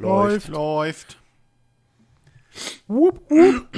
[0.00, 0.48] Läuft.
[0.48, 1.18] Läuft.
[2.88, 3.68] Wupp, wupp.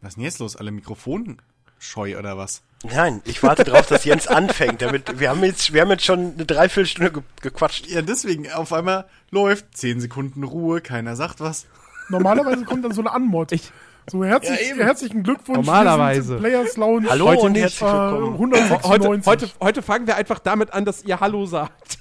[0.00, 0.56] Was ist denn jetzt los?
[0.56, 1.40] Alle Mikrofonen
[1.78, 2.62] scheu oder was?
[2.84, 4.82] Nein, ich warte drauf, dass Jens anfängt.
[4.82, 7.86] Damit, wir, haben jetzt, wir haben jetzt schon eine Dreiviertelstunde ge gequatscht.
[7.86, 9.76] Ja, deswegen auf einmal läuft.
[9.76, 11.66] Zehn Sekunden Ruhe, keiner sagt was.
[12.08, 13.52] Normalerweise kommt dann so eine Anmod.
[13.52, 13.70] Ich-
[14.10, 15.56] so herzlich, Ja, herzlichen Glückwunsch.
[15.58, 16.36] Normalerweise.
[16.38, 17.08] Players Lounge.
[17.08, 18.34] Hallo Heute und herzlich äh, willkommen.
[18.34, 18.90] 196.
[18.90, 21.98] Heute, heute, heute fangen wir einfach damit an, dass ihr Hallo sagt.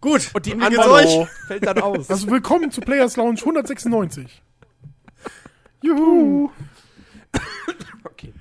[0.00, 0.30] Gut.
[0.34, 2.10] Und die Antwort fällt dann aus.
[2.10, 4.42] Also willkommen zu Players Lounge 196.
[5.82, 6.50] Juhu.
[8.04, 8.32] Okay.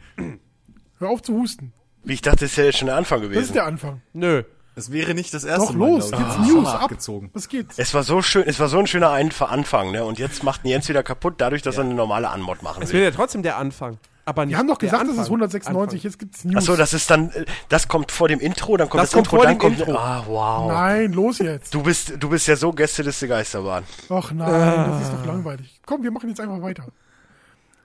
[1.00, 1.74] Hör auf zu husten.
[2.04, 3.54] Wie ich dachte, das ist ja jetzt schon der Anfang Das ist gewesen.
[3.54, 4.02] der Anfang.
[4.14, 4.44] Nö.
[4.86, 5.90] Es wäre nicht das erste Doch Mal.
[5.90, 7.30] los, jetzt Ah, News abgezogen.
[7.34, 7.76] Was geht's?
[7.78, 10.04] Es war so schön, es war so ein schöner Einf- Anfang, ne?
[10.04, 13.02] Und jetzt macht Jens wieder kaputt, dadurch, dass er eine normale Anmod machen Es will.
[13.02, 13.98] wird ja trotzdem der Anfang.
[14.26, 15.26] Aber nicht Wir haben doch gesagt, das ist Anfang.
[15.42, 16.04] 196.
[16.04, 16.56] Jetzt gibt's News.
[16.58, 19.28] Achso, das ist dann, äh, das kommt vor dem Intro, dann kommt Das das, kommt
[19.28, 19.98] Intro, vor dann dem kommt, Intro.
[19.98, 20.72] ah, wow.
[20.72, 21.74] Nein, los jetzt.
[21.74, 23.84] Du bist, du bist ja so Gästeliste Geisterbahn.
[24.10, 25.80] Ach nein, das ist doch langweilig.
[25.86, 26.86] Komm, wir machen jetzt einfach weiter.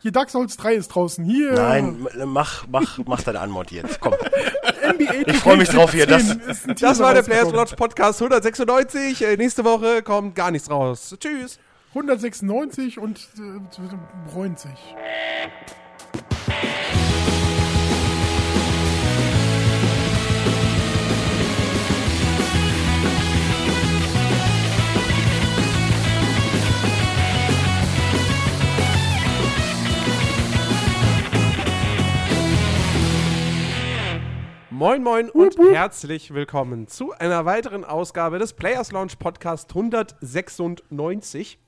[0.01, 1.25] Hier Dark Souls 3 ist draußen.
[1.25, 3.99] Hier Nein, mach, mach, mach deine Anmod jetzt.
[4.01, 4.13] Komm.
[4.93, 7.53] NBA Ich freu mich drauf hier, 2K17 das- Das war der Players.
[7.53, 9.23] Lodge Podcast 196.
[9.23, 11.15] Äh, nächste Woche kommt gar nichts raus.
[11.19, 11.59] Tschüss.
[11.95, 14.71] 196 und äh, 90.
[34.79, 41.59] Moin Moin und herzlich willkommen zu einer weiteren Ausgabe des Players Launch Podcast 196.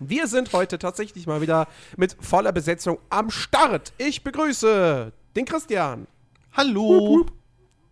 [0.00, 3.94] Wir sind heute tatsächlich mal wieder mit voller Besetzung am Start.
[3.96, 6.06] Ich begrüße den Christian,
[6.52, 7.24] Hallo.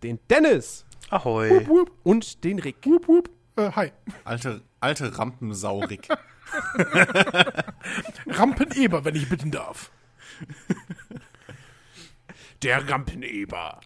[0.02, 1.66] den Dennis Ahoi.
[2.02, 2.86] Und den Rick.
[3.56, 3.92] Äh, hi.
[4.24, 6.06] Alte, alte Rampensaurik.
[8.26, 9.90] Rampeneber, wenn ich bitten darf.
[12.62, 13.80] Der Rampeneber.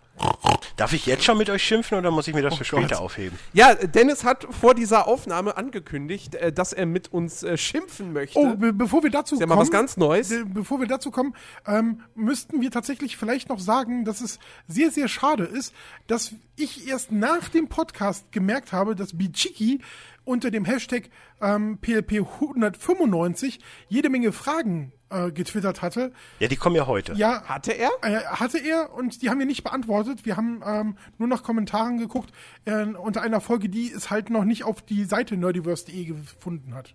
[0.77, 2.99] Darf ich jetzt schon mit euch schimpfen oder muss ich mir das für später Gott.
[2.99, 3.37] aufheben?
[3.53, 8.39] Ja, Dennis hat vor dieser Aufnahme angekündigt, äh, dass er mit uns äh, schimpfen möchte.
[8.39, 10.33] Oh, be bevor wir dazu ist ja mal kommen, was ganz Neues.
[10.47, 11.35] bevor wir dazu kommen,
[11.67, 15.75] ähm, müssten wir tatsächlich vielleicht noch sagen, dass es sehr, sehr schade ist,
[16.07, 19.81] dass ich erst nach dem Podcast gemerkt habe, dass Bichiki
[20.29, 21.09] unter dem Hashtag
[21.41, 26.13] ähm, PLP 195 jede Menge Fragen äh, getwittert hatte.
[26.39, 27.15] Ja, die kommen ja heute.
[27.15, 27.91] Ja, Hatte er?
[28.03, 30.27] äh, hatte er und die haben wir nicht beantwortet.
[30.27, 32.33] Wir haben ähm, nur nach Kommentaren geguckt
[32.67, 36.95] äh, unter einer Folge, die es halt noch nicht auf die Seite nerdiverse.de gefunden hat.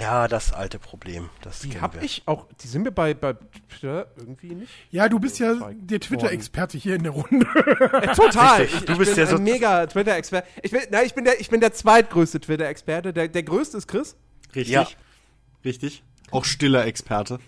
[0.00, 1.28] Ja, das alte Problem.
[1.42, 2.02] Das Die kennen hab wir.
[2.02, 2.46] ich auch.
[2.62, 3.34] Die sind mir bei, bei
[3.68, 4.72] Twitter irgendwie nicht.
[4.90, 7.46] Ja, du bist ja der Twitter-Experte hier in der Runde.
[8.02, 8.64] Äh, total.
[8.64, 10.48] Ich, Du ich bist bin der so- ein mega Twitter-Experte.
[10.62, 13.12] Ich bin, nein, ich bin der, ich bin der zweitgrößte Twitter-Experte.
[13.12, 14.16] Der, der größte ist Chris.
[14.54, 14.72] Richtig.
[14.72, 14.88] Ja.
[15.64, 16.02] Richtig.
[16.30, 17.38] Auch stiller Experte.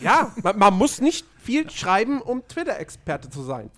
[0.00, 3.70] Ja, man, man muss nicht viel schreiben, um Twitter-Experte zu sein.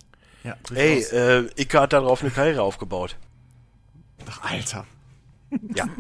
[0.45, 3.17] Ja, Ey, äh, Ika hat darauf eine Karriere aufgebaut.
[4.29, 4.87] Ach, Alter.
[5.75, 5.87] Ja.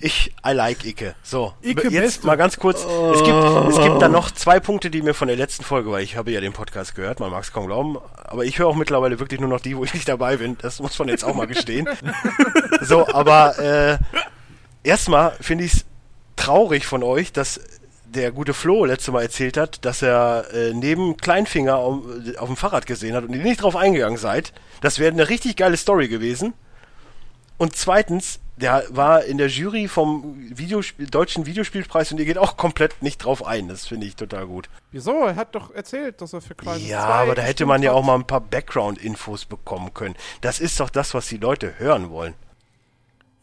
[0.00, 1.14] Ich, I like Icke.
[1.22, 2.26] So, Icke jetzt Beste.
[2.26, 2.80] mal ganz kurz.
[2.82, 3.36] Es gibt,
[3.68, 6.30] es gibt da noch zwei Punkte, die mir von der letzten Folge, weil ich habe
[6.30, 9.40] ja den Podcast gehört, man mag es kaum glauben, aber ich höre auch mittlerweile wirklich
[9.40, 10.56] nur noch die, wo ich nicht dabei bin.
[10.62, 11.86] Das muss man jetzt auch mal gestehen.
[12.80, 13.98] so, aber äh,
[14.82, 15.84] erstmal finde ich es
[16.36, 17.60] traurig von euch, dass
[18.06, 21.98] der gute Flo letzte Mal erzählt hat, dass er äh, neben Kleinfinger auf,
[22.38, 24.52] auf dem Fahrrad gesehen hat und ihr nicht drauf eingegangen seid.
[24.80, 26.54] Das wäre eine richtig geile Story gewesen.
[27.56, 32.56] Und zweitens, der war in der Jury vom Videospiel, Deutschen Videospielpreis und ihr geht auch
[32.56, 33.68] komplett nicht drauf ein.
[33.68, 34.68] Das finde ich total gut.
[34.92, 35.24] Wieso?
[35.24, 37.92] Er hat doch erzählt, dass er für Crisis Ja, 2 aber da hätte man ja
[37.92, 40.14] auch mal ein paar Background-Infos bekommen können.
[40.40, 42.34] Das ist doch das, was die Leute hören wollen.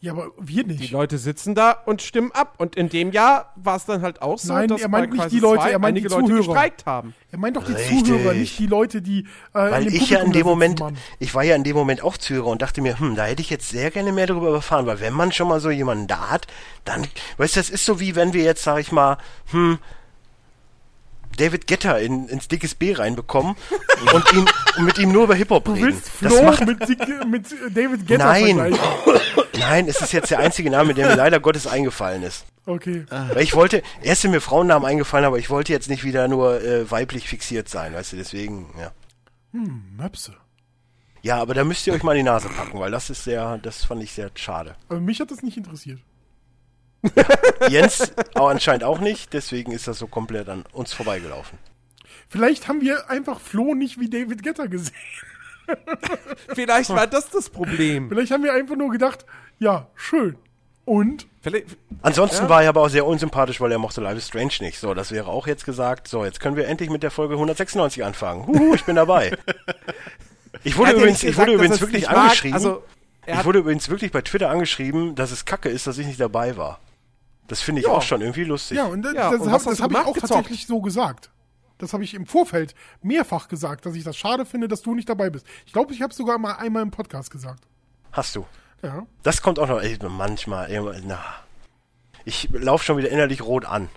[0.02, 0.90] Ja, aber wir Die nicht.
[0.90, 2.56] Leute sitzen da und stimmen ab.
[2.58, 5.16] Und in dem Jahr war es dann halt auch so, Nein, dass er meint bei
[5.16, 6.44] nicht die Leute, 2 er meint einige die Leute Zuhörer.
[6.44, 7.14] gestreikt haben.
[7.30, 8.04] Er meint doch die Richtig.
[8.04, 10.96] Zuhörer, nicht die Leute, die äh, Weil ich ja in Publikum dem Moment, Mann.
[11.20, 13.48] ich war ja in dem Moment auch Zuhörer und dachte mir, hm, da hätte ich
[13.50, 16.48] jetzt sehr gerne mehr darüber erfahren, weil wenn man schon mal so jemanden da hat,
[16.84, 17.06] dann,
[17.36, 19.18] weißt du, das ist so wie wenn wir jetzt, sag ich mal,
[19.52, 19.78] hm,
[21.36, 23.56] David Getter in, ins dickes B reinbekommen
[24.14, 24.44] und ihn
[24.76, 25.86] und mit ihm nur über Hip-Hop Du reden.
[25.86, 26.80] willst Das Flo macht, mit,
[27.26, 28.56] mit David Getter Nein.
[29.58, 32.44] nein, es ist jetzt der einzige Name, der mir leider Gottes eingefallen ist.
[32.64, 33.04] Okay.
[33.10, 36.62] Weil ich wollte, erst sind mir Frauennamen eingefallen, aber ich wollte jetzt nicht wieder nur
[36.62, 38.92] äh, weiblich fixiert sein, weißt du, deswegen, ja.
[39.52, 40.34] Möpse.
[41.22, 43.58] Ja, aber da müsst ihr euch mal in die Nase packen, weil das ist sehr,
[43.58, 44.74] das fand ich sehr schade.
[44.88, 46.00] Aber mich hat das nicht interessiert.
[47.68, 51.58] Jens aber anscheinend auch nicht, deswegen ist das so komplett an uns vorbeigelaufen.
[52.28, 54.94] Vielleicht haben wir einfach Flo nicht wie David Getter gesehen.
[56.54, 58.08] Vielleicht war das das Problem.
[58.08, 59.24] Vielleicht haben wir einfach nur gedacht,
[59.58, 60.36] ja, schön.
[60.84, 61.26] Und?
[61.40, 62.48] Vielleicht, Ansonsten Ja.
[62.48, 64.78] war er aber auch sehr unsympathisch, weil er mochte Life is Strange nicht.
[64.80, 66.08] So, das wäre auch jetzt gesagt.
[66.08, 68.46] So, jetzt können wir endlich mit der Folge 196 anfangen.
[68.46, 69.36] Huhu, ich bin dabei.
[70.64, 72.54] Ich wurde ja übrigens, nicht ich wurde gesagt, übrigens wirklich angeschrieben.
[72.54, 72.84] Also,
[73.26, 76.20] er ich wurde übrigens wirklich bei Twitter angeschrieben, dass es kacke ist, dass ich nicht
[76.20, 76.78] dabei war.
[77.52, 77.92] Das finde ich Ja.
[77.92, 78.78] auch schon irgendwie lustig.
[78.78, 80.20] Ja, und das, Ja, das und habe was hast du hab ich auch Gezockt?
[80.32, 81.30] tatsächlich so gesagt.
[81.76, 85.06] Das habe ich im Vorfeld mehrfach gesagt, dass ich das schade finde, dass du nicht
[85.10, 85.44] dabei bist.
[85.66, 87.64] Ich glaube, ich habe es sogar mal einmal im Podcast gesagt.
[88.10, 88.46] Hast du.
[88.82, 89.06] Ja.
[89.22, 91.18] Das kommt auch noch, ey, manchmal, ey, na.
[92.24, 93.90] Ich laufe schon wieder innerlich rot an.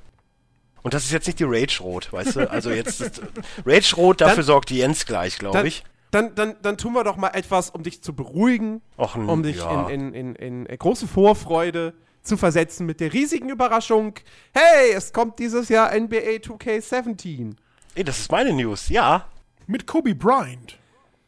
[0.83, 2.51] Und das ist jetzt nicht die Rage-Rot, weißt du?
[2.51, 3.21] Also jetzt, ist-
[3.65, 5.85] Rage-Rot, dafür Dann- sorgt Jens gleich, glaube ich.
[6.11, 9.57] dann, dann, dann tun wir doch mal etwas, um dich zu beruhigen, Och, um dich
[9.59, 9.87] ja.
[9.87, 11.93] in, in, in, in große Vorfreude
[12.25, 14.15] zu versetzen mit der riesigen Überraschung.
[14.53, 17.55] Hey, es kommt dieses Jahr NBA 2K17.
[17.95, 19.27] Ey, das ist meine News, ja.
[19.67, 20.77] Mit Kobe Bryant.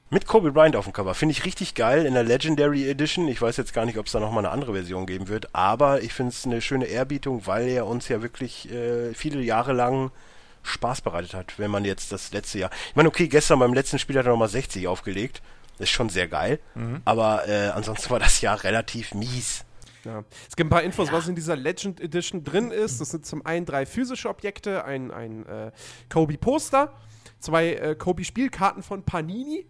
[0.10, 1.14] Mit Kobe Bryant auf dem Cover.
[1.14, 3.28] Finde ich richtig geil in der Legendary Edition.
[3.28, 6.02] Ich weiß jetzt gar nicht, ob es da nochmal eine andere Version geben wird, aber
[6.02, 10.12] ich finde es eine schöne Ehrbietung, weil er uns ja wirklich äh, viele Jahre lang
[10.64, 12.72] Spaß bereitet hat, wenn man jetzt das letzte Jahr.
[12.90, 15.42] Ich meine, okay, gestern beim letzten Spiel hat er nochmal 60 aufgelegt.
[15.78, 16.60] Das ist schon sehr geil.
[17.06, 19.64] Aber äh, ansonsten war das Jahr relativ mies.
[20.08, 20.24] Ja.
[20.50, 23.02] Es gibt ein paar Infos, was in dieser Legend Edition drin ist.
[23.02, 25.72] Das sind zum einen drei physische Objekte, ein, ein äh,
[26.10, 26.94] Kobe-Poster,
[27.40, 29.68] zwei äh, Kobe-Spielkarten von Panini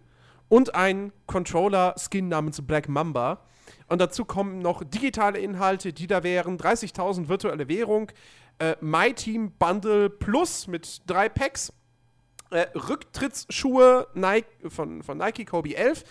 [0.48, 3.44] und ein Controller-Skin namens Black Mamba.
[3.88, 8.12] Und dazu kommen noch digitale Inhalte, die da wären 30.000 virtuelle Währung,
[8.60, 11.72] äh, My Team Bundle Plus mit drei Packs,
[12.50, 16.04] äh, Rücktrittsschuhe Nike, von, von Nike Kobe 11,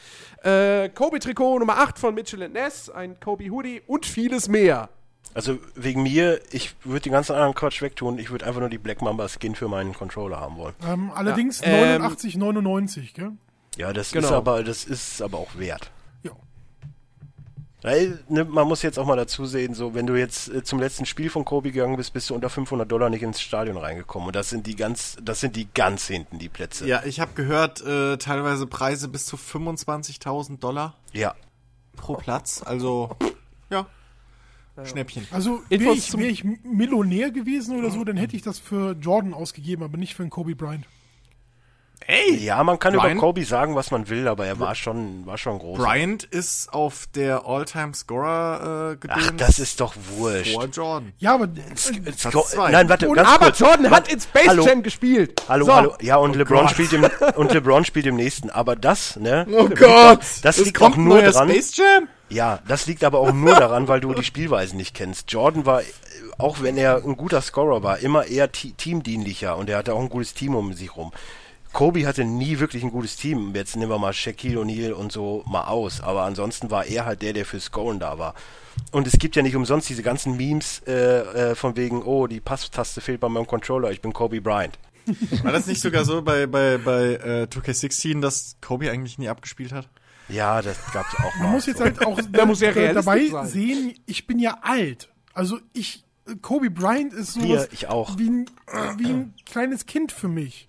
[0.43, 4.89] äh, Kobe-Trikot Nummer 8 von Mitchell Ness, ein Kobe-Hoodie und vieles mehr.
[5.33, 8.17] Also wegen mir, ich würde den ganzen anderen Quatsch wegtun.
[8.17, 10.73] Ich würde einfach nur die Black Mamba Skin für meinen Controller haben wollen.
[10.87, 13.31] Ähm, allerdings Ja, ähm, 89,99, gell?
[13.77, 14.31] Ja, das ist Genau.
[14.33, 15.91] aber, das ist aber auch wert.
[17.83, 20.79] Weil, ne, man muss jetzt auch mal dazu sehen, so, wenn du jetzt äh, zum
[20.79, 24.27] letzten Spiel von Kobe gegangen bist, bist du unter 500 Dollar nicht ins Stadion reingekommen.
[24.27, 26.88] Und das sind die ganz, das sind die ganz hinten, die Plätze.
[26.88, 31.35] Ja, ich habe gehört, äh, teilweise Preise bis zu 25.000 Dollar Ja.
[31.95, 32.63] pro Platz.
[32.65, 33.15] Also,
[33.69, 33.85] ja,
[34.83, 35.27] Schnäppchen.
[35.31, 38.57] Also wäre Infos ich, zum- wär ich Millionär gewesen oder so, dann hätte ich das
[38.59, 40.85] für Jordan ausgegeben, aber nicht für einen Kobe Bryant.
[42.09, 42.38] Ey!
[42.38, 45.38] Ja, man kann Bryant- über Kobe sagen, was man will, aber er war schon, war
[45.38, 45.77] schon groß.
[45.77, 50.54] Bryant ist auf der All-Time-Scorer äh, Ach, das ist doch wurscht.
[50.54, 51.12] vor Jordan.
[51.18, 52.71] Ja, aber Sko- zwei.
[52.71, 53.59] Nein, warte, Und ganz Aber kurz.
[53.59, 55.44] Jordan hat in Space hallo, Jam gespielt.
[55.50, 55.75] Hallo, So.
[55.75, 55.94] hallo.
[56.01, 56.71] Ja, und LeBron Gott.
[56.71, 57.04] spielt im
[57.36, 58.50] und LeBron spielt im nächsten.
[58.50, 59.45] Aber das, ne?
[59.51, 60.21] Oh Gott!
[60.44, 61.50] Das es liegt kommt auch nur dran.
[61.50, 62.07] Space Jam?
[62.30, 65.31] Ja, das liegt aber auch nur daran, weil du die Spielweisen nicht kennst.
[65.31, 65.86] Jordan war, äh,
[66.38, 70.00] auch wenn er ein guter Scorer war, immer eher te teamdienlicher und er hatte auch
[70.01, 71.12] ein gutes Team um sich rum.
[71.77, 73.53] Kobe hatte nie wirklich ein gutes Team.
[73.53, 76.01] Jetzt nehmen wir mal Shaquille O'Neal und so mal aus.
[76.01, 78.33] Aber ansonsten war er halt der, der fürs Scoren da war.
[78.91, 82.39] Und es gibt ja nicht umsonst diese ganzen Memes äh, äh, von wegen, oh, die
[82.39, 84.79] Passtaste fehlt bei meinem Controller, ich bin Kobe Bryant.
[85.44, 89.71] War das nicht sogar so bei, bei, bei äh, 2K16, dass Kobe eigentlich nie abgespielt
[89.71, 89.88] hat?
[90.30, 91.44] Ja, das gab's auch mal.
[91.44, 93.45] man muss jetzt halt auch Da muss ja realistisch dabei sein.
[93.45, 95.09] sehen, ich bin ja alt.
[95.35, 96.03] Also ich,
[96.41, 97.41] Kobe Bryant ist so.
[98.18, 98.50] Wie, ein,
[98.97, 100.68] wie ein kleines Kind für mich.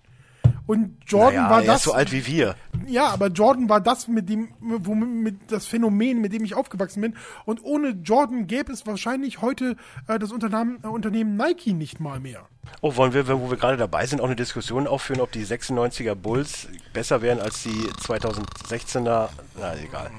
[0.69, 1.77] Und Jordan naja, war er das.
[1.77, 2.55] ist so alt wie wir.
[2.85, 7.01] Ja, aber Jordan war das mit dem, wo, mit das Phänomen, mit dem ich aufgewachsen
[7.01, 7.15] bin.
[7.45, 12.19] Und ohne Jordan gäbe es wahrscheinlich heute äh, das Unternehmen, äh, Unternehmen Nike nicht mal
[12.19, 12.45] mehr.
[12.81, 16.13] Oh, wollen wir, wo wir gerade dabei sind, auch eine Diskussion aufführen, ob die 96er
[16.13, 19.29] Bulls besser wären als die 2016er?
[19.59, 20.11] Na, egal.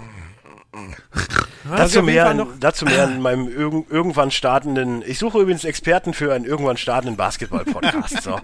[1.68, 6.44] Dazu mehr, dazu mehr in meinem irg irgendwann startenden, ich suche übrigens Experten für einen
[6.44, 8.22] irgendwann startenden Basketball-Podcast.
[8.22, 8.40] So.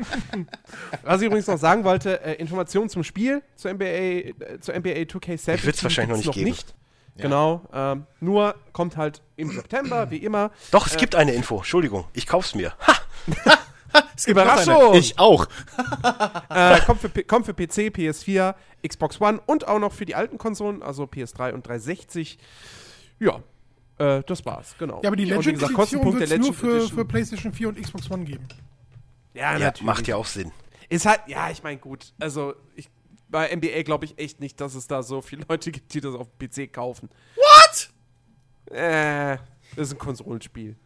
[1.02, 4.90] Was ich übrigens noch sagen wollte, äh, Informationen zum Spiel, zur NBA, äh, zur NBA
[4.90, 5.54] 2K7.
[5.54, 6.56] Ich würd's wahrscheinlich noch nicht geben.
[7.16, 10.50] Genau, ähm, nur kommt halt im September, wie immer.
[10.70, 12.74] Doch, es gibt eine Info, Entschuldigung, ich kauf's mir.
[12.86, 12.94] Ha!
[14.16, 14.90] Es gibt noch Überraschung!
[14.90, 14.98] eine.
[14.98, 15.46] Ich auch.
[16.48, 18.54] Äh, kommt, für, kommt für PC, PS4,
[18.86, 22.38] Xbox One und auch noch für die alten Konsolen, also PS3 und 360.
[23.18, 23.42] Ja,
[23.98, 25.00] äh, das war's, genau.
[25.02, 26.98] Ja, aber die Legend gesagt, Edition wird es nur für, Edition.
[26.98, 28.46] für PlayStation 4 und Xbox One geben.
[29.34, 29.82] ja, Ja, natürlich.
[29.82, 30.50] macht ja auch Sinn.
[30.88, 32.12] Ist halt, ja, ich meine, gut.
[32.18, 32.88] Also, ich,
[33.28, 36.14] bei NBA glaube ich echt nicht, dass es da so viele Leute gibt, die das
[36.14, 37.10] auf dem PC kaufen.
[37.34, 37.90] What?
[38.74, 39.36] Äh,
[39.74, 40.76] das ist ein Konsolenspiel.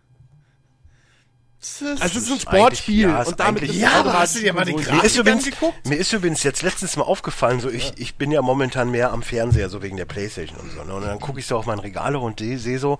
[1.63, 3.09] Also, es ist ein Sportspiel.
[3.09, 4.87] ja, ist und damit ist Ja, aber hast du dir mal die ein Mir ist,
[4.89, 5.87] Grafik übrigens, angeguckt?
[5.87, 9.23] mir ist übrigens jetzt letztens mal aufgefallen, so ich, ich bin ja momentan mehr am
[9.23, 10.83] Fernseher, so wegen der Playstation und so.
[10.85, 10.95] Ne?
[10.95, 12.99] Und dann gucke ich so auf mein Regal und sehe so,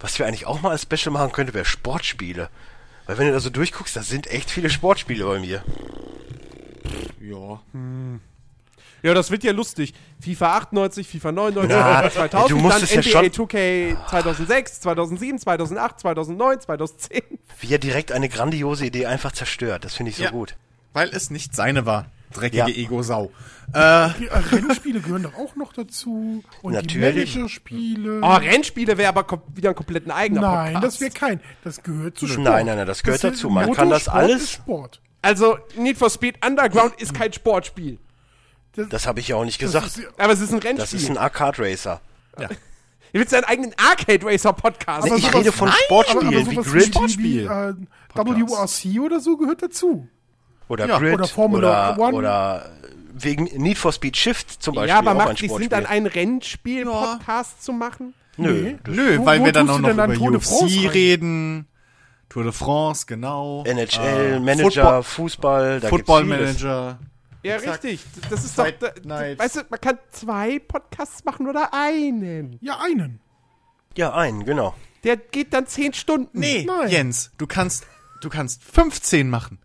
[0.00, 2.48] was wir eigentlich auch mal als Special machen könnte, wäre Sportspiele.
[3.06, 5.62] Weil wenn du da so durchguckst, da sind echt viele Sportspiele bei mir.
[7.20, 7.60] Ja.
[9.02, 9.94] Ja, das wird ja lustig.
[10.20, 14.80] FIFA 98, FIFA 99, Na, FIFA 2000, du dann musstest ja NBA schon- 2K 2006,
[14.80, 17.22] 2007, 2008, 2009, 2010.
[17.60, 19.84] Wie er direkt eine grandiose Idee einfach zerstört.
[19.84, 20.30] Das finde ich so Ja.
[20.30, 20.56] gut.
[20.92, 22.06] Weil es nicht seine war.
[22.32, 22.66] Dreckige Ja.
[22.68, 23.30] Ego-Sau.
[23.72, 26.42] Äh, Rennspiele gehören doch auch noch dazu.
[26.62, 27.32] Und Natürlich.
[27.32, 28.20] die Managerspiele.
[28.22, 30.84] Oh, Rennspiele wäre aber wieder ein komplett ein eigener Nein, Podcast.
[30.96, 31.40] das wäre kein.
[31.64, 32.44] Das gehört zu Sport.
[32.44, 33.48] Nein, nein, nein, das gehört ist- dazu.
[33.48, 35.00] Man kann das alles- Ist Sport.
[35.22, 37.98] Also, Need for Speed Underground ist kein Sportspiel.
[38.86, 39.86] Das habe ich ja auch nicht Das gesagt.
[39.98, 41.00] ist, Aber es ist ein Das Rennspiel.
[41.00, 42.00] ist ein Arcade Racer.
[42.36, 42.46] Du
[43.12, 45.06] willst deinen eigenen Arcade Racer Podcast.
[45.06, 47.74] Aber ich sowas- rede von Sportspielen aber wie Grid wie, wie äh,
[48.14, 50.06] WRC oder so gehört dazu.
[50.68, 52.16] oder Ja, Grid oder Formula oder, One.
[52.16, 52.70] oder
[53.14, 54.88] wegen Need for Speed Shift zum Beispiel.
[54.90, 55.68] ja, aber auch macht nicht Sinn, Sportspiel.
[55.70, 58.14] dann einen Rennspiel-Podcast zu machen?
[58.36, 58.76] Nö, Nee.
[58.86, 60.90] nö, Wo- weil wo wir dann auch noch über Tour de France UFC rein?
[60.92, 61.66] reden.
[62.28, 63.64] Tour de France, genau.
[63.66, 66.96] NHL, Äh, Manager, Football, Fußball, da Football gibt's vieles.
[67.48, 67.84] Ja, Exakt.
[67.84, 68.04] richtig.
[68.30, 68.64] Das ist doch.
[68.64, 69.38] Fight Da, Night.
[69.38, 72.58] weißt du, man kann zwei Podcasts machen oder einen.
[72.60, 73.20] Ja, einen.
[73.96, 74.74] Ja, einen, genau.
[75.04, 76.38] Der geht dann zehn Stunden.
[76.38, 76.88] Nee, Nein.
[76.88, 77.86] Jens, du kannst,
[78.20, 79.58] du kannst 15 machen.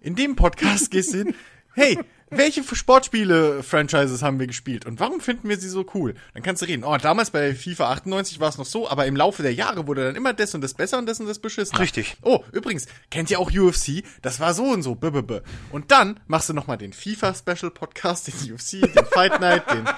[0.00, 1.34] In dem Podcast gehst du hin,
[1.74, 1.98] hey,
[2.30, 6.14] welche Sportspiele-Franchises haben wir gespielt und warum finden wir sie so cool?
[6.34, 9.16] Dann kannst du reden, oh, damals bei FIFA 98 war es noch so, aber im
[9.16, 11.76] Laufe der Jahre wurde dann immer das und das besser und das und das beschissen.
[11.78, 12.16] Richtig.
[12.22, 14.02] Oh, übrigens, kennt ihr auch UFC?
[14.22, 15.42] Das war so und so, b -b -b.
[15.70, 19.88] Und dann machst du nochmal den FIFA-Special-Podcast, den UFC, den Fight Night, den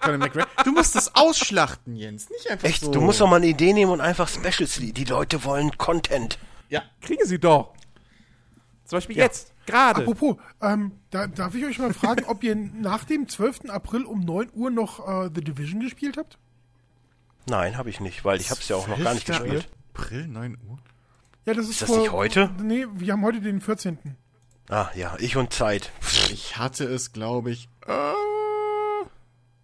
[0.00, 0.48] Conor McGregor.
[0.64, 2.90] Du musst das ausschlachten, Jens, nicht einfach Echt, so.
[2.90, 4.76] du musst doch mal eine Idee nehmen und einfach Specials.
[4.76, 6.38] Die die Leute wollen Content.
[6.68, 7.72] Ja, Kriegen sie doch.
[8.84, 10.02] Zum Beispiel jetzt, gerade.
[10.02, 13.68] Apropos, ähm, da, darf ich euch mal fragen, ob ihr nach dem 12.
[13.68, 16.38] April um 9 Uhr noch äh, The Division gespielt habt?
[17.46, 19.42] Nein, habe ich nicht, weil ich habe es ja auch noch gar nicht 12.
[19.42, 19.68] gespielt.
[19.94, 20.78] April, 9 Uhr.
[21.46, 22.50] Ja, das ist, Ist das nicht heute?
[22.62, 23.98] Nee, wir haben heute den 14.
[24.68, 25.90] Ah, ja, ich und Zeit.
[26.30, 27.68] Ich hatte es, glaube ich.
[27.86, 28.12] Äh,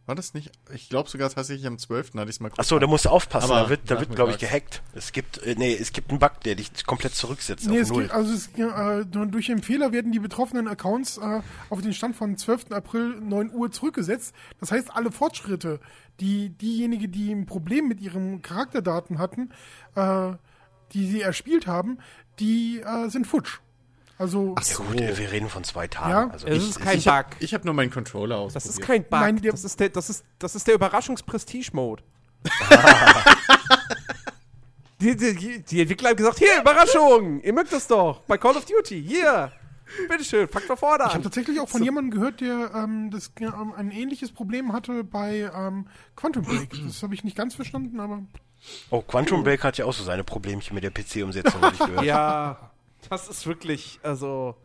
[0.07, 0.53] war das nicht?
[0.73, 2.15] Ich glaube sogar tatsächlich am 12.
[2.15, 2.59] hatte ich es mal kurz.
[2.61, 4.83] Ach so, da musst du aufpassen, Aber da wird, da wird glaube ich, gehackt.
[4.95, 7.89] Es gibt, äh, nee, es gibt einen Bug, der dich komplett zurücksetzt Nee, auf es
[7.91, 8.03] Null.
[8.03, 12.17] geht, also es, äh, durch den Fehler werden die betroffenen Accounts äh, auf den Stand
[12.17, 12.71] von 12.
[12.71, 14.35] April 9 Uhr zurückgesetzt.
[14.61, 15.81] Das heißt, alle Fortschritte,
[16.21, 19.51] die diejenigen, die ein Problem mit ihren Charakterdaten hatten,
[19.97, 20.33] äh,
[20.93, 21.99] die sie erspielt haben,
[22.39, 23.59] die äh, sind futsch.
[24.19, 26.11] Also ja gut, äh, wir reden von zwei Tagen.
[26.11, 27.37] Ja, also Es ich, ist kein ich hab, Bug.
[27.43, 28.81] ich habe nur meinen Controller Das ausprobiert.
[28.81, 29.11] ist kein Bug.
[29.21, 32.03] Nein, das, ist der, das, ist, das ist der Überraschungs-Prestige-Mode.
[35.01, 38.65] die, die, die Entwickler haben gesagt, hier, Überraschung, ihr mögt das doch, bei Call of
[38.65, 39.53] Duty, hier,
[40.09, 41.23] bitteschön, fangt doch vorne Ich habe an.
[41.23, 45.87] tatsächlich auch von jemandem gehört, der ähm, das, ähm, ein ähnliches Problem hatte bei ähm,
[46.15, 46.71] Quantum Break.
[46.87, 48.23] Das habe ich nicht ganz verstanden, aber
[48.91, 52.05] oh, Quantum Break hat ja auch so seine Problemchen mit der PC-Umsetzung, habe ich gehört.
[52.05, 52.71] Ja,
[53.11, 54.57] das ist wirklich, also...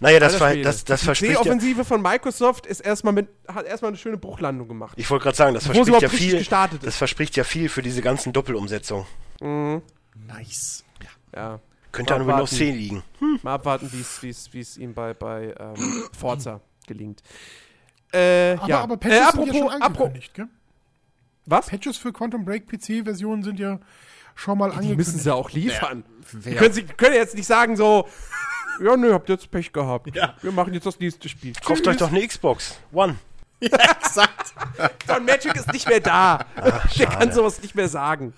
[0.00, 3.66] Naja, das, ver das, das die verspricht ja, offensive von Microsoft ist erstmal mit, hat
[3.66, 4.94] erstmal eine schöne Bruchlandung gemacht.
[4.98, 6.44] ich wollte gerade sagen, das verspricht ja viel,
[6.82, 9.06] das verspricht ja viel für diese ganzen Doppelumsetzungen.
[9.40, 10.84] Nice.
[11.02, 11.40] Ja.
[11.40, 11.60] Ja.
[11.92, 12.56] Könnte an Windows warten.
[12.56, 13.02] 10 liegen.
[13.42, 17.22] Mal abwarten, wie es- wie es wie es ihm bei, bei ähm, Forza gelingt.
[18.12, 18.80] Äh, aber, ja.
[18.80, 20.48] aber äh, Patches sind apropos, ja schon apropos, angekündigt, gell?
[21.46, 21.66] was?
[21.66, 23.78] Patches für Quantum Break PC-Versionen sind ja
[24.34, 24.98] schon mal Die angekündigt.
[24.98, 26.04] müssen sie auch liefern.
[26.32, 28.08] Die wer- können, sie können jetzt nicht sagen so,
[28.82, 30.14] ja, nö, habt jetzt Pech gehabt.
[30.14, 30.34] Ja.
[30.42, 31.52] Wir machen jetzt das nächste Spiel.
[31.64, 33.16] Kauft euch doch eine Xbox One.
[33.60, 34.54] Exakt.
[35.06, 36.40] Don Magic ist nicht mehr da.
[36.98, 38.32] Der kann sowas nicht mehr sagen.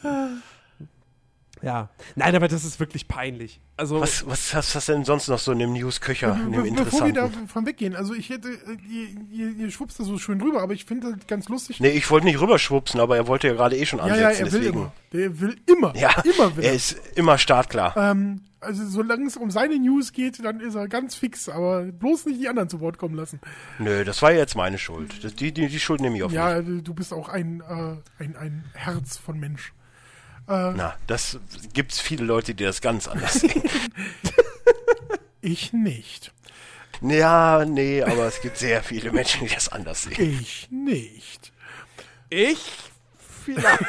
[1.65, 1.89] Ja.
[2.15, 3.61] Nein, aber das ist wirklich peinlich.
[3.77, 6.85] Also, Was, was hast du denn sonst noch so in dem News-Köcher, in dem Be
[6.85, 10.39] bevor wir davon weggehen, also ich hätte, äh, ihr, ihr, ihr schwupst da so schön
[10.39, 11.81] drüber, aber ich finde das ganz lustig.
[11.81, 14.29] Nee, ich wollte nicht rüberschwupsen, aber er wollte ja gerade eh schon ja, ansetzen, ja,
[14.47, 14.79] er will deswegen.
[14.79, 14.93] immer.
[15.13, 15.97] Der will immer.
[15.97, 16.77] Ja, immer will er er.
[16.77, 17.97] ist immer startklar.
[17.97, 22.27] Ähm, also solange es um seine News geht, dann ist er ganz fix, aber bloß
[22.27, 23.41] nicht die anderen zu Wort kommen lassen.
[23.79, 25.25] Nö, das war jetzt meine Schuld.
[25.25, 26.37] Das, die, die, die Schuld nehme ich auf mich.
[26.37, 29.73] Ja, du bist auch ein, äh, ein, ein Herz von Mensch.
[30.47, 31.39] Na, das
[31.73, 33.63] gibt's viele Leute, die das ganz anders sehen.
[35.47, 36.33] Ich nicht.
[37.03, 40.39] ja, nee, aber es gibt sehr viele Menschen, die das anders sehen.
[40.41, 41.53] Ich nicht.
[42.31, 42.59] ich
[43.45, 43.85] vielleicht.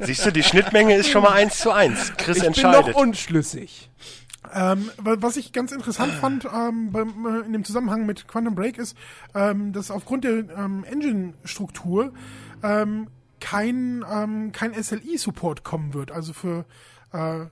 [0.00, 2.12] Siehst du, die Schnittmenge ist schon mal eins zu eins.
[2.16, 2.94] Chris Ich bin entscheidet.
[2.94, 3.88] noch unschlüssig.
[4.54, 8.54] Ähm, wa- was ich ganz interessant fand ähm, beim, äh, in dem Zusammenhang mit Quantum
[8.54, 8.96] Break ist,
[9.34, 12.12] ähm, dass aufgrund der ähm, Engine-Struktur
[12.62, 13.08] ähm,
[13.40, 16.12] kein, ähm, kein SLI-Support kommen wird.
[16.12, 16.64] Also für
[17.12, 17.46] äh,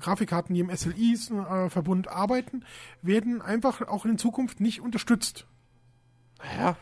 [0.00, 2.64] Grafikkarten, die im SLI-Verbund arbeiten,
[3.02, 5.46] werden einfach auch in Zukunft nicht unterstützt.
[6.58, 6.76] Ja.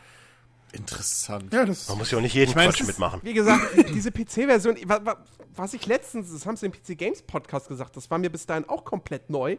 [0.73, 1.53] Interessant.
[1.53, 3.21] Ja, das Man muss ja auch nicht jeden Ich mein, Quatsch es- mitmachen.
[3.23, 3.61] Wie gesagt,
[3.93, 5.23] diese PC-Version, wa- wa-
[5.55, 8.45] was ich letztens, das haben sie im PC Games Podcast gesagt, das war mir bis
[8.45, 9.57] dahin auch komplett neu.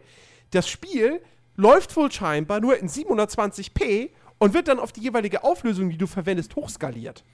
[0.51, 1.21] das Spiel
[1.57, 6.07] läuft wohl scheinbar nur in 720p und wird dann auf die jeweilige Auflösung, die du
[6.07, 7.25] verwendest, hochskaliert.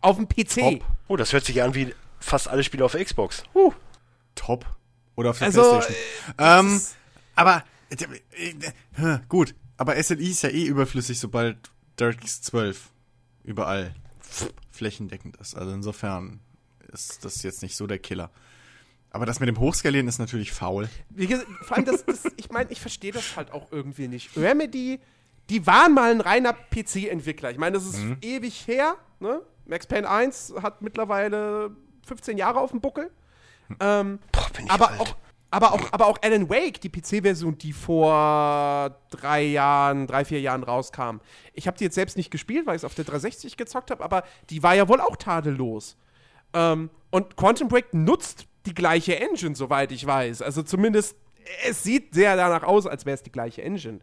[0.00, 0.54] Auf dem PC.
[0.60, 0.84] Top.
[1.08, 3.42] Oh, das hört sich an wie fast alle Spiele auf der Xbox.
[3.54, 3.72] Huh.
[4.36, 4.64] Top.
[5.16, 5.96] Oder auf der Also, Playstation.
[6.38, 6.96] äh, Ähm, ist-
[7.34, 8.52] aber, äh,
[9.02, 9.54] äh, gut.
[9.76, 11.56] Aber SLI ist ja eh überflüssig, sobald
[11.98, 12.90] DirectX 12
[13.44, 13.94] überall
[14.70, 15.56] flächendeckend ist.
[15.56, 16.40] Also insofern
[16.92, 18.30] ist das jetzt nicht so der Killer.
[19.10, 20.88] Aber das mit dem Hochskalieren ist natürlich faul.
[21.10, 24.36] Wie gesagt, vor allem das, das ich meine, ich verstehe das halt auch irgendwie nicht.
[24.36, 25.00] Remedy,
[25.48, 27.50] die waren mal ein reiner PC-Entwickler.
[27.50, 28.96] Ich meine, das ist ewig her.
[29.20, 29.40] Ne?
[29.64, 31.70] Max Payne 1 hat mittlerweile
[32.06, 33.10] 15 Jahre auf dem Buckel.
[33.80, 35.00] Ähm, Boah, bin ich aber alt.
[35.00, 35.16] auch,
[35.50, 40.62] aber auch, aber auch Alan Wake, die PC-Version, die vor drei Jahren, drei, vier Jahren
[40.62, 41.20] rauskam.
[41.54, 44.04] Ich habe die jetzt selbst nicht gespielt, weil ich es auf der 360 gezockt habe,
[44.04, 45.96] aber die war ja wohl auch tadellos.
[46.52, 50.42] Ähm, und Quantum Break nutzt die gleiche Engine, soweit ich weiß.
[50.42, 51.16] Also zumindest,
[51.66, 54.00] es sieht sehr danach aus, als wäre es die gleiche Engine.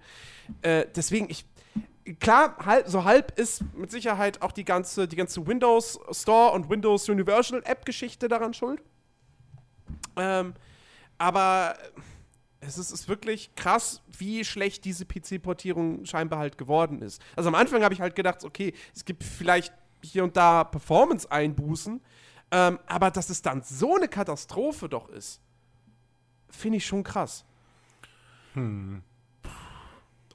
[0.61, 1.45] Äh, deswegen, ich.
[2.19, 6.69] Klar, halb, so halb ist mit Sicherheit auch die ganze, die ganze Windows Store und
[6.69, 8.79] Windows Universal App-Geschichte daran schuld.
[10.15, 10.53] Ähm,
[11.17, 11.77] aber
[12.59, 17.21] es ist, ist wirklich krass, wie schlecht diese PC-Portierung scheinbar halt geworden ist.
[17.35, 22.01] Also am Anfang habe ich halt gedacht, okay, es gibt vielleicht hier und da Performance-Einbußen,
[22.51, 25.41] ähm, aber dass es dann so eine Katastrophe doch ist,
[26.49, 27.45] finde ich schon krass.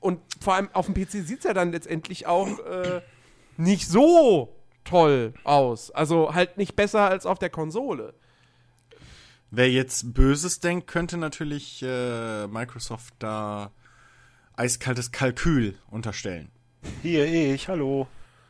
[0.00, 3.02] Und vor allem auf dem PC sieht es ja dann letztendlich auch äh,
[3.56, 5.90] nicht so toll aus.
[5.90, 8.14] Also halt nicht besser als auf der Konsole.
[9.50, 13.72] Wer jetzt Böses denkt, könnte natürlich äh, Microsoft da
[14.54, 16.50] eiskaltes Kalkül unterstellen.
[17.02, 18.06] Hier, ich, hallo.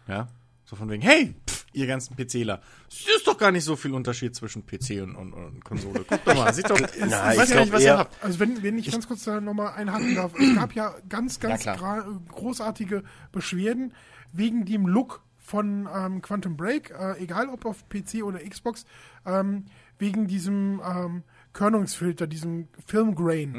[0.07, 0.29] Ja?
[0.65, 3.93] So von wegen, hey, pff, ihr ganzen PCler, es ist doch gar nicht so viel
[3.93, 6.05] Unterschied zwischen PC und, und, und Konsole.
[6.05, 8.23] Guckt doch mal, sieht doch, ich Na, weiß ich ja nicht, was ihr habt.
[8.23, 11.65] Also wenn, wenn ich ganz kurz da nochmal einhaken darf, es gab ja ganz, ganz
[11.65, 13.95] Ja, großartige Beschwerden
[14.33, 18.85] wegen dem Look von ähm, Quantum Break, äh, egal ob auf PC oder Xbox,
[19.27, 19.65] ähm,
[20.01, 23.55] wegen diesem ähm, Körnungsfilter, diesem Filmgrain.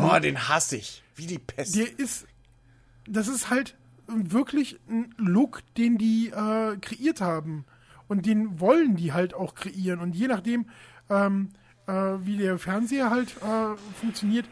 [0.00, 1.02] oh, den hasse ich.
[1.14, 1.76] Wie die Pest.
[1.76, 2.26] Der ist,
[3.06, 7.64] das ist halt wirklich ein Look, den die äh, kreiert haben.
[8.08, 10.00] Und den wollen die halt auch kreieren.
[10.00, 10.66] Und je nachdem,
[11.10, 11.50] ähm,
[11.86, 14.46] äh, wie der Fernseher halt äh, funktioniert,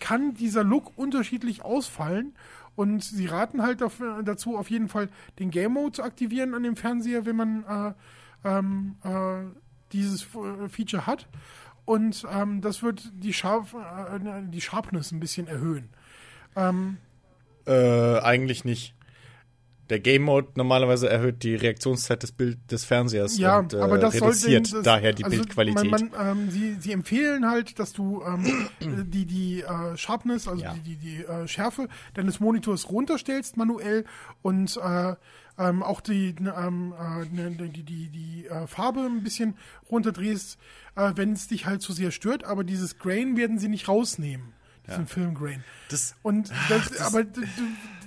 [0.00, 2.34] kann dieser Look unterschiedlich ausfallen.
[2.74, 6.62] Und sie raten halt auf, dazu, auf jeden Fall den Game Mode zu aktivieren an
[6.62, 9.44] dem Fernseher, wenn man äh, ähm, äh,
[9.92, 11.28] dieses äh, Feature hat.
[11.84, 15.88] Und ähm, das wird die, Scharf, äh, die Sharpness ein bisschen erhöhen.
[17.66, 18.94] Äh, eigentlich nicht.
[19.90, 23.98] Der Game Mode normalerweise erhöht die Reaktionszeit des Bild des Fernsehers Ja, und äh, aber
[23.98, 25.90] das reduziert sollte das, daher die also Bildqualität.
[25.90, 30.62] Man, man, ähm, sie, sie empfehlen halt, dass du ähm, die die äh, Sharpness, also
[30.62, 30.72] Ja.
[30.72, 34.04] die die, die äh, Schärfe deines Monitors runterstellst manuell
[34.40, 35.14] und äh,
[35.58, 39.54] ähm, auch die ähm, äh, ne, die die die äh, Farbe ein bisschen
[39.90, 40.58] runterdrehst,
[40.96, 42.44] äh, wenn es dich halt zu sehr stört.
[42.44, 44.52] Aber dieses Grain werden sie nicht rausnehmen,
[44.88, 45.62] diesen Filmgrain.
[45.90, 47.46] das, Und das, aber d- d-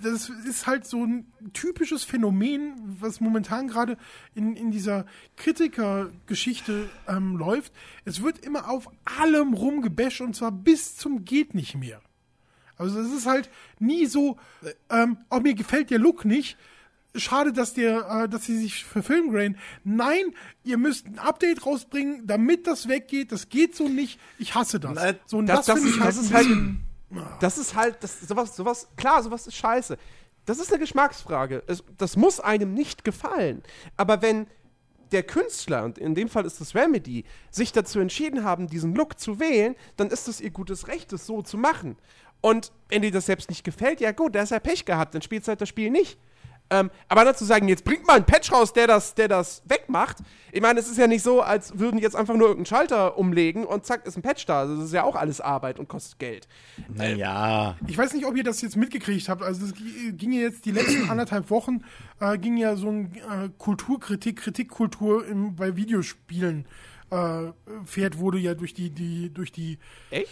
[0.03, 3.97] das ist halt so ein typisches Phänomen, was momentan gerade
[4.35, 5.05] in, in dieser
[5.35, 7.73] Kritikergeschichte ähm, läuft.
[8.05, 12.01] Es wird immer auf allem rumgebasht und zwar bis zum geht nicht mehr.
[12.77, 14.37] Also es ist halt nie so,
[14.89, 16.57] ähm, oh, mir gefällt der Look nicht.
[17.19, 19.57] Schade, dass der, äh, dass sie sich für Filmgrain.
[19.83, 23.31] Nein, ihr müsst ein Update rausbringen, damit das weggeht.
[23.31, 24.19] Das geht so nicht.
[24.37, 24.91] Ich hasse das.
[24.95, 26.47] Na, so und das- das, das ich halt das ist halt-
[27.39, 29.97] Das ist halt, das, sowas, sowas, klar, sowas ist scheiße.
[30.45, 31.63] Das ist eine Geschmacksfrage.
[31.67, 33.63] Es, das muss einem nicht gefallen.
[33.97, 34.47] Aber wenn
[35.11, 39.19] der Künstler, und in dem Fall ist es Remedy, sich dazu entschieden haben, diesen Look
[39.19, 41.95] zu wählen, dann ist es ihr gutes Recht, es so zu machen.
[42.41, 45.21] Und wenn dir das selbst nicht gefällt, ja gut, da ist er Pech gehabt, dann
[45.21, 46.19] spielt halt das Spiel nicht.
[46.71, 50.17] Ähm, aber dazu sagen, jetzt bringt mal einen Patch raus, der das, der das wegmacht.
[50.51, 53.17] Ich meine, es ist ja nicht so, als würden die jetzt einfach nur irgendeinen Schalter
[53.19, 54.61] umlegen und zack, ist ein Patch da.
[54.61, 56.47] Also das ist ja auch alles Arbeit und kostet Geld.
[56.87, 57.77] naja.
[57.87, 59.43] Ich weiß nicht, ob ihr das jetzt mitgekriegt habt.
[59.43, 61.83] Also es gi- ging ja jetzt die letzten anderthalb Wochen,
[62.19, 66.65] äh, ging ja so ein äh, Kulturkritik, Kritikkultur im, bei Videospielen
[67.11, 67.51] äh,
[67.85, 69.77] fährt, wurde ja durch die, die, durch die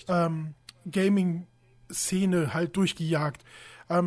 [0.07, 0.55] ähm,
[0.89, 3.43] Gaming-Szene halt durchgejagt.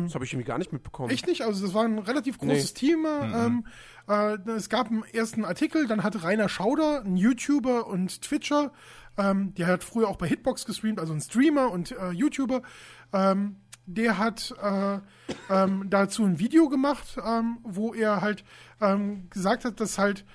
[0.05, 1.09] Das habe ich irgendwie gar nicht mitbekommen.
[1.09, 1.41] Echt nicht?
[1.41, 3.45] Also das war ein relativ großes Thema.
[3.45, 3.65] Ähm,
[4.07, 8.71] äh, es gab einen ersten Artikel, dann hatte Rainer Schauder, ein YouTuber und Twitcher,
[9.17, 12.61] ähm, der hat früher auch bei Hitbox gestreamt, also ein Streamer und äh, YouTuber,
[13.13, 14.99] ähm, der hat äh,
[15.49, 18.43] ähm, dazu ein Video gemacht, ähm, wo er halt
[18.81, 20.25] ähm, gesagt hat, dass halt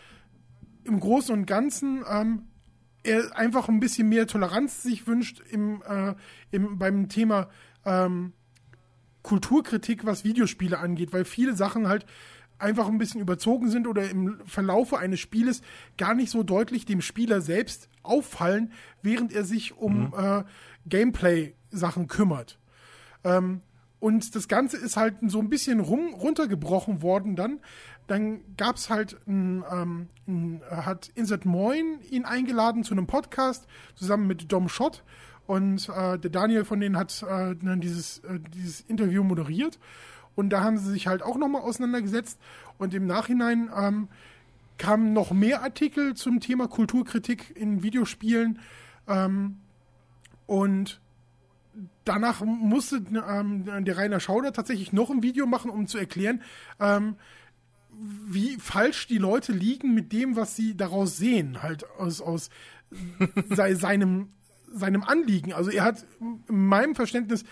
[0.84, 2.48] im Großen und Ganzen ähm,
[3.04, 6.14] er einfach ein bisschen mehr Toleranz sich wünscht im, äh,
[6.50, 7.48] im, beim Thema
[7.84, 8.32] ähm,
[9.22, 12.06] Kulturkritik, was Videospiele angeht, weil viele Sachen halt
[12.58, 15.62] einfach ein bisschen überzogen sind oder im Verlaufe eines Spieles
[15.98, 20.44] gar nicht so deutlich dem Spieler selbst auffallen, während er sich um äh,
[20.86, 22.58] Gameplay-Sachen kümmert.
[23.24, 23.62] Ähm,
[23.98, 27.60] und das Ganze ist halt so ein bisschen rum, runtergebrochen worden dann.
[28.08, 33.66] Dann gab es halt, ein, ähm, ein, hat Insert Moin ihn eingeladen zu einem Podcast
[33.94, 35.04] zusammen mit Dom Schott.
[35.52, 39.78] Und äh, der Daniel von denen hat äh, dann dieses, äh, dieses Interview moderiert.
[40.34, 42.40] Und da haben sie sich halt auch nochmal auseinandergesetzt.
[42.78, 44.08] Und im Nachhinein ähm,
[44.78, 48.60] kamen noch mehr Artikel zum Thema Kulturkritik in Videospielen.
[49.06, 49.58] Ähm,
[50.46, 51.02] und
[52.06, 56.40] danach musste ähm, der Rainer Schauder tatsächlich noch ein Video machen, um zu erklären,
[56.80, 57.16] ähm,
[58.26, 62.48] wie falsch die Leute liegen mit dem, was sie daraus sehen, halt aus, aus
[63.50, 64.30] sei, seinem,
[64.72, 65.52] seinem Anliegen.
[65.52, 67.44] Also er hat in meinem Verständnis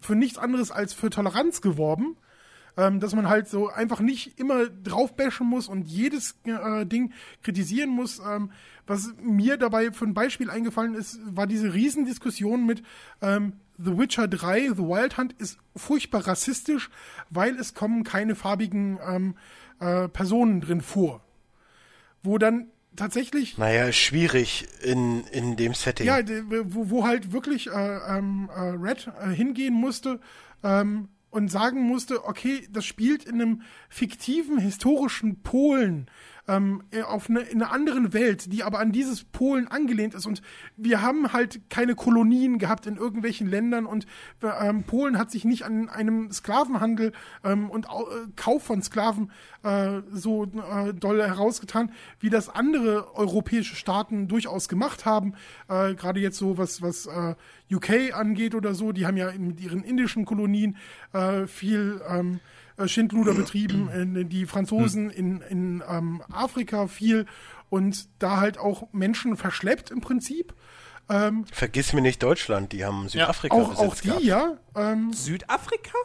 [0.00, 2.16] für nichts anderes als für Toleranz geworben.
[2.74, 7.90] Ähm, dass man halt so einfach nicht immer draufbashen muss und jedes äh, Ding kritisieren
[7.90, 8.18] muss.
[8.18, 8.50] Ähm,
[8.86, 12.82] was mir dabei für ein Beispiel eingefallen ist, war diese Riesendiskussion mit
[13.20, 16.88] ähm, The Witcher 3, The Wild Hunt ist furchtbar rassistisch,
[17.28, 19.34] weil es kommen keine farbigen ähm,
[19.78, 21.22] äh, Personen drin vor.
[22.22, 26.06] Wo dann tatsächlich Naja, schwierig in, in dem Setting.
[26.06, 26.18] ja,
[26.64, 30.20] wo, wo halt wirklich äh, ähm, äh, Red äh, hingehen musste
[30.62, 36.06] ähm, und sagen musste, okay, das spielt in einem fiktiven historischen Polen
[36.48, 40.26] ähm, äh, auf eine, in einer anderen Welt, die aber an dieses Polen angelehnt ist.
[40.26, 40.42] Und
[40.76, 44.06] wir haben halt keine Kolonien gehabt in irgendwelchen Ländern und
[44.42, 47.12] ähm, Polen hat sich nicht an einem Sklavenhandel
[47.44, 47.88] ähm, und äh,
[48.36, 49.30] Kauf von Sklaven
[49.62, 55.34] äh, so äh, doll herausgetan, wie das andere europäische Staaten durchaus gemacht haben.
[55.68, 57.34] Äh, Gerade jetzt so, was, was äh,
[57.72, 60.76] UK angeht oder so, die haben ja mit ihren indischen Kolonien
[61.12, 62.38] äh, viel ähm, äh,
[62.86, 67.26] Schindluder betrieben, äh, die Franzosen in, in ähm, Afrika viel
[67.70, 70.54] und da halt auch Menschen verschleppt im Prinzip.
[71.08, 74.22] Ähm, Vergiss mir nicht Deutschland, die haben Südafrika auch, auch besetzt die, gehabt.
[74.24, 74.56] ja.
[74.76, 75.98] Ähm, Südafrika?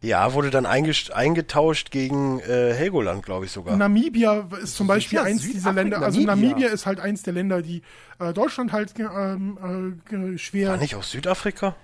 [0.00, 3.76] Ja, wurde dann eingetauscht gegen äh, Helgoland, glaube ich sogar.
[3.76, 6.02] Namibia ist zum Beispiel Ja, eins Südafrika, dieser Länder.
[6.02, 6.48] Also Namibia.
[6.50, 7.82] Namibia ist halt eins der Länder, die
[8.20, 10.70] äh, Deutschland halt ähm, äh, schwer.
[10.70, 11.74] War nicht aus Südafrika?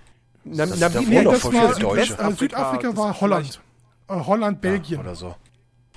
[0.44, 3.60] Na, Das- na, da nee, wohnen doch das war äh, Südafrika das war Holland.
[4.08, 5.00] Äh, Holland, Belgien.
[5.00, 5.34] Oder so.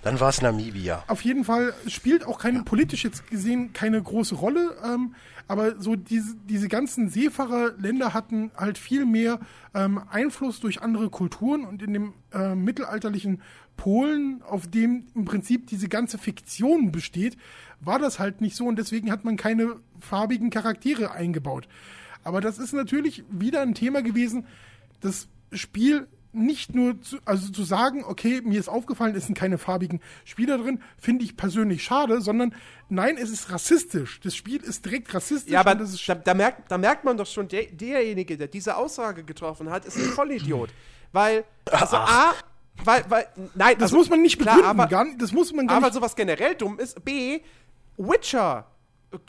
[0.04, 1.04] Dann war es Namibia.
[1.08, 5.16] Auf jeden Fall spielt auch keine politisch jetzt gesehen keine große Rolle, ähm,
[5.48, 9.40] aber so diese, diese ganzen Seefahrerländer hatten halt viel mehr
[9.74, 13.42] ähm, Einfluss durch andere Kulturen und in dem äh, mittelalterlichen
[13.76, 17.36] Polen, auf dem im Prinzip diese ganze Fiktion besteht,
[17.80, 21.68] war das halt nicht so und deswegen hat man keine farbigen Charaktere eingebaut.
[22.24, 24.46] Aber das ist natürlich wieder ein Thema gewesen,
[25.02, 29.58] das Spiel nicht nur zu, also zu sagen, okay, mir ist aufgefallen, es sind keine
[29.58, 32.54] farbigen Spieler drin, finde ich persönlich schade, sondern
[32.90, 34.20] nein, es ist rassistisch.
[34.22, 35.52] Das Spiel ist direkt rassistisch.
[35.52, 38.38] Ja, aber und das ist da, da, merkt, da merkt man doch schon, der, derjenige,
[38.38, 40.70] der diese Aussage getroffen hat, ist ein Vollidiot.
[41.12, 42.34] Weil, also A,
[42.84, 45.68] weil, weil, nein, das also, muss man nicht klar, begründen, aber, gar das muss man
[45.68, 45.96] gar aber nicht.
[45.96, 47.04] sowas generell dumm ist.
[47.04, 47.42] B,
[47.98, 48.68] Witcher,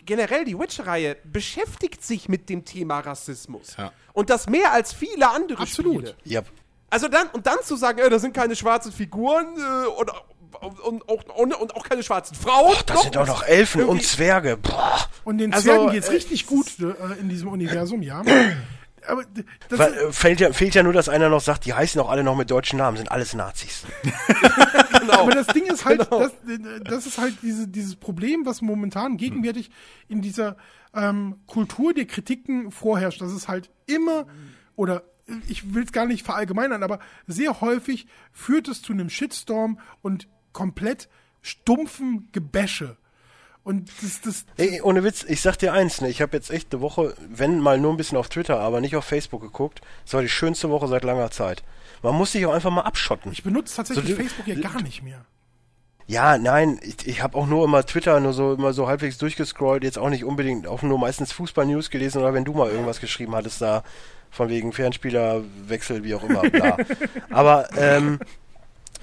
[0.05, 3.77] generell die Witcher-Reihe, beschäftigt sich mit dem Thema Rassismus.
[3.79, 3.93] Ja.
[4.13, 6.09] Und das mehr als viele andere Absolut.
[6.09, 6.17] Spiele.
[6.25, 6.43] Ja,
[6.91, 10.11] Also dann, und dann zu sagen, äh, da sind keine schwarzen Figuren äh, und,
[10.81, 12.75] und, auch, und, und auch keine schwarzen Frauen.
[12.77, 14.57] Ach, da sind auch noch Elfen und Zwerge.
[14.57, 14.99] Boah.
[15.25, 18.23] Und den also, Zwergen geht's äh, richtig gut äh, in diesem Universum, ja.
[19.07, 19.25] aber
[19.69, 22.11] das, Weil, äh, fehlt, ja, fehlt ja nur, dass einer noch sagt, die heißen auch
[22.11, 23.85] alle noch mit deutschen Namen, sind alles Nazis.
[25.11, 26.33] Aber das Ding ist halt, das,
[26.85, 29.71] das ist halt diese, dieses Problem, was momentan gegenwärtig
[30.09, 30.57] in dieser
[30.95, 33.21] ähm, Kultur der Kritiken vorherrscht.
[33.21, 34.27] Das ist halt immer,
[34.77, 35.03] oder
[35.49, 40.29] ich will es gar nicht verallgemeinern, aber sehr häufig führt es zu einem Shitstorm und
[40.53, 41.09] komplett
[41.43, 42.97] stumpfen Gebäsche.
[43.65, 46.73] Und das, das, Ey, ohne Witz, ich sag dir eins, ne, ich habe jetzt echt
[46.73, 49.83] eine Woche, wenn mal nur ein bisschen auf Twitter, aber nicht auf Facebook geguckt.
[50.07, 51.63] Es war die schönste Woche seit langer Zeit.
[52.03, 53.31] Man muss sich auch einfach mal abschotten.
[53.33, 55.27] ich benutze tatsächlich So, Facebook ja gar nicht mehr.
[56.07, 59.85] Ja, nein, ich, ich habe auch nur immer Twitter nur so immer so halbwegs durchgescrollt,
[59.85, 63.35] jetzt auch nicht unbedingt, auch nur meistens Fußball-News gelesen oder wenn du mal irgendwas geschrieben
[63.35, 63.85] hattest da
[64.31, 66.77] von wegen Fernspielerwechsel, wie auch immer, bla.
[67.31, 68.19] Aber ähm,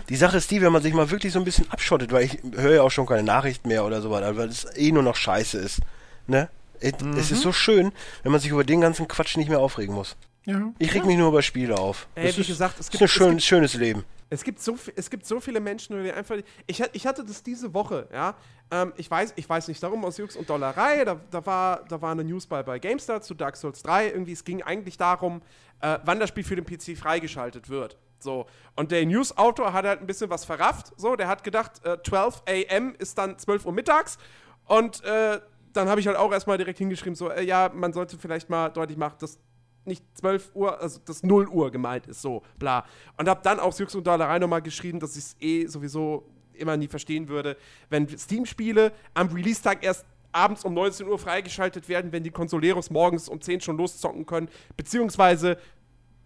[0.09, 2.39] die Sache ist die, wenn man sich mal wirklich so ein bisschen abschottet, weil ich
[2.55, 5.15] höre ja auch schon keine Nachrichten mehr oder so weiter, weil es eh nur noch
[5.15, 5.81] Scheiße ist,
[6.27, 6.49] ne?
[6.79, 9.95] Es, es ist so schön, wenn man sich über den ganzen Quatsch nicht mehr aufregen
[9.95, 10.17] muss.
[10.45, 10.71] Ja.
[10.79, 12.07] Ich reg mich nur über Spiele auf.
[12.15, 14.03] Ey, Das wie ist, gesagt, es ist gibt- ein es schön, gibt- schönes Leben.
[14.29, 16.35] Es gibt so, es gibt so viele Menschen, die einfach.
[16.65, 18.35] Ich, ich hatte das diese Woche, ja.
[18.71, 21.05] Ähm, ich, weiß, ich weiß nicht darum, aus Jux und Dollerei.
[21.05, 24.07] Da, da, war, da war eine News bei, bei GameStar zu Dark Souls 3.
[24.09, 25.41] Irgendwie, es ging eigentlich darum,
[25.81, 27.97] äh, wann das Spiel für den PC freigeschaltet wird.
[28.17, 28.47] So.
[28.75, 30.91] Und der News-Autor hat halt ein bisschen was verrafft.
[30.97, 34.17] So, der hat gedacht, äh, 12 AM ist dann 12 Uhr mittags.
[34.65, 35.39] Und äh,
[35.73, 38.69] dann habe ich halt auch erstmal direkt hingeschrieben, so, äh, ja, man sollte vielleicht mal
[38.69, 39.37] deutlich machen, dass
[39.85, 42.85] nicht 12 Uhr, also dass 0 Uhr gemeint ist, so, bla.
[43.17, 46.77] Und hab dann auch Jux und Dollerei nochmal geschrieben, dass ich es eh sowieso immer
[46.77, 47.57] nie verstehen würde,
[47.89, 53.29] wenn Steam-Spiele am Release-Tag erst abends um 19 Uhr freigeschaltet werden, wenn die Consoleros morgens
[53.29, 55.57] um 10 schon loszocken können, beziehungsweise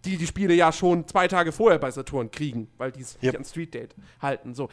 [0.04, 3.22] die die Spiele ja schon zwei Tage vorher bei Saturn kriegen, weil die es Yep.
[3.22, 4.68] nicht an Street Date halten, so.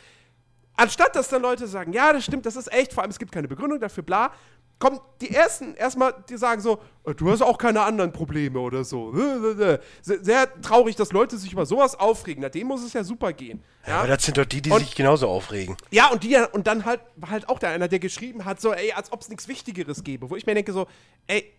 [0.76, 3.32] Anstatt dass dann Leute sagen, ja, das stimmt, das ist echt, vor allem es gibt
[3.32, 4.32] keine Begründung dafür, bla,
[4.80, 8.84] kommen die ersten erstmal, die sagen so, äh, du hast auch keine anderen Probleme oder
[8.84, 9.12] so.
[10.02, 12.42] Sehr, traurig, dass Leute sich über sowas aufregen.
[12.44, 13.64] Na, dem muss es ja super gehen.
[13.88, 15.76] Ja, Aber das sind doch die, die Und- sich genauso aufregen.
[15.92, 18.74] ja und, die, und dann halt, war halt auch da einer, der geschrieben hat, so,
[18.74, 20.30] ey, als ob es nichts Wichtigeres gäbe.
[20.30, 20.86] Wo ich mir denke, so,
[21.28, 21.52] ey,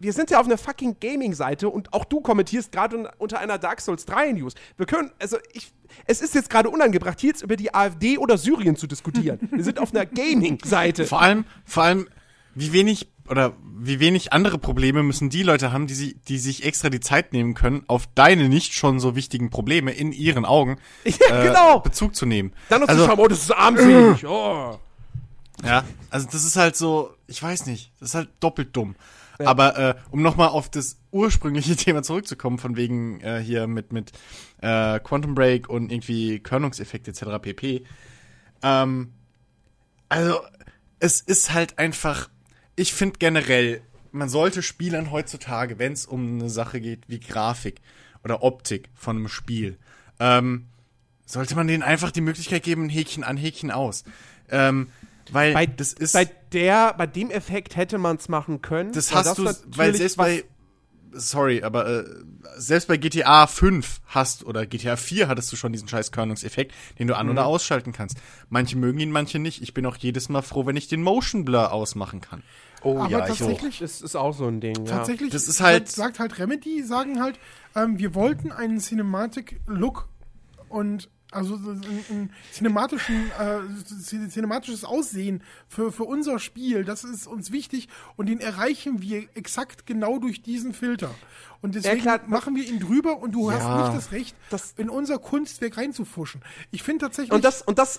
[0.00, 3.56] wir sind ja auf einer fucking Gaming-Seite und auch du kommentierst gerade un unter einer
[3.58, 4.54] Dark Souls 3 News.
[4.76, 5.70] Wir können, also ich,
[6.06, 9.38] es ist jetzt gerade unangebracht, hier jetzt über die AfD oder Syrien zu diskutieren.
[9.52, 10.04] Wir sind auf einer
[10.52, 11.04] Gaming-Seite.
[11.06, 12.08] Vor allem, vor allem,
[12.54, 16.64] wie wenig oder wie wenig andere Probleme müssen die Leute haben, die, sie, die sich
[16.64, 20.78] extra die Zeit nehmen können, auf deine nicht schon so wichtigen Probleme in ihren Augen
[21.04, 21.80] Ja, genau.
[21.80, 22.52] Bezug zu nehmen.
[22.68, 24.24] Dann noch also, zu schauen, oh, das ist armselig.
[24.26, 24.78] Oh.
[25.64, 28.96] Ja, also das ist halt so, ich weiß nicht, das ist halt doppelt dumm.
[29.38, 34.12] Aber äh, um nochmal auf das ursprüngliche Thema zurückzukommen, von wegen äh, hier mit, mit
[34.60, 37.40] äh, Quantum Break und irgendwie Körnungseffekt etc.
[37.40, 37.84] pp.
[38.62, 39.12] Ähm,
[40.08, 40.40] also
[40.98, 42.28] es ist halt einfach,
[42.76, 43.82] ich finde generell,
[44.12, 47.80] man sollte Spielern heutzutage, wenn es um eine Sache geht wie Grafik
[48.24, 49.78] oder Optik von einem Spiel,
[50.20, 50.66] ähm,
[51.26, 54.04] sollte man denen einfach die Möglichkeit geben, ein Häkchen an, Häkchen aus.
[54.50, 54.88] Ähm,
[55.30, 58.92] weil Bei, das ist, bei, der, bei dem Effekt hätte man es machen können.
[58.92, 60.44] das hast du, weil selbst bei,
[61.12, 62.04] sorry, aber äh,
[62.56, 67.06] selbst bei GTA 5 hast oder GTA 4 hattest du schon diesen scheiß Körnungseffekt, den
[67.08, 67.32] du an- Mhm.
[67.32, 68.16] oder ausschalten kannst.
[68.48, 69.62] Manche mögen ihn, manche nicht.
[69.62, 72.42] Ich bin auch jedes Mal froh, wenn ich den Motion Blur ausmachen kann.
[72.82, 73.36] Oh Aber ja, ich auch.
[73.38, 74.74] tatsächlich, Das ist auch so ein Ding.
[74.86, 74.96] Ja.
[74.96, 77.38] tatsächlich Das ist halt- sagt, sagt halt Remedy, sagen halt,
[77.76, 80.08] ähm, wir wollten einen Cinematic-Look
[80.68, 83.58] und also so ein, ein cinematischen, äh,
[84.00, 89.26] cin- cinematisches Aussehen für, für unser Spiel, das ist uns wichtig und den erreichen wir
[89.34, 91.14] exakt genau durch diesen Filter.
[91.60, 93.84] Und deswegen klar, machen wir ihn drüber und du hast Ja.
[93.88, 96.42] nicht das Recht, Das- in unser Kunstwerk reinzufuschen.
[96.70, 97.32] Ich finde tatsächlich.
[97.32, 97.98] Und das, und das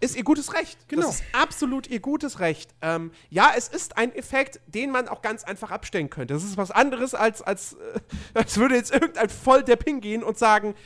[0.00, 0.78] ist ihr gutes Recht.
[0.88, 1.02] Genau.
[1.06, 2.72] Das ist absolut ihr gutes Recht.
[2.82, 6.34] Ähm, ja, es ist ein Effekt, den man auch ganz einfach abstellen könnte.
[6.34, 7.76] Das ist was anderes, als, als, äh,
[8.34, 10.76] als würde jetzt irgendein Volldepp hingehen und sagen,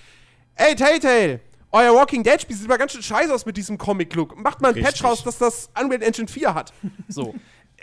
[0.55, 1.41] ey, Telltale,
[1.73, 4.39] euer Walking Dead Spiel sieht mal ganz schön scheiße aus mit diesem Comic-Look.
[4.39, 5.05] Macht mal Patch Richtig.
[5.05, 6.73] raus, dass das Unreal Engine 4 hat.
[7.09, 7.35] So.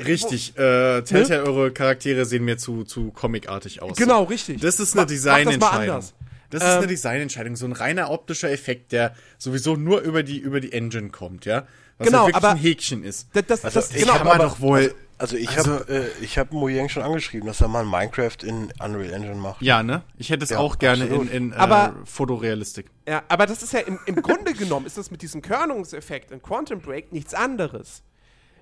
[0.05, 3.97] Richtig, äh, Telltale, eure Charaktere sehen mir zu, zu comicartig aus.
[3.97, 4.61] Genau, richtig.
[4.61, 6.03] Das ist eine das Designentscheidung.
[6.51, 10.37] Das ist Ähm, eine Designentscheidung, so ein reiner optischer Effekt, der sowieso nur über die,
[10.39, 11.67] über die Engine kommt, ja?
[11.97, 13.27] Was Genau, halt wirklich aber- ein Häkchen ist.
[13.33, 14.95] Das, das, Also, das, ich genau, kann man aber- doch wohl.
[15.19, 18.71] Also ich Also- habe äh, ich habe Mojang schon angeschrieben, dass er mal Minecraft in
[18.83, 19.61] Unreal Engine macht.
[19.61, 20.01] Ja, ne?
[20.17, 21.29] Ich hätte es Ja, auch gerne absolut.
[21.29, 22.87] in, in äh, Aber- Fotorealistik.
[23.07, 26.41] Ja, aber das ist ja im, im Grunde genommen ist das mit diesem Körnungseffekt in
[26.41, 28.01] Quantum Break nichts anderes.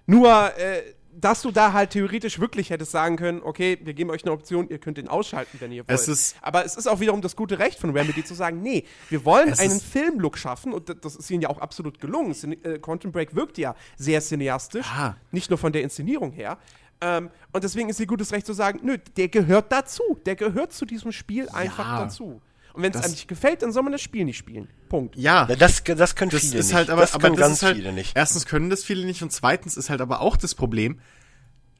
[0.07, 0.81] Nur, äh,
[1.19, 4.69] dass du da halt theoretisch wirklich hättest sagen können, okay, wir geben euch eine Option,
[4.69, 5.89] ihr könnt den ausschalten, wenn ihr wollt.
[5.99, 8.85] Es ist- aber es ist auch wiederum das gute Recht von Remedy zu sagen, nee,
[9.09, 12.33] wir wollen einen Filmlook schaffen und das ist ihnen ja auch absolut gelungen.
[12.35, 15.15] Cine äh, Quantum Break wirkt ja sehr cineastisch, Ja.
[15.31, 16.57] nicht nur von der Inszenierung her.
[17.01, 20.01] Ähm, und deswegen ist ihr gutes Recht zu sagen, nö, der gehört dazu.
[20.25, 22.41] Der gehört zu diesem Spiel einfach dazu.
[22.73, 24.67] Und wenn es einem nicht gefällt, dann soll man das Spiel nicht spielen.
[24.89, 25.15] Punkt.
[25.15, 25.45] Ja.
[25.45, 26.75] Das, das können Das viele ist nicht.
[26.75, 28.11] halt aber, das aber können das ganz ist halt, viele nicht.
[28.15, 30.99] Erstens können das viele nicht und zweitens ist halt aber auch das Problem,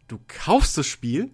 [0.08, 1.32] du kaufst das Spiel,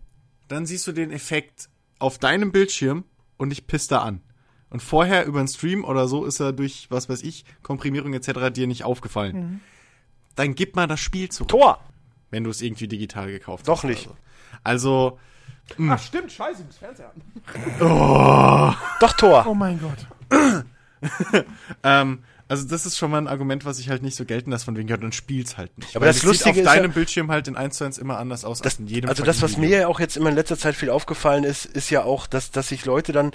[0.48, 3.06] dann siehst du den Effekt auf deinem Bildschirm
[3.38, 4.22] und dich pisst da an.
[4.70, 8.52] Und vorher über einen Stream oder so ist er durch, was weiß ich, Komprimierung etc.
[8.52, 9.36] dir nicht aufgefallen.
[9.36, 9.60] Mhm.
[10.36, 11.80] Dann gib mal das Spiel zurück, Tor!
[12.32, 13.89] wenn du es irgendwie digital gekauft Doch hast.
[13.89, 14.10] nicht.
[14.63, 15.20] Also,
[15.89, 17.21] Ach, stimmt, scheiße, ich muss Fernseher haben.
[18.99, 19.45] Doch Tor!
[19.47, 20.65] oh mein Gott.
[21.84, 24.65] ähm, also das ist schon mal ein Argument, was ich halt nicht so gelten lasse,
[24.65, 25.95] von wegen, ja, dann spiel's halt nicht.
[25.95, 27.97] Aber Weil das sieht Lustige auf ist ja- deinem Bildschirm halt in 1 zu 1
[27.97, 30.30] immer anders aus Das, als in jedem also das, was mir ja auch jetzt immer
[30.30, 33.32] in letzter Zeit viel aufgefallen ist, ist ja auch, dass, dass sich Leute dann,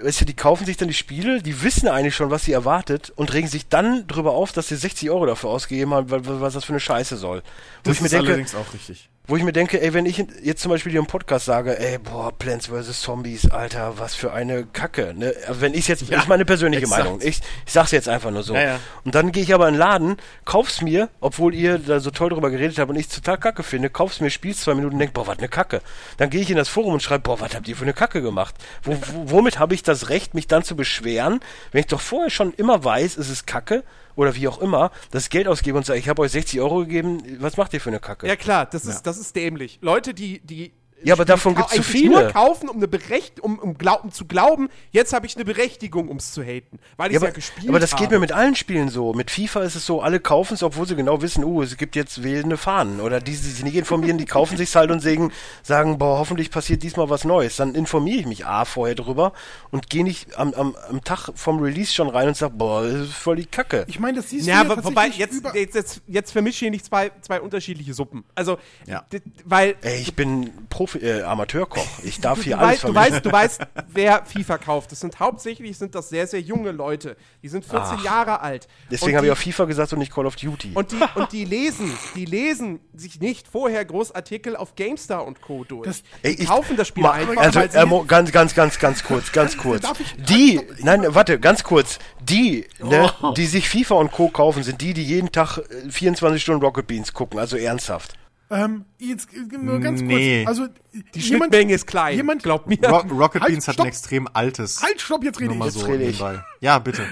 [0.00, 3.10] weißt du, die kaufen sich dann die Spiele, die wissen eigentlich schon, was sie erwartet
[3.16, 6.40] und regen sich dann drüber auf, dass sie 60 Euro dafür ausgegeben haben, weil, weil-
[6.40, 7.38] was das für eine Scheiße soll.
[7.38, 7.44] Wo
[7.84, 9.08] Das ich mir ist denke, allerdings auch richtig.
[9.28, 11.98] Wo ich mir denke, ey, wenn ich jetzt zum Beispiel hier im Podcast sage, ey,
[11.98, 13.02] boah, Plants vs.
[13.02, 15.34] Zombies, Alter, was für eine Kacke, ne?
[15.46, 17.04] Also wenn ich jetzt, Ja, ist meine persönliche exakt.
[17.04, 17.20] Meinung.
[17.20, 18.54] Ich, ich sag's jetzt einfach nur so.
[18.54, 18.80] Ja, ja.
[19.04, 22.30] Und dann gehe ich aber in den Laden, kauf's mir, obwohl ihr da so toll
[22.30, 25.12] drüber geredet habt und ich total kacke finde, kauf's mir, spiel's zwei Minuten und denk,
[25.12, 25.82] boah, was ne Kacke.
[26.16, 28.22] Dann gehe ich in das Forum und schreibe, boah, was habt ihr für eine Kacke
[28.22, 28.54] gemacht?
[28.82, 32.54] Wo, womit habe ich das Recht, mich dann zu beschweren, wenn ich doch vorher schon
[32.54, 33.84] immer weiß, es ist Kacke
[34.18, 37.22] oder wie auch immer, das Geld ausgebe und sage, ich habe euch 60 Euro gegeben,
[37.38, 38.26] was macht ihr für eine Kacke?
[38.26, 39.78] Ja klar, das ist, das ist dämlich.
[39.80, 40.72] Leute, die, die
[41.04, 42.10] Ja, aber davon kau- gibt's zu viele.
[42.22, 45.44] nur kaufen, um eine Berecht um, um, glaub, um zu glauben, jetzt habe ich eine
[45.44, 48.02] Berechtigung, ums zu haten, weil ich Ja, ja, aber, gespielt aber das habe.
[48.02, 49.12] geht mir mit allen Spielen so.
[49.12, 51.94] Mit FIFA ist es so, alle kaufen es, obwohl sie genau wissen, uh, es gibt
[51.94, 53.00] jetzt wählende Fahnen.
[53.00, 55.30] Oder die, die sich nicht informieren, die kaufen sich's halt und sagen,
[55.62, 57.56] sagen, boah, hoffentlich passiert diesmal was Neues.
[57.56, 59.32] Dann informiere ich mich A vorher drüber
[59.70, 62.92] und gehe nicht am, am, am Tag vom Release schon rein und sag, boah, das
[63.08, 63.84] ist voll die Kacke.
[63.86, 66.70] Ich meine, das siehst Ja, du ja aber wobei, jetzt, jetzt, jetzt, jetzt vermische ich
[66.72, 68.24] nicht zwei, zwei unterschiedliche Suppen.
[68.34, 69.04] Also, Ja.
[69.44, 70.50] weil Ey, ich bin
[70.88, 71.86] Profi, äh, Amateurkoch.
[72.02, 74.92] Ich darf du, hier du, alles weißt, du, weißt, du weißt, wer FIFA kauft.
[74.92, 77.16] Das sind hauptsächlich sind das sehr, sehr junge Leute.
[77.42, 78.04] Die sind 14 Ach.
[78.04, 78.68] Jahre alt.
[78.90, 80.72] Deswegen habe ich auch FIFA gesagt und nicht Call of Duty.
[80.74, 85.64] Und die, und die lesen, die lesen sich nicht vorher Großartikel auf GameStar und Co.
[85.64, 85.86] durch.
[85.86, 88.54] Das- Ey, die ich- kaufen das Spiel Ma- einfach, also, weil sie äh, ganz, ganz,
[88.54, 89.86] ganz, ganz kurz, ganz kurz.
[90.28, 91.98] Die, nein, warte, ganz kurz.
[92.20, 93.32] Die, ne, Oh.
[93.32, 94.28] die sich FIFA und Co.
[94.28, 98.14] kaufen, sind die, die jeden Tag äh, 24 Stunden Rocket Beans gucken, also ernsthaft.
[98.50, 100.44] Ähm, jetzt äh, nur ganz Nee.
[100.44, 100.48] kurz.
[100.58, 100.72] Also
[101.14, 102.16] die Schnittmenge ist klein.
[102.16, 102.78] Jemand, glaubt mir.
[102.82, 103.86] Ro Rocket Halt, Beans hat stopp.
[103.86, 104.82] ein extrem altes.
[104.82, 105.72] halt, stopp, jetzt rede ich.
[105.72, 106.22] so rede ich.
[106.60, 107.02] Ja, bitte.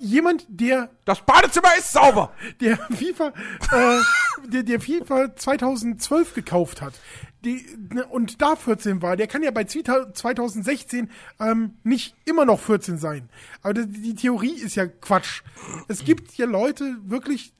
[0.00, 2.32] Jemand, der Das Badezimmer ist sauber.
[2.60, 3.32] der FIFA,
[3.72, 4.00] äh,
[4.46, 6.94] der, der FIFA 2012 gekauft hat
[7.44, 12.60] die, ne, und da 14 war, der kann ja bei 2016 ähm, nicht immer noch
[12.60, 13.28] 14 sein.
[13.62, 15.42] Aber die, die Theorie ist ja Quatsch.
[15.88, 17.52] Es gibt ja Leute wirklich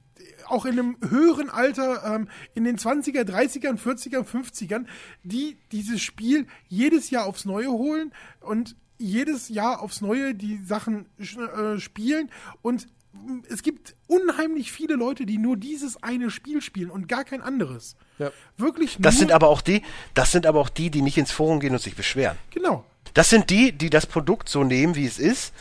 [0.51, 4.85] auch in einem höheren Alter, ähm, in den 20er, 30ern, 40ern, 50ern,
[5.23, 11.05] die dieses Spiel jedes Jahr aufs Neue holen und jedes Jahr aufs Neue die Sachen
[11.17, 12.29] äh, spielen
[12.61, 17.23] und mm, es gibt unheimlich viele Leute, die nur dieses eine Spiel spielen und gar
[17.23, 17.95] kein anderes.
[18.17, 18.31] Ja.
[18.57, 19.83] Wirklich Das nur, sind aber auch die,
[20.13, 22.37] das sind aber auch die, die nicht ins Forum gehen und sich beschweren.
[22.51, 22.85] genau.
[23.15, 25.51] Das sind die, die das Produkt so nehmen, wie es ist.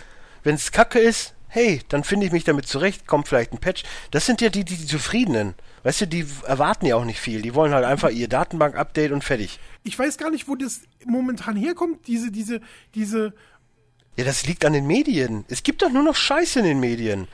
[0.43, 3.83] Wenn es kacke ist, hey, dann finde ich mich damit zurecht, kommt vielleicht ein Patch.
[4.11, 5.55] Das sind ja die, die, die Zufriedenen.
[5.83, 7.43] Weißt du, die erwarten ja auch nicht viel.
[7.43, 9.59] Die wollen halt einfach ihr Datenbank-Update und fertig.
[9.85, 12.61] Ich weiß gar nicht, wo das momentan herkommt, diese, diese,
[12.95, 13.33] diese,
[14.17, 15.45] Ja, das liegt an den Medien.
[15.49, 17.29] Es gibt doch nur noch Scheiße in den Medien.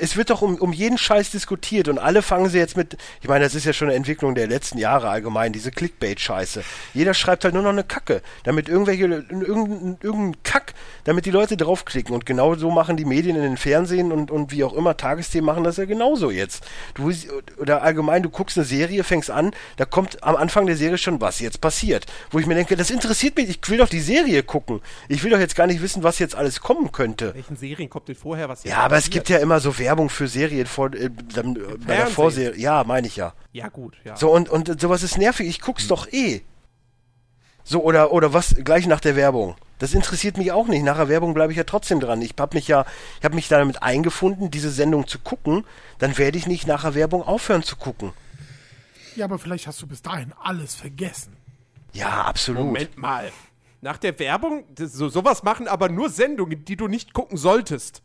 [0.00, 3.28] Es wird doch um, um jeden Scheiß diskutiert und alle fangen sie jetzt mit, ich
[3.28, 6.62] meine, das ist ja schon eine Entwicklung der letzten Jahre allgemein, diese Clickbait-Scheiße.
[6.94, 11.56] Jeder schreibt halt nur noch eine Kacke, damit irgendwelche, irgendein, irgendein Kack, damit die Leute
[11.56, 14.96] draufklicken und genau so machen die Medien in den Fernsehen und, und wie auch immer,
[14.96, 16.64] Tagesthemen machen das ja genauso jetzt.
[16.94, 17.12] Du,
[17.58, 21.20] oder allgemein, du guckst eine Serie, fängst an, da kommt am Anfang der Serie schon,
[21.20, 22.06] was jetzt passiert.
[22.30, 24.80] Wo ich mir denke, das interessiert mich, ich will doch die Serie gucken.
[25.08, 27.34] Ich will doch jetzt gar nicht wissen, was jetzt alles kommen könnte.
[27.34, 28.64] Welchen Serien kommt denn vorher was?
[28.64, 29.14] jetzt Ja, aber es passiert?
[29.14, 32.06] gibt ja immer so Werbung für Serien vor, äh, dann, äh, bei der.
[32.08, 32.58] Vorserie.
[32.58, 33.34] Ja, meine ich ja.
[33.52, 34.16] Ja, gut, ja.
[34.16, 35.48] So, und, und sowas ist nervig.
[35.48, 36.42] Ich guck's doch eh.
[37.64, 39.56] So, oder, oder was, gleich nach der Werbung.
[39.78, 40.82] Das interessiert mich auch nicht.
[40.82, 42.20] Nach der Werbung bleibe ich ja trotzdem dran.
[42.22, 42.84] Ich habe mich ja,
[43.18, 45.64] ich habe mich damit eingefunden, diese Sendung zu gucken.
[45.98, 48.12] Dann werde ich nicht nach der Werbung aufhören zu gucken.
[49.16, 51.36] ja, aber vielleicht hast du bis dahin alles vergessen.
[51.92, 52.64] Ja, absolut.
[52.64, 53.30] Moment mal.
[53.80, 58.02] Nach der Werbung, das, so, sowas machen aber nur Sendungen, die du nicht gucken solltest.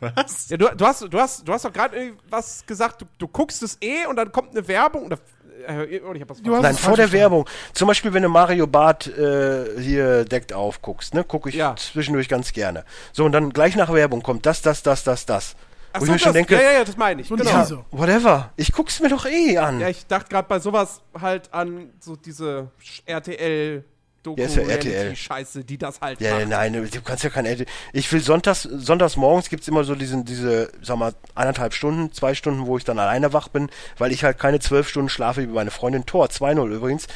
[0.00, 0.48] Was?
[0.50, 3.62] Ja, du, du, hast, du, hast, du hast doch gerade was gesagt, du, du guckst
[3.62, 5.18] es eh und dann kommt eine Werbung oder.
[5.66, 7.10] Äh, ich hab was Du hast Nein, vor der.
[7.12, 7.48] Werbung.
[7.72, 11.74] Zum Beispiel, wenn du Mario Bart äh, hier deckt auf guckst, ne, gucke ich Ja.
[11.76, 12.84] zwischendurch ganz gerne.
[13.12, 15.56] So, und dann gleich nach Werbung kommt das, das, das, das, das.
[15.92, 17.28] Ach Wo so, ich mir schon das, denke, ja, ja, ja, das meine ich.
[17.28, 17.44] Genau.
[17.44, 18.52] ja, whatever.
[18.56, 19.78] Ich guck's mir doch eh an.
[19.80, 22.68] Ja, ich dachte gerade bei sowas halt an so diese
[23.06, 23.84] RTL
[24.24, 25.14] Doku Ja, ist ja RTL.
[25.14, 26.48] Scheiße, die das halt Ja, macht.
[26.48, 30.24] nein, du kannst ja kein Ed- Ich will sonntags, sonntags morgens gibt's immer so diesen,
[30.24, 34.24] diese, sag mal, eineinhalb Stunden, zwei Stunden, wo ich dann alleine wach bin, weil ich
[34.24, 37.06] halt keine zwölf Stunden schlafe wie meine Freundin Tor, 2-0 übrigens.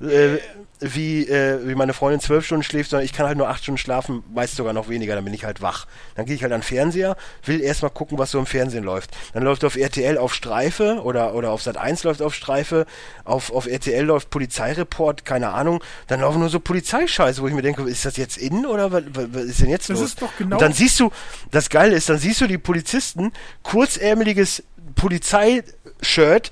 [0.00, 0.36] Äh,
[0.80, 3.78] wie, äh, wie meine Freundin zwölf Stunden schläft, sondern ich kann halt nur acht Stunden
[3.78, 5.86] schlafen, meist sogar noch weniger, dann bin ich halt wach.
[6.14, 9.10] Dann gehe ich halt an den Fernseher, will erstmal gucken, was so im Fernsehen läuft.
[9.32, 12.86] Dann läuft auf RTL auf Streife oder, oder auf Sat 1 läuft auf Streife,
[13.24, 15.82] auf, auf RTL läuft Polizeireport, keine Ahnung.
[16.08, 19.04] Dann laufen nur so Polizeischeiße, wo ich mir denke, ist das jetzt in oder was,
[19.12, 20.08] was was ist denn jetzt Das los?
[20.10, 21.10] ist doch genau- Und dann siehst du,
[21.50, 23.32] das Geile ist, dann siehst du die Polizisten,
[23.62, 24.62] kurzärmeliges
[24.94, 26.50] Polizeishirt,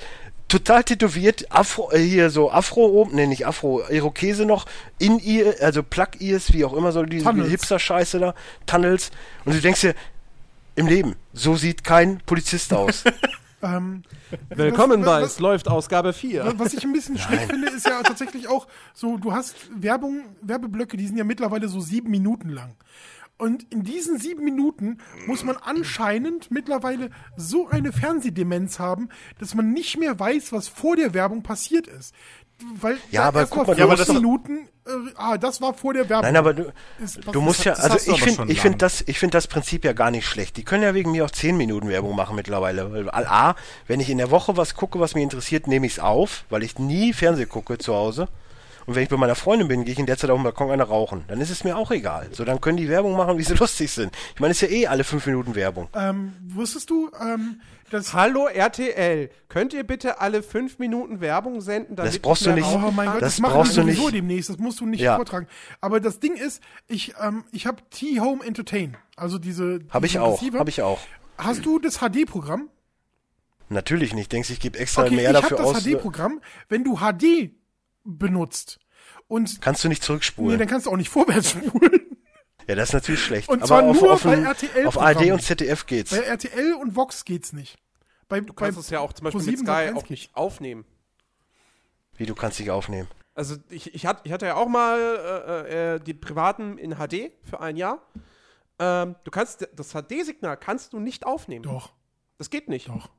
[0.59, 4.67] total tätowiert, Afro, äh, hier so Afro oben, nee, nicht Afro, Irokese noch,
[4.99, 7.51] in ihr, also Plug-Ears, wie auch immer, so diese Tunnels.
[7.51, 8.35] Hipster-Scheiße da,
[8.67, 9.11] Tunnels.
[9.45, 9.95] Und du denkst dir,
[10.77, 13.05] im Leben, so sieht kein Polizist aus.
[13.63, 14.03] Ähm,
[14.51, 16.53] Willkommen was- bei was- Es läuft Ausgabe 4.
[16.59, 20.99] Was ich ein bisschen schlecht finde, ist ja tatsächlich auch so, du hast Werbung, Werbeblöcke,
[20.99, 22.75] die sind ja mittlerweile so sieben Minuten lang.
[23.37, 29.09] Und in diesen sieben Minuten muss man anscheinend mittlerweile so eine Fernsehdemenz haben,
[29.41, 32.15] dass man nicht mehr weiß, was vor der Werbung passiert ist.
[32.81, 36.09] Weil Ja, aber guck mal ja, aber das- Minuten, äh, ah, das war vor der
[36.09, 36.23] Werbung.
[36.27, 36.73] Nein, aber du,
[37.03, 39.93] Ist- du musst ja, also ich finde, ich finde das, ich finde das Prinzip ja
[39.93, 40.57] gar nicht schlecht.
[40.57, 42.93] Die können ja wegen mir auch 10 Minuten Werbung machen mittlerweile.
[42.93, 43.57] Weil A,
[43.89, 46.63] wenn ich in der Woche was gucke, was mich interessiert, nehme ich es auf, weil
[46.63, 48.29] ich nie Fernseh gucke zu Hause.
[48.87, 50.71] Und wenn ich bei meiner Freundin bin, gehe ich in der Zeit auf den Balkon
[50.71, 51.25] eine rauchen.
[51.29, 52.29] Dann ist es mir auch egal.
[52.33, 54.13] So, dann können die Werbung machen, wie sie lustig sind.
[54.35, 55.89] Ich meine, es ist ja eh alle 5 Minuten Werbung.
[55.95, 57.61] ähm, wusstest du, ähm,
[57.91, 61.95] dass Hallo RTL, könnt ihr bitte alle fünf Minuten Werbung senden?
[61.97, 62.67] damit Das brauchst du nicht.
[62.67, 63.07] Oh mein?
[63.07, 64.13] Gott, Das das, brauchst du nicht.
[64.13, 65.15] demnächst, das musst du nicht Ja.
[65.17, 65.47] vortragen.
[65.81, 70.43] Aber das Ding ist, ich, ähm, ich habe T-Home Entertain, also diese Habe ich auch,
[70.55, 70.99] habe ich auch.
[71.39, 72.69] Hast du das HD-Programm?
[73.69, 74.33] Natürlich nicht.
[74.33, 75.83] Denkst ich gebe extra Okay, mehr ich habe dafür das aus.
[75.85, 76.41] HD-Programm.
[76.69, 77.51] Wenn du HD
[78.05, 78.79] benutzt
[79.29, 80.59] und Kannst du nicht nee, zurückspulen.
[80.59, 82.17] dann kannst du auch nicht vorwärts spulen.
[82.69, 83.49] ja, das ist natürlich schlecht.
[83.49, 86.11] Und Aber zwar auf, nur auf, bei RTL auf ARD und ZDF geht's.
[86.11, 87.79] Bei RTL und Vox geht's nicht.
[88.29, 90.85] Bei, Du kannst es ja auch zum Beispiel mit Sky Sat.1 auch nicht aufnehmen.
[92.17, 93.09] Wie du kannst dich aufnehmen.
[93.35, 97.33] Also ich, ich, hatte, ich hatte ja auch mal äh, äh, die privaten in HD
[97.43, 98.01] für ein Jahr.
[98.79, 101.65] Ähm, du kannst das HD-Signal kannst du nicht aufnehmen.
[101.65, 101.93] Doch,
[102.39, 102.89] Das geht nicht.
[102.89, 103.11] doch.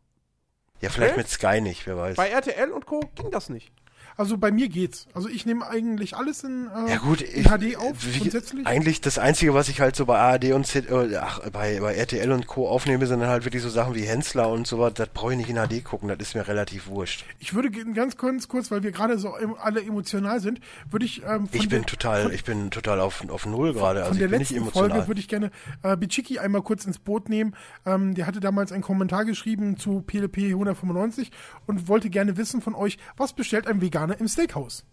[0.81, 1.21] Ja, vielleicht Okay.
[1.21, 2.15] mit Sky nicht, wer weiß.
[2.17, 3.01] Bei RTL und Co.
[3.15, 3.71] ging das nicht.
[4.18, 5.07] Also bei mir geht's.
[5.13, 8.66] Also ich nehme eigentlich alles in, äh, Ja gut, ich, HD auf, wie, grundsätzlich.
[8.66, 11.95] eigentlich das Einzige, was ich halt so bei ARD und Z, äh, ach, bei, bei
[11.95, 12.70] RTL und Co.
[12.70, 14.93] aufnehme, sind dann halt wirklich so Sachen wie Hensler und so was.
[14.93, 17.26] Das brauche ich nicht in HD gucken, das ist mir relativ wurscht.
[17.39, 21.47] Ich würde ganz kurz, kurz, weil wir gerade so alle emotional sind, würde ich ähm,
[21.47, 24.28] von Ich der, bin total, ich bin total auf, auf Null gerade, also von der
[24.28, 24.89] ich bin nicht letzten emotional.
[24.91, 25.51] Folge würde ich gerne
[25.84, 27.53] äh, Bichiki einmal kurz ins Boot nehmen.
[27.86, 31.32] Ähm, der hatte damals einen Kommentar geschrieben zu PLP 195
[31.66, 34.83] und wollte gerne wissen von euch, was bestellt ein Veganer im Steakhouse?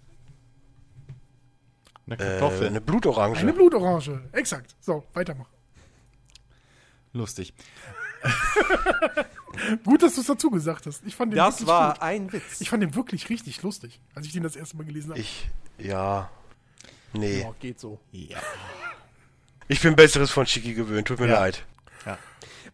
[2.06, 2.66] Eine äh, Kartoffel.
[2.68, 3.36] eine Blutorange.
[3.36, 4.22] Eine Blutorange.
[4.32, 4.74] Exakt.
[4.80, 5.52] So, weitermachen.
[7.12, 7.52] Lustig.
[9.84, 11.02] Gut, dass du es dazu gesagt hast.
[11.06, 12.02] Ich fand den Das wirklich war gut.
[12.02, 12.60] ein Witz.
[12.60, 15.20] Ich fand den wirklich richtig lustig, als ich den das erste Mal gelesen habe.
[15.20, 15.48] ich,
[15.78, 16.30] ja,
[17.12, 17.44] nee.
[17.46, 18.00] oh, geht so.
[18.12, 18.38] Ja.
[19.68, 21.40] Ich bin Besseres von Chiki gewöhnt, tut mir Ja.
[21.40, 21.64] leid.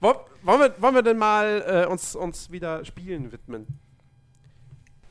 [0.00, 3.66] Woll- Wollen wir, wollen wir denn mal äh, uns, uns wieder Spielen widmen?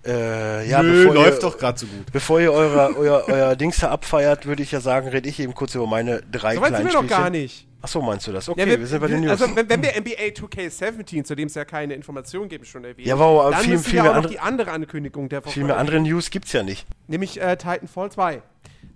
[0.08, 2.12] Äh, ja, Nö, bevor läuft ihr, doch gerade so gut.
[2.14, 5.54] Bevor ihr eure, euer, euer Dings da abfeiert, würde ich ja sagen, rede ich eben
[5.54, 7.68] kurz über meine drei So weit sind wir noch gar nicht.
[7.82, 8.50] Ach so, meinst du das?
[8.50, 9.30] Okay, Ja, wir, sind bei den News.
[9.40, 13.08] Also, wenn, wenn wir NBA 2K17, zu dem es ja keine Informationen gibt, schon erwähnt,
[13.08, 15.30] Ja, wow, aber dann viel- müssen viel wir mehr auch noch andere- die andere Ankündigung
[15.30, 16.88] der Woche Viel mehr andere News gibt's ja nicht.
[17.08, 18.42] nämlich äh, Titanfall 2.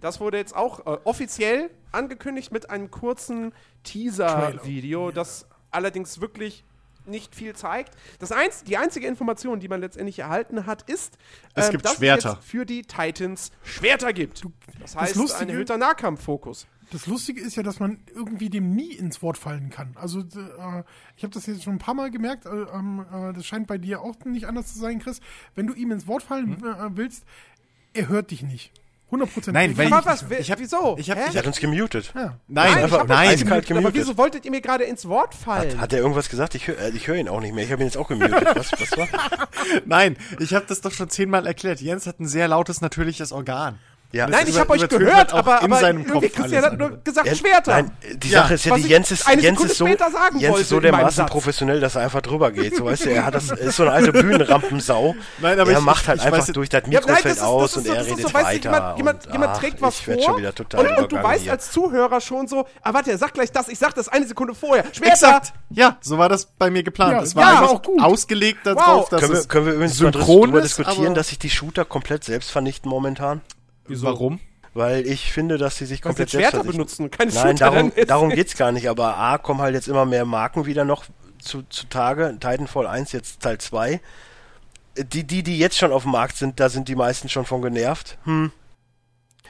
[0.02, 3.54] Das wurde jetzt auch äh, offiziell angekündigt mit einem kurzen
[3.84, 6.64] Teaser-Video, das allerdings wirklich
[7.06, 7.96] nicht viel zeigt.
[8.20, 11.18] Das eins, die einzige Information, die man letztendlich erhalten hat, ist,
[11.56, 12.30] Es ähm, gibt dass Schwerter.
[12.30, 14.44] es jetzt für die Titans Schwerter gibt.
[14.80, 16.68] Das heißt, Lustige- ein erhöhter Nahkampffokus.
[16.92, 19.96] Das Lustige ist ja, dass man irgendwie dem nie ins Wort fallen kann.
[19.96, 20.84] Also äh,
[21.16, 22.46] ich habe das jetzt schon ein paar Mal gemerkt.
[22.46, 25.22] Äh, ähm, äh, das scheint bei dir auch nicht anders zu sein, Chris.
[25.56, 26.68] Wenn du ihm ins Wort fallen Hm?
[26.68, 27.24] äh, willst,
[27.94, 28.74] er hört dich nicht.
[29.12, 29.54] 100 Prozent.
[29.54, 30.96] Nein, weil Aber was, ich hab- wieso?
[30.98, 31.26] ich hab- Hä?
[31.30, 32.14] ich Er hat uns gemutet.
[32.16, 32.38] Ja.
[32.48, 33.28] Nein, ich einfach hab nein.
[33.30, 35.80] eiskalt gemutet, Aber wieso wolltet ihr mir gerade ins Wort fallen?
[35.82, 36.56] Hat er irgendwas gesagt?
[36.56, 37.66] Ich höre äh, ich hör ihn auch nicht mehr.
[37.66, 38.34] Ich habe ihn jetzt auch gemutet.
[38.56, 39.08] Was, was war?
[39.86, 41.82] Nein, ich habe das doch schon zehnmal erklärt.
[41.82, 43.80] Jens hat ein sehr lautes, natürliches Organ.
[44.14, 46.98] Ja, Nein, ich habe euch gehört, aber, in aber seinem irgendwie Kopf Christian hat nur
[47.02, 47.72] gesagt Ja, Schwerter.
[47.72, 49.88] Nein, die Ja, Sache ist ja, die ich Jens ist, eine Jens Sekunde ist so,
[49.88, 52.76] später sagen Jens ist so dermaßen professionell, dass er einfach drüber geht.
[52.76, 55.16] So weißt du, er hat das, ist so eine alte Bühnenrampensau.
[55.40, 57.22] Nein, aber er ich- macht halt ich einfach weiß- durch, das Ja, Mikro nein, das
[57.22, 58.72] fällt ist, aus und so, er redet so, weißt weiter.
[58.72, 61.12] jemand, jemand, und, jemand ach, trägt was ich vor werd schon wieder total und, und
[61.12, 61.52] du weißt hier.
[61.54, 64.54] als Zuhörer schon so, ah warte, er sagt gleich das, ich sag das eine Sekunde
[64.54, 64.84] vorher.
[64.92, 65.12] Schwerter!
[65.14, 65.54] Exakt.
[65.70, 67.14] Ja, so war das bei mir geplant.
[67.14, 68.02] Ja, es war ja, auch gut.
[68.02, 71.86] ausgelegt darauf, dass Können wir, es können wir übrigens ist, diskutieren, dass sich die Shooter
[71.86, 73.40] komplett selbst vernichten momentan?
[73.88, 74.40] Warum?
[74.74, 77.58] Weil ich finde, dass sie sich Weil sie komplett jetzt selbst Schwerter benutzen, keine Nein,
[77.58, 78.88] Shooter darum, darum geht's gar nicht.
[78.90, 81.06] Aber A, kommen halt jetzt immer mehr Marken wieder noch
[81.40, 82.38] zu, zu Tage.
[82.40, 84.00] Titanfall 1, jetzt Teil 2.
[84.98, 87.62] Die, die, die jetzt schon auf dem Markt sind, da sind die meisten schon von
[87.62, 88.18] genervt.
[88.24, 88.52] Hm.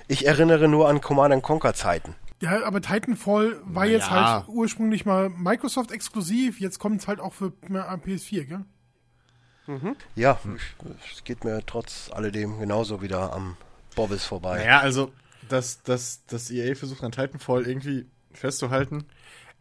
[0.08, 2.16] Ich erinnere nur an Command Conquer Zeiten.
[2.42, 4.34] Ja, aber Titanfall war Na jetzt ja.
[4.38, 6.60] halt ursprünglich mal Microsoft exklusiv.
[6.60, 8.66] Jetzt kommt es halt auch für äh, PS4, gell?
[10.16, 13.56] Ja, ich- es geht mir trotz alledem genauso wieder am
[13.96, 14.60] Bobbes vorbei.
[14.60, 15.12] Naja, also,
[15.50, 19.06] dass, dass, dass EA versucht an Titanfall irgendwie festzuhalten.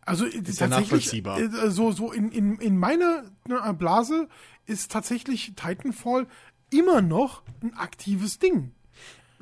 [0.02, 1.40] Also äh, ja tatsächlich, nachvollziehbar.
[1.40, 4.28] äh, so, so in, in, in meiner äh, Blase
[4.66, 6.26] ist tatsächlich Titanfall
[6.70, 8.72] immer noch ein aktives Ding.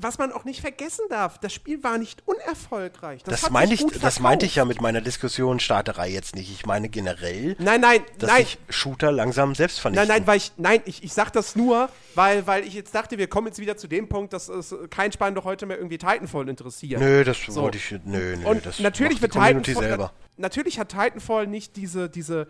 [0.00, 3.24] Was man auch nicht vergessen darf, das Spiel war nicht unerfolgreich.
[3.24, 6.50] Das, hat meinte sich ich, das meinte ich ja mit meiner Diskussion Starterei jetzt nicht.
[6.52, 8.44] Ich meine generell, Nein, nein, dass nein.
[8.44, 10.06] sich Shooter langsam selbst vernichten.
[10.06, 13.18] Nein, nein, weil ich, nein, ich, ich sag das nur, weil, weil ich jetzt dachte,
[13.18, 15.98] wir kommen jetzt wieder zu dem Punkt, dass es kein Schwein doch heute mehr irgendwie
[15.98, 17.00] Titanfall interessiert.
[17.00, 17.62] Nö, das So.
[17.62, 17.90] wollte ich.
[18.04, 22.46] Nö, nö, Und das natürlich wird Titanfall, na, natürlich hat Titanfall nicht diese, diese,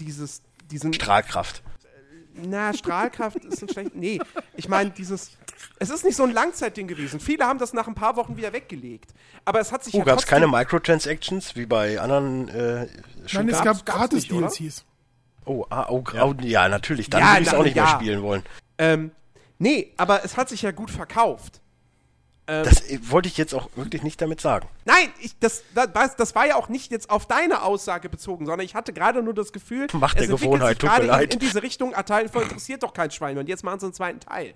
[0.00, 0.40] dieses,
[0.70, 1.62] diesen, Strahlkraft.
[2.44, 4.18] Na, Strahlkraft ist ein schlecht, nee,
[4.56, 5.32] ich meine, dieses,
[5.78, 7.20] es ist nicht so ein Langzeitding gewesen.
[7.20, 9.12] Viele haben das nach ein paar Wochen wieder weggelegt.
[9.44, 12.86] Aber es hat sich Oh, ja gab es keine Microtransactions wie bei anderen äh,
[13.32, 14.28] Nein, es gab gratis?
[14.28, 14.84] DLCs.
[15.44, 16.34] Oh, ah, oh, ja.
[16.42, 17.08] ja, natürlich.
[17.08, 17.90] Dann Ja, würde ich es auch nicht mehr ja.
[17.90, 18.42] spielen wollen.
[18.78, 19.12] Ähm,
[19.58, 21.60] nee, aber es hat sich ja gut verkauft.
[22.46, 24.68] Das äh, wollte ich jetzt auch wirklich nicht damit sagen.
[24.84, 28.64] Nein, ich, das, das, das war ja auch nicht jetzt auf deine Aussage bezogen, sondern
[28.64, 31.24] ich hatte gerade nur das Gefühl, Macht der es entwickelt Gewohnheit, sich tut mir leid.
[31.24, 33.94] In, in diese Richtung, ah, Titanfall interessiert doch kein Schwein und jetzt machen sie einen
[33.94, 34.54] zweiten Teil.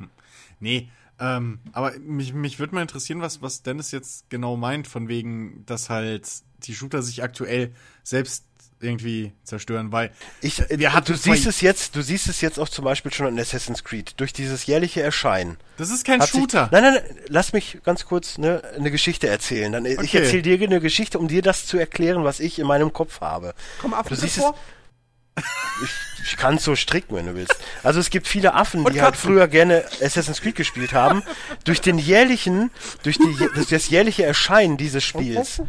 [0.61, 0.89] Nee,
[1.19, 5.65] ähm, aber mich, mich würde mal interessieren, was, was Dennis jetzt genau meint, von wegen,
[5.67, 6.29] dass halt
[6.63, 8.45] die Shooter sich aktuell selbst
[8.81, 10.11] irgendwie zerstören, weil
[10.41, 13.13] Ich, äh, wir hatten du siehst es jetzt, du siehst es jetzt auch zum Beispiel
[13.13, 15.59] schon an Assassin's Creed durch dieses jährliche Erscheinen.
[15.77, 16.69] Das ist kein hat sich- Shooter.
[16.73, 19.71] nein, nein, nein, lass mich ganz kurz ne, eine Geschichte erzählen.
[19.73, 20.19] Dann, Ich Okay.
[20.19, 23.55] erzähle dir eine Geschichte, um dir das zu erklären, was ich in meinem Kopf habe.
[23.81, 24.55] Komm, Affen Du siehst vor.
[25.83, 25.91] Ich,
[26.33, 27.55] ich kann es so stricken, wenn du willst.
[27.83, 31.23] Also es gibt viele Affen, Und die halt früher gerne Assassin's Creed gespielt haben.
[31.65, 32.71] durch den jährlichen,
[33.05, 35.63] durch die, durch das jährliche Erscheinen dieses Spiels,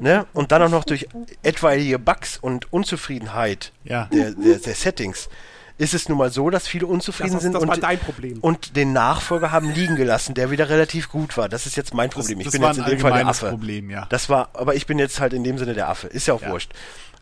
[0.00, 1.08] ne, und dann auch noch durch
[1.42, 4.06] etwaige Bugs und Unzufriedenheit Ja.
[4.12, 5.28] der, der, der Settings,
[5.76, 8.92] ist es nun mal so, dass viele unzufrieden Das- das sind war und, und den
[8.92, 11.48] Nachfolger haben liegen gelassen, der wieder relativ gut war.
[11.48, 12.38] Das ist jetzt mein Problem.
[12.38, 13.48] ich das bin war jetzt in dem Fall der Affe.
[13.50, 14.06] Problem, ja.
[14.10, 16.06] Das war, aber ich bin jetzt halt in dem Sinne der Affe.
[16.06, 16.50] Ist ja auch Ja.
[16.50, 16.72] wurscht.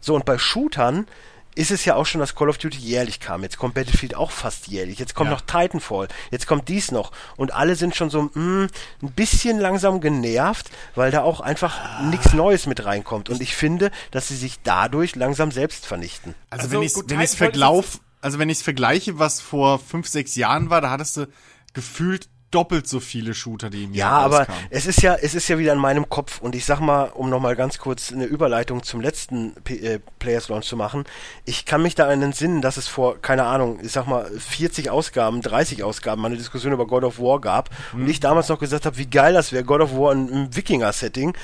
[0.00, 1.06] So, und bei Shootern
[1.54, 3.42] ist es ja auch schon, dass Call of Duty jährlich kam.
[3.42, 4.98] Jetzt kommt Battlefield auch fast jährlich.
[4.98, 5.34] Jetzt kommt Ja.
[5.36, 6.08] noch Titanfall.
[6.30, 7.12] Jetzt kommt dies noch.
[7.36, 8.68] Und alle sind schon so mh,
[9.02, 13.28] ein bisschen langsam genervt, weil da auch einfach nichts Neues mit reinkommt.
[13.28, 16.34] Und ich finde, dass sie sich dadurch langsam selbst vernichten.
[16.50, 20.34] Also, Also wenn ich wenn ich's verglauf, also wenn ich's vergleiche, was vor fünf, sechs
[20.36, 21.26] Jahren war, da hattest du
[21.74, 24.62] gefühlt doppelt so viele Shooter, die im Ja, Jahr aber rauskamen.
[24.70, 27.28] es ist ja, es ist ja wieder in meinem Kopf und ich sag mal, um
[27.30, 31.04] nochmal ganz kurz eine Überleitung zum letzten P äh, Players Launch zu machen.
[31.44, 34.30] Ich kann mich da an den Sinnen, dass es vor, keine Ahnung, ich sag mal,
[34.30, 38.48] 40 Ausgaben, 30 Ausgaben mal eine Diskussion über God of War gab und ich damals
[38.48, 41.34] noch gesagt habe, wie geil das wäre, God of War im, im Wikinger-Setting.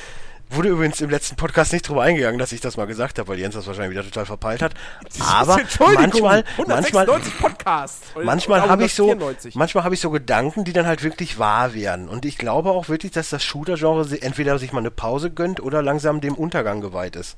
[0.51, 3.39] Wurde übrigens im letzten Podcast nicht drüber eingegangen, dass ich das mal gesagt habe, weil
[3.39, 4.73] Jens das wahrscheinlich wieder total verpeilt hat.
[5.21, 5.59] Aber
[5.95, 8.07] manchmal, manchmal, 196 Podcasts.
[8.25, 9.55] manchmal habe ich so 194.
[9.55, 12.89] manchmal habe ich so Gedanken, die dann halt wirklich wahr werden und ich glaube auch
[12.89, 16.35] wirklich, dass das Shooter Genre si- entweder sich mal eine Pause gönnt oder langsam dem
[16.35, 17.37] Untergang geweiht ist.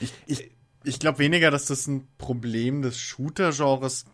[0.00, 0.50] Ich, ich,
[0.84, 4.04] ich glaube weniger, dass das ein Problem des Shooter-Genres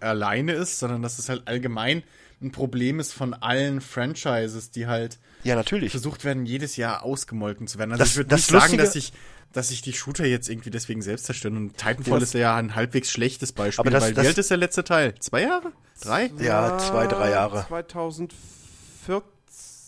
[0.00, 2.02] alleine ist, sondern dass es halt allgemein
[2.40, 5.90] ein Problem ist von allen Franchises, die halt Ja, natürlich.
[5.92, 7.92] versucht werden, jedes Jahr ausgemolken zu werden.
[7.92, 9.12] Also Das- ich würde das nicht sagen, dass ich
[9.54, 11.56] dass sich die Shooter jetzt irgendwie deswegen selbst zerstören.
[11.56, 14.50] Und Titanfall ist ja ein halbwegs schlechtes Beispiel, Aber das- weil das- wie alt ist
[14.50, 15.14] der letzte Teil?
[15.20, 15.72] Zwei Jahre?
[16.02, 16.30] Drei?
[16.38, 17.64] Ja, zwei, drei Jahre.
[17.66, 19.22] 2014.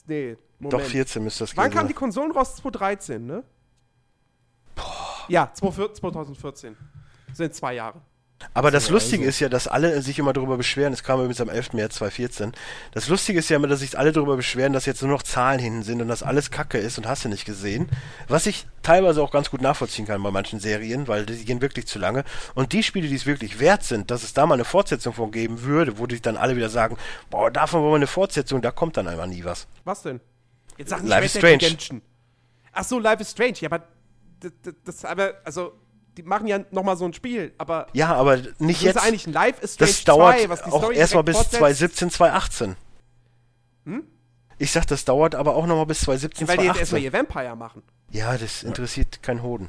[0.06, 0.72] Nee, Moment.
[0.72, 1.94] Doch 14 müsste das Wann gewesen kamen die.
[1.94, 2.56] Konsolen raus?
[2.56, 3.44] 2013, ne?
[5.28, 6.74] Ja, 2014.
[7.34, 8.00] Sind zwei Jahre.
[8.54, 9.28] Aber das Lustige also.
[9.28, 11.74] ist ja, dass alle sich immer darüber beschweren, es kam übrigens am 11.
[11.74, 12.52] März 2014,
[12.92, 15.60] das Lustige ist ja immer, dass sich alle darüber beschweren, dass jetzt nur noch Zahlen
[15.60, 17.88] hinten sind und dass alles Kacke ist und hast du nicht gesehen.
[18.28, 21.86] Was ich teilweise auch ganz gut nachvollziehen kann bei manchen Serien, weil die gehen wirklich
[21.86, 22.24] zu lange.
[22.54, 25.30] Und die Spiele, die es wirklich wert sind, dass es da mal eine Fortsetzung von
[25.30, 26.96] geben würde, wo die dann alle wieder sagen,
[27.28, 29.68] boah, davon wollen wir eine Fortsetzung, da kommt dann einfach nie was.
[29.84, 30.20] Was denn?
[30.78, 32.02] Jetzt sag nicht Life is Strange.
[32.72, 33.54] Ach so, Life is Strange.
[33.60, 33.84] Ja, aber
[34.40, 35.74] das, das, das aber, also,
[36.22, 38.96] die machen ja nochmal so ein Spiel, aber Ja, aber nicht das ist jetzt.
[38.98, 41.58] eigentlich ein Life is Strange Das dauert 2, was die auch erstmal bis fortsetzt.
[41.58, 42.76] 2017, 2018.
[44.58, 47.04] Ich sag, das dauert aber auch nochmal bis 2017, Weil die jetzt erstmal 2018.
[47.04, 47.82] ihr Vampire machen.
[48.10, 49.68] Ja, das interessiert keinen Hoden.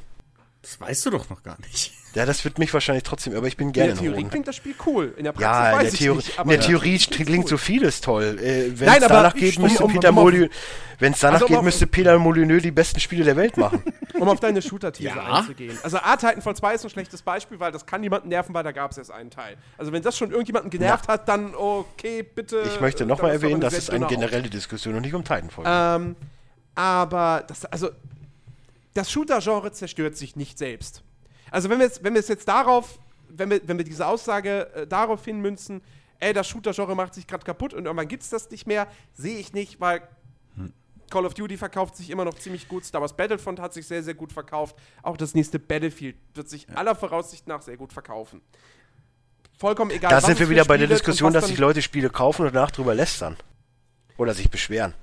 [0.60, 1.92] Das weißt du doch noch gar nicht.
[2.14, 4.46] Ja, das wird mich wahrscheinlich trotzdem, aber ich bin In gerne der ein Theorie klingt
[4.46, 5.14] das Spiel cool.
[5.16, 6.28] In der Praxis Ja, in weiß der, ich Theorie, nicht.
[6.34, 7.48] in aber der ja, Theorie klingt klingt cool.
[7.50, 8.38] so vieles toll.
[8.38, 10.50] Äh, Wenn Nein, es aber danach geht, müsste um- Peter um Molyneux,
[10.98, 13.82] wenn es danach Also um geht, müsste Peter Molyneux die besten Spiele der Welt machen.
[14.20, 15.38] Um auf deine Shooter-These Ja.
[15.38, 15.76] einzugehen.
[15.82, 18.70] Also A, Titanfall 2 ist ein schlechtes Beispiel, weil das kann niemanden nerven, weil da
[18.70, 19.56] gab es erst einen Teil.
[19.78, 22.62] Also wenn das schon irgendjemanden genervt hat, dann okay, bitte.
[22.66, 25.64] Ich möchte äh, nochmal erwähnen, das eine ist eine generelle Diskussion und nicht um Titanfall.
[25.66, 26.16] Ähm,
[26.76, 27.90] aber das, also,
[28.94, 31.02] das Shooter-Genre zerstört sich nicht selbst.
[31.52, 32.98] Also wenn wir es wenn wir jetzt darauf,
[33.28, 35.82] wenn wir, wenn wir diese Aussage äh, darauf hinmünzen,
[36.18, 39.38] ey, das Shooter-Genre macht sich gerade kaputt und irgendwann gibt es das nicht mehr, sehe
[39.38, 40.02] ich nicht, weil
[41.10, 44.02] Call of Duty verkauft sich immer noch ziemlich gut, Star Wars Battlefront hat sich sehr,
[44.02, 48.40] sehr gut verkauft, auch das nächste Battlefield wird sich aller Voraussicht nach sehr gut verkaufen.
[49.58, 50.10] Vollkommen egal.
[50.10, 52.94] da sind wir wieder bei der Diskussion, dass sich Leute Spiele kaufen und danach drüber
[52.94, 53.36] lästern.
[54.16, 54.94] Oder sich beschweren.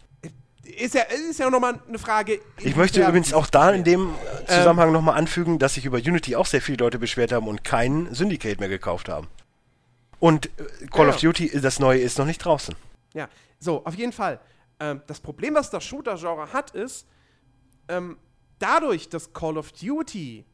[0.78, 2.40] Ist ja, ist ja auch nochmal eine Frage.
[2.60, 4.48] Ich möchte übrigens auch da in dem Ähm.
[4.48, 8.14] Zusammenhang nochmal anfügen, dass sich über Unity auch sehr viele Leute beschwert haben und keinen
[8.14, 9.28] Syndicate mehr gekauft haben.
[10.20, 11.20] Und äh, Call Ja, of.
[11.22, 12.76] Duty, das neue ist noch nicht draußen.
[13.14, 14.40] Ja, so, auf jeden Fall.
[14.80, 17.06] Ähm, das Problem, was das Shooter-Genre hat, ist,
[17.88, 18.18] ähm,
[18.60, 20.46] dadurch, dass Call of Duty,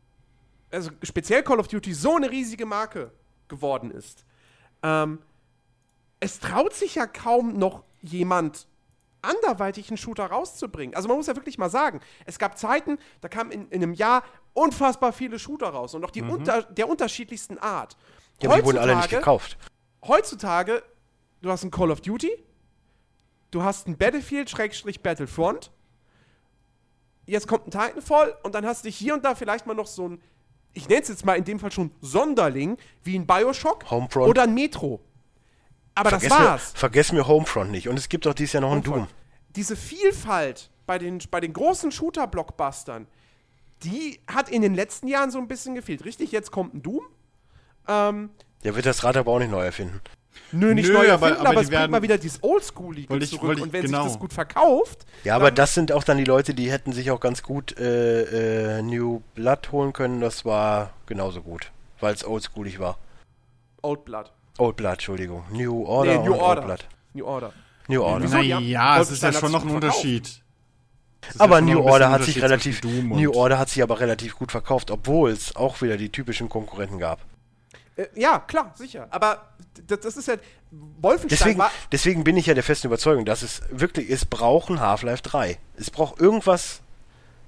[0.72, 3.11] also speziell Call of Duty, so eine riesige Marke
[3.47, 4.26] geworden ist,
[4.84, 5.20] ähm,
[6.20, 8.68] es traut sich ja kaum noch jemand
[9.26, 10.96] anderweitig einen Shooter rauszubringen.
[10.96, 13.94] Also man muss ja wirklich mal sagen, es gab Zeiten, da kamen in, in einem
[13.94, 14.24] Jahr
[14.54, 17.98] unfassbar viele Shooter raus und auch die unter, der unterschiedlichsten Art.
[18.42, 19.58] Ja, aber die wurden alle nicht Heutzutage- gekauft.
[20.08, 20.84] heutzutage,
[21.42, 22.32] du hast ein Call of Duty,
[23.52, 25.72] du hast ein Battlefield, Schrägstrich Battlefront,
[27.26, 30.10] jetzt kommt ein Titanfall und dann hast du hier und da vielleicht mal noch so
[30.10, 30.22] ein,
[30.74, 34.28] ich nenne es jetzt mal in dem Fall schon Sonderling, wie ein Bioshock Homefront.
[34.30, 35.00] oder ein Metro.
[35.96, 36.72] Aber Vergiss das mir, war's.
[36.76, 37.88] vergiss mir Homefront nicht.
[37.88, 39.08] Und es gibt auch dieses Jahr noch einen Doom.
[39.56, 43.08] Diese Vielfalt bei den, bei den großen Shooter-Blockbustern,
[43.84, 46.04] die hat in den letzten Jahren so ein bisschen gefehlt.
[46.06, 47.04] Richtig, jetzt kommt ein Doom.
[47.88, 48.30] Ähm,
[48.64, 50.02] Der wird das Rad aber auch nicht neu erfinden.
[50.52, 52.43] Nö, nicht Nö, neu aber- erfinden, aber aber, die es bringt werden- mal wieder dieses
[52.43, 53.58] Oldschoolige ich- zurück.
[53.58, 54.04] ich- und wenn genau.
[54.04, 56.91] sich das gut verkauft, Ja, aber dann- das sind auch dann die Leute, die hätten
[56.91, 60.20] sich auch ganz gut äh, äh, New Blood holen können.
[60.20, 61.72] Das war genauso gut,
[62.02, 62.98] weil es oldschoolig war.
[63.82, 64.32] Old Blood.
[64.58, 65.43] Old Blood, Entschuldigung.
[65.51, 66.62] New Order nee, New und Order.
[66.62, 66.86] Old Blood.
[67.14, 67.53] New Order.
[67.88, 68.28] New Order.
[68.30, 69.72] Naja, es ist ja schon noch ein.
[69.72, 70.41] Unterschied.
[71.39, 75.32] Aber New Order hat sich relativ New Order hat sich aber relativ gut verkauft, obwohl
[75.32, 77.20] es auch wieder die typischen Konkurrenten gab.
[77.95, 79.08] Äh, ja, klar, sicher.
[79.10, 79.53] Aber
[79.88, 80.36] das, das ist ja.
[80.72, 81.72] Wolfenstein Deswegen, war.
[81.91, 85.58] deswegen bin ich ja der festen Überzeugung, dass es wirklich, es braucht ein Half-Life 3.
[85.78, 86.82] Es braucht irgendwas,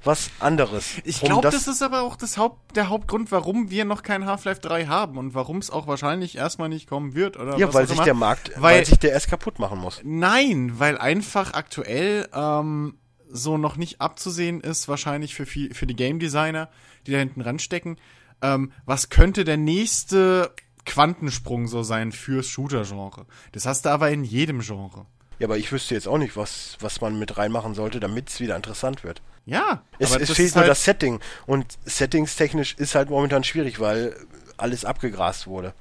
[0.07, 0.95] was anderes.
[1.03, 4.61] Ich glaube, das, ist aber auch das Haupt, der Hauptgrund, warum wir noch kein Half-Life
[4.61, 7.37] 3 haben und warum es auch wahrscheinlich erstmal nicht kommen wird.
[7.37, 8.05] Oder Ja, was weil sich immer.
[8.05, 10.01] der Markt, weil, weil, sich der erst kaputt machen muss.
[10.03, 12.97] Nein, weil einfach aktuell ähm,
[13.29, 16.69] so noch nicht abzusehen ist, wahrscheinlich für, viel, für die Game Designer,
[17.05, 17.97] die da hinten ranstecken,
[18.41, 20.53] ähm, was könnte der nächste
[20.85, 23.25] Quantensprung so sein fürs Shooter-Genre.
[23.51, 25.05] Das hast du aber in jedem Genre.
[25.39, 28.39] Ja, aber ich wüsste jetzt auch nicht, was, was man mit reinmachen sollte, damit es
[28.39, 29.21] wieder interessant wird.
[29.45, 31.19] Ja, Es, aber es fehlt nur halt, das Setting.
[31.45, 34.15] Und settingstechnisch ist halt momentan schwierig, weil
[34.57, 35.73] alles abgegrast wurde.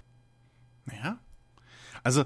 [1.02, 1.18] Ja.
[2.04, 2.24] Also,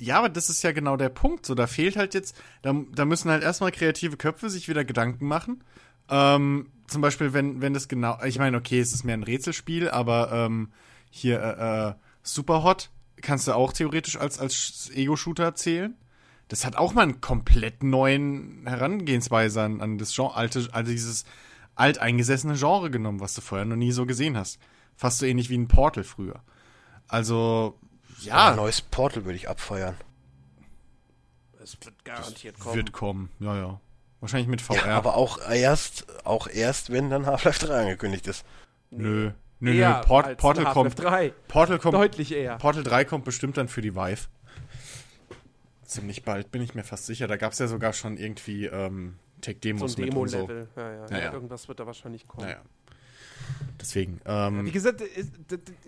[0.00, 1.46] ja, aber das ist ja genau der Punkt.
[1.46, 5.26] So, da fehlt halt jetzt, da, da müssen halt erstmal kreative Köpfe sich wieder Gedanken
[5.26, 5.64] machen.
[6.08, 9.88] Ähm, zum Beispiel, wenn, wenn das genau, ich meine, okay, es ist mehr ein Rätselspiel,
[9.88, 10.72] aber ähm,
[11.10, 12.90] hier äh, äh, Superhot
[13.22, 15.96] kannst du auch theoretisch als, als Ego-Shooter zählen.
[16.48, 21.24] Das hat auch mal einen komplett neuen Herangehensweise an, an das Genre, alte, also dieses
[21.74, 24.58] alteingesessene Genre genommen, was du vorher noch nie so gesehen hast.
[24.96, 26.40] Fast so ähnlich wie ein Portal früher.
[27.08, 27.78] Also,
[28.20, 29.96] ja, Ein neues Portal würde ich abfeuern.
[31.62, 32.76] Es wird garantiert kommen.
[32.76, 33.30] wird kommen.
[33.40, 33.80] Ja, ja.
[34.20, 34.86] Wahrscheinlich mit VR.
[34.86, 38.44] Ja, aber auch erst, auch erst, wenn dann Half-Life 3 angekündigt ist.
[38.90, 39.32] nö.
[39.58, 40.06] Nö, Eher nö.
[40.06, 40.90] Port Portal kommt.
[40.98, 41.34] Half-Life 3.
[41.48, 41.94] Portal kommt.
[41.94, 42.56] Deutlich eher.
[42.58, 44.28] Portal 3 kommt bestimmt dann für die Vive.
[45.86, 47.26] Ziemlich bald, bin ich mir fast sicher.
[47.26, 50.36] Da gab es ja sogar schon irgendwie ähm, So Tech-Demos ein mit und so.
[50.46, 50.68] Demo-Level.
[50.76, 51.06] Ja, ja.
[51.10, 51.32] Ja, ja.
[51.32, 52.46] Irgendwas wird da wahrscheinlich kommen.
[52.46, 52.62] Naja.
[53.80, 54.20] Deswegen.
[54.24, 55.30] Wie Ähm, gesagt, es,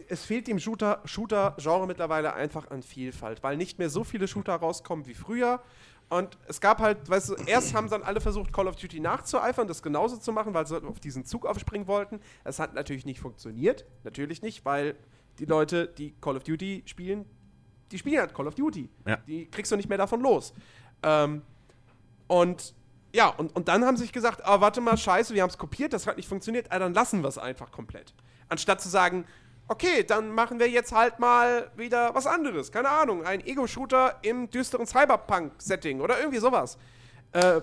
[0.08, 4.54] es fehlt dem Shooter- Shooter-Genre mittlerweile einfach an Vielfalt, weil nicht mehr so viele Shooter
[4.54, 5.60] rauskommen wie früher.
[6.10, 9.66] Und es gab halt, weißt du, erst haben dann alle versucht, Call of Duty nachzueifern,
[9.68, 12.20] das genauso zu machen, weil sie auf diesen Zug aufspringen wollten.
[12.44, 13.84] Es hat natürlich nicht funktioniert.
[14.04, 14.94] Natürlich nicht, weil
[15.38, 17.26] die Leute, die Call of Duty spielen,
[17.90, 18.88] die spielen halt Call of Duty.
[19.06, 19.16] Ja.
[19.26, 20.52] Die kriegst du nicht mehr davon los.
[21.02, 21.42] Ähm,
[22.26, 22.74] und
[23.14, 25.58] ja, und, und dann haben sie sich gesagt, ah, warte mal, scheiße, wir haben es
[25.58, 28.14] kopiert, das hat nicht funktioniert, ah, dann lassen wir es einfach komplett.
[28.48, 29.24] Anstatt zu sagen,
[29.68, 32.72] okay, dann machen wir jetzt halt mal wieder was anderes.
[32.72, 36.78] Keine Ahnung, ein Ego-Shooter im düsteren Cyberpunk-Setting oder irgendwie sowas.
[37.32, 37.60] Äh,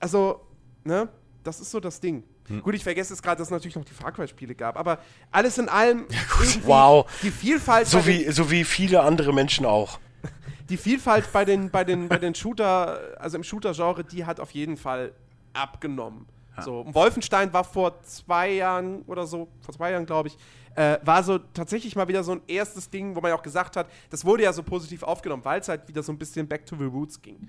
[0.00, 0.46] also,
[0.84, 1.08] ne,
[1.42, 2.24] das ist so das Ding.
[2.52, 2.62] Hm.
[2.62, 4.98] Gut, ich vergesse jetzt gerade, dass es natürlich noch die Far Cry-Spiele gab, aber
[5.30, 6.06] alles in allem
[6.40, 7.06] irgendwie Wow.
[7.22, 9.98] die Vielfalt So wie, so wie viele andere Menschen auch.
[10.68, 14.50] die Vielfalt bei den, bei den, bei den Shooter, also im Shooter-Genre, die hat auf
[14.50, 15.12] jeden Fall
[15.52, 16.26] abgenommen.
[16.60, 20.36] So, und Wolfenstein war vor zwei Jahren oder so, vor zwei Jahren glaube ich,
[20.74, 23.74] äh, war so tatsächlich mal wieder so ein erstes Ding, wo man ja auch gesagt
[23.76, 26.66] hat, das wurde ja so positiv aufgenommen, weil es halt wieder so ein bisschen back
[26.66, 27.48] to the roots ging.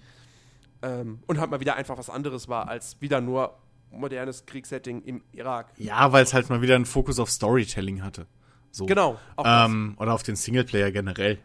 [0.81, 3.53] Ähm, und halt mal wieder einfach was anderes war, als wieder nur
[3.93, 5.73] modernes Kriegssetting im Irak.
[5.77, 8.27] ja, weil es halt mal wieder einen Fokus auf Storytelling hatte.
[8.71, 8.85] So.
[8.85, 9.19] Genau.
[9.43, 11.39] Ähm, oder auf den Singleplayer generell.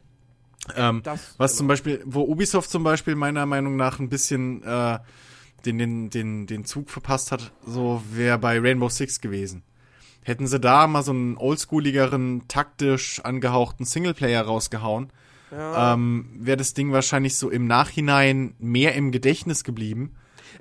[0.76, 1.58] Ähm, Das, was genau.
[1.58, 4.98] zum Beispiel, wo Ubisoft zum Beispiel meiner Meinung nach ein bisschen äh,
[5.64, 9.62] den, den, den, den Zug verpasst hat, so wäre bei Rainbow Six gewesen.
[10.22, 15.10] Hätten sie da mal so einen oldschooligeren, taktisch angehauchten Singleplayer rausgehauen,
[15.50, 20.14] ähm, wäre das Ding wahrscheinlich so im Nachhinein mehr im Gedächtnis geblieben,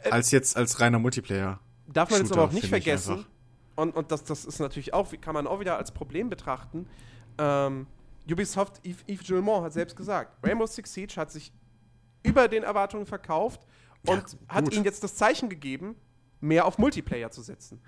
[0.10, 1.60] als jetzt als reiner Multiplayer.
[1.98, 3.26] Darf man jetzt Shooter, aber auch nicht vergessen,
[3.76, 6.88] und, und das, das ist natürlich auch, kann man auch wieder als Problem betrachten.
[7.38, 7.88] Ähm,
[8.30, 11.52] Ubisoft, Yves, Yves Gilmont hat selbst gesagt, Rainbow Six Siege hat sich
[12.24, 13.66] über den Erwartungen verkauft
[14.06, 14.74] und hat gut.
[14.74, 15.96] ihnen jetzt das Zeichen gegeben,
[16.40, 17.82] mehr auf Multiplayer zu setzen.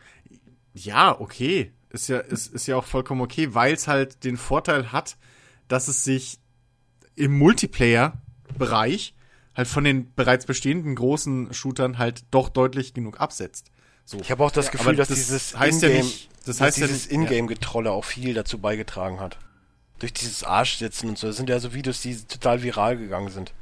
[0.74, 1.74] Ja, okay.
[1.90, 5.18] Ist ja, ist, ist ja auch vollkommen okay, weil es halt den Vorteil hat,
[5.68, 6.40] dass es sich
[7.16, 9.16] im Multiplayer-Bereich
[9.56, 13.72] halt von den bereits bestehenden großen Shootern halt doch deutlich genug absetzt.
[14.10, 14.18] So.
[14.20, 16.62] Ich habe auch das Gefühl, aber dass das dieses heißt ja Ingame, nicht- das dass
[16.62, 17.12] heißt ja dieses ja.
[17.12, 19.38] Ingame-Getrolle auch viel dazu beigetragen hat.
[20.00, 21.28] Durch dieses Arschsitzen und so.
[21.28, 23.54] Das sind ja so Videos, die total viral gegangen sind.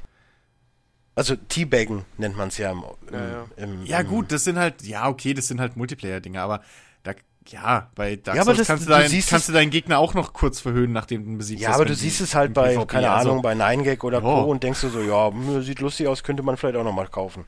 [1.14, 3.46] Also Teabaggen nennt man es ja im, im, Ja, ja.
[3.56, 6.62] im Ja, im- gut, das sind halt, ja, okay, das sind halt Multiplayer-Dinge, aber
[7.02, 7.12] da,
[7.48, 9.70] ja, bei Dark Ja, aber Souls das- kannst, du du dein, siehst kannst du deinen
[9.70, 12.22] Gegner auch noch kurz verhöhnen, nachdem du ihn besiegt Ja, hast, aber wenn du siehst
[12.22, 14.24] es halt im bei, PvP, keine also- Ahnung, bei 9gag oder Ja.
[14.24, 14.44] Co.
[14.44, 17.44] und denkst du so, ja, hm, sieht lustig aus, könnte man vielleicht auch nochmal kaufen.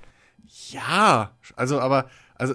[0.70, 2.55] Ja, also, aber, also,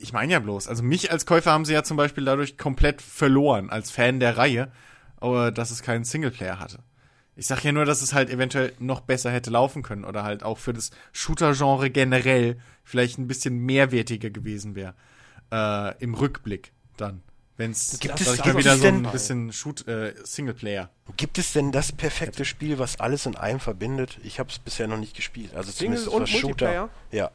[0.00, 3.02] ich meine ja bloß, also mich als Käufer haben sie ja zum Beispiel dadurch komplett
[3.02, 4.70] verloren, als Fan der Reihe,
[5.18, 6.78] aber dass es keinen Singleplayer hatte.
[7.38, 10.42] Ich sag ja nur, dass es halt eventuell noch besser hätte laufen können oder halt
[10.42, 14.94] auch für das Shooter-Genre generell vielleicht ein bisschen mehrwertiger gewesen wäre.
[15.52, 17.22] Äh, Im Rückblick dann.
[17.58, 20.90] Wenn es Gibt es- mal gibt wieder es so ein denn- bisschen Shoot, äh, Singleplayer.
[21.16, 24.18] Gibt es denn das perfekte Spiel, was alles in einem verbindet?
[24.24, 25.54] Ich habe es bisher noch nicht gespielt.
[25.54, 26.82] Also Single zumindest und was Multiplayer?
[26.82, 27.16] Shooter.
[27.16, 27.30] Ja.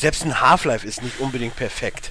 [0.00, 2.10] Selbst ein Half-Life ist nicht unbedingt perfekt.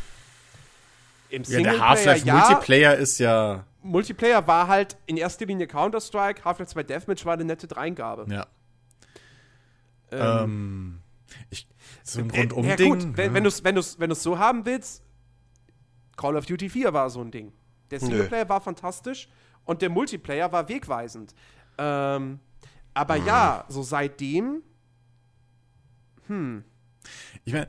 [1.30, 6.46] Im Ja, der Half-Life ja, Multiplayer ist ja, Multiplayer war halt in erster Linie Counter-Strike,
[6.46, 8.32] Half-Life 2 Deathmatch war eine nette Dreingabe.
[8.32, 8.46] ja.
[10.12, 11.00] Ähm, Ähm,
[11.50, 11.68] ich,
[12.04, 12.68] so ein äh, Rundum-Ding.
[12.68, 13.34] ja gut, wenn, ja.
[13.34, 15.02] wenn du es wenn du's, wenn du's so haben willst,
[16.16, 17.54] Call of Duty 4 war so ein Ding.
[17.90, 19.30] Der Singleplayer war fantastisch
[19.66, 21.34] und der Multiplayer war wegweisend.
[21.80, 22.40] Ähm,
[22.94, 24.62] aber ja, so seitdem,
[27.46, 27.68] Ich meine,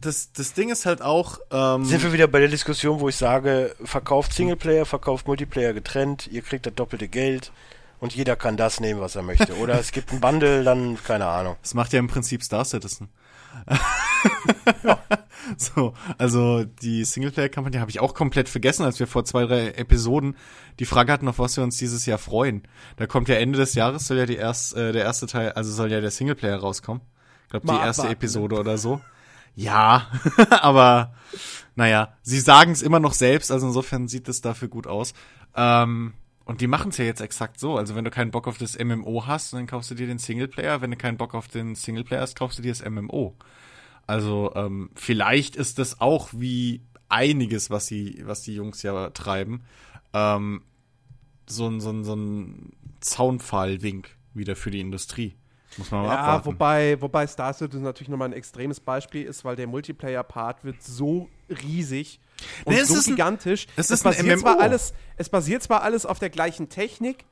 [0.00, 3.16] das, das Ding ist halt auch, ähm, Sind wir wieder bei der Diskussion, wo ich
[3.16, 7.52] sage, verkauft Singleplayer, verkauft Multiplayer getrennt, ihr kriegt das doppelte Geld
[8.00, 9.56] und jeder kann das nehmen, was er möchte.
[9.56, 11.56] Oder es gibt ein Bundle, dann keine Ahnung.
[11.62, 13.08] das macht ja im Prinzip Star Citizen.
[15.58, 20.36] So, also die Singleplayer-Kampagne habe ich auch komplett vergessen, als wir vor zwei, drei Episoden
[20.78, 22.62] die Frage hatten, auf was wir uns dieses Jahr freuen.
[22.96, 25.70] Da kommt ja Ende des Jahres, soll ja die erst, äh, der erste Teil, also
[25.70, 27.02] soll ja der Singleplayer rauskommen.
[27.58, 29.00] Ich glaube, die erste abwarten, Episode oder so.
[29.54, 30.08] Ja,
[30.50, 31.14] aber
[31.76, 35.14] naja, sie sagen es immer noch selbst, also insofern sieht es dafür gut aus.
[35.54, 37.76] Ähm, und die machen es ja jetzt exakt so.
[37.76, 40.80] Also wenn du keinen Bock auf das MMO hast, dann kaufst du dir den Singleplayer.
[40.82, 43.34] Wenn du keinen Bock auf den Singleplayer hast, kaufst du dir das MMO.
[44.06, 49.62] Also ähm, vielleicht ist das auch wie einiges, was sie, was die Jungs ja treiben,
[50.12, 50.62] ähm,
[51.46, 55.36] so ein so ein so ein Zaunpfahl-Wink wieder für die Industrie.
[55.76, 56.46] Muss man mal ja, abwarten.
[56.46, 61.28] wobei, wobei Star Citizen natürlich nochmal ein extremes Beispiel ist, weil der Multiplayer-Part wird so
[61.62, 62.20] riesig
[62.64, 63.66] und Nee, es so ist ein- gigantisch.
[63.76, 67.24] es ist basiert zwar alles, es basiert zwar alles auf der gleichen Technik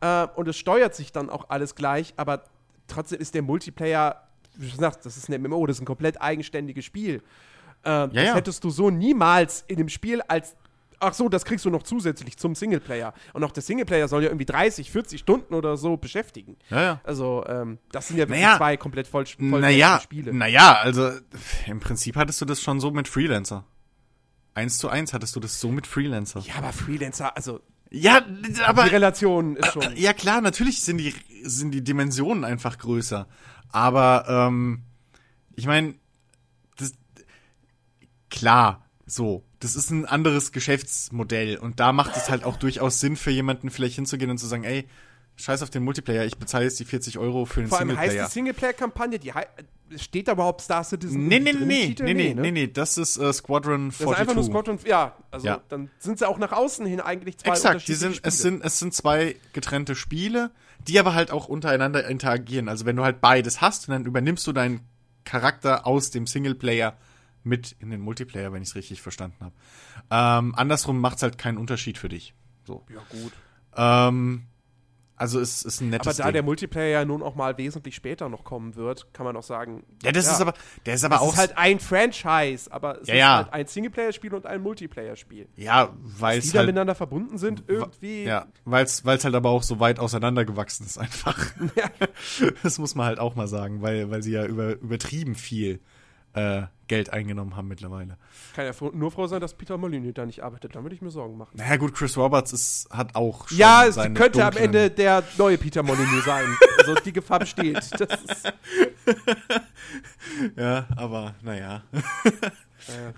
[0.00, 2.44] äh, und es steuert sich dann auch alles gleich, aber
[2.88, 4.26] trotzdem ist der Multiplayer,
[4.56, 7.16] wie du sagst, das ist ein MMO, das ist ein komplett eigenständiges Spiel.
[7.16, 7.22] Äh,
[7.84, 8.34] das ja.
[8.34, 10.56] hättest du so niemals in dem Spiel als
[11.04, 13.14] Ach so, das kriegst du noch zusätzlich zum Singleplayer.
[13.32, 16.56] Und auch der Singleplayer soll ja irgendwie 30, 40 Stunden oder so beschäftigen.
[16.70, 17.00] Ja, ja.
[17.04, 20.32] Also, ähm, das sind ja wirklich Naja, zwei komplett voll, voll Naja, Spiele.
[20.34, 21.10] naja, also
[21.66, 23.64] im Prinzip hattest du das schon so mit Freelancer.
[24.54, 26.40] Eins zu eins hattest du das so mit Freelancer.
[26.40, 28.24] Ja, aber Freelancer, also Ja,
[28.66, 29.96] aber die Relation ist schon.
[29.96, 33.26] ja klar, natürlich sind die sind die Dimensionen einfach größer.
[33.70, 34.82] Aber ähm,
[35.56, 35.94] ich meine,
[38.30, 43.16] klar, so, das ist ein anderes Geschäftsmodell und da macht es halt auch durchaus Sinn
[43.16, 44.86] für jemanden vielleicht hinzugehen und zu sagen, ey,
[45.36, 47.98] scheiß auf den Multiplayer, ich bezahle jetzt die 40 Euro für den Vor allem heißt
[48.12, 48.26] Singleplayer.
[48.26, 49.32] die Singleplayer-Kampagne, die
[49.98, 52.40] steht da überhaupt Star Citizen Nee, nee, nee, nee, nee, ne?
[52.42, 53.98] nee, nee, das ist äh, Squadron 42.
[54.06, 55.60] Das ist einfach nur Squadron, ja, also Ja.
[55.68, 58.32] dann sind sie auch nach außen hin eigentlich zwei Exakt, die sind, es Spiele.
[58.32, 60.50] sind, es sind zwei getrennte Spiele,
[60.86, 62.68] die aber halt auch untereinander interagieren.
[62.68, 64.80] Also wenn du halt beides hast, dann übernimmst du deinen
[65.24, 66.96] Charakter aus dem Singleplayer
[67.44, 69.54] mit in den Multiplayer, wenn ich es richtig verstanden habe.
[70.10, 72.34] Ähm, andersrum macht's halt keinen Unterschied für dich.
[72.66, 72.84] So.
[72.92, 73.32] Ja, gut.
[73.76, 74.46] Ähm,
[75.16, 76.32] also es ist ein nettes Aber da Ding.
[76.32, 79.84] der Multiplayer ja nun auch mal wesentlich später noch kommen wird, kann man auch sagen.
[80.02, 80.54] ja, das ist aber,
[80.86, 83.36] der ist aber es auch, ist halt ein Franchise, aber es Ja, ist ja.
[83.36, 85.48] halt ein Singleplayer-Spiel und ein Multiplayer-Spiel.
[85.54, 88.24] ja, weil Die es da halt, miteinander verbunden sind, irgendwie.
[88.24, 91.38] ja, weil es halt aber auch so weit auseinandergewachsen ist einfach.
[92.64, 95.80] Das muss man halt auch mal sagen, weil, weil sie ja über, übertrieben viel
[96.32, 98.16] äh, Geld eingenommen haben mittlerweile.
[98.54, 100.74] Kann ja nur froh sein, dass Peter Molyneux da nicht arbeitet.
[100.76, 101.56] Da würde ich mir Sorgen machen.
[101.56, 105.22] Naja gut, Chris Roberts ist, hat auch schon Ja, es seine könnte am Ende der
[105.38, 106.46] neue Peter Molyneux sein.
[106.78, 107.74] Also die Gefahr besteht.
[107.98, 108.52] Das ist,
[110.56, 111.82] Ja, aber naja.
[111.92, 112.00] äh,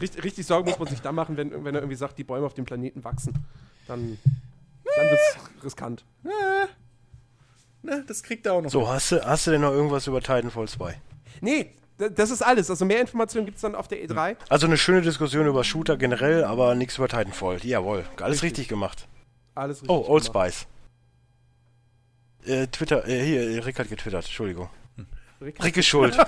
[0.00, 2.46] richtig, richtig Sorgen muss man sich da machen, wenn, wenn er irgendwie sagt, die Bäume
[2.46, 3.34] auf dem Planeten wachsen.
[3.86, 4.18] Dann,
[4.96, 5.20] dann wird
[5.58, 6.04] es riskant.
[7.82, 8.70] Ne, das kriegt er auch noch.
[8.70, 11.00] So, hast du, hast du denn noch irgendwas über Titanfall 2?
[11.40, 12.68] Nee, das ist alles.
[12.70, 14.36] Also mehr Informationen gibt es dann auf der E3.
[14.48, 17.58] Also eine schöne Diskussion über Shooter generell, aber nichts über Titanfall.
[17.64, 19.08] Jawohl, alles richtig, gemacht.
[19.54, 19.90] Alles richtig.
[19.90, 20.52] Oh, Old gemacht.
[20.52, 20.66] Spice.
[22.48, 24.68] Äh, Twitter, äh, hier, äh, Rick hat getwittert, Entschuldigung.
[25.40, 26.16] Rick- Rick ist schuld.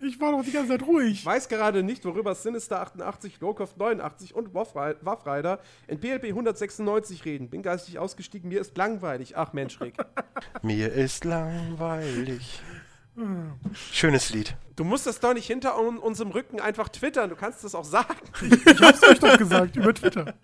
[0.00, 1.12] Ich war doch die ganze Zeit ruhig.
[1.20, 7.24] Ich weiß gerade nicht, worüber Sinister 88, Lowcroft 89 und Waffri- Waffrider in PLP 196
[7.24, 7.48] reden.
[7.48, 9.34] Bin geistig ausgestiegen, mir ist langweilig.
[9.38, 9.94] Ach Mensch, Rick.
[10.62, 12.60] Mir ist langweilig.
[13.92, 14.56] Schönes Lied.
[14.76, 17.30] Du musst das doch nicht hinter un unserem Rücken einfach twittern.
[17.30, 18.14] Du kannst das auch sagen.
[18.42, 20.34] Ich hab's euch doch gesagt über Twitter.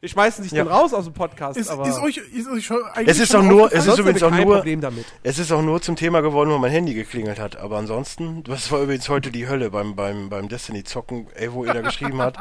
[0.00, 0.64] Wir schmeißen dich Ja.
[0.64, 1.56] dann raus aus dem Podcast.
[1.58, 3.98] Ist, aber ist, euch, ist euch schon eigentlich Es ist schon doch nur, es ist
[3.98, 5.06] übrigens auch nur, Problem damit.
[5.22, 7.56] es ist auch nur zum Thema geworden, wo mein Handy geklingelt hat.
[7.56, 11.72] Aber ansonsten, das war übrigens heute die Hölle beim, beim, beim Destiny-Zocken, ey, wo ihr
[11.72, 12.36] da geschrieben hat.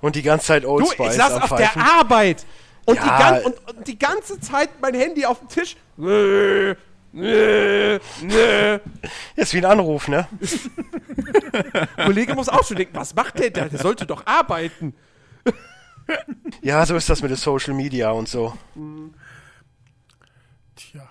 [0.00, 1.76] Und die ganze Zeit Old Du, Spice ich saß am auf der.
[1.76, 2.46] Arbeit
[2.84, 3.18] und, die Ja.
[3.18, 5.76] gan und, und die ganze Zeit mein Handy auf dem Tisch.
[7.12, 8.78] Nö, nö.
[9.36, 10.28] Ist wie ein Anruf, ne?
[12.04, 13.64] Kollege muss auch schon denken, was macht der da?
[13.66, 14.94] Der sollte doch arbeiten.
[16.62, 18.54] Ja, so ist das mit der Social Media und so.
[20.74, 21.02] Tja.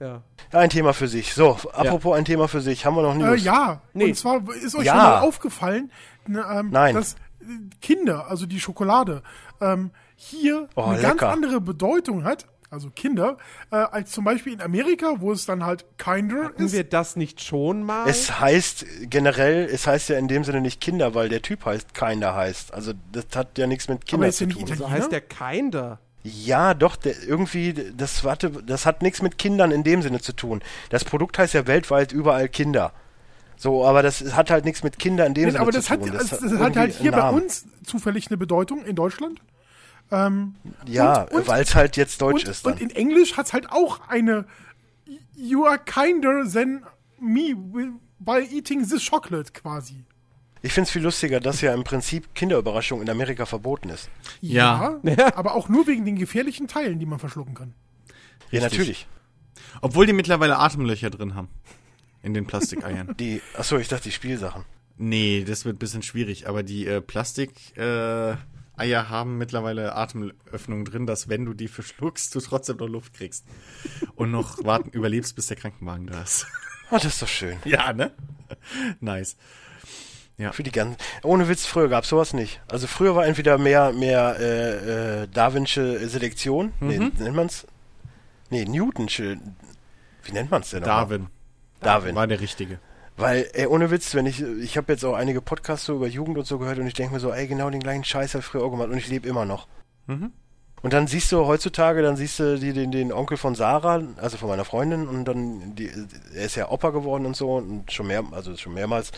[0.00, 0.22] Ja.
[0.52, 1.32] Ja, ein Thema für sich.
[1.32, 3.42] So, apropos ein Thema für sich, haben wir noch Äh, News?
[3.44, 4.04] ja, Nee.
[4.08, 4.92] und zwar ist euch Ja.
[4.92, 5.90] schon mal aufgefallen,
[6.26, 6.94] ne, ähm, Nein.
[6.94, 7.46] dass äh,
[7.80, 9.22] Kinder, also die Schokolade,
[9.62, 11.30] ähm, hier Oh, eine ganz lecker.
[11.32, 13.38] andere Bedeutung hat, also Kinder,
[13.70, 16.72] äh, als zum Beispiel in Amerika, wo es dann halt Kinder Hatten ist.
[16.72, 18.06] wir das nicht schon mal?
[18.08, 21.94] Es heißt generell, es heißt ja in dem Sinne nicht Kinder, weil der Typ heißt
[21.94, 22.74] Kinder heißt.
[22.74, 24.62] Also das hat ja nichts mit Aber Kindern zu tun.
[24.62, 24.76] Italiener.
[24.76, 25.98] so heißt der Kinder.
[26.24, 30.32] Ja, doch, der, irgendwie, das, warte, das hat nichts mit Kindern in dem Sinne zu
[30.32, 30.62] tun.
[30.90, 32.92] Das Produkt heißt ja weltweit überall Kinder.
[33.56, 35.90] So, aber das hat halt nichts mit Kindern in dem Nee, Sinne aber zu das
[35.90, 36.12] hat, tun.
[36.12, 39.40] das, das irgendwie hat halt hier bei uns zufällig eine Bedeutung in Deutschland.
[40.14, 40.54] Ähm,
[40.86, 42.74] Ja, weil es halt jetzt Deutsch und, ist dann.
[42.74, 44.44] und in Englisch hat es halt auch eine
[45.36, 46.84] You are kinder than
[47.20, 47.54] me
[48.20, 50.04] by eating this chocolate quasi.
[50.62, 54.08] Ich find's viel lustiger, dass ja im Prinzip Kinderüberraschung in Amerika verboten ist.
[54.40, 55.00] Ja.
[55.34, 57.74] aber auch nur wegen den gefährlichen Teilen, die man verschlucken kann.
[58.50, 58.78] Ja, Richtig.
[58.78, 59.06] natürlich.
[59.82, 61.48] Obwohl die mittlerweile Atemlöcher drin haben.
[62.22, 63.14] In den Plastikeiern.
[63.18, 64.64] Die, achso, ich dachte die Spielsachen.
[64.96, 68.36] nee, das wird ein bisschen schwierig, aber die äh, Plastikeier äh,
[68.76, 73.44] Eier haben mittlerweile Atemöffnungen drin, dass wenn du die verschluckst, du trotzdem noch Luft kriegst.
[74.16, 76.46] Und noch warten, überlebst, bis der Krankenwagen da ist.
[76.90, 77.56] Oh, das ist doch schön.
[77.64, 78.10] ja, ne?
[79.00, 79.36] nice.
[80.50, 80.96] Für die ganzen.
[81.22, 82.60] Ohne Witz, früher gab's sowas nicht.
[82.68, 86.72] Also früher war entweder mehr, mehr äh, äh, Darwinsche Selektion.
[86.80, 87.12] Nee, Mhm.
[87.18, 87.66] nennt man's?
[88.50, 89.38] Nee, Newtonsche.
[90.24, 90.80] Wie nennt man's denn?
[90.80, 90.96] nochmal?
[90.96, 91.26] Darwin
[91.80, 92.14] Darwin.
[92.16, 92.80] war der Richtige.
[93.16, 96.36] Weil, ey, ohne Witz, wenn ich, ich habe jetzt auch einige Podcasts so über Jugend
[96.36, 98.46] und so gehört und ich denke mir so, ey, genau den gleichen Scheiß habe ich
[98.46, 99.68] früher auch gemacht und ich lebe immer noch.
[100.06, 100.32] Mhm.
[100.82, 104.36] Und dann siehst du heutzutage, dann siehst du die, den, den Onkel von Sarah, also
[104.36, 105.90] von meiner Freundin, und dann, die,
[106.34, 109.10] er ist ja Opa geworden und so, und schon mehr, also schon mehrmals.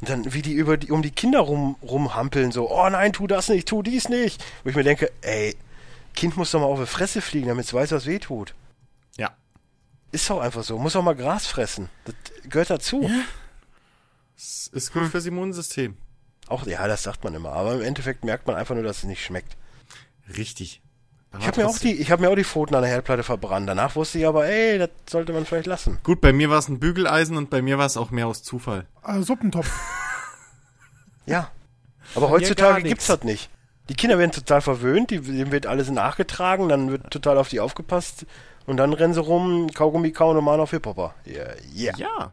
[0.00, 3.26] Und dann, wie die über die, um die Kinder rum, rumhampeln, so, oh nein, tu
[3.26, 4.44] das nicht, tu dies nicht.
[4.64, 5.56] Wo ich mir denke, ey,
[6.14, 8.54] Kind muss doch mal auf die Fresse fliegen, damit es weiß, was weh tut.
[9.16, 9.30] Ja.
[10.12, 11.88] Ist doch einfach so, muss auch mal Gras fressen.
[12.04, 12.14] Das
[12.50, 13.08] gehört dazu.
[14.44, 15.96] Es ist gut fürs Immunsystem.
[16.48, 19.04] Auch, ja, das sagt man immer, aber im Endeffekt merkt man einfach nur, dass es
[19.04, 19.56] nicht schmeckt.
[20.36, 20.82] Richtig.
[21.38, 23.68] Ich habe mir auch die, ich habe mir auch die Pfoten an der Herdplatte verbrannt.
[23.68, 25.98] Danach wusste ich aber, ey, das sollte man vielleicht lassen.
[26.04, 28.42] Gut, bei mir war es ein Bügeleisen und bei mir war es auch mehr aus
[28.42, 28.86] Zufall.
[29.06, 29.70] Äh, Suppentopf.
[31.26, 31.50] Ja.
[32.14, 33.48] Aber heutzutage gibt's das nicht.
[33.88, 37.60] Die Kinder werden total verwöhnt, die, dem wird alles nachgetragen, dann wird total auf die
[37.60, 38.26] aufgepasst
[38.66, 41.14] und dann rennen sie rum, Kaugummi kauen und machen auf Hip-Hopper.
[41.26, 41.96] Yeah, yeah.
[41.96, 42.32] Ja.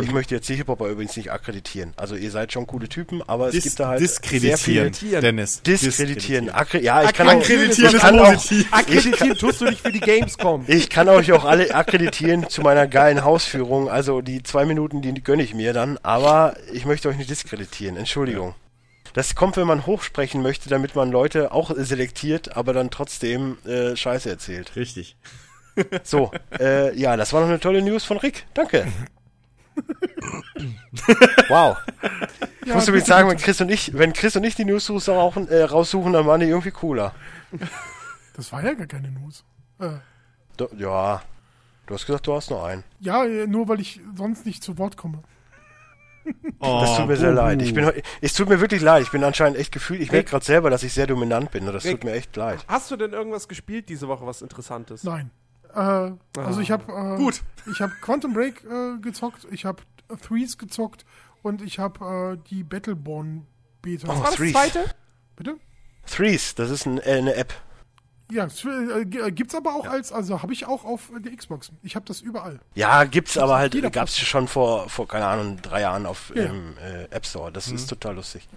[0.00, 1.92] Ich möchte jetzt die Hip-Hopper übrigens nicht akkreditieren.
[1.96, 5.20] Also ihr seid schon coole Typen, aber es Dis gibt da halt sehr diskreditieren, viel
[5.20, 5.62] Dennis.
[5.62, 6.50] Diskreditieren.
[6.50, 8.72] Akkre ja, ich kann auch, Akkreditieren ich ist kann auch, positiv.
[8.72, 10.64] Akkreditieren tust du dich für die Gamescom.
[10.66, 13.90] Ich kann euch auch alle akkreditieren zu meiner geilen Hausführung.
[13.90, 15.98] Also die zwei Minuten, die gönne ich mir dann.
[16.02, 17.96] Aber ich möchte euch nicht diskreditieren.
[17.96, 18.54] Entschuldigung.
[19.14, 23.94] Das kommt, wenn man hochsprechen möchte, damit man Leute auch selektiert, aber dann trotzdem äh,
[23.94, 24.74] Scheiße erzählt.
[24.76, 25.16] Richtig.
[26.02, 28.44] So, äh, ja, das war noch eine tolle News von Rick.
[28.54, 28.86] Danke.
[31.48, 31.76] wow.
[32.64, 35.48] Ich muss übrigens sagen, wenn Chris und ich, wenn Chris und ich die News raussuchen,
[35.48, 37.14] äh, raussuchen, dann waren die irgendwie cooler.
[38.34, 39.44] Das war ja gar keine News.
[39.78, 39.90] Äh,
[40.56, 41.22] Do ja.
[41.86, 42.84] Du hast gesagt, du hast noch einen.
[43.00, 45.22] ja, äh, nur weil ich sonst nicht zu Wort komme.
[46.60, 47.60] Das tut mir sehr leid.
[47.62, 49.02] Ich bin, es tut mir wirklich leid.
[49.02, 50.00] Ich bin anscheinend echt gefühlt.
[50.00, 51.66] Ich merke gerade selber, dass ich sehr dominant bin.
[51.66, 52.64] Und das tut mir echt leid.
[52.68, 55.02] Hast du denn irgendwas gespielt diese Woche, was Interessantes?
[55.02, 55.32] Nein.
[55.74, 57.42] Äh, also ich habe äh, Gut.
[57.70, 59.82] Ich habe Quantum Break äh, gezockt, ich habe
[60.26, 61.04] Threes gezockt
[61.42, 63.46] und ich habe äh, die Battleborn
[63.82, 64.06] Beta.
[64.06, 64.10] Oh.
[64.10, 64.52] Was war das Threes.
[64.52, 64.84] zweite?
[65.36, 65.56] Bitte?
[66.06, 67.54] Threes, das ist ein, äh, eine App.
[68.30, 68.68] Ja, es, äh,
[69.02, 71.70] äh, gibt's aber auch als, also habe ich auch auf der Xbox.
[71.82, 72.60] Ich habe das überall.
[72.74, 76.44] Ja, gibt's aber halt, gab's schon vor, vor, keine Ahnung, drei Jahren auf Ja.
[76.44, 77.52] im äh, App Store.
[77.52, 78.48] Das ist total lustig.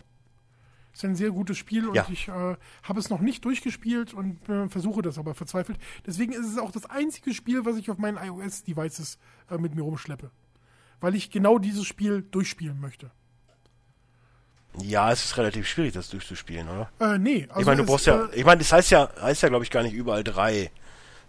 [0.95, 2.07] Ist ein sehr gutes Spiel und Ja.
[2.09, 5.77] ich äh, habe es noch nicht durchgespielt und äh, versuche das aber verzweifelt.
[6.07, 9.17] Deswegen ist es auch das einzige Spiel, was ich auf meinen iOS-Devices
[9.51, 10.31] äh, mit mir rumschleppe.
[11.01, 13.11] Weil ich genau dieses Spiel durchspielen möchte.
[14.81, 16.89] Ja, es ist relativ schwierig, das durchzuspielen, oder?
[17.01, 19.43] Äh, nee, also ich meine, du brauchst ja, äh, ich meine, das heißt ja, heißt
[19.43, 20.71] ja, glaube ich, gar nicht überall drei.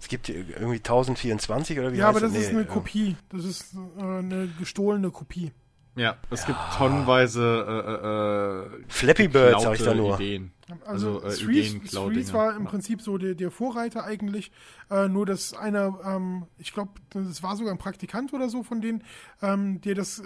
[0.00, 2.72] Es gibt irgendwie 1024 oder wie ja, heißt aber das ist Nee, eine ja.
[2.72, 3.16] Kopie.
[3.30, 5.50] Das ist äh, eine gestohlene Kopie.
[5.96, 10.14] Ja, es gibt tonnenweise äh, äh, Flappy Birds habe ich da nur.
[10.14, 10.52] Ideen.
[10.84, 12.10] Also, Also, äh.
[12.12, 14.52] Threes war im Prinzip so der, der Vorreiter eigentlich.
[14.90, 18.82] Äh, nur, dass einer, ähm, ich glaube, das war sogar ein Praktikant oder so von
[18.82, 19.04] denen,
[19.40, 20.24] ähm, der das äh,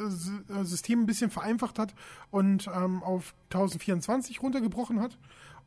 [0.52, 1.94] äh, System ein bisschen vereinfacht hat
[2.32, 5.18] und ähm, auf 1024 runtergebrochen hat.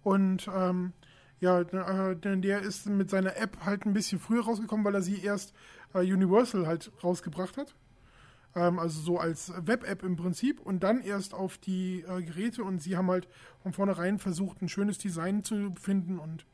[0.04, 0.92] Und ähm,
[1.40, 5.02] ja, äh, denn der ist mit seiner App halt ein bisschen früher rausgekommen, weil er
[5.02, 5.54] sie erst
[5.94, 7.74] äh, Universal halt rausgebracht hat.
[8.56, 12.82] Ähm, also so als Web-App im Prinzip und dann erst auf die äh, Geräte und
[12.82, 13.28] sie haben halt
[13.62, 16.46] von vornherein versucht, ein schönes Design zu finden und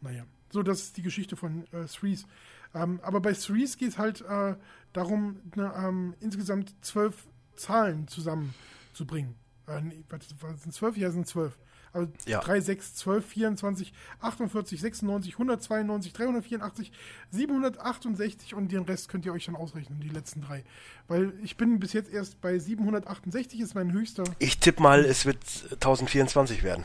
[0.00, 2.26] naja, so das ist die Geschichte von äh, Threes.
[2.74, 4.56] Ähm, aber bei Threes geht es halt äh,
[4.92, 7.26] darum, ne, ähm, insgesamt zwölf
[7.56, 9.34] Zahlen zusammenzubringen.
[9.66, 10.26] Äh, nee, warte,
[10.56, 10.96] sind zwölf?
[10.96, 11.58] Ja, sind zwölf.
[11.92, 12.40] Also Ja.
[12.40, 16.92] 3, 6, 12, 24, 48, 96, 192, 384,
[17.30, 20.64] 768 und den Rest könnt ihr euch dann ausrechnen, die letzten drei.
[21.08, 24.24] Weil ich bin bis jetzt erst bei 768, ist mein höchster.
[24.38, 25.38] Ich tippe mal, es wird
[25.72, 26.84] 1024 werden.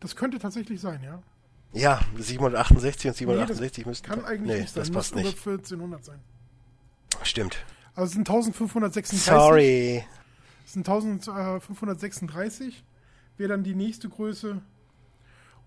[0.00, 1.22] Das könnte tatsächlich sein, ja.
[1.74, 4.06] Ja, 768 und Nee, 768 das müssten.
[4.08, 4.80] kann eigentlich nee, nicht sein.
[4.82, 5.38] das muss passt nicht.
[5.38, 6.18] 1400 sein.
[7.22, 7.64] Stimmt.
[7.94, 9.22] Also es sind 1536.
[9.22, 10.04] Sorry.
[10.66, 12.84] Es sind 1536.
[13.38, 14.60] Wäre dann die nächste Größe.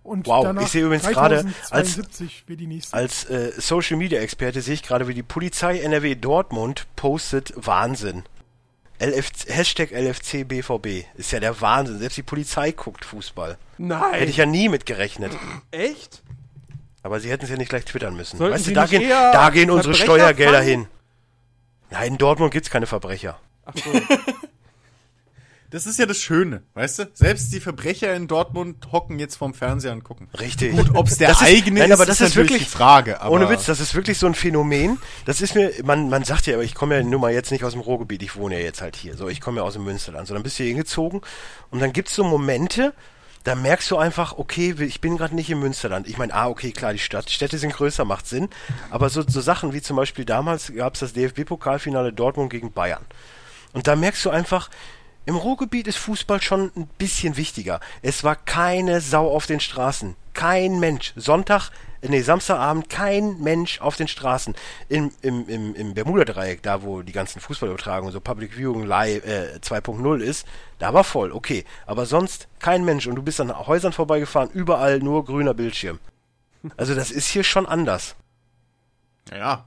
[0.04, 2.96] Und Wow, ich sehe übrigens gerade, als- 3072 wäre die nächste.
[2.96, 8.24] Als äh, Social Media Experte sehe ich gerade, wie die Polizei NRW Dortmund postet Wahnsinn.
[9.00, 11.06] LFC, Hashtag LFC BVB.
[11.16, 11.98] Ist ja der Wahnsinn.
[12.00, 13.58] Selbst die Polizei guckt Fußball.
[13.80, 14.14] Nein.
[14.14, 15.32] Hätte ich ja nie mit gerechnet.
[15.72, 16.22] Echt?
[17.04, 18.38] Aber sie hätten es ja nicht gleich twittern müssen.
[18.38, 20.70] Sollten weißt du, da gehen, da gehen unsere Verbrecher Steuergelder fangen?
[20.70, 20.88] hin.
[21.90, 23.40] Nein, in Dortmund gibt's keine Verbrecher.
[23.66, 23.92] Ach so.
[25.72, 27.10] Das ist ja das Schöne, weißt du?
[27.14, 30.30] Selbst die Verbrecher in Dortmund hocken jetzt vorm Fernseher und gucken.
[30.40, 30.72] Richtig.
[30.76, 33.18] Gut, ob's der Das ist- eigene nein, ist, aber das ist ist wirklich- die Frage.
[33.28, 35.00] Ohne Witz, das ist wirklich so ein Phänomen.
[35.26, 37.64] Das ist mir, man, man sagt ja, aber ich komme ja nun mal jetzt nicht
[37.64, 39.18] aus dem Ruhrgebiet, ich wohne ja jetzt halt hier.
[39.18, 40.28] So, ich komme ja aus dem Münsterland.
[40.28, 41.22] So, dann bist du hier hingezogen
[41.72, 42.94] und dann gibt's so Momente,
[43.44, 46.08] da merkst du einfach, okay, ich bin gerade nicht im Münsterland.
[46.08, 48.50] Ich meine, ah, okay, klar, die Stadt, Städte sind größer, macht Sinn.
[48.92, 53.06] Aber so, so Sachen wie zum Beispiel damals gab's das DFB-Pokalfinale Dortmund gegen Bayern.
[53.74, 54.70] Und da merkst du einfach,
[55.26, 57.80] im Ruhrgebiet ist Fußball schon ein bisschen wichtiger.
[58.02, 60.16] Es war keine Sau auf den Straßen.
[60.34, 61.14] Kein Mensch.
[61.16, 61.72] Sonntag,
[62.02, 64.54] nee, Samstagabend, kein Mensch auf den Straßen.
[64.90, 69.60] Im, im, im, im Bermuda-Dreieck, da wo die ganzen Fußballübertragungen, so Public Viewing Live äh,
[69.62, 70.46] 2.0 ist,
[70.78, 71.66] da war voll, okay.
[71.86, 73.08] Aber sonst kein Mensch.
[73.08, 76.00] Und du bist an Häusern vorbeigefahren, überall nur grüner Bildschirm.
[76.78, 78.16] Also das ist hier schon anders.
[79.32, 79.66] ja,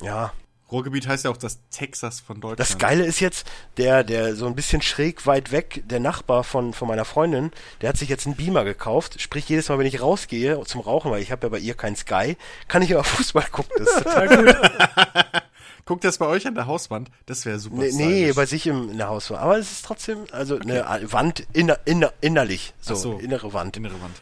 [0.00, 0.32] Ja.
[0.74, 2.58] Ruhrgebiet heißt ja auch das Texas von Deutschland.
[2.58, 3.46] Das Geile ist jetzt,
[3.76, 7.90] der, der so ein bisschen schräg weit weg, der Nachbar von, von meiner Freundin, der
[7.90, 9.20] hat sich jetzt einen Beamer gekauft.
[9.20, 11.96] Sprich, jedes Mal, wenn ich rausgehe zum Rauchen, weil ich habe ja bei ihr keinen
[11.96, 13.72] Sky, kann ich aber Fußball gucken.
[13.78, 14.56] Das ist total gut.
[15.86, 17.10] Guckt das bei euch an der Hauswand?
[17.26, 19.42] Das wäre super nee, nee, bei sich im, in der Hauswand.
[19.42, 22.72] Aber es ist trotzdem, also eine Wand inner, inner, innerlich.
[22.80, 23.18] So, so.
[23.18, 23.76] innere Wand.
[23.76, 24.16] Innere Wand.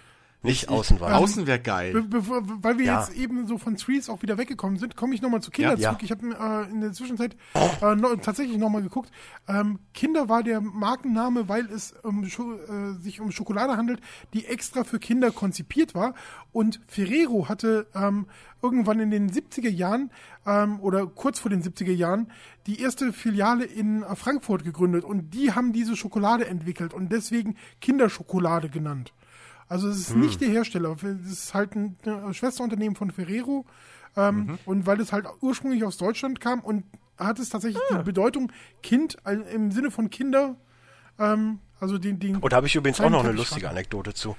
[0.44, 1.14] Nicht Außenwand.
[1.14, 1.92] Außen wäre geil.
[1.92, 3.00] Be bevor- weil wir Ja.
[3.00, 5.90] jetzt eben so von Threes auch wieder weggekommen sind, komme ich nochmal zu Kinder Ja.
[5.90, 6.02] zurück.
[6.02, 9.12] Ich habe äh, in der Zwischenzeit äh, noch, tatsächlich nochmal geguckt.
[9.46, 12.28] Ähm, Kinder war der Markenname, weil es um, äh,
[13.00, 14.00] sich um Schokolade handelt,
[14.34, 16.14] die extra für Kinder konzipiert war.
[16.50, 18.26] Und Ferrero hatte ähm,
[18.62, 20.10] irgendwann in den 70er Jahren
[20.44, 22.32] ähm, oder kurz vor den 70er Jahren
[22.66, 25.04] die erste Filiale in äh, Frankfurt gegründet.
[25.04, 29.12] Und die haben diese Schokolade entwickelt und deswegen Kinderschokolade genannt.
[29.68, 33.64] Also es ist nicht der Hersteller, es ist halt ein äh, Schwesterunternehmen von Ferrero
[34.16, 36.84] ähm, und weil es halt ursprünglich aus Deutschland kam und
[37.18, 38.52] hat es tatsächlich die Bedeutung
[38.82, 40.56] Kind also im Sinne von Kinder,
[41.18, 44.36] ähm, also den, den Und da habe ich übrigens auch noch eine lustige Anekdote zu.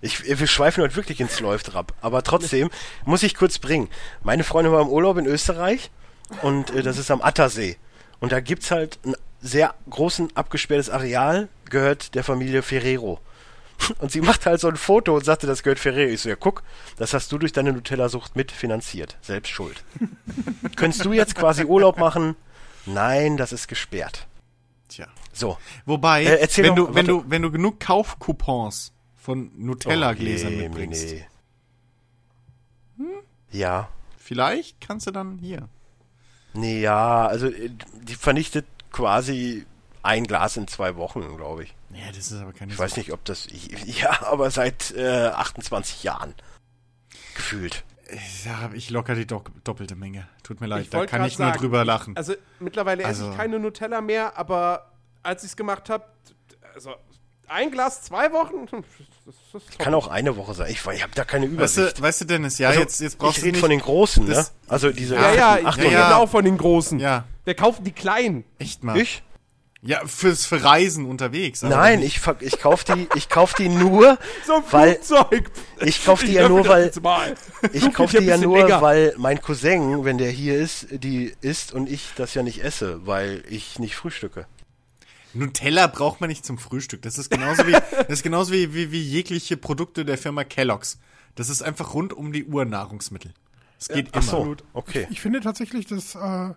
[0.00, 1.92] Ich, wir schweifen heute wirklich ins Läuft ab.
[2.00, 2.70] Aber trotzdem
[3.04, 3.88] muss ich kurz bringen.
[4.22, 5.90] Meine Freundin war im Urlaub in Österreich
[6.42, 7.76] und äh, das ist am Attersee.
[8.18, 13.20] Und da gibt's halt ein sehr großen abgesperrtes Areal gehört der Familie Ferrero.
[13.98, 16.10] Und sie macht halt so ein Foto und sagte, das gehört Ferrero.
[16.10, 16.62] Ich so, ja guck,
[16.96, 19.16] das hast du durch deine Nutella-Sucht mitfinanziert.
[19.22, 19.82] Selbst schuld.
[20.76, 22.36] Könntest du jetzt quasi Urlaub machen?
[22.86, 24.26] Nein, das ist gesperrt.
[24.88, 25.06] Tja.
[25.32, 25.58] So.
[25.86, 31.06] Wobei, Äh, wenn du, wenn du, wenn du genug Kaufcoupons von Nutella-Gläsern Oh, je, mitbringst,
[31.10, 31.24] Mine.
[33.50, 33.88] Ja.
[34.18, 35.68] vielleicht kannst du dann hier.
[36.52, 37.70] Nee, ja, also äh,
[38.02, 39.64] die vernichtet quasi
[40.02, 41.74] ein Glas in zwei Wochen, glaube ich.
[41.92, 43.48] Ja, das ist aber keine Ich weiß nicht, ob das.
[43.86, 46.34] Ja, aber seit äh, 28 Jahren.
[47.34, 47.84] Gefühlt.
[48.44, 50.26] Da habe ich locker die do doppelte Menge.
[50.42, 52.16] Tut mir leid, da kann ich nur sagen, drüber lachen.
[52.16, 54.90] Also mittlerweile esse Also- ich keine Nutella mehr, aber
[55.22, 56.04] als ich es gemacht habe,
[56.74, 56.94] also
[57.46, 58.66] ein Glas zwei Wochen,
[59.26, 60.70] das, das ist Kann auch eine Woche sein.
[60.70, 61.98] Ich, ich habe da keine weißt, Übersicht.
[61.98, 63.60] du, weißt du, Dennis, ja, Also, jetzt, jetzt brauchst ich du rede nicht.
[63.60, 64.46] von den Großen, ne?
[64.66, 65.14] Also diese.
[65.14, 66.16] Ja, ja, ich rede ja.
[66.16, 66.98] auch von den Großen.
[66.98, 68.44] Ja, Wir kaufen die kleinen.
[68.58, 68.96] echt mal.
[68.96, 69.22] Ich?
[69.82, 71.62] Ja, fürs für Reisen unterwegs.
[71.62, 75.50] Nein, ich, ich kauf die, ich kauf die nur, So ein weil Flugzeug.
[75.80, 76.92] ich kauf die Ich ja nur, weil
[77.72, 78.82] ich kauf die ja ja nur, länger.
[78.82, 83.06] weil mein Cousin, wenn der hier ist, die isst und ich das ja nicht esse,
[83.06, 84.46] weil ich nicht frühstücke.
[85.32, 87.00] Nutella braucht man nicht zum Frühstück.
[87.02, 90.98] Das ist genauso wie, das ist genauso wie, wie, wie jegliche Produkte der Firma Kellogg's.
[91.36, 93.32] Das ist einfach rund um die Uhr Nahrungsmittel.
[93.78, 94.22] Es geht Ach immer.
[94.30, 95.06] so, okay.
[95.10, 96.50] Ich finde tatsächlich, dass äh,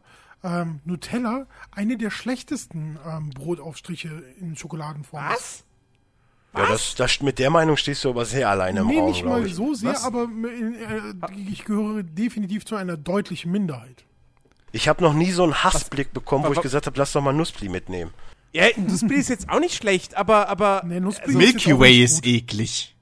[0.43, 5.31] ähm, Nutella eine der schlechtesten ähm, Brotaufstriche in Schokoladenform ist.
[5.31, 5.63] Was?
[6.55, 9.25] Ja, das, das, mit der Meinung stehst du aber sehr alleine im Nee, Raum, nicht
[9.25, 9.55] mal ich.
[9.55, 10.03] so sehr, Was?
[10.03, 14.05] aber äh, ich gehöre definitiv zu einer deutlichen Minderheit.
[14.71, 17.21] Ich habe noch nie so einen Hassblick bekommen, wo was- ich gesagt habe, lass doch
[17.21, 18.11] mal Nussbli mitnehmen.
[18.51, 20.83] Ja, Bild ist jetzt auch nicht schlecht, aber, aber.
[20.85, 22.92] Nee, Nussbli Milky Way ist eklig.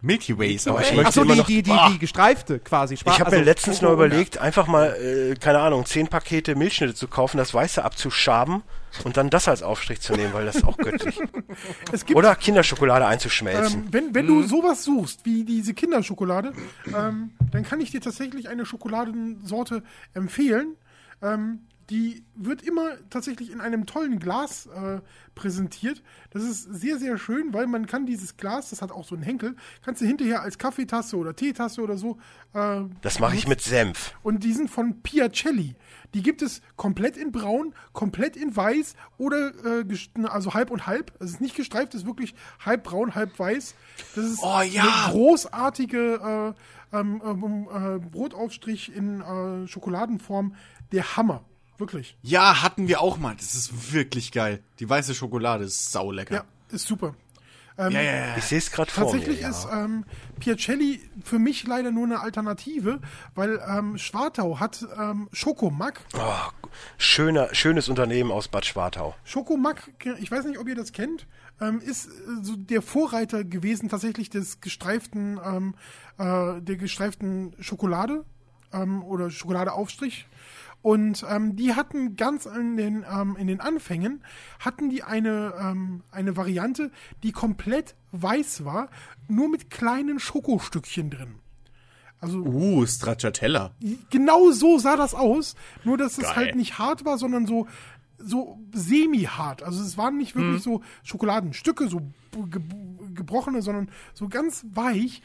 [0.00, 1.90] Milky Way ist aber ich möchte Achso, die, noch- die, die, Ah.
[1.90, 2.96] die gestreifte quasi.
[2.96, 6.06] Schwarz, Ich habe also mir letztens noch Schoko- überlegt, einfach mal, äh, keine Ahnung, zehn
[6.06, 8.62] Pakete Milchschnitte zu kaufen, das Weiße abzuschaben
[9.04, 11.18] und dann das als Aufstrich zu nehmen, weil das ist auch göttlich.
[11.92, 13.82] Es gibt Oder Kinderschokolade einzuschmelzen.
[13.86, 14.42] Ähm, wenn wenn Mhm.
[14.42, 16.52] du sowas suchst, wie diese Kinderschokolade,
[16.86, 19.82] ähm, dann kann ich dir tatsächlich eine Schokoladensorte
[20.14, 20.76] empfehlen.
[21.22, 21.60] Ähm,
[21.90, 25.00] die wird immer tatsächlich in einem tollen Glas äh,
[25.34, 26.02] präsentiert.
[26.30, 29.24] Das ist sehr, sehr schön, weil man kann dieses Glas, das hat auch so einen
[29.24, 32.18] Henkel, kannst du hinterher als Kaffeetasse oder Teetasse oder so.
[32.52, 34.12] Äh, das mache ich mit Senf.
[34.22, 35.76] und die sind von Piacelli.
[36.14, 39.84] Die gibt es komplett in braun, komplett in weiß oder äh,
[40.24, 41.12] also halb und halb.
[41.20, 42.34] Es ist nicht gestreift, es ist wirklich
[42.64, 43.74] halb braun, halb weiß.
[44.14, 44.82] Das ist Oh, ja.
[44.82, 46.54] eine großartige
[46.92, 50.54] äh, ähm, ähm, äh, Brotaufstrich in äh, Schokoladenform.
[50.92, 51.44] Der Hammer.
[51.78, 52.16] Wirklich.
[52.22, 53.34] Ja, hatten wir auch mal.
[53.36, 54.62] Das ist wirklich geil.
[54.80, 56.34] Die weiße Schokolade ist saulecker.
[56.34, 57.14] Ja, ist super.
[57.78, 58.02] ja, ja.
[58.02, 58.36] ja.
[58.36, 59.10] Ich sehe es gerade vor mir.
[59.12, 59.50] Tatsächlich Ja.
[59.50, 60.04] ist ähm,
[60.40, 63.00] Piacelli für mich leider nur eine Alternative,
[63.36, 66.00] weil ähm, Schwartau hat ähm, Schokomack.
[66.16, 69.14] Oh, schöner, schönes Unternehmen aus Bad Schwartau.
[69.24, 71.26] Schokomack, ich weiß nicht, ob ihr das kennt,
[71.60, 72.10] ähm, ist äh,
[72.42, 75.74] so der Vorreiter gewesen tatsächlich des gestreiften, ähm,
[76.18, 78.24] äh, der gestreiften Schokolade
[78.72, 80.26] ähm, oder Schokoladeaufstrich.
[80.80, 84.22] Und ähm, die hatten ganz in den, ähm, in den Anfängen,
[84.60, 86.90] hatten die eine, ähm, eine Variante,
[87.22, 88.88] die komplett weiß war,
[89.26, 91.34] nur mit kleinen Schokostückchen drin.
[92.20, 93.72] Also Uh, Stracciatella.
[94.10, 95.54] genau so sah das aus,
[95.84, 96.36] nur dass es Geil.
[96.36, 97.66] halt nicht hart war, sondern so
[98.20, 99.62] so semi-hart.
[99.62, 102.00] Also es waren nicht wirklich so Schokoladenstücke, so
[102.50, 102.60] ge
[103.14, 105.22] gebrochene, sondern so ganz weich.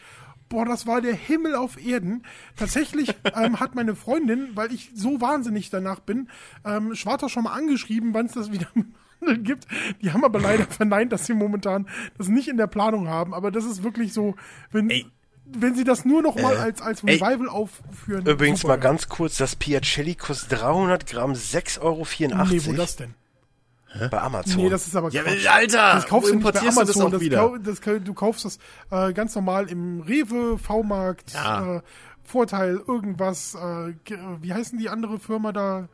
[0.54, 2.22] Boah, das war der Himmel auf Erden.
[2.56, 6.30] Tatsächlich ähm, hat meine Freundin, weil ich so wahnsinnig danach bin,
[6.64, 8.68] ähm, Schwarter schon mal angeschrieben, wann es das wieder
[9.40, 9.66] gibt.
[10.04, 11.88] Die haben aber leider verneint, dass sie momentan
[12.20, 13.34] das nicht in der Planung haben.
[13.34, 14.36] Aber das ist wirklich so,
[14.72, 15.08] wenn, Ey.
[15.46, 17.16] wenn sie das nur noch mal als, als ey.
[17.16, 18.24] Revival aufführen.
[18.28, 18.76] Übrigens super.
[18.76, 22.06] mal ganz kurz, das Piacelli kostet 300 Gramm 6,84 Euro
[22.48, 23.16] Nee, wo das denn?
[24.10, 24.56] Bei Amazon.
[24.64, 25.48] Nee, das ist aber Ja, Quatsch.
[25.50, 27.16] Alter, Das kaufst du nicht bei du das Amazon.
[27.16, 27.58] auch wieder?
[27.62, 28.60] das, du kaufst das
[28.92, 31.78] äh, ganz normal im Rewe, V-Markt, Ja.
[31.78, 31.82] äh,
[32.24, 33.54] Vorteil, irgendwas.
[33.56, 33.94] Äh,
[34.42, 35.90] wie heißen die andere Firma da?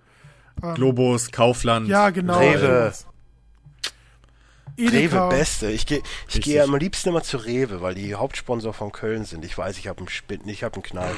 [0.75, 1.87] Globus, Kaufland.
[1.87, 2.37] Ja, genau.
[2.37, 2.91] Rewe.
[4.77, 5.25] Edeka.
[5.27, 5.69] Rewe Beste.
[5.71, 9.43] Ich gehe ich gehe am liebsten immer zu Rewe, weil die Hauptsponsor von Köln sind.
[9.43, 11.11] Ich weiß, ich habe einen Spinn, ich habe einen Knall.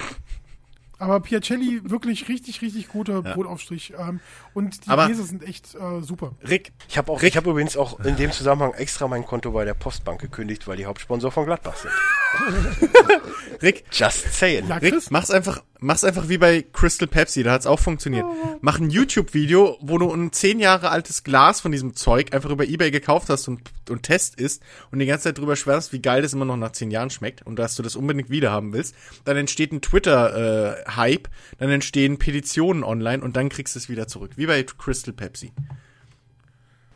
[0.98, 3.94] Aber Piacelli, wirklich richtig, richtig guter Brotaufstrich.
[3.98, 4.20] Ähm,
[4.54, 6.34] und die Aber- Käse sind echt äh, super.
[6.48, 7.30] Rick, Ich habe auch, Rick.
[7.30, 10.78] ich habe übrigens auch in dem Zusammenhang extra mein Konto bei der Postbank gekündigt, weil
[10.78, 11.92] die Hauptsponsor von Gladbach sind.
[13.62, 14.68] Rick, Just saying.
[14.68, 18.26] Ja, Rick, mach's einfach, mach's einfach wie bei Crystal Pepsi, da hat's auch funktioniert.
[18.62, 22.66] Mach ein YouTube-Video, wo du ein zehn Jahre altes Glas von diesem Zeug einfach über
[22.66, 26.22] Ebay gekauft hast und, und Test isst und die ganze Zeit drüber schwärst, wie geil
[26.22, 28.96] das immer noch nach zehn Jahren schmeckt und dass du das unbedingt wieder haben willst.
[29.26, 31.30] Dann entsteht ein Twitter-Hype,
[31.60, 34.32] dann entstehen Petitionen online und dann kriegst du es wieder zurück.
[34.42, 35.52] Wie bei Crystal Pepsi.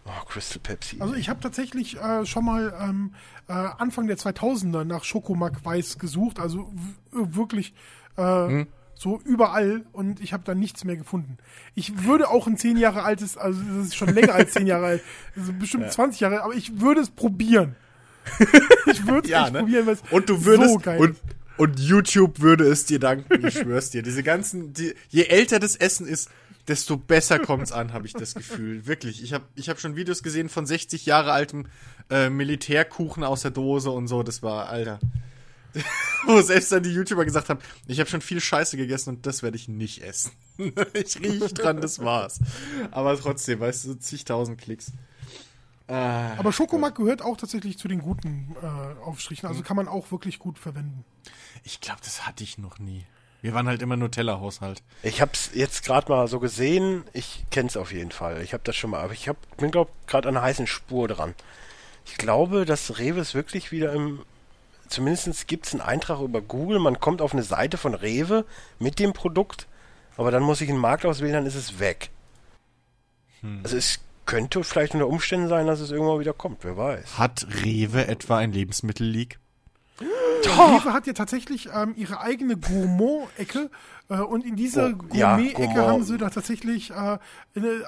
[0.06, 0.98] Oh, Crystal Pepsi.
[1.00, 3.14] Also ich habe tatsächlich äh, schon mal ähm,
[3.48, 6.72] äh, Anfang der 2000er nach Schokomack Weiß gesucht, also
[7.12, 7.76] w- wirklich
[8.18, 8.66] äh,
[8.96, 11.38] so überall und ich habe da nichts mehr gefunden.
[11.76, 14.86] Ich würde auch ein zehn Jahre altes, also das ist schon länger als zehn Jahre
[14.88, 15.04] alt,
[15.36, 17.76] also bestimmt 20 Jahre, aber ich würde es probieren.
[18.88, 19.60] ich würde es Ja, ne?
[19.60, 21.22] probieren, weil es Und du würdest so geil und ist.
[21.58, 24.02] und YouTube würde es dir danken, ich schwör's dir.
[24.02, 26.30] Diese ganzen, die, je älter das Essen ist,
[26.68, 28.86] desto besser kommt's an, habe ich das Gefühl.
[28.86, 29.24] Wirklich.
[29.24, 31.68] Ich habe ich hab schon Videos gesehen von 60 Jahre altem
[32.10, 34.24] äh, Militärkuchen aus der Dose und so.
[34.24, 35.00] Das war, Alter.
[36.26, 39.44] Wo selbst dann die YouTuber gesagt haben, ich habe schon viel Scheiße gegessen und das
[39.44, 40.32] werde ich nicht essen.
[40.94, 42.40] ich riech dran, das war's.
[42.92, 44.94] Aber trotzdem, weißt du, zigtausend Klicks.
[45.88, 48.66] Ah, Aber Schokomack gehört auch tatsächlich zu den guten äh,
[49.04, 51.06] Aufstrichen, also kann man auch wirklich gut verwenden.
[51.64, 53.06] ich glaube, das hatte ich noch nie.
[53.46, 54.82] Wir waren halt immer Nutella-Haushalt.
[55.04, 57.04] Ich hab's jetzt gerade mal so gesehen.
[57.14, 58.42] Ich kenn's auf jeden Fall.
[58.42, 61.08] Ich habe das schon mal, aber ich hab, bin glaube gerade an einer heißen Spur
[61.08, 61.36] dran.
[62.08, 64.24] Ich glaube, dass Rewe ist wirklich wieder im.
[64.88, 66.80] Zumindest gibt's einen Eintrag über Google.
[66.80, 68.46] Man kommt auf eine Seite von Rewe
[68.80, 69.68] mit dem Produkt,
[70.18, 72.10] aber dann muss ich einen Markt auswählen, dann ist es weg.
[73.62, 76.64] Also es könnte vielleicht unter Umständen sein, dass es irgendwann wieder kommt.
[76.64, 77.20] Wer weiß.
[77.20, 79.38] Hat Rewe etwa ein Lebensmittel-Leak?
[80.50, 83.70] Rewe hat ja tatsächlich ähm, ihre eigene Gourmand-Ecke
[84.10, 85.88] äh, und in dieser Oh, ja, Gourmet-Ecke Gourmand.
[85.88, 87.18] haben sie da tatsächlich äh,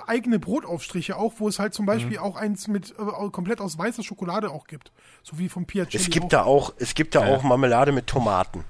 [0.07, 1.87] eigene Brotaufstriche auch, wo es halt zum Mhm.
[1.87, 4.91] Beispiel auch eins mit äh, komplett aus weißer Schokolade auch gibt,
[5.23, 8.07] so wie vom Piacelli Es gibt auch, da auch, es gibt da auch Marmelade mit
[8.07, 8.63] Tomaten.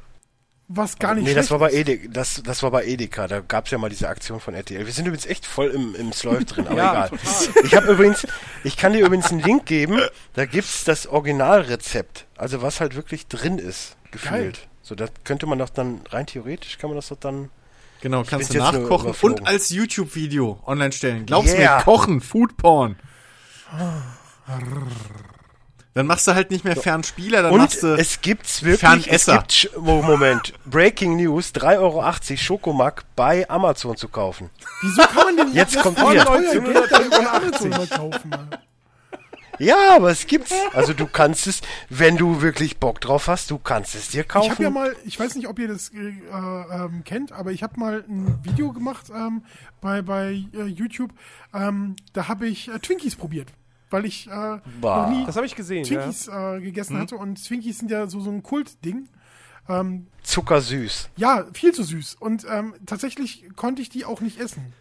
[0.70, 1.74] Was gar nicht Nee, das schlecht war bei.
[1.74, 4.86] Edeka, das, das war bei Edeka, da gab's ja mal diese Aktion von RTL.
[4.86, 7.10] Wir sind übrigens echt voll im, im Slurf drin, aber Ja, egal.
[7.10, 7.66] total.
[7.66, 8.28] Ich habe übrigens,
[8.64, 10.02] ich kann dir übrigens einen Link geben,
[10.34, 14.68] da gibt's das Originalrezept, also was halt wirklich drin ist, gefühlt.
[14.82, 17.50] So, da könnte man doch dann, rein theoretisch kann man das doch dann,
[18.02, 21.26] Genau, kannst du nachkochen und als YouTube-Video online stellen.
[21.26, 21.78] Glaubst Yeah.
[21.78, 22.96] mir, kochen, Foodporn.
[25.98, 29.24] Dann machst du halt nicht mehr Fernspieler, dann und machst du es gibt's wirklich, es
[29.24, 29.38] Fernesser.
[29.40, 34.52] gibt, Sch- Mo- Moment, Breaking News, 3,80 Euro Schokomack bei Amazon zu kaufen.
[34.84, 36.64] Wieso kann man denn Jetzt kommt mal kaufen?
[38.30, 38.50] Mann?
[39.60, 40.54] Ja, aber es gibt's.
[40.74, 44.46] Also du kannst es, wenn du wirklich Bock drauf hast, du kannst es dir kaufen.
[44.46, 47.64] Ich habe ja mal, ich weiß nicht, ob ihr das äh, ähm, kennt, aber ich
[47.64, 49.42] habe mal ein Video gemacht ähm,
[49.82, 51.12] bei, bei äh, YouTube.
[51.56, 53.48] Ähm, da habe ich äh, Twinkies probiert,
[53.90, 56.02] weil ich äh, noch nie Das habe ich gesehen, ja.
[56.02, 59.08] Twinkies äh, gegessen hatte und Twinkies sind ja so, so ein Kultding.
[59.70, 61.10] Ähm, Zuckersüß.
[61.18, 62.16] ja, viel zu süß.
[62.20, 64.74] Und ähm, tatsächlich konnte ich die auch nicht essen.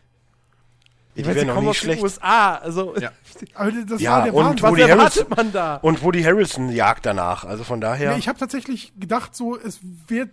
[1.16, 2.02] Die sie werden noch kommen nie aus den schlecht.
[2.02, 2.54] USA.
[2.56, 3.10] Also, Ja.
[3.54, 5.76] Aber das Ja, war der und Woody erwartet Harrelson- man da?
[5.76, 7.44] Und Woody Harrelson jagt danach.
[7.44, 8.12] Also von daher.
[8.12, 10.30] Nee, ich habe tatsächlich gedacht, so es wird,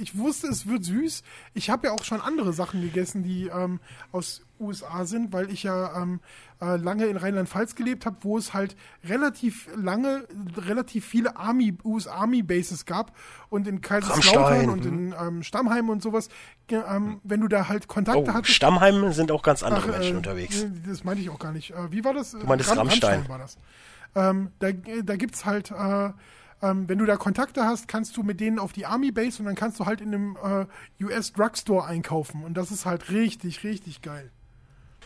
[0.00, 1.22] ich wusste, es wird süß.
[1.52, 3.80] Ich habe ja auch schon andere Sachen gegessen, die ähm,
[4.12, 6.20] aus USA sind, weil ich ja ähm,
[6.60, 10.26] äh, lange in Rheinland-Pfalz gelebt habe, wo es halt relativ lange,
[10.56, 13.16] relativ viele Army, US Army Bases gab
[13.50, 16.28] und in Kaiserslautern und in ähm, Stammheim und sowas.
[16.68, 18.54] Ähm, wenn du da halt Kontakte oh, hattest.
[18.54, 20.64] Stammheim sind auch ganz andere Ach, Menschen äh, unterwegs.
[20.64, 21.72] nee, Das meinte ich auch gar nicht.
[21.72, 22.32] Äh, wie war das?
[22.32, 23.28] Du meintest Rammstein.
[23.28, 23.58] war das.
[24.14, 26.10] Ähm, da da gibt es halt, äh,
[26.62, 29.46] ähm, wenn du da Kontakte hast, kannst du mit denen auf die Army Base und
[29.46, 32.42] dann kannst du halt in einem äh, US Drugstore einkaufen.
[32.42, 34.30] Und das ist halt richtig, richtig geil.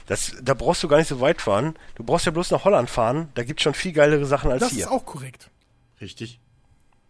[0.08, 1.76] Das, da brauchst du gar nicht so weit fahren.
[1.94, 3.28] Du brauchst ja bloß nach Holland fahren.
[3.34, 4.84] Da gibt's schon viel geilere Sachen als Das hier.
[4.86, 5.50] ist auch korrekt.
[6.00, 6.40] Richtig.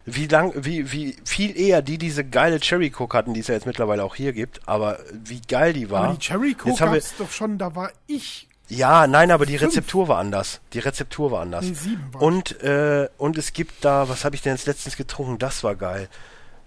[0.05, 3.53] Wie lang, wie, wie viel eher die diese geile Cherry Coke hatten, die es ja
[3.55, 6.03] jetzt mittlerweile auch hier gibt, aber wie geil die war.
[6.05, 8.47] Aber die Cherry Coke Jetzt haben wir- gab's doch schon, da war ich.
[8.69, 9.71] Ja, nein, aber die Fünf.
[9.71, 10.61] Rezeptur war anders.
[10.73, 11.65] Die Rezeptur war anders.
[11.65, 14.95] Nee, sieben war und, äh, und es gibt da, was habe ich denn jetzt letztens
[14.95, 15.37] getrunken?
[15.39, 16.07] Das war geil.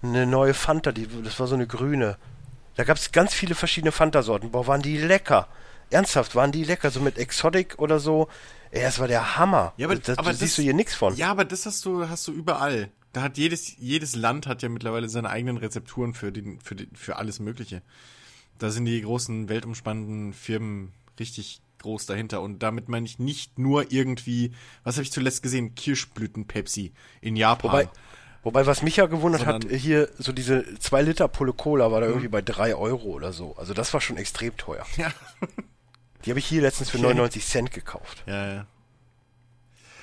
[0.01, 2.17] Eine neue Fanta, die, das war so eine grüne.
[2.75, 4.51] Da gab es ganz viele verschiedene Fanta-Sorten.
[4.51, 5.47] Boah, waren die lecker.
[5.89, 6.91] Ernsthaft, waren die lecker.
[6.91, 8.27] So mit Exotic oder so.
[8.71, 9.73] Ey, das war der Hammer.
[9.77, 11.15] Ja, aber, das, aber da siehst du hier nichts von.
[11.15, 12.89] Ja, aber das hast du, hast du überall.
[13.11, 16.95] Da hat jedes, jedes Land hat ja mittlerweile seine eigenen Rezepturen für den, für den,
[16.95, 17.83] für alles Mögliche.
[18.57, 22.41] Da sind die großen weltumspannenden Firmen richtig groß dahinter.
[22.41, 24.51] Und damit meine ich nicht nur irgendwie,
[24.83, 25.75] was habe ich zuletzt gesehen?
[25.75, 27.71] Kirschblüten-Pepsi in Japan.
[27.71, 27.89] Wobei,
[28.43, 32.07] wobei, was mich ja gewundert hat, hier so diese 2 Liter Pulle Cola war da
[32.07, 33.55] irgendwie bei 3 Euro oder so.
[33.57, 34.85] Also das war schon extrem teuer.
[34.97, 35.07] ja.
[36.25, 37.07] Die habe ich hier letztens für Okay.
[37.07, 38.23] 99 Cent gekauft.
[38.25, 38.65] ja, ja.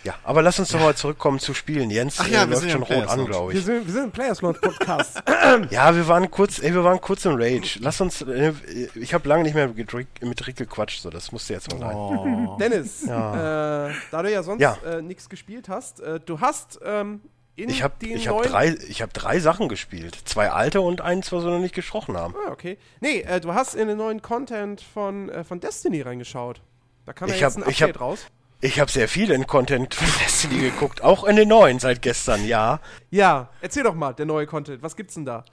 [0.02, 1.90] Ja, aber lass uns doch mal zurückkommen zu Spielen.
[1.90, 3.66] Jens Ach äh, ja, wir läuft schon rot an, glaube Wir ich.
[3.66, 5.22] sind, wir sind im Players Launch Podcast.
[5.68, 7.78] Ja, wir waren kurz, ey, wir waren kurz im Rage.
[7.82, 8.54] Lass uns, äh,
[8.94, 11.80] ich habe lange nicht mehr mit Rick, mit Rick gequatscht, so das musste jetzt mal
[11.80, 11.94] sein.
[11.96, 12.56] Oh.
[12.58, 13.88] Dennis, Ja.
[13.88, 14.78] äh, da du ja sonst Ja.
[14.86, 17.20] äh, nichts gespielt hast, äh, du hast ähm,
[17.68, 20.16] Ich habe ich hab drei, ich hab drei Sachen gespielt.
[20.24, 22.34] Zwei alte und eins, was wir noch nicht gesprochen haben.
[22.46, 22.78] Ah, okay.
[23.00, 26.60] Nee, äh, du hast in den neuen Content von, äh, von Destiny reingeschaut.
[27.06, 28.26] Da kam ja Ich jetzt hab- ein ich Update hab- raus.
[28.62, 32.44] Ich habe sehr viel in Content von Destiny geguckt, auch in den neuen seit gestern,
[32.46, 32.80] ja.
[33.10, 34.82] Ja, erzähl doch mal, der neue Content.
[34.82, 35.44] Was gibt's denn da?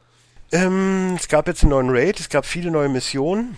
[0.51, 3.57] Ähm, es gab jetzt einen neuen Raid, es gab viele neue Missionen.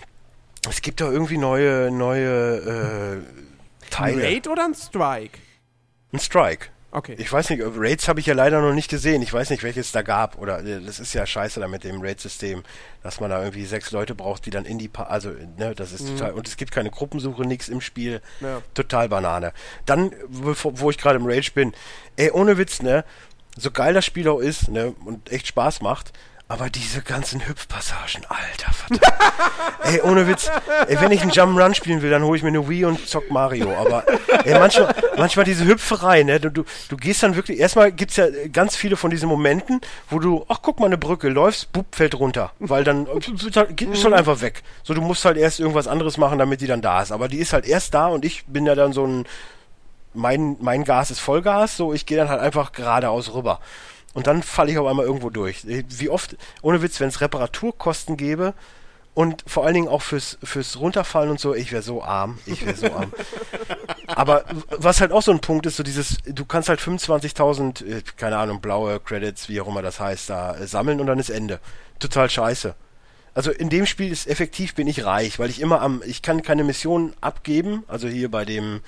[0.69, 4.21] Es gibt da irgendwie neue, neue äh, Teile.
[4.23, 5.39] Raid oder ein Strike?
[6.13, 6.67] Ein Strike.
[6.91, 7.15] Okay.
[7.19, 9.21] Ich weiß nicht, Raids habe ich ja leider noch nicht gesehen.
[9.21, 10.39] Ich weiß nicht, welches da gab.
[10.39, 12.63] Oder äh, das ist ja scheiße da mit dem Raid-System,
[13.03, 15.91] dass man da irgendwie sechs Leute braucht, die dann in die pa also ne, das
[15.91, 18.21] ist total und es gibt keine Gruppensuche, nichts im Spiel.
[18.39, 18.61] Ja.
[18.73, 19.53] Total Banane.
[19.85, 21.73] Dann, wo, wo ich gerade im Rage bin,
[22.15, 23.05] ey, ohne Witz, ne?
[23.57, 26.13] So geil das Spiel auch ist, ne, und echt Spaß macht,
[26.49, 29.13] aber diese ganzen Hüpfpassagen, alter verdammt.
[29.83, 30.49] ey, ohne Witz,
[30.87, 33.29] ey, wenn ich einen Jump'n'Run spielen will, dann hole ich mir eine Wii und zock
[33.29, 33.71] Mario.
[33.77, 34.03] Aber
[34.45, 36.39] ey, manchmal, manchmal diese Hüpferei, ne?
[36.39, 40.17] Du, du, du gehst dann wirklich, erstmal gibt's ja ganz viele von diesen Momenten, wo
[40.17, 42.51] du, ach guck mal, eine Brücke, läufst, bub, fällt runter.
[42.57, 43.05] Weil dann
[43.45, 44.63] ist halt, ist halt einfach weg.
[44.81, 47.11] So, du musst halt erst irgendwas anderes machen, damit die dann da ist.
[47.11, 49.27] Aber die ist halt erst da und ich bin ja dann so ein,
[50.15, 53.59] mein, mein Gas ist Vollgas, so ich gehe dann halt einfach geradeaus rüber.
[54.13, 55.65] Und dann falle ich auf einmal irgendwo durch.
[55.65, 58.53] Wie oft, ohne Witz, wenn es Reparaturkosten gäbe
[59.13, 62.65] und vor allen Dingen auch fürs, fürs Runterfallen und so, ich wäre so arm, ich
[62.65, 63.13] wäre so arm.
[64.07, 68.01] Aber was halt auch so ein Punkt ist, so dieses, du kannst halt 25.000, äh,
[68.17, 71.29] keine Ahnung, blaue Credits, wie auch immer das heißt, da äh, sammeln und dann ist
[71.29, 71.59] Ende.
[71.99, 72.75] Total scheiße.
[73.33, 76.41] Also in dem Spiel ist effektiv bin ich reich, weil ich immer am, ich kann
[76.41, 78.81] keine Missionen abgeben, also hier bei dem,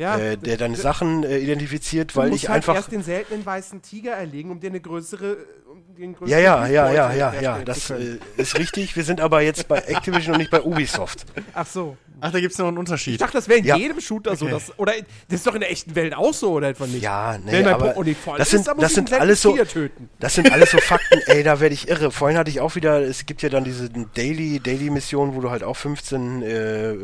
[0.00, 3.02] Ja, äh, der deine Sachen äh, identifiziert, Du weil musst ich halt einfach erst den
[3.02, 5.36] seltenen weißen Tiger erlegen, um dir eine größere,
[5.70, 8.96] um dir einen größeren Ja, ja, ja, ja, ja, ja, das äh, ist richtig.
[8.96, 11.26] Wir sind aber jetzt bei Activision und nicht bei Ubisoft.
[11.52, 11.96] Ach so.
[12.22, 13.20] Ach, da gibt's noch einen Ich Unterschied.
[13.20, 13.76] dachte, das wäre in Ja.
[13.76, 14.44] jedem Shooter so.
[14.46, 14.54] Okay.
[14.54, 14.92] Das, oder
[15.28, 17.02] das ist doch in der echten Welt auch so, oder etwa nicht?
[17.02, 20.08] Ja, nee, aber das ist, sind, dann muss das ich sind alles so, Tiger töten.
[20.18, 22.10] das sind alles so Fakten, ey, da werde ich irre.
[22.10, 25.50] Vorhin hatte ich auch wieder, es gibt ja dann diese Daily, Daily Mission, wo du
[25.50, 26.94] halt auch 15, äh,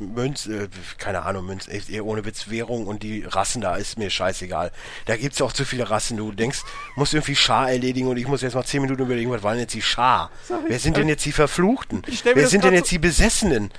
[0.00, 0.68] Münz, äh,
[0.98, 4.72] keine Ahnung, Münz, echt eher ohne Witz, Währung und die Rassen da ist mir scheißegal.
[5.06, 6.16] Da gibt's auch zu viele Rassen.
[6.16, 6.62] Du denkst,
[6.96, 9.74] musst irgendwie Schar erledigen und ich muss jetzt mal 10 Minuten überlegen, was waren jetzt
[9.74, 10.30] die Schar?
[10.48, 12.02] Sorry, Wer sind denn jetzt die Verfluchten?
[12.24, 13.70] Wer sind denn jetzt so- die Besessenen?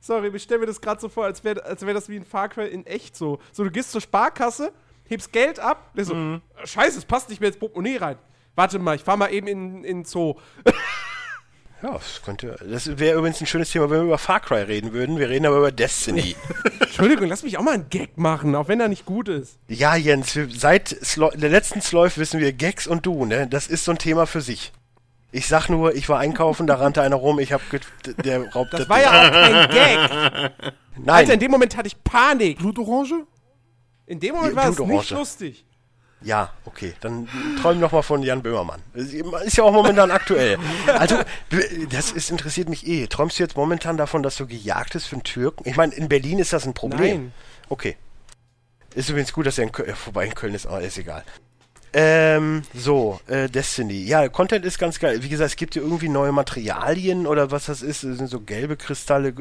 [0.00, 2.24] Sorry, ich stelle mir das gerade so vor, als wäre als wär das wie ein
[2.24, 3.40] Far Cry in echt so.
[3.52, 4.72] So, du gehst zur Sparkasse,
[5.08, 6.40] hebst Geld ab, der so, Mhm.
[6.64, 8.18] scheiße, es passt nicht mehr ins Portemonnaie rein.
[8.54, 10.34] Warte mal, ich fahr mal eben in, in den Zoo.
[11.82, 12.56] Ja, das könnte.
[12.68, 15.18] Das wäre übrigens ein schönes Thema, wenn wir über Far Cry reden würden.
[15.18, 16.34] Wir reden aber über Destiny.
[16.80, 19.58] Entschuldigung, lass mich auch mal einen Gag machen, auch wenn er nicht gut ist.
[19.68, 23.46] ja, Jens, wir, seit Slo der letzten Sloif wissen wir Gags und du, ne?
[23.46, 24.72] Das ist so ein Thema für sich.
[25.30, 27.60] Ich sag nur, ich war einkaufen, da rannte einer rum, ich hab
[28.24, 30.52] der raubt Das war ja auch kein Gag.
[30.96, 32.58] Nein, Alter, in dem Moment hatte ich Panik.
[32.58, 33.26] Blutorange?
[34.06, 35.64] In dem Moment Ja, war es nicht lustig.
[36.20, 37.28] Ja, okay, dann
[37.62, 38.82] träum noch mal von Jan Böhmermann.
[38.94, 40.58] Ist ja auch momentan aktuell.
[40.86, 41.16] Also,
[41.90, 43.06] das ist, interessiert mich eh.
[43.06, 45.68] Träumst du jetzt momentan davon, dass du gejagt bist für einen Türken?
[45.68, 47.22] Ich meine, in Berlin ist das ein Problem.
[47.22, 47.32] Nein.
[47.68, 47.96] Okay.
[48.94, 51.22] Ist übrigens gut, dass er in Köln, äh, vorbei in Köln ist, aber ist egal.
[51.92, 54.04] Ähm, so, äh, Destiny.
[54.04, 55.22] Ja, Content ist ganz geil.
[55.22, 58.04] Wie gesagt, es gibt ja irgendwie neue Materialien oder was das ist.
[58.04, 59.34] Das sind so gelbe Kristalle.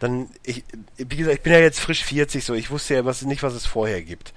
[0.00, 0.64] Dann, ich,
[0.96, 2.54] wie gesagt, ich bin ja jetzt frisch 40, so.
[2.54, 4.32] Ich wusste ja was, nicht, was es vorher gibt.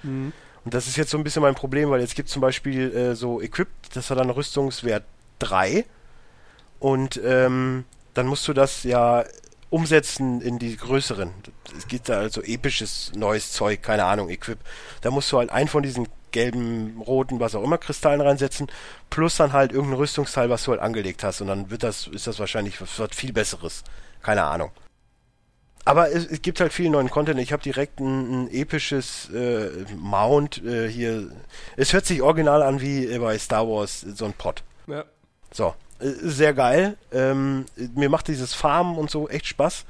[0.64, 3.14] Und das ist jetzt so ein bisschen mein Problem, weil jetzt gibt zum Beispiel äh,
[3.14, 5.04] so Equipped, das hat dann Rüstungswert
[5.38, 5.84] 3.
[6.80, 9.24] Und ähm, dann musst du das ja
[9.70, 11.30] umsetzen in die größeren.
[11.76, 14.58] Es gibt da also episches neues Zeug, keine Ahnung, Equip.
[15.02, 18.68] Da musst du halt einen von diesen gelben, roten, was auch immer, Kristallen reinsetzen,
[19.10, 21.40] plus dann halt irgendein Rüstungsteil, was du halt angelegt hast.
[21.40, 23.84] Und dann wird das, ist das wahrscheinlich was viel Besseres.
[24.22, 24.70] Keine Ahnung.
[25.88, 27.40] Aber es, es gibt halt viel neuen Content.
[27.40, 31.30] Ich habe direkt ein, ein episches äh, Mount äh, hier.
[31.78, 34.62] Es hört sich original an wie bei Star Wars so ein Pod.
[34.86, 35.06] Ja.
[35.50, 36.98] So, äh, sehr geil.
[37.10, 39.86] Ähm, mir macht dieses Farmen und so echt Spaß.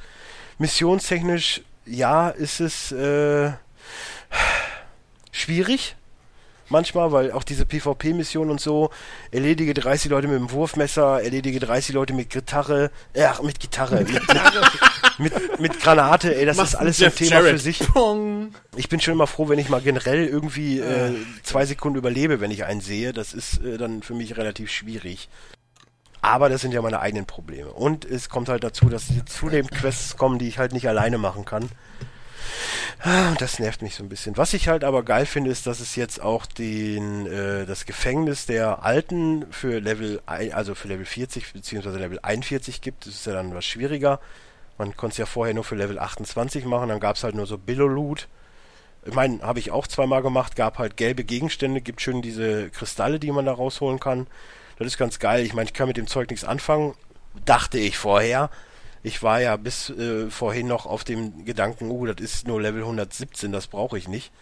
[0.59, 3.51] Missionstechnisch, ja, ist es äh,
[5.33, 5.97] schwierig.
[6.71, 8.91] Manchmal, weil auch diese PvP-Mission und so,
[9.31, 14.05] erledige 30 Leute mit dem Wurfmesser, erledige 30 Leute mit Gitarre, äh, ach, mit Gitarre,
[14.05, 14.23] mit,
[15.19, 17.81] mit, mit Granate, ey, das ist alles so ein Thema für sich.
[18.77, 22.51] Ich bin schon immer froh, wenn ich mal generell irgendwie äh, zwei Sekunden überlebe, wenn
[22.51, 23.13] ich einen sehe.
[23.13, 25.29] Das ist äh, dann für mich relativ schwierig.
[26.21, 27.73] Aber das sind ja meine eigenen Probleme.
[27.73, 31.45] Und es kommt halt dazu, dass zunehmend Quests kommen, die ich halt nicht alleine machen
[31.45, 31.71] kann.
[33.03, 34.37] Ah, Das nervt mich so ein bisschen.
[34.37, 38.47] Was ich halt aber geil finde, ist, dass es jetzt auch den, äh, das Gefängnis
[38.47, 43.07] der Alten für Level, also für Level 40 beziehungsweise Level 41 gibt.
[43.07, 44.21] Das ist ja dann was schwieriger.
[44.79, 47.47] Man konnte es ja vorher nur für Level 28 machen, dann gab es halt nur
[47.47, 48.29] so Billo-Loot.
[49.05, 53.19] Ich meine, habe ich auch zweimal gemacht, gab halt gelbe Gegenstände, gibt schön diese Kristalle,
[53.19, 54.27] die man da rausholen kann.
[54.79, 55.45] Das ist ganz geil.
[55.45, 56.95] Ich meine, ich kann mit dem Zeug nichts anfangen,
[57.45, 58.51] dachte ich vorher.
[59.03, 62.83] Ich war ja bis äh, vorhin noch auf dem Gedanken, uh, das ist nur Level
[62.83, 64.33] 117, das brauche ich nicht.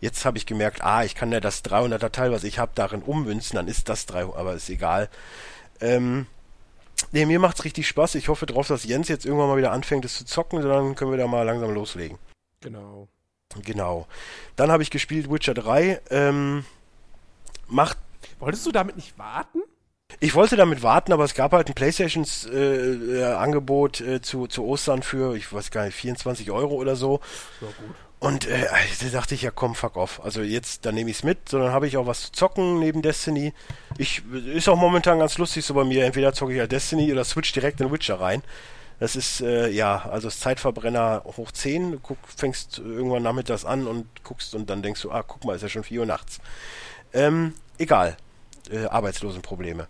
[0.00, 3.02] Jetzt habe ich gemerkt, ah, ich kann ja das 300er Teil, was ich habe, darin
[3.02, 5.08] ummünzen, dann ist das 300, aber ist egal.
[5.80, 6.26] Ähm,
[7.10, 8.14] nee, mir macht's richtig Spaß.
[8.14, 11.10] Ich hoffe drauf, dass Jens jetzt irgendwann mal wieder anfängt, es zu zocken, dann können
[11.10, 12.18] wir da mal langsam loslegen.
[12.60, 13.08] Genau.
[13.64, 14.06] Genau.
[14.56, 16.00] Dann habe ich gespielt Witcher 3.
[16.10, 16.64] Ähm,
[17.66, 17.96] macht
[18.38, 19.62] Wolltest du damit nicht warten?
[20.20, 25.04] Ich wollte damit warten, aber es gab halt ein PlayStations-Angebot äh, äh, zu, zu Ostern
[25.04, 27.20] für, ich weiß gar nicht, 24 Euro oder so.
[27.60, 27.94] Ja, gut.
[28.18, 28.66] Und äh,
[29.00, 30.20] da dachte ich, ja komm, fuck off.
[30.24, 33.00] Also jetzt, dann nehme ich es mit, sondern habe ich auch was zu zocken neben
[33.00, 33.54] Destiny.
[33.96, 36.04] Ich ist auch momentan ganz lustig so bei mir.
[36.04, 38.42] Entweder zocke ich ja Destiny oder switch direkt in Witcher rein.
[38.98, 41.92] Das ist, äh, ja, also das Zeitverbrenner hoch 10.
[41.92, 45.54] Du guck, fängst irgendwann nachmittags an und guckst und dann denkst du, ah, guck mal,
[45.54, 46.40] ist ja schon 4 Uhr nachts.
[47.12, 48.16] Ähm, egal.
[48.68, 49.86] Äh, Arbeitslosenprobleme.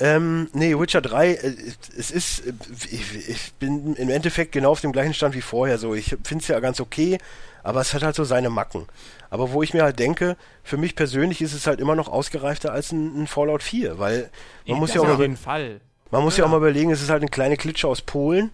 [0.00, 1.54] Ähm, nee, Witcher 3, äh,
[1.96, 2.52] es ist, äh,
[2.90, 5.94] ich, ich, bin im Endeffekt genau auf dem gleichen Stand wie vorher so.
[5.94, 7.18] Ich finde es ja ganz okay,
[7.62, 8.86] aber es hat halt so seine Macken.
[9.30, 12.72] Aber wo ich mir halt denke, für mich persönlich ist es halt immer noch ausgereifter
[12.72, 14.30] als ein, ein Fallout 4, weil
[14.66, 15.80] man muss ja auch auf mal, jeden Fall.
[16.10, 16.44] man muss ja.
[16.44, 18.52] auch mal überlegen, es ist halt eine kleine Klitsche aus Polen,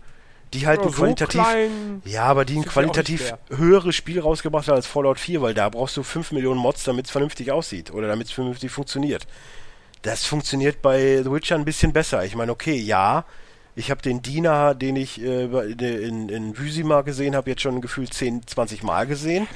[0.52, 2.02] die halt Ja, ein so qualitativ, klein.
[2.04, 5.70] ja, aber die ein ja qualitativ höheres Spiel rausgebracht hat als Fallout 4, weil da
[5.70, 9.26] brauchst du 5 Millionen Mods, damit es vernünftig aussieht oder damit es vernünftig funktioniert.
[10.02, 12.24] Das funktioniert bei The Witcher ein bisschen besser.
[12.24, 13.24] Ich meine, okay, ja,
[13.76, 18.12] ich habe den Diener, den ich äh, in, in Vysima gesehen habe, jetzt schon gefühlt
[18.14, 19.46] 10, 20 Mal gesehen.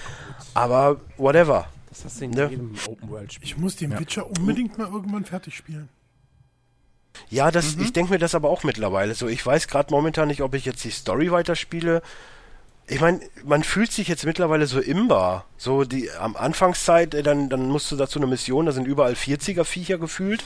[0.53, 1.67] Aber whatever.
[1.89, 2.49] Das hast du in Ne?
[2.51, 3.45] jedem Open-World-Spiel.
[3.47, 5.89] Ich muss den Witcher unbedingt mal irgendwann fertig spielen.
[7.31, 9.29] Ja, das, ich denke mir das aber auch mittlerweile so.
[9.29, 12.03] Ich weiß gerade momentan nicht, ob ich jetzt die Story weiterspiele.
[12.87, 15.47] Ich meine, man fühlt sich jetzt mittlerweile so imbar.
[15.57, 19.15] So die am Anfangszeit, äh, dann, dann musst du dazu eine Mission, da sind überall
[19.15, 20.43] 40er Viecher gefühlt.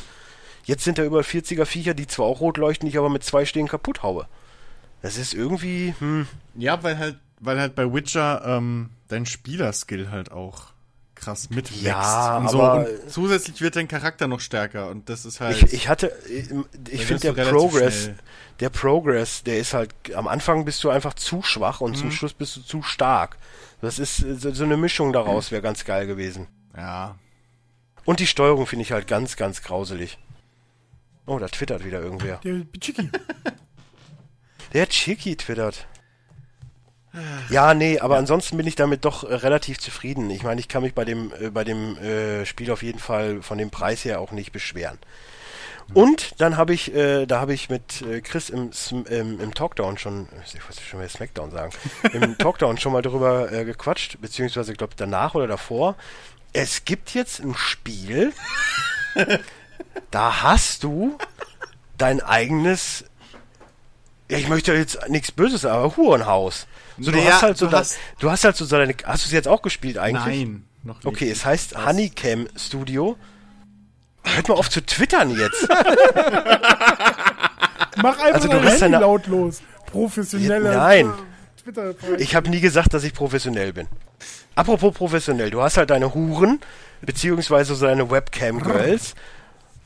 [0.65, 3.45] Jetzt sind da überall 40er Viecher, die zwar auch rot leuchten, ich aber mit zwei
[3.45, 4.27] Stehen kaputt haue.
[5.03, 10.31] Das ist irgendwie, hm, Ja, weil halt, weil halt bei Witcher ähm, dein Spielerskill halt
[10.31, 10.73] auch
[11.19, 11.83] krass mitwächst.
[11.85, 12.63] Ja, und so.
[12.63, 15.63] aber- Und zusätzlich wird dein Charakter noch stärker und das ist halt.
[15.63, 16.51] Ich, ich hatte, ich,
[16.91, 18.19] ich wirst finde der Progress, schnell.
[18.61, 21.97] der Progress, der ist halt, am Anfang bist du einfach zu schwach und Mhm.
[21.97, 23.37] zum Schluss bist du zu stark.
[23.81, 26.47] Das ist äh, so, so eine Mischung daraus, wäre ganz geil gewesen.
[26.77, 27.17] ja.
[28.05, 30.17] Und die Steuerung finde ich halt ganz, ganz grauselig.
[31.27, 32.41] Oh, da twittert wieder irgendwer.
[32.43, 33.11] Der Chicky.
[34.73, 35.87] Der Chicky twittert.
[37.51, 40.31] Ja, nee, aber ansonsten bin ich damit doch äh, relativ zufrieden.
[40.31, 43.43] Ich meine, ich kann mich bei dem, äh, bei dem äh, Spiel auf jeden Fall
[43.43, 44.99] von dem Preis her auch nicht beschweren.
[45.95, 48.71] Und dann habe ich, äh, da habe ich mit äh, Chris im,
[49.09, 51.73] im, im Talkdown schon, ich wollte schon mal Smackdown sagen,
[52.13, 55.97] im Talkdown schon mal drüber äh, gequatscht, beziehungsweise ich glaube danach oder davor.
[56.53, 58.33] Es gibt jetzt ein Spiel,
[60.11, 61.17] da hast du
[61.97, 63.05] dein eigenes,
[64.31, 66.67] ja, ich möchte jetzt nichts Böses, sagen, aber Hurenhaus.
[66.99, 69.25] So, du Naja, hast halt so, du da, hast- du hast halt so deine, hast
[69.25, 70.25] du es jetzt auch gespielt eigentlich?
[70.25, 71.07] Nein, noch nicht.
[71.07, 73.17] Okay, es heißt Honeycam Studio.
[74.25, 75.67] Hört mal auf zu twittern jetzt.
[78.03, 79.63] Mach einfach Also du dein hast Handy deine- lautlos.
[79.87, 81.13] Professioneller Nein.
[81.63, 83.89] twitter Ich habe nie gesagt, dass ich professionell bin.
[84.55, 86.61] Apropos professionell, du hast halt deine Huren,
[87.01, 89.15] beziehungsweise so deine Webcam-Girls.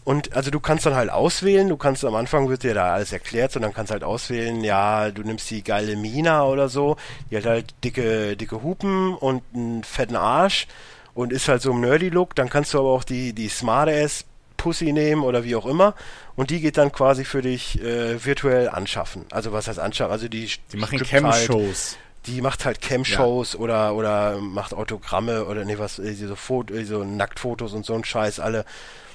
[0.04, 3.12] Und also du kannst dann halt auswählen, du kannst am Anfang wird dir da alles
[3.12, 6.96] erklärt und dann kannst halt auswählen, ja, du nimmst die geile Mina oder so,
[7.30, 10.66] die hat halt dicke, dicke Hupen und einen fetten Arsch
[11.14, 14.24] und ist halt so im Nerdy-Look, dann kannst du aber auch die, die Smart-Ass
[14.56, 15.94] Pussy nehmen oder wie auch immer
[16.36, 19.24] und die geht dann quasi für dich äh, virtuell anschaffen.
[19.30, 20.12] Also was heißt anschaffen?
[20.12, 21.96] Also die, Die machen strippt halt- Cam-Shows.
[22.26, 26.84] die macht halt Cam-Shows oder, oder macht Autogramme oder nee, was, äh, so, Foto, äh,
[26.84, 28.64] so Nacktfotos und so ein Scheiß alle.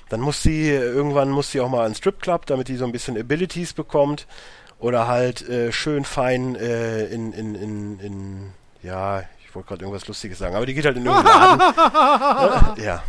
[0.09, 3.17] Dann muss sie, irgendwann muss sie auch mal einen Stripclub, damit die so ein bisschen
[3.17, 4.27] Abilities bekommt.
[4.79, 8.53] Oder halt äh, schön fein äh, in, in, in, in,
[8.83, 12.83] ja, ich wollte gerade irgendwas Lustiges sagen, aber die geht halt in irgendeinen Laden.
[12.83, 13.03] ja.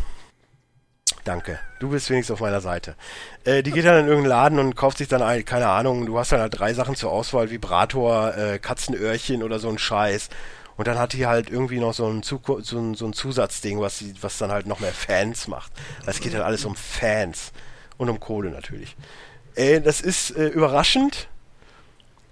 [1.23, 1.59] Danke.
[1.79, 2.95] Du bist wenigstens auf meiner Seite.
[3.43, 6.17] Äh, die geht dann in irgendeinen Laden und kauft sich dann ein, keine Ahnung, du
[6.17, 10.29] hast dann halt drei Sachen zur Auswahl, Vibrator, äh, Katzenöhrchen oder so ein Scheiß.
[10.79, 12.39] Und dann hat die halt irgendwie noch so ein, so
[12.77, 15.73] ein, so ein Zusatzding, was, sie, was dann halt noch mehr Fans macht.
[16.05, 17.51] Es geht halt alles um Fans.
[17.97, 18.95] Und um Kohle natürlich.
[19.55, 21.27] Äh, das ist äh, überraschend.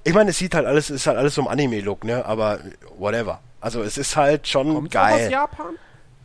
[0.06, 2.24] Ich meine, es sieht halt alles, ist halt alles so im Anime-Look, ne?
[2.26, 2.62] Aber
[2.98, 3.42] whatever.
[3.60, 5.26] Also es ist halt schon Kommt geil.
[5.26, 5.76] aus Japan?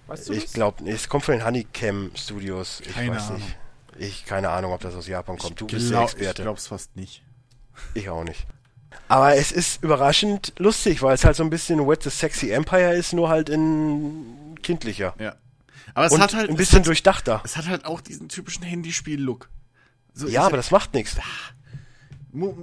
[0.06, 2.82] Weißt du Ich glaube, es kommt von den Honeycam Studios.
[2.86, 3.38] Ich Keine weiß Ahnung.
[3.40, 3.56] nicht.
[3.98, 5.60] Ich keine Ahnung, ob das aus Japan kommt.
[5.60, 6.42] Du bist der Glaub- Ich Experte.
[6.42, 7.24] glaub's fast nicht.
[7.94, 8.46] Ich auch nicht.
[9.12, 12.94] Aber es ist überraschend lustig, weil es halt so ein bisschen What the Sexy Empire
[12.94, 15.14] ist, nur halt in kindlicher.
[15.18, 15.34] Ja.
[15.94, 17.42] Aber es Und hat halt ein es bisschen hat, durchdachter.
[17.44, 19.50] Es hat halt auch diesen typischen Handyspiel-Look.
[20.14, 21.16] So, Ja, aber das macht nichts.
[22.32, 22.54] Mu-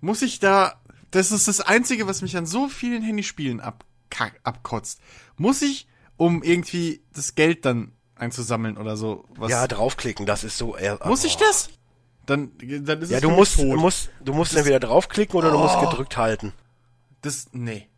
[0.00, 0.80] Muss ich da,
[1.10, 5.00] das ist das Einzige, was mich an so vielen Handyspielen abkack, abkotzt.
[5.36, 5.86] Muss ich,
[6.16, 10.76] um irgendwie das Geld dann einzusammeln oder so, was, Ja, draufklicken, das ist so.
[10.76, 11.68] eher- muss ich das?
[12.26, 13.76] Dann, dann ist Ja, es du musst, tot.
[13.76, 16.52] musst, du musst entweder draufklicken oder du musst gedrückt halten.
[17.22, 17.88] Das, nee.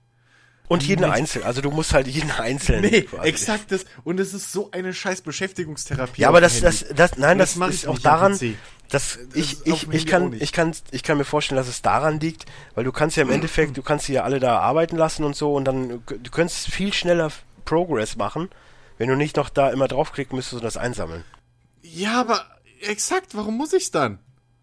[0.69, 1.45] Und jeden einzeln.
[1.45, 2.91] Also du musst halt jeden einzelnen.
[2.91, 3.29] Nee, quasi.
[3.29, 3.85] exakt das.
[4.03, 6.23] Und es ist so eine scheiß Beschäftigungstherapie.
[6.23, 8.41] Ja, aber das, das, das, nein, Und das, mach ist auch daran, dass
[8.89, 12.19] Das ich, auf ich, ich kann, ich kann, ich kann mir vorstellen, dass es daran
[12.19, 15.23] liegt, weil du kannst ja im Endeffekt, du kannst sie ja alle da arbeiten lassen
[15.25, 17.31] und so und dann, du könntest viel schneller
[17.65, 18.49] Progress machen,
[18.99, 21.25] wenn du nicht noch da immer draufklicken müsstest und das einsammeln.
[21.83, 22.45] Ja, aber
[22.81, 24.19] exakt, warum muss ich's dann?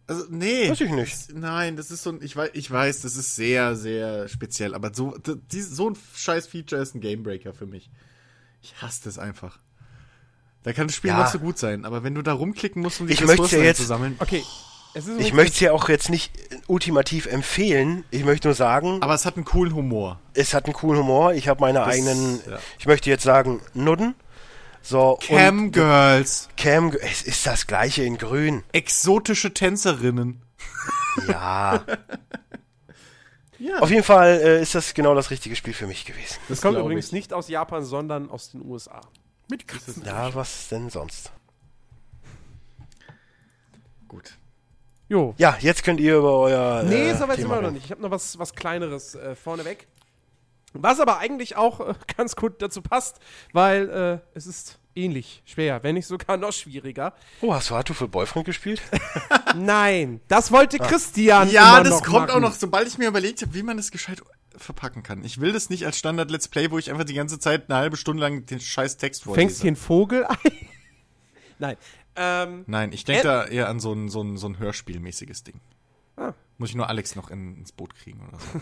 [0.07, 0.69] Also, nee.
[0.69, 1.13] Weiß ich nicht.
[1.13, 4.75] Das, nein, das ist so ein, ich weiß, ich weiß, das ist sehr, sehr speziell,
[4.75, 5.15] aber so,
[5.51, 7.89] die, so ein scheiß Feature ist ein Gamebreaker für mich.
[8.61, 9.59] Ich hasse das einfach.
[10.63, 11.19] Da kann das Spiel Ja.
[11.19, 13.59] noch so gut sein, aber wenn du da rumklicken musst, um die Ich möcht's ja
[13.59, 14.15] jetzt- einzusammeln.
[14.19, 14.43] Okay.
[14.95, 16.31] Es ist Ich möchte es ja auch jetzt nicht
[16.67, 20.19] ultimativ empfehlen, ich möchte nur sagen, Aber es hat einen coolen Humor.
[20.35, 22.59] es hat einen coolen Humor, ich habe meine eigenen, ja.
[22.77, 24.13] ich möchte jetzt sagen, Nudden.
[24.83, 26.49] So, Cam Girls.
[26.57, 28.63] Cam, es ist das gleiche in grün.
[28.73, 30.41] Exotische Tänzerinnen.
[31.27, 31.83] Ja.
[33.59, 33.79] Ja.
[33.79, 36.35] Auf jeden Fall äh, ist das genau das richtige Spiel für mich gewesen.
[36.49, 37.11] Das kommt glaub übrigens ich.
[37.13, 38.99] nicht aus Japan, sondern aus den USA.
[39.49, 40.03] Mit Katzen.
[40.05, 41.31] Ja, was denn sonst?
[44.09, 44.37] Gut.
[45.07, 45.33] Jo.
[45.37, 46.83] Ja, jetzt könnt ihr über euer.
[46.83, 47.85] Nee, äh, so weit sind wir noch nicht.
[47.85, 49.87] Ich habe noch was, was Kleineres äh, vorneweg.
[50.73, 53.19] Was aber eigentlich auch äh, ganz gut dazu passt,
[53.51, 57.13] weil äh, es ist ähnlich schwer, wenn nicht sogar noch schwieriger.
[57.41, 58.81] Oh, hast du to Full Boyfriend gespielt?
[59.55, 62.31] Nein, das wollte Christian Ja, immer das noch kommt machen.
[62.31, 64.21] auch noch, sobald ich mir überlegt habe, wie man das gescheit
[64.55, 65.23] verpacken kann.
[65.23, 67.79] Ich will das nicht als Standard Let's Play, wo ich einfach die ganze Zeit eine
[67.79, 69.47] halbe Stunde lang den scheiß Text vorlese.
[69.47, 70.37] Fängst hier einen Vogel ein?
[71.57, 71.77] Nein.
[72.15, 75.59] Ähm, Nein, ich denke da eher an so ein, so ein, so ein Hörspielmäßiges Ding.
[76.15, 76.33] Ah.
[76.59, 78.61] Muss ich nur Alex noch in, ins Boot kriegen oder so.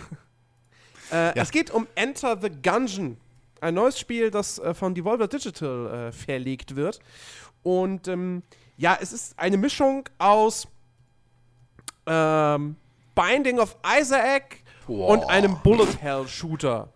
[1.12, 3.18] Äh, Es geht um Enter the Gungeon.
[3.60, 7.00] Ein neues Spiel, das äh, von Devolver Digital äh, verlegt wird.
[7.64, 8.44] Und ähm,
[8.78, 10.68] ja, es ist eine Mischung aus
[12.08, 12.76] ähm,
[13.16, 14.58] Binding of Isaac
[14.88, 15.12] Wow.
[15.12, 16.92] und einem Bullet Hell Shooter.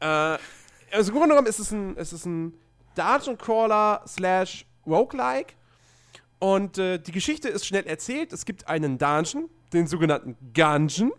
[0.00, 2.54] Äh, also im Grunde genommen ist es ein, es ist ein
[2.96, 5.54] Dungeon Crawler slash Roguelike.
[6.38, 8.32] Und äh, die Geschichte ist schnell erzählt.
[8.32, 11.12] Es gibt einen Dungeon, den sogenannten Gungeon.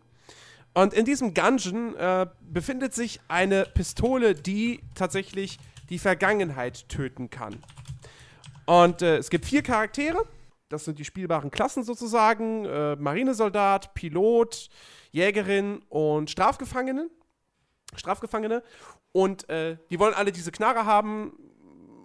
[0.76, 5.57] Und in diesem Gungeon äh, befindet sich eine Pistole, die tatsächlich
[5.89, 7.64] die Vergangenheit töten kann.
[8.65, 10.27] Und äh, es gibt vier Charaktere.
[10.68, 12.65] Das sind die spielbaren Klassen sozusagen.
[12.65, 14.69] Äh, Marinesoldat, Pilot,
[15.11, 17.10] Jägerin und Strafgefangene.
[17.95, 18.61] Strafgefangene.
[19.14, 21.31] Und äh, die wollen alle diese Knarre haben,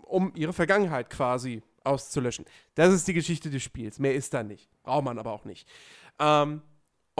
[0.02, 2.44] um ihre Vergangenheit quasi auszulöschen.
[2.76, 3.98] Das ist die Geschichte des Spiels.
[3.98, 4.70] Mehr ist da nicht.
[4.84, 5.66] Braucht man aber auch nicht.
[6.20, 6.62] Ähm,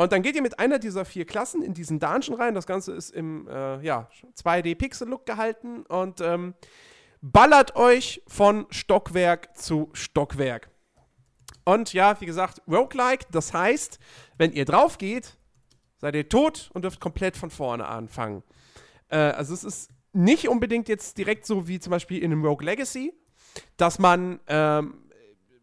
[0.01, 2.55] und dann geht ihr mit einer dieser vier Klassen in diesen Dungeon rein.
[2.55, 4.09] Das Ganze ist im äh, ja,
[4.43, 6.55] 2D-Pixel-Look gehalten und ähm,
[7.21, 10.71] ballert euch von Stockwerk zu Stockwerk.
[11.67, 13.99] Und ja, wie gesagt, Roguelike, das heißt,
[14.39, 15.37] wenn ihr drauf geht,
[15.99, 18.43] seid ihr tot und dürft komplett von vorne anfangen.
[19.11, 22.65] Äh, also es ist nicht unbedingt jetzt direkt so wie zum Beispiel in einem Rogue
[22.65, 23.13] Legacy,
[23.77, 25.10] dass man ähm,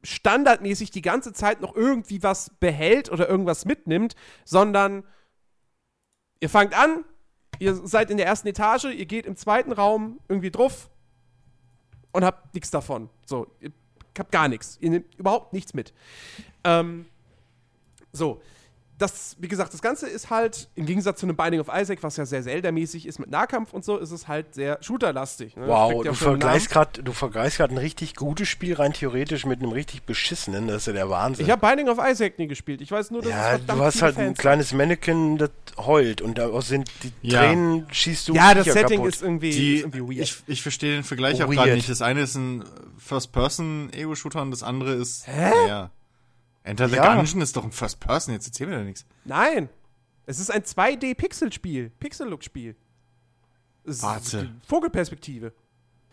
[0.08, 4.16] standardmäßig die ganze Zeit noch irgendwie was behält oder irgendwas mitnimmt,
[4.46, 5.04] sondern
[6.40, 7.04] ihr fangt an,
[7.60, 10.90] ihr seid in der ersten Etage, ihr geht im zweiten Raum irgendwie drauf
[12.14, 13.10] und habt nichts davon.
[13.26, 13.74] So, ihr
[14.18, 14.78] habt gar nichts.
[14.80, 15.94] Ihr nehmt überhaupt nichts mit.
[16.64, 17.06] Ähm,
[18.14, 18.42] so.
[19.00, 22.18] Das, wie gesagt, das Ganze ist halt, im Gegensatz zu einem Binding of Isaac, was
[22.18, 25.56] ja sehr Zelda-mäßig ist mit Nahkampf und so, ist es halt sehr shooterlastig.
[25.56, 25.68] Ne?
[25.68, 29.62] Wow, ja du vergleichst gerade, du vergleichst gerade ein richtig gutes Spiel rein theoretisch mit
[29.62, 30.68] einem richtig beschissenen.
[30.68, 31.46] Das ist ja der Wahnsinn.
[31.46, 32.82] Ich habe Binding of Isaac nie gespielt.
[32.82, 35.52] Ich weiß nur, dass es ja, verdammt du hast halt ein Fans kleines Mannequin, das
[35.78, 37.42] heult und daraus sind die Ja.
[37.42, 39.14] Tränen schießt du Ja, das Setting kaputt.
[39.14, 40.28] ist irgendwie, Die, ist irgendwie weird.
[40.28, 41.58] ich, ich verstehe den Vergleich auch Weird.
[41.58, 41.88] gerade nicht.
[41.88, 42.64] Das eine ist ein
[42.98, 45.28] First-Person-Ego-Shooter und das andere ist.
[45.28, 45.52] Hä?
[45.68, 45.92] Ja.
[46.68, 47.16] Enter the Ja.
[47.16, 49.06] Gungeon ist doch ein First-Person, jetzt erzähl mir da nichts.
[49.26, 49.70] Nein,
[50.26, 52.76] es ist ein 2D-Pixel-Spiel, Pixel-Look-Spiel.
[53.86, 54.50] Warte.
[54.68, 55.54] Vogelperspektive.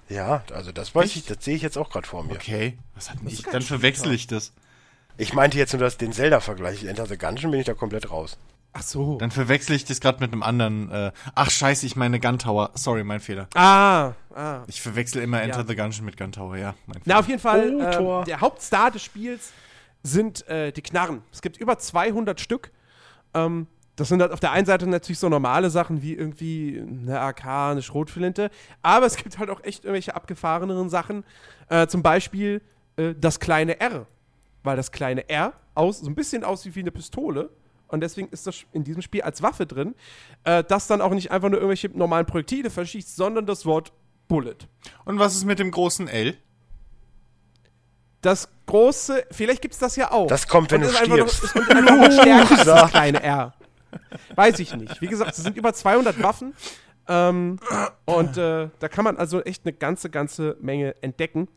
[0.09, 1.17] Ja, also das weiß Echt?
[1.17, 2.35] ich, das sehe ich jetzt auch gerade vor mir.
[2.35, 2.79] Okay.
[2.95, 3.43] Was hat denn ich?
[3.43, 4.53] Dann verwechsel ich das.
[5.17, 6.85] Ich meinte jetzt nur das, den Zelda-Vergleich.
[6.85, 8.37] Enter the Gungeon bin ich da komplett raus.
[8.75, 9.19] Ach so.
[9.19, 10.91] Dann verwechsel ich das gerade mit einem anderen.
[10.91, 12.71] Äh, ach scheiße, ich meine Gun Tower.
[12.75, 13.49] Sorry, mein Fehler.
[13.55, 14.65] Ah, ah.
[14.67, 15.67] Ich verwechsel immer Enter Ja.
[15.67, 16.75] the Gungeon mit Gun Tower, ja.
[16.87, 19.53] Mein Na, auf jeden Fall, Oh, ähm, der Hauptstar des Spiels
[20.05, 21.23] sind äh, die Knarren.
[21.33, 22.71] Es gibt über 200 Stück.
[23.35, 23.67] Ähm,
[23.97, 27.45] das sind halt auf der einen Seite natürlich so normale Sachen wie irgendwie eine AK,
[27.47, 28.51] eine Schrotflinte.
[28.83, 31.25] Aber es gibt halt auch echt irgendwelche abgefahreneren Sachen.
[31.69, 32.61] Äh, zum Beispiel
[32.97, 34.07] äh, das kleine R.
[34.63, 37.51] Weil das kleine R aus, so ein bisschen aussieht wie eine Pistole
[37.89, 39.95] und deswegen ist das in diesem Spiel als Waffe drin,
[40.45, 43.93] äh, das dann auch nicht einfach nur irgendwelche normalen Projektile verschießt, sondern das Wort
[44.27, 44.57] Bullet.
[45.05, 46.37] Und was ist mit dem großen L?
[48.25, 50.27] Das große, vielleicht gibt es das ja auch.
[50.29, 51.45] Das kommt, wenn Und du ist einfach noch- stirbst.
[51.45, 53.55] ist einfach noch stärker als das kleine R.
[54.35, 55.01] Weiß ich nicht.
[55.01, 56.55] Wie gesagt, es sind über 200 Waffen.
[57.07, 57.59] Ähm,
[58.07, 61.49] und äh, da kann man also echt eine ganze, ganze Menge entdecken.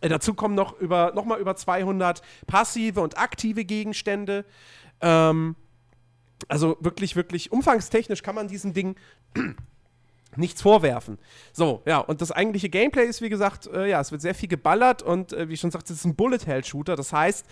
[0.00, 4.44] Äh, dazu kommen noch über, noch mal über 200 passive und aktive Gegenstände.
[5.00, 5.56] Ähm,
[6.46, 8.94] also wirklich, wirklich umfangstechnisch kann man diesem Ding
[10.36, 11.18] nichts vorwerfen.
[11.52, 14.48] So, ja, und das eigentliche Gameplay ist, wie gesagt, äh, ja, es wird sehr viel
[14.48, 16.96] geballert und äh, wie ich schon sagte, es ist ein Bullet-Hell-Shooter.
[16.96, 17.46] Das heißt,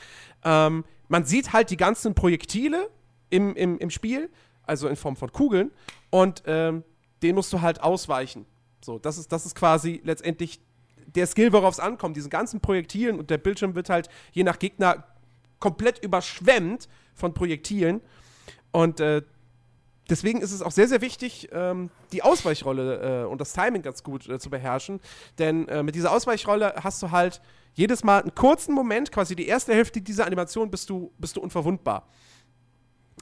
[0.45, 2.91] ähm, man sieht halt die ganzen Projektile
[3.31, 4.31] im, im, im Spiel,
[4.65, 5.71] also in Form von Kugeln,
[6.11, 6.85] und ähm,
[7.23, 8.47] den musst du halt ausweichen.
[8.81, 10.61] So, das ist, das ist quasi letztendlich
[11.07, 14.59] der Skill, worauf es ankommt, diesen ganzen Projektilen und der Bildschirm wird halt je nach
[14.59, 15.05] Gegner
[15.59, 18.01] komplett überschwemmt von Projektilen.
[18.73, 19.23] Und äh,
[20.09, 24.03] deswegen ist es auch sehr, sehr wichtig, ähm, die Ausweichrolle äh, und das Timing ganz
[24.03, 25.01] gut äh, zu beherrschen.
[25.39, 27.41] Denn äh, mit dieser Ausweichrolle hast du halt
[27.75, 31.41] jedes Mal einen kurzen Moment, quasi die erste Hälfte dieser Animation bist du, bist du
[31.41, 32.09] unverwundbar.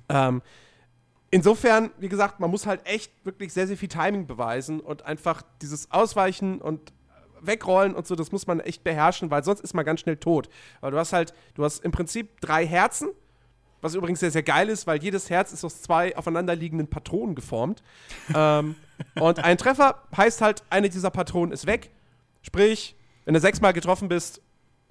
[0.08, 0.42] Ähm,
[1.30, 5.42] insofern, wie gesagt, man muss halt echt wirklich sehr, sehr viel Timing beweisen und einfach
[5.60, 6.92] dieses Ausweichen und
[7.40, 10.48] wegrollen und so, das muss man echt beherrschen, weil sonst ist man ganz schnell tot.
[10.80, 13.08] Weil du hast halt, du hast im Prinzip drei Herzen,
[13.84, 17.82] was übrigens sehr, sehr geil ist, weil jedes Herz ist aus zwei aufeinanderliegenden Patronen geformt.
[18.34, 18.76] ähm,
[19.20, 21.90] und ein Treffer heißt halt, eine dieser Patronen ist weg.
[22.42, 24.40] Sprich, wenn du sechsmal getroffen bist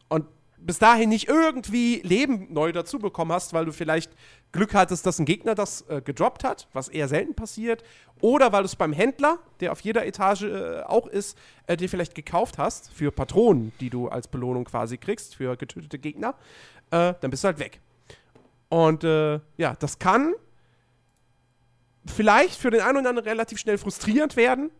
[0.09, 0.25] und
[0.57, 4.11] bis dahin nicht irgendwie Leben neu dazu bekommen hast, weil du vielleicht
[4.51, 7.83] Glück hattest, dass ein Gegner das äh, gedroppt hat, was eher selten passiert,
[8.21, 11.37] oder weil du es beim Händler, der auf jeder Etage äh, auch ist,
[11.67, 15.97] äh, dir vielleicht gekauft hast für Patronen, die du als Belohnung quasi kriegst für getötete
[15.97, 16.35] Gegner,
[16.91, 17.81] äh, dann bist du halt weg.
[18.73, 20.33] Und äh, ja, das kann
[22.07, 24.71] vielleicht für den einen oder anderen relativ schnell frustrierend werden,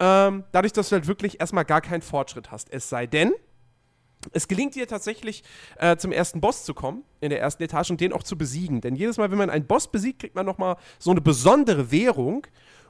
[0.00, 2.72] ähm, dadurch, dass du halt wirklich erstmal gar keinen Fortschritt hast.
[2.72, 3.32] Es sei denn,
[4.32, 5.44] es gelingt dir tatsächlich
[5.76, 8.80] äh, zum ersten Boss zu kommen, in der ersten Etage und den auch zu besiegen.
[8.80, 12.48] Denn jedes Mal, wenn man einen Boss besiegt, kriegt man nochmal so eine besondere Währung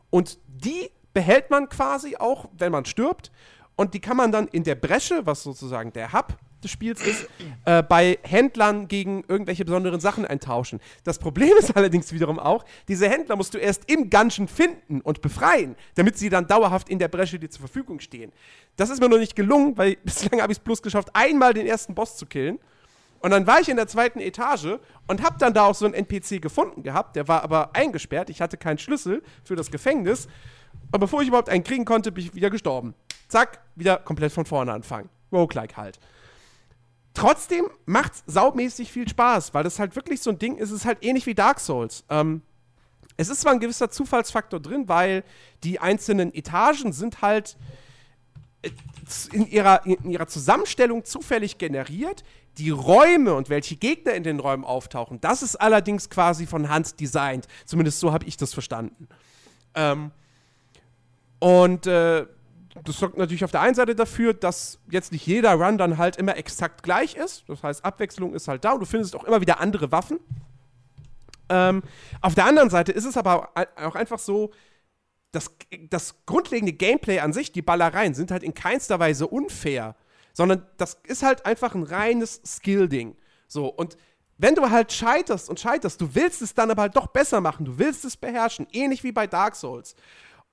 [0.09, 3.31] und die behält man quasi auch, wenn man stirbt.
[3.77, 7.29] Und die kann man dann in der Bresche, was sozusagen der Hub des Spiels ist,
[7.67, 10.81] äh, bei Händlern gegen irgendwelche besonderen Sachen eintauschen.
[11.05, 15.21] Das Problem ist allerdings wiederum auch, diese Händler musst du erst im Dungeon finden und
[15.21, 18.33] befreien, damit sie dann dauerhaft in der Bresche dir zur Verfügung stehen.
[18.77, 21.67] Das ist mir noch nicht gelungen, weil bislang habe ich es bloß geschafft, einmal den
[21.67, 22.59] ersten Boss zu killen.
[23.21, 25.95] Und dann war ich in der zweiten Etage und habe dann da auch so einen
[25.95, 27.17] NPC gefunden gehabt.
[27.17, 28.31] Der war aber eingesperrt.
[28.31, 30.29] Ich hatte keinen Schlüssel für das Gefängnis.
[30.93, 32.95] Und bevor ich überhaupt einen kriegen konnte, bin ich wieder gestorben.
[33.29, 35.09] Zack, wieder komplett von vorne anfangen.
[35.33, 35.99] Roguelike halt.
[37.15, 40.71] Trotzdem macht's saumäßig viel Spaß, weil das halt wirklich so ein Ding ist.
[40.71, 42.05] Es ist halt ähnlich wie Dark Souls.
[42.11, 42.43] Ähm,
[43.17, 45.25] es ist zwar ein gewisser Zufallsfaktor drin, weil
[45.65, 47.57] die einzelnen Etagen sind halt
[48.63, 48.71] äh,
[49.33, 52.23] in ihrer, in ihrer Zusammenstellung zufällig generiert.
[52.59, 57.01] Die Räume und welche Gegner in den Räumen auftauchen, das ist allerdings quasi von Hand
[57.01, 57.47] designt.
[57.65, 59.09] Zumindest so habe ich das verstanden.
[59.75, 60.11] Ähm,
[61.39, 62.27] und äh,
[62.85, 66.17] das sorgt natürlich auf der einen Seite dafür, dass jetzt nicht jeder Run dann halt
[66.17, 67.45] immer exakt gleich ist.
[67.49, 70.19] Das heißt, Abwechslung ist halt da und du findest auch immer wieder andere Waffen.
[71.49, 71.83] Ähm,
[72.21, 74.51] auf der anderen Seite ist es aber auch einfach so,
[75.33, 75.51] das,
[75.91, 79.95] das grundlegende Gameplay an sich, die Ballereien, sind halt in keinster Weise unfair,
[80.33, 83.17] sondern das ist halt einfach ein reines Skill-Ding.
[83.47, 83.97] So, und
[84.39, 87.65] wenn du halt scheiterst und scheiterst, du willst es dann aber halt doch besser machen,
[87.65, 89.95] du willst es beherrschen, ähnlich wie bei Dark Souls.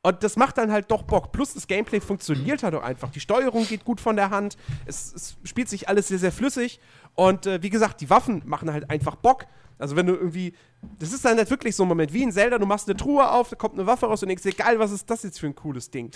[0.05, 1.31] Und das macht dann halt doch Bock.
[1.31, 3.09] Plus das Gameplay funktioniert halt auch einfach.
[3.09, 4.57] Die Steuerung geht gut von der Hand.
[4.85, 6.81] Es, es spielt sich alles sehr, sehr flüssig.
[7.15, 9.45] Und äh, wie gesagt, die Waffen machen halt einfach Bock.
[9.79, 10.53] Also wenn du irgendwie,
[10.99, 13.29] das ist dann halt wirklich so ein Moment, wie in Zelda, du machst eine Truhe
[13.31, 15.47] auf, da kommt eine Waffe raus und denkst dir, geil, was ist das jetzt für
[15.47, 16.11] ein cooles Ding?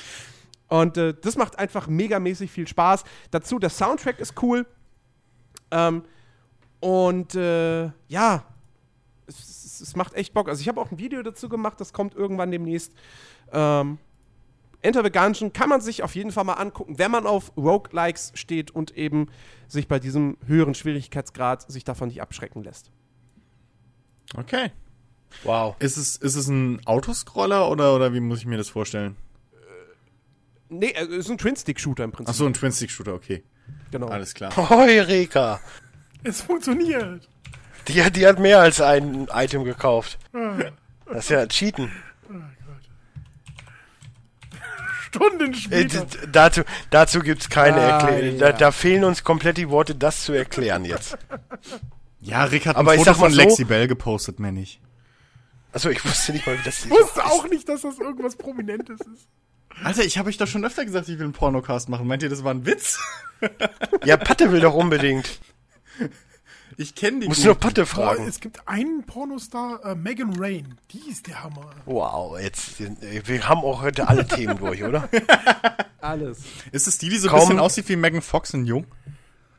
[0.67, 3.05] Und äh, das macht einfach megamäßig viel Spaß.
[3.31, 4.65] Dazu, der Soundtrack ist cool.
[5.71, 6.03] Ähm,
[6.81, 8.43] und äh, ja,
[9.81, 10.49] es, macht echt Bock.
[10.49, 12.93] Also ich habe auch ein Video dazu gemacht, das kommt irgendwann demnächst.
[13.51, 13.97] Ähm,
[14.81, 18.31] Enter the Gungeon kann man sich auf jeden Fall mal angucken, wenn man auf Roguelikes
[18.35, 19.27] steht und eben
[19.67, 22.91] sich bei diesem höheren Schwierigkeitsgrad sich davon nicht abschrecken lässt.
[24.35, 24.71] Okay.
[25.43, 25.75] Wow.
[25.79, 29.15] Ist es, ist es ein Autoscroller oder, oder wie muss ich mir das vorstellen?
[30.69, 32.33] Nee, es ist ein Twin-Stick-Shooter im Prinzip.
[32.33, 33.43] Ach so, ein Twin-Stick-Shooter, okay.
[33.91, 34.07] genau.
[34.07, 34.55] Alles klar.
[34.69, 35.59] Heureka.
[36.23, 37.29] Es funktioniert.
[37.87, 40.17] Die, hat- die hat mehr als ein Item gekauft.
[41.05, 41.91] Das ist ja Cheaten.
[45.07, 46.05] Stunden Äh, später.
[46.05, 48.37] d- dazu dazu gibt es keine Ah, Erklärung.
[48.39, 48.51] ja.
[48.51, 51.17] Da, da fehlen uns komplett die Worte, das zu erklären jetzt.
[52.19, 54.81] Ja, Rick hat Aber ein ich Foto von so- Lexi Bell gepostet, mehr nicht.
[55.71, 58.99] Also ich wusste nicht mal, wie das Ich wusste auch nicht, dass das irgendwas Prominentes
[58.99, 59.27] ist.
[59.83, 62.05] Alter, ich habe euch doch schon öfter gesagt, ich will einen Pornocast machen.
[62.07, 62.99] Meint ihr, das war ein Witz?
[64.03, 65.39] Ja, Patte will doch unbedingt.
[66.79, 68.27] Ich kenne die du noch Patte Boah, fragen.
[68.27, 70.75] es gibt einen Pornostar, äh, Megan Rain.
[70.91, 71.71] Die ist der Hammer.
[71.85, 75.09] Wow, jetzt, äh, wir haben auch heute alle Themen durch, oder?
[76.01, 76.37] Alles.
[76.71, 78.85] Ist es die, die so ein Kaum- bisschen aussieht wie Megan Fox in Jung?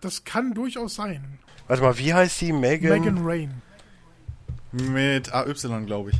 [0.00, 1.40] Das kann durchaus sein.
[1.66, 2.52] Warte mal, wie heißt die?
[2.52, 3.00] Megan?
[3.00, 3.62] Megan Rain.
[4.70, 5.54] Mit AY,
[5.86, 6.16] glaube ich.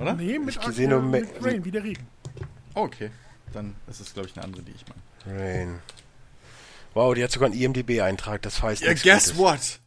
[0.00, 0.14] Oder?
[0.14, 2.06] Nee, mit, Ich sehe nur mit Me- Rain, wie der Regen.
[2.74, 3.10] Oh, okay.
[3.52, 5.40] Dann ist es, glaube ich, eine andere, die ich meine.
[5.40, 5.78] Rain.
[6.94, 9.36] Wow, die hat sogar einen IMDB-Eintrag, das heißt Ja, guess Gutes.
[9.38, 9.79] what?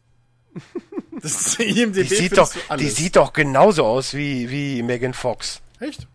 [1.21, 5.61] Das ist IMDb Die sieht, doch, die sieht doch genauso aus wie, wie Megan Fox.
[5.79, 6.07] Echt?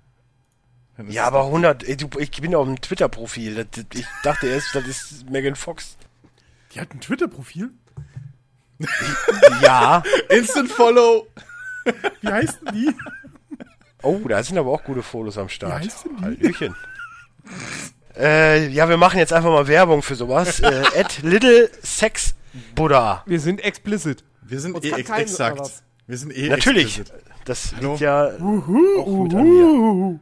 [1.09, 3.67] Ja, aber 100, ey, du, ich bin auf dem Twitter-Profil.
[3.95, 5.97] Ich dachte erst, das ist Megan Fox.
[6.75, 7.71] Die hat ein Twitter-Profil.
[9.63, 10.03] Ja.
[10.29, 11.27] Instant Follow.
[12.21, 12.95] Wie heißt denn die?
[14.03, 15.83] Oh, da sind aber auch gute Fotos am Start.
[15.83, 16.23] Wie heißt denn die?
[16.25, 16.77] Hallöchen.
[18.17, 20.61] äh, ja, wir machen jetzt einfach mal Werbung für sowas.
[20.61, 22.35] Äh, at Little Sex
[22.75, 23.23] Buddha.
[23.27, 24.25] Wir sind explicit.
[24.43, 25.83] Wir sind Uns eh ex exakt.
[26.07, 26.99] Wir sind eh Natürlich.
[26.99, 27.25] explicit.
[27.45, 27.91] Das Hallo?
[27.91, 30.21] liegt ja auch mit an mir.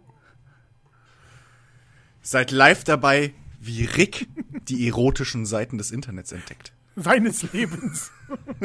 [2.23, 4.29] Seid live dabei, wie Rick
[4.69, 6.73] die erotischen Seiten des Internets entdeckt.
[6.97, 8.11] Seines Lebens.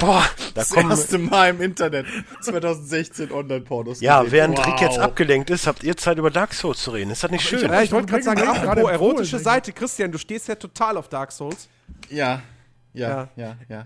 [0.00, 0.90] Boah, da Das kommen...
[0.90, 2.06] erste Mal im Internet.
[2.42, 4.00] 2016 Online-Pornos.
[4.00, 4.32] Ja, gesehen.
[4.32, 4.66] während Wow.
[4.66, 7.10] Rick jetzt abgelenkt ist, habt ihr Zeit über Dark Souls zu reden.
[7.10, 7.62] Ist das nicht schön?
[7.64, 9.52] hab- Ja, ich wollte gerade sagen, apropos empfohlen, erotische Megan.
[9.52, 9.72] Seite.
[9.72, 11.68] Christian, du stehst ja total auf Dark Souls.
[12.08, 12.42] Ja,
[12.92, 13.84] ja, ja, ja.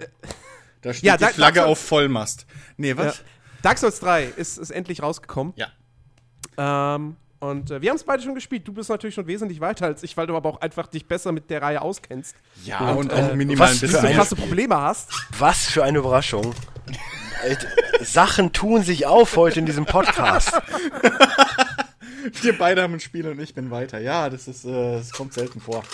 [0.81, 2.47] Da steht Ja, die Flagge Dark auf Vollmast.
[2.77, 3.19] Nee, was?
[3.19, 3.25] Ja.
[3.63, 5.55] Dark Souls 3 ist, ist endlich rausgekommen.
[5.57, 5.69] Ja.
[6.57, 7.17] Ähm,
[7.51, 8.67] und äh, wir haben es beide schon gespielt.
[8.67, 11.33] Du bist natürlich schon wesentlich weiter als ich, weil du aber auch einfach dich besser
[11.33, 12.35] mit der Reihe auskennst.
[12.65, 13.99] Ja, und, äh, auch minimal was ein bisschen.
[14.05, 15.11] eine- krasse Probleme hast.
[15.39, 16.55] Was für eine Überraschung.
[17.45, 17.57] Äh,
[18.05, 20.53] Sachen tun sich auf heute in diesem Podcast.
[22.43, 24.01] Wir beide haben ein Spiel und ich bin weiter.
[24.01, 25.85] Ja, das ist, äh, das kommt selten vor.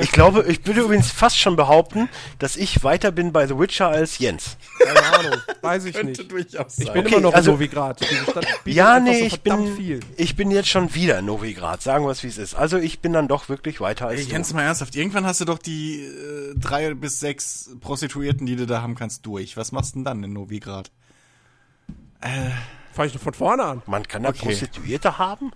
[0.00, 2.08] Ich glaube, ich würde übrigens fast schon behaupten,
[2.38, 4.56] dass ich weiter bin bei The Witcher als Jens.
[4.82, 5.40] Keine Ahnung.
[5.60, 6.32] Weiß ich Könnte nicht.
[6.32, 6.94] durchaus Ich sein.
[6.94, 8.00] bin Okay, immer noch also- in Novigrad.
[8.64, 10.00] Ja, nee, so ich verdammt bin, viel.
[10.16, 11.82] ich bin jetzt schon wieder in Novigrad.
[11.82, 12.54] Sagen wir es, wie es ist.
[12.54, 14.32] Also ich bin dann doch wirklich weiter als Ey, du.
[14.32, 14.96] Jens, mal ernsthaft.
[14.96, 19.26] Irgendwann hast du doch die äh, drei bis sechs Prostituierten, die du da haben kannst,
[19.26, 19.56] durch.
[19.58, 20.90] Was machst du denn dann in Novigrad?
[22.92, 23.82] Fange ich doch von vorne an.
[23.86, 24.46] Man kann da Okay.
[24.46, 25.52] Prostituierte haben?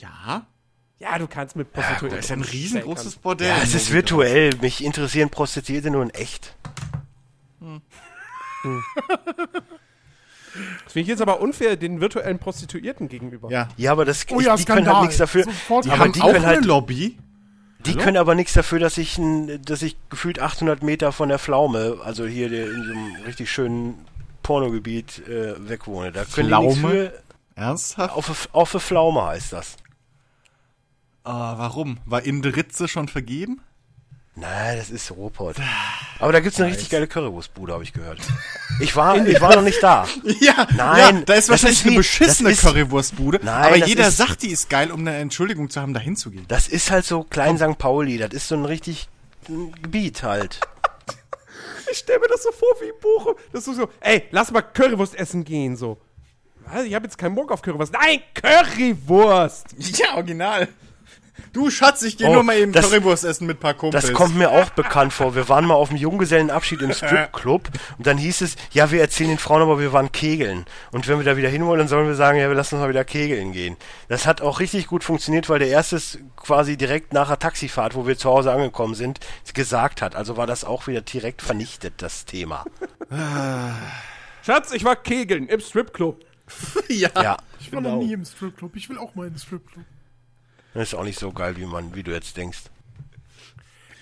[0.00, 0.46] Ja?
[1.02, 2.08] Ja, du kannst mit Ja, Prostituierten.
[2.08, 3.16] gut, das ist ja ein riesengroßes.
[3.16, 3.48] Bordell.
[3.48, 4.50] Ja, es ist virtuell.
[4.60, 6.54] Mich interessieren Prostituierte nur in echt.
[10.84, 13.50] Das finde ich jetzt aber unfair den virtuellen Prostituierten gegenüber.
[13.50, 13.68] Ja.
[13.76, 15.44] Ja, aber das, Oh ja, die können halt nichts dafür.
[15.44, 17.18] Sofort Die, aber haben die auch können eine halt, Lobby.
[17.86, 21.38] die können aber nichts dafür, dass ich, n, dass ich gefühlt 800 Meter von der
[21.38, 24.04] Pflaume, also hier in so einem richtig schönen
[24.42, 26.12] Pornogebiet äh, wegwohne.
[26.12, 26.94] Da können die nichts Pflaume?
[26.94, 27.22] für.
[27.54, 28.14] Ernsthaft?
[28.14, 29.76] Auf, auf Pflaume heißt das.
[31.24, 31.98] Ah, warum?
[32.04, 33.60] War Indritze schon vergeben?
[34.34, 35.56] Nein, das ist Ruhrpott.
[36.18, 38.18] Aber da gibt's eine richtig geile Currywurstbude, habe ich gehört.
[38.80, 40.06] Ich war, ich war noch nicht da.
[40.40, 44.16] Ja, Nein, ja, da ist wahrscheinlich ist eine beschissene ist- Currywurstbude, Nein, aber jeder ist-
[44.16, 46.46] sagt, die ist geil, um eine Entschuldigung zu haben, da hinzugehen.
[46.48, 47.76] Das ist halt so Klein St.
[47.78, 48.16] Pauli.
[48.16, 49.08] Das ist so ein richtig
[49.48, 50.60] ein Gebiet halt.
[51.90, 53.34] Ich stelle mir das so vor wie in Bochum.
[53.52, 55.98] Das ist so, ey, lass mal Currywurst essen gehen, so.
[56.86, 57.92] Ich habe jetzt keinen Bock auf Currywurst.
[57.92, 59.66] Nein, Currywurst!
[59.98, 60.68] Ja, original.
[61.54, 64.04] Du Schatz, ich gehe Oh, nur mal eben das- Currywurst essen mit ein paar Kumpels.
[64.04, 65.34] Das kommt mir auch bekannt vor.
[65.34, 67.68] Wir waren mal auf dem Junggesellenabschied im Stripclub
[67.98, 70.66] und dann hieß es, ja, wir erzählen den Frauen aber, wir waren kegeln.
[70.92, 72.88] Und wenn wir da wieder hinwollen, dann sollen wir sagen, ja, wir lassen uns mal
[72.90, 73.76] wieder kegeln gehen.
[74.08, 76.00] Das hat auch richtig gut funktioniert, weil der erste
[76.36, 79.20] quasi direkt nach der Taxifahrt, wo wir zu Hause angekommen sind,
[79.54, 80.14] gesagt hat.
[80.16, 82.64] Also war das auch wieder direkt vernichtet, das Thema.
[84.44, 86.20] Schatz, ich war kegeln im Stripclub.
[86.88, 87.08] ja.
[87.22, 88.76] Ja, Ich war noch nie im Stripclub.
[88.76, 89.84] Ich will auch mal in den Stripclub.
[90.74, 92.58] Das ist auch nicht so geil, wie man, wie du jetzt denkst.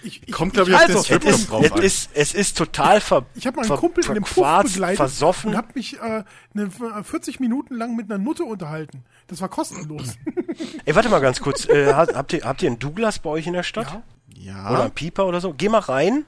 [0.02, 1.82] Ich, ich, Kommt, glaube ich, auf Also, den Es ist, drauf es an.
[1.82, 4.97] ist, es ist total ver, ich habe mal einen ver, Kumpel in einem Puff begleitet
[4.97, 5.51] versoffen.
[5.51, 6.24] und habe mich äh,
[6.55, 6.70] eine,
[7.05, 9.05] 40 Minuten lang mit einer Nutte unterhalten.
[9.26, 10.14] Das war kostenlos.
[10.86, 11.68] Ey, warte mal ganz kurz.
[11.68, 13.88] Äh, habt, ihr, habt ihr einen Douglas bei euch in der Stadt?
[13.90, 14.02] Ja.
[14.42, 14.70] Ja.
[14.70, 15.52] Oder einen Pieper oder so?
[15.52, 16.24] Geh mal rein.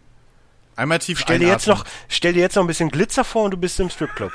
[0.77, 3.53] Einmal tief Stell dir, jetzt noch, stell dir jetzt noch ein bisschen Glitzer vor und
[3.53, 4.33] du bist im Stripclub.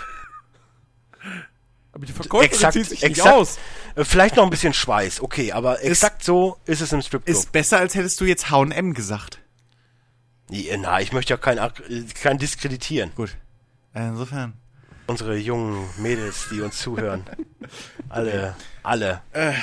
[1.97, 3.33] Aber die Verkäuferin Exakt, zieht sich nicht exakt.
[3.35, 3.57] aus.
[3.95, 7.35] Äh, Vielleicht noch ein bisschen Schweiß, okay, aber exakt so ist es im Stripclub.
[7.35, 9.39] Ist besser, als hättest du jetzt H&M gesagt.
[10.51, 13.11] Äh, na, ich möchte ja kein, Ak- äh, kein diskreditieren.
[13.15, 13.35] Gut.
[13.95, 14.53] Insofern.
[15.07, 17.23] Unsere jungen Mädels, die uns zuhören.
[18.09, 19.21] alle, alle.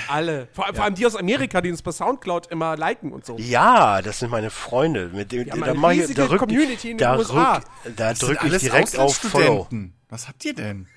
[0.09, 0.49] Alle.
[0.55, 3.37] Vor, vor allem die aus Amerika, die uns bei Soundcloud immer liken und so.
[3.39, 5.11] Ja, das sind meine Freunde.
[5.13, 7.59] Mit dem, haben da eine mach ich, da rück, Community in den da USA.
[7.85, 9.69] Rück, da drücke ich direkt auf Follow.
[10.09, 10.89] Was habt ihr denn?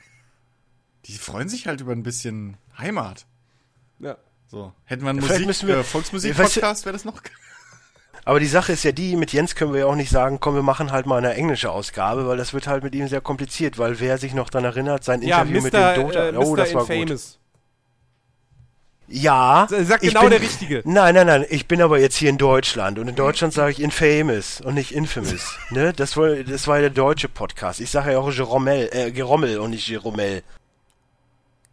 [1.08, 3.26] Die freuen sich halt über ein bisschen Heimat.
[4.00, 4.18] Ja.
[4.50, 4.74] So.
[4.86, 7.22] Hätten wir einen Vielleicht Musik, müssen wir- äh, Volksmusik Weißt du- Podcast, wäre das noch.
[8.26, 10.56] Aber die Sache ist ja die, mit Jens können wir ja auch nicht sagen, komm,
[10.56, 13.78] wir machen halt mal eine englische Ausgabe, weil das wird halt mit ihm sehr kompliziert,
[13.78, 15.94] weil wer sich noch daran erinnert, sein Ja, Interview mit Mr.
[15.94, 16.90] dem Dota, Äh, oh, das war gut.
[16.92, 17.40] Infamous.
[19.10, 19.68] Ja.
[19.70, 20.82] Sagt ich genau bin- der Richtige.
[20.84, 23.80] Nein, nein, nein, ich bin aber jetzt hier in Deutschland und in Deutschland sage ich
[23.82, 25.58] infamous und nicht infamous.
[25.70, 25.94] ne?
[25.94, 27.80] Das war, das war ja der deutsche Podcast.
[27.80, 30.44] Ich sage ja auch Jeromel, äh, Gerommel und nicht Jeromel.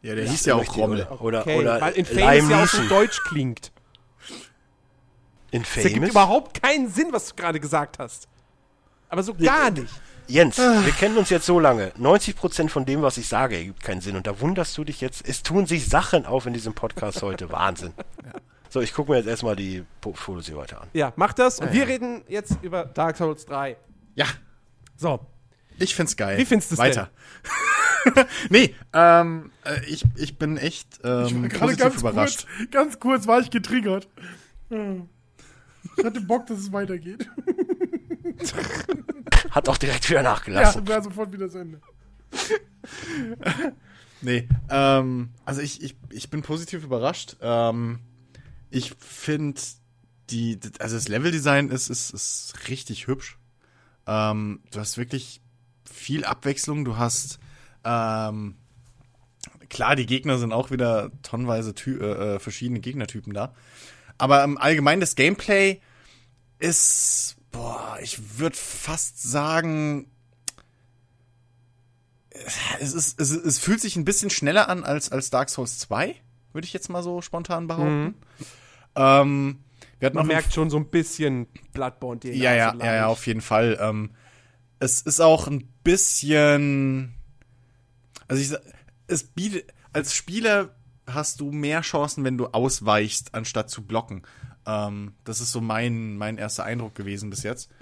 [0.04, 1.06] Ja, der hieß ja auch Rommel.
[1.20, 3.72] Oder, Okay, oder weil Infamous Lime ja auch so deutsch klingt.
[5.50, 8.28] Das ergibt überhaupt keinen Sinn, was du gerade gesagt hast.
[9.08, 9.88] Aber so gar nicht.
[10.26, 11.88] Jens, wir kennen uns jetzt so lange.
[11.98, 14.16] 90% von dem, was ich sage, ergibt keinen Sinn.
[14.16, 15.26] Und da wunderst du dich jetzt.
[15.26, 17.50] Es tun sich Sachen auf in diesem Podcast heute.
[17.52, 17.94] Wahnsinn.
[18.68, 20.88] So, ich gucke mir jetzt erstmal die Fotos hier weiter an.
[20.92, 21.60] Ja, mach das.
[21.60, 23.76] Und wir reden jetzt über Dark Souls 3.
[24.16, 24.26] Ja,
[24.96, 25.20] So,
[25.78, 26.38] ich find's geil.
[26.38, 27.10] Wie findest du's Weiter.
[28.50, 32.46] nee, ähm, äh, ich, ich bin echt ähm, Gerade positiv ganz überrascht.
[32.58, 34.08] kurz, ganz kurz war ich getriggert.
[34.70, 35.08] Hm.
[35.96, 37.28] Ich hatte Bock, dass es weitergeht.
[39.50, 40.88] Hat auch direkt wieder Ja, nachgelassen.
[40.88, 41.80] wäre sofort wieder zu Ende.
[44.24, 47.36] Nee, ähm, also ich, ich, ich bin positiv überrascht.
[47.42, 47.98] Ähm,
[48.70, 49.60] ich finde
[50.30, 53.38] die, also das Leveldesign ist, ist, ist richtig hübsch.
[54.06, 55.42] Ähm, du hast wirklich
[55.90, 56.84] viel Abwechslung.
[56.84, 57.38] Du hast,
[57.84, 58.56] ähm,
[59.68, 63.54] klar, die Gegner sind auch wieder tonnenweise Ty äh, äh, verschiedene Gegnertypen da.
[64.18, 65.80] Aber im Allgemeinen das Gameplay
[66.58, 70.10] ist, boah, ich würde fast sagen,
[72.80, 76.14] es, ist, es, es fühlt sich ein bisschen schneller an als, als Dark Souls 2,
[76.52, 78.14] würde ich jetzt mal so spontan behaupten.
[78.96, 79.58] Ähm,
[79.98, 82.20] wir hatten man merkt schon so ein bisschen Bloodborne.
[82.24, 83.78] ja, ja, ja, ja, auf jeden Fall.
[83.80, 84.10] Ähm,
[84.84, 87.14] es ist auch ein bisschen,
[88.28, 88.60] also ich,
[89.06, 90.74] es bietet, als Spieler
[91.06, 94.22] hast du mehr Chancen, wenn du ausweichst, anstatt zu blocken.
[94.66, 97.70] Ähm, das ist so mein, mein erster Eindruck gewesen bis jetzt.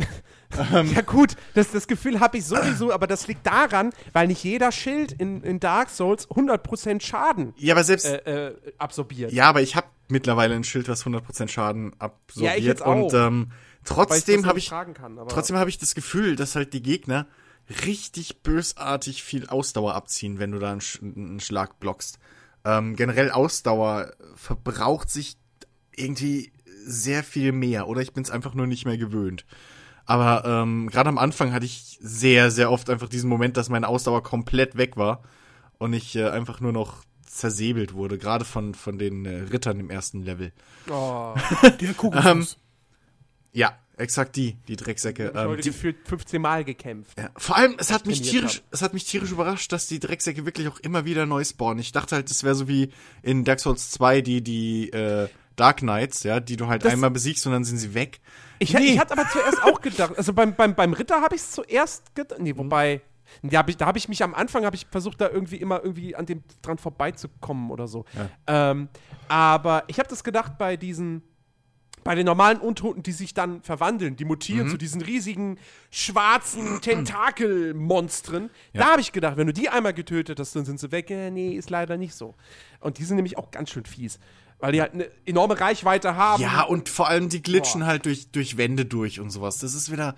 [0.94, 4.70] Ja gut, das, das Gefühl habe ich sowieso, aber das liegt daran, weil nicht jeder
[4.70, 9.32] Schild in, in Dark Souls 100% Schaden Ja, aber selbst, äh, äh, absorbiert.
[9.32, 12.52] ja, aber ich habe mittlerweile ein Schild, was 100% Schaden absorbiert.
[12.52, 13.14] Ja, ich jetzt Und auch.
[13.14, 13.50] ähm, weil ich
[13.84, 15.18] trotzdem habe ich, tragen kann.
[15.18, 17.26] Aber Trotzdem habe ich das Gefühl, dass halt die Gegner
[17.84, 22.18] richtig bösartig viel Ausdauer abziehen, wenn du da einen, Sch einen Schlag blockst.
[22.64, 25.36] Ähm, generell Ausdauer verbraucht sich
[25.94, 26.52] irgendwie
[26.84, 29.44] sehr viel mehr oder ich bin es einfach nur nicht mehr gewöhnt.
[30.04, 33.88] Aber ähm, gerade am Anfang hatte ich sehr, sehr oft einfach diesen Moment, dass meine
[33.88, 35.22] Ausdauer komplett weg war
[35.78, 39.90] und ich äh, einfach nur noch zersäbelt wurde, gerade von, von den äh, Rittern im
[39.90, 40.52] ersten Level.
[40.90, 41.34] oh,
[41.80, 42.58] Der Kokosnuss.
[43.52, 45.30] Ja, exakt die, die Drecksäcke.
[45.30, 47.18] ich habe Ähm, gefühlt 15 Mal gekämpft.
[47.18, 50.46] Ja, vor allem, es hat mich tierisch, es hat mich tierisch überrascht, dass die Drecksäcke
[50.46, 51.78] wirklich auch immer wieder neu spawnen.
[51.80, 52.90] Ich dachte halt, das wäre so wie
[53.22, 57.10] in Dark Souls 2 die, die, äh, Dark Knights, ja, die du halt Das- einmal
[57.10, 58.20] besiegst und dann sind sie weg.
[58.58, 61.50] Ich, ich hatte aber zuerst auch gedacht, also beim, beim, beim Ritter habe ich es
[61.50, 63.02] zuerst gedacht, nee, wobei,
[63.42, 65.82] da habe ich, da hab ich mich am Anfang, habe ich versucht, da irgendwie immer
[65.82, 68.06] irgendwie an dem dran vorbeizukommen oder so.
[68.46, 68.88] Ähm,
[69.28, 71.22] aber ich habe das gedacht bei diesen,
[72.04, 75.58] bei den normalen Untoten, die sich dann verwandeln, die mutieren zu diesen riesigen
[75.90, 78.50] schwarzen Tentakelmonstren.
[78.72, 81.10] Da habe ich gedacht, wenn du die einmal getötet hast, dann sind sie weg.
[81.10, 82.34] Äh, nee, ist leider nicht so.
[82.80, 84.18] Und die sind nämlich auch ganz schön fies,
[84.58, 86.42] weil die halt eine enorme Reichweite haben.
[86.42, 89.58] Ja, und vor allem die glitschen halt durch, durch Wände durch und sowas.
[89.58, 90.16] Das ist wieder,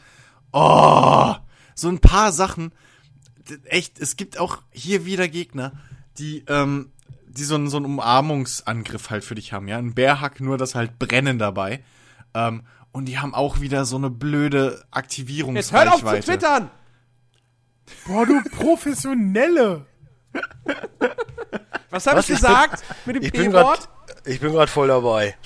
[0.53, 1.35] oh,
[1.75, 2.73] so ein paar Sachen.
[3.65, 5.73] Echt, es gibt auch hier wieder Gegner,
[6.17, 6.93] die, ähm,
[7.35, 9.79] die so einen, so einen Umarmungsangriff halt für dich haben, ja.
[9.79, 11.83] Ein Bärhack, nur das halt Brennen dabei.
[12.35, 12.63] Ähm,
[12.93, 15.91] und die haben auch wieder so eine blöde Jetzt Aktivierungsreichweite.
[15.91, 16.71] hört auf zu twittern!
[18.07, 19.87] Boah, du Professionelle.
[21.91, 22.31] Was habe ich Was?
[22.31, 23.89] Ich gesagt mit dem Ich bin gerade P-Wort?
[24.25, 25.37] ich bin gerade voll dabei.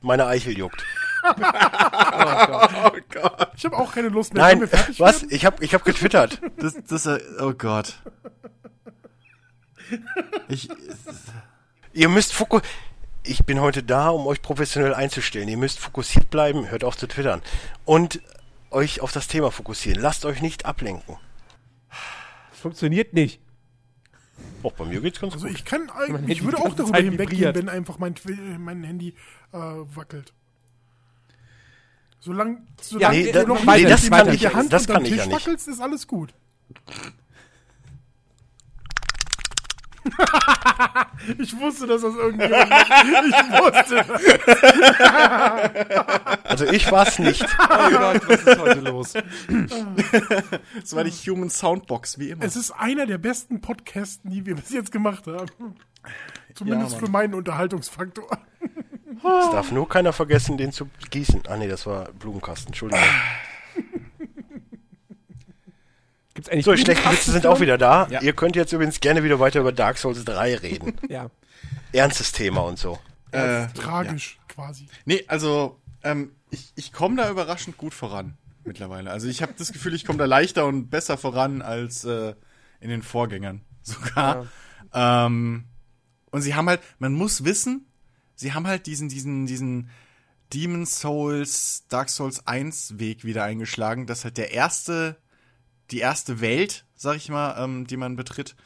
[0.00, 0.84] Meine Eichel juckt.
[1.26, 1.30] Oh
[3.12, 3.50] Gott.
[3.56, 4.42] Ich habe auch keine Lust mehr.
[4.42, 5.22] Nein, was?
[5.22, 5.28] werden?
[5.30, 6.40] Ich habe ich hab getwittert.
[6.58, 8.00] Das, das, äh, oh Gott.
[10.48, 10.68] Ich,
[11.92, 12.62] Ihr müsst fokus.
[13.22, 15.48] Ich bin heute da, um euch professionell einzustellen.
[15.48, 17.40] Ihr müsst fokussiert bleiben, hört auf zu twittern.
[17.84, 18.20] Und
[18.70, 20.00] euch auf das Thema fokussieren.
[20.02, 21.16] Lasst euch nicht ablenken.
[22.50, 23.40] Das funktioniert nicht.
[24.62, 25.56] Auch bei mir geht's ganz Also gut.
[25.56, 27.56] ich kann eigentlich, ich würde auch darüber Zeit hinweggehen, vibriert.
[27.56, 28.14] wenn einfach mein,
[28.58, 29.14] mein Handy
[29.52, 30.32] äh, wackelt.
[32.20, 35.10] Solange, solange nee, du das- noch nee, das mit kann ich- Hand das kann ich
[35.10, 35.34] Tisch ja nicht.
[35.36, 36.34] wackelst, ist alles gut.
[41.38, 42.92] Ich wusste, dass das irgendjemand macht.
[43.26, 44.04] Ich wusste.
[46.44, 47.42] Also ich war's nicht.
[47.42, 49.14] Oh Gott, was ist heute los?
[50.80, 52.44] Das war die Human Soundbox, wie immer.
[52.44, 55.74] Es ist einer der besten Podcasts, die wir bis jetzt gemacht haben.
[56.54, 58.28] Zumindest Ja, für meinen Unterhaltungsfaktor.
[59.10, 61.42] Es darf nur keiner vergessen, den zu gießen.
[61.48, 63.04] Ah nee, das war Blumenkasten, Entschuldigung.
[66.44, 68.06] Gibt's eigentlich So, die schlechten Witze sind auch wieder da.
[68.10, 68.20] Ja.
[68.20, 70.94] Ihr könnt jetzt übrigens gerne wieder weiter über Dark Souls 3 reden.
[71.08, 71.30] Ja.
[71.92, 72.98] Ernstes Thema und so.
[73.30, 74.88] äh, Tragisch, quasi.
[75.04, 79.10] Nee, also ähm, ich, ich komme da überraschend gut voran mittlerweile.
[79.10, 82.34] Also ich habe das Gefühl, ich komme da leichter und besser voran als äh,
[82.80, 84.46] in den Vorgängern sogar.
[84.92, 85.64] Ähm,
[86.30, 87.86] und sie haben halt, man muss wissen,
[88.34, 89.90] sie haben halt diesen, diesen, diesen
[90.52, 95.16] Demon Souls, Dark Souls 1 Weg wieder eingeschlagen, dass halt der erste,
[95.90, 98.56] die erste Welt, sag ich mal, ähm, die man betritt,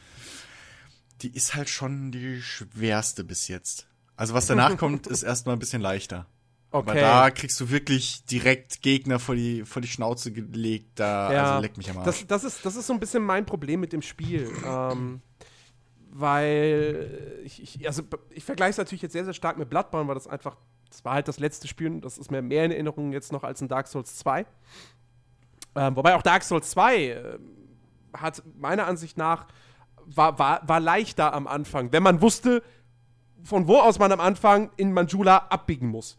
[1.23, 3.87] die ist halt schon die schwerste bis jetzt.
[4.17, 6.27] Also was danach kommt, ist erstmal ein bisschen leichter.
[6.71, 7.01] Aber Okay.
[7.01, 10.91] da kriegst du wirklich direkt Gegner vor die, vor die Schnauze gelegt.
[11.01, 12.07] Da, Ja, also leck mich am Arsch.
[12.07, 14.51] das, das, ist, das ist so ein bisschen mein Problem mit dem Spiel.
[14.67, 15.23] ähm,
[16.11, 20.15] weil ich, ich, also ich vergleiche es natürlich jetzt sehr, sehr stark mit Bloodborne, weil
[20.15, 20.57] das einfach,
[20.91, 23.45] das war halt das letzte Spiel und das ist mir mehr in Erinnerung jetzt noch
[23.45, 24.47] als in Dark Souls 2.
[25.79, 27.39] Ähm, wobei auch Dark Souls 2 äh,
[28.17, 29.47] hat meiner Ansicht nach
[30.07, 32.63] war, war, war leichter am Anfang, wenn man wusste,
[33.45, 36.19] von wo aus man am Anfang in Manjula abbiegen muss.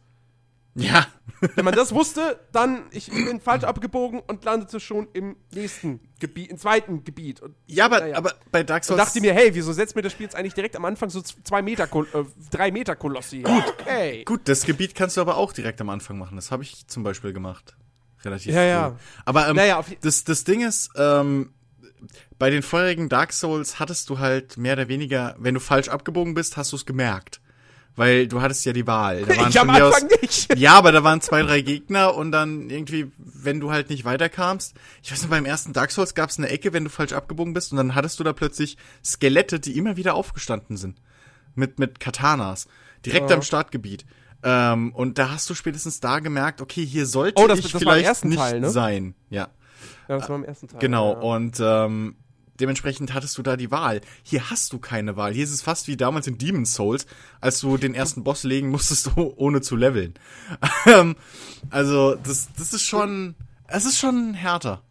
[0.76, 1.06] ja.
[1.56, 6.49] Wenn man das wusste, dann ich bin falsch abgebogen und landete schon im nächsten Gebiet,
[6.52, 7.40] im zweiten Gebiet.
[7.40, 8.18] Und, Ja, aber, Naja.
[8.18, 9.02] aber bei Dark und Souls.
[9.02, 11.61] dachte mir, hey, wieso setzt mir das Spiel jetzt eigentlich direkt am Anfang so zwei
[11.61, 13.44] Meter, äh, drei Meter Kolossi?
[13.44, 14.26] Gut, okay.
[14.26, 16.36] Gut, das Gebiet kannst du aber auch direkt am Anfang machen.
[16.36, 17.77] Das habe ich zum Beispiel gemacht.
[18.24, 18.68] Relativ Ja, früh.
[18.68, 18.96] ja.
[19.26, 21.54] Aber ähm, Naja, das, das Ding ist, ähm,
[22.38, 26.34] bei den vorherigen Dark Souls hattest du halt mehr oder weniger, wenn du falsch abgebogen
[26.34, 27.41] bist, hast du es gemerkt.
[27.96, 29.24] Weil du hattest ja die Wahl.
[29.26, 30.54] Da waren Ich am Anfang aus, nicht.
[30.58, 34.74] Ja, aber da waren zwei, drei Gegner und dann irgendwie, wenn du halt nicht weiterkamst.
[35.04, 37.54] Ich weiß nicht, beim ersten Dark Souls gab es eine Ecke, wenn du falsch abgebogen
[37.54, 41.02] bist und dann hattest du da plötzlich Skelette, die immer wieder aufgestanden sind.
[41.56, 42.68] Mit, mit Katanas.
[43.06, 43.36] Direkt Ja.
[43.36, 44.06] am Startgebiet.
[44.44, 47.82] Ähm, und da hast du spätestens da gemerkt, okay, hier sollte Oh, das- ich das
[47.82, 48.70] vielleicht ersten nicht Teil, ne?
[48.70, 49.16] sein.
[49.30, 49.49] Ja.
[50.07, 50.80] Ja, das war im ersten Teil.
[50.80, 51.20] Genau, Ja.
[51.20, 52.16] und ähm,
[52.60, 54.02] dementsprechend hattest du da die Wahl.
[54.24, 55.34] Hier hast du keine Wahl.
[55.34, 57.06] Hier ist es fast wie damals in Demon's Souls,
[57.41, 60.14] als du den ersten Boss legen musstest, ohne zu leveln.
[60.86, 61.16] Ähm,
[61.70, 63.36] also, das, das ist schon,
[63.68, 64.82] es ist schon härter.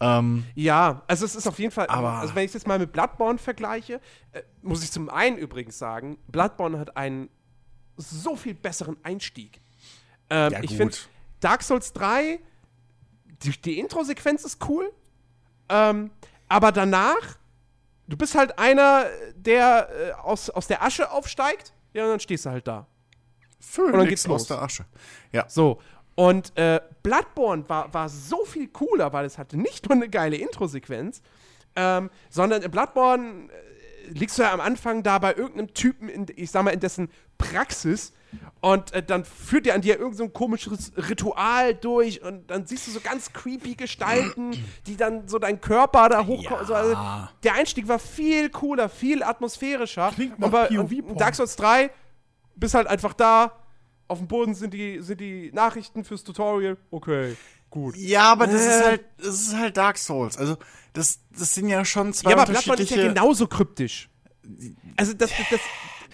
[0.00, 2.78] Ähm, Ja, also es ist auf jeden Fall, Aber- also wenn ich es jetzt mal
[2.78, 4.00] mit Bloodborne vergleiche,
[4.32, 7.28] äh, muss ich zum einen übrigens sagen, Bloodborne hat einen
[7.96, 9.60] so viel besseren Einstieg.
[10.30, 10.96] Ähm, Ja, ich finde,
[11.40, 12.40] Dark Souls 3,
[13.42, 14.92] die, die Intro-Sequenz ist cool,
[15.68, 16.10] ähm,
[16.48, 17.38] aber danach,
[18.06, 22.46] du bist halt einer, der äh, aus, aus der Asche aufsteigt, ja, und dann stehst
[22.46, 22.86] du halt da.
[23.58, 24.48] Phönix dann geht's aus los.
[24.48, 24.84] der Asche.
[25.32, 25.48] Ja.
[25.48, 25.80] So.
[26.14, 30.36] Und äh, Bloodborne war, war so viel cooler, weil es hatte nicht nur eine geile
[30.36, 31.20] Intro-Sequenz,
[31.74, 33.65] ähm, sondern in Bloodborne äh,
[34.08, 37.08] liegst du ja am Anfang da bei irgendeinem Typen, in, ich sag mal, in dessen
[37.38, 38.12] Praxis
[38.60, 42.66] und äh, dann führt der an dir irgendein so ein komisches Ritual durch und dann
[42.66, 44.52] siehst du so ganz creepy Gestalten,
[44.86, 46.66] die dann so deinen Körper da hochkommen.
[46.66, 46.96] So, also,
[47.42, 50.10] der Einstieg war viel cooler, viel atmosphärischer.
[50.14, 51.16] Klingt nach Aber POV-Porn.
[51.16, 51.90] Dark Souls 3
[52.56, 53.52] bist halt einfach da,
[54.08, 56.76] auf dem Boden sind die, sind die Nachrichten fürs Tutorial.
[56.90, 57.36] Okay,
[57.76, 57.96] gut.
[57.96, 58.84] Ja, aber das ist Äh.
[58.84, 60.36] halt, das ist halt Dark Souls.
[60.38, 60.56] Also,
[60.92, 64.08] das, das sind ja schon zwei Ja, aber Bloodborne ist ja genauso kryptisch.
[64.96, 65.60] Also das, das, das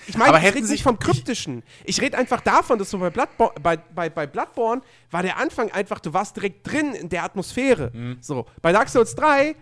[0.08, 1.62] ich meine, ich rede nicht vom Kryptischen.
[1.84, 4.82] Ich rede einfach davon, dass du bei Bloodborne, bei, bei, bei Bloodborne
[5.12, 7.92] war der Anfang einfach, du warst direkt drin in der Atmosphäre.
[7.94, 8.16] Mhm.
[8.20, 9.54] So, bei Dark Souls 3,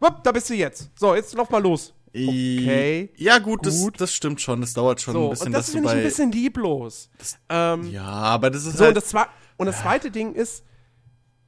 [0.00, 0.90] wupp, da bist du jetzt.
[0.98, 1.92] So, jetzt lauf mal los.
[2.08, 3.10] Okay.
[3.16, 3.66] Ja, gut, Gut.
[3.66, 4.62] Das, das stimmt schon.
[4.62, 7.10] Das dauert schon So, ein bisschen, und das finde ich ein bisschen lieblos.
[7.50, 8.96] ähm, ja, aber das ist So, halt.
[8.96, 9.26] und das,
[9.58, 10.64] und das zweite Ding ist,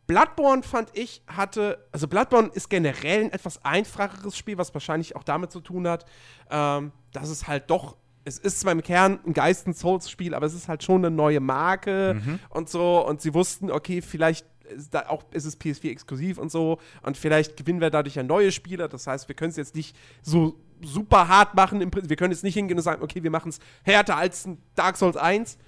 [0.08, 5.22] Bloodborne fand ich hatte, also Bloodborne ist generell ein etwas einfacheres Spiel, was wahrscheinlich auch
[5.22, 6.06] damit zu tun hat,
[6.50, 10.66] ähm, dass es halt doch, es ist zwar im Kern ein Geisten-Souls-Spiel, aber es ist
[10.66, 13.06] halt schon eine neue Marke und so.
[13.06, 16.78] Und sie wussten, okay, vielleicht ist, da auch, ist es PS4 exklusiv und so.
[17.02, 19.94] Und vielleicht gewinnen wir dadurch ja neue Spieler, das heißt, wir können es jetzt nicht
[20.22, 23.58] so super hart machen, wir können jetzt nicht hingehen und sagen, okay, wir machen es
[23.82, 25.58] härter als ein Dark Souls 1,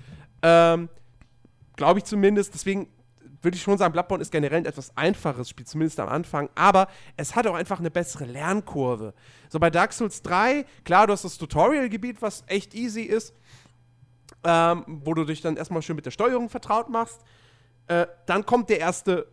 [0.42, 0.88] ähm,
[1.76, 2.54] glaube ich zumindest.
[2.54, 2.88] Deswegen
[3.42, 6.50] würde ich schon sagen, Bloodborne ist generell ein etwas einfaches Spiel, zumindest am Anfang.
[6.54, 9.14] Aber es hat auch einfach eine bessere Lernkurve.
[9.48, 13.34] So bei Dark Souls 3, klar, du hast das Tutorial-Gebiet, was echt easy ist,
[14.44, 17.20] ähm, wo du dich dann erstmal schön mit der Steuerung vertraut machst.
[17.86, 19.26] Äh, dann kommt der erste,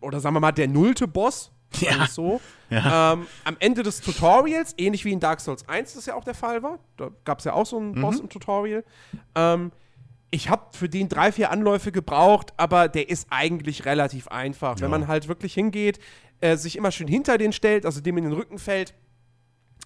[0.00, 2.40] oder sagen wir mal, der nullte Boss, wir's so.
[2.70, 3.12] Ja.
[3.12, 6.34] Ähm, am Ende des Tutorials, ähnlich wie in Dark Souls 1 das ja auch der
[6.34, 8.84] Fall war, da gab es ja auch so einen Boss im Tutorial,
[9.34, 9.72] ähm,
[10.34, 14.80] ich habe für den drei, vier Anläufe gebraucht, aber der ist eigentlich relativ einfach.
[14.80, 16.00] Wenn man halt wirklich hingeht,
[16.40, 18.94] äh, sich immer schön hinter den stellt, also dem in den Rücken fällt,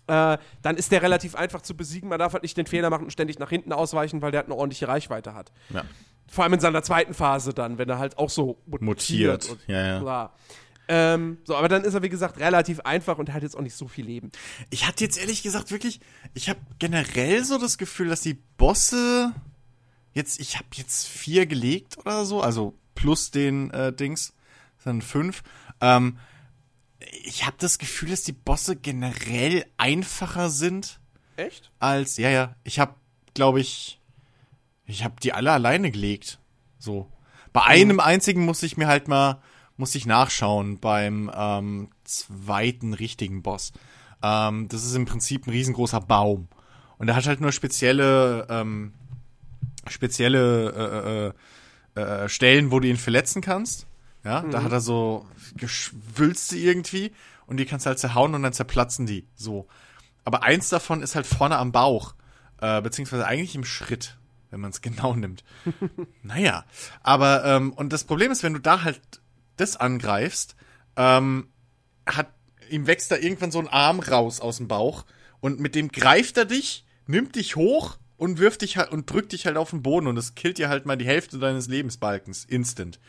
[0.07, 2.09] äh, dann ist der relativ einfach zu besiegen.
[2.09, 4.47] Man darf halt nicht den Fehler machen und ständig nach hinten ausweichen, weil der halt
[4.47, 5.53] eine ordentliche Reichweite hat.
[5.69, 5.85] Ja.
[6.27, 9.51] Vor allem in seiner zweiten Phase dann, wenn er halt auch so mutiert.
[9.51, 10.33] Mutiert, ja, ja.
[10.91, 13.75] Ähm, so, aber dann ist er, wie gesagt, relativ einfach und hat jetzt auch nicht
[13.75, 14.33] so viel Leben.
[14.71, 16.01] Ich hatte jetzt ehrlich gesagt wirklich,
[16.33, 19.35] ich habe generell so das Gefühl, dass die Bosse
[20.13, 24.35] jetzt, ich habe jetzt vier gelegt oder so, also plus den äh, Dings,
[24.77, 25.43] das sind fünf.
[25.81, 26.19] Ähm,
[27.25, 31.01] ich habe das Gefühl, dass die Bosse generell einfacher sind
[31.37, 31.71] Echt?
[31.79, 32.95] als, ja, ja, ich habe,
[33.35, 34.01] glaube ich,
[34.85, 36.39] ich habe die alle alleine gelegt.
[36.79, 37.13] So.
[37.53, 39.41] Bei einem einzigen muss ich mir halt mal,
[39.77, 43.73] muss ich nachschauen beim ähm, zweiten richtigen Boss.
[44.23, 46.49] Ähm, das ist im Prinzip ein riesengroßer Baum.
[46.99, 48.93] Und der hat halt nur spezielle, ähm,
[49.91, 51.33] spezielle
[51.97, 53.87] äh, äh, äh, Stellen, wo du ihn verletzen kannst.
[54.25, 57.13] Ja, da hat er so Geschwülste irgendwie
[57.47, 59.27] und die kannst du halt zerhauen und dann zerplatzen die.
[59.35, 59.67] So.
[60.25, 62.15] Aber eins davon ist halt vorne am Bauch,
[62.61, 64.19] äh, beziehungsweise eigentlich im Schritt,
[64.51, 65.45] wenn man es genau nimmt.
[66.23, 66.65] naja,
[67.03, 69.01] aber ähm, und das Problem ist, wenn du da halt
[69.57, 70.57] das angreifst,
[70.97, 71.49] ähm,
[72.05, 72.29] hat
[72.71, 75.07] ihm wächst da irgendwann so ein Arm raus aus dem Bauch
[75.41, 79.33] und mit dem greift er dich, nimmt dich hoch und wirft dich halt und drückt
[79.33, 82.45] dich halt auf den Boden und das killt dir halt mal die Hälfte deines Lebensbalkens
[82.45, 83.01] instant.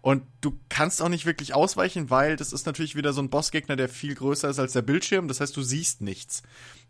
[0.00, 3.76] Und du kannst auch nicht wirklich ausweichen, weil das ist natürlich wieder so ein Bossgegner,
[3.76, 5.28] der viel größer ist als der Bildschirm.
[5.28, 6.42] Das heißt, du siehst nichts.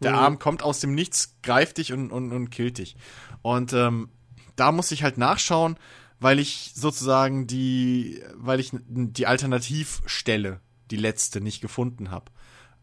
[0.03, 2.97] Der Arm kommt aus dem Nichts, greift dich und, und, und killt dich.
[3.43, 4.09] Und ähm,
[4.57, 5.77] da muss ich halt nachschauen,
[6.20, 12.32] weil ich sozusagen die, weil ich die Alternativstelle, die letzte, nicht gefunden habe.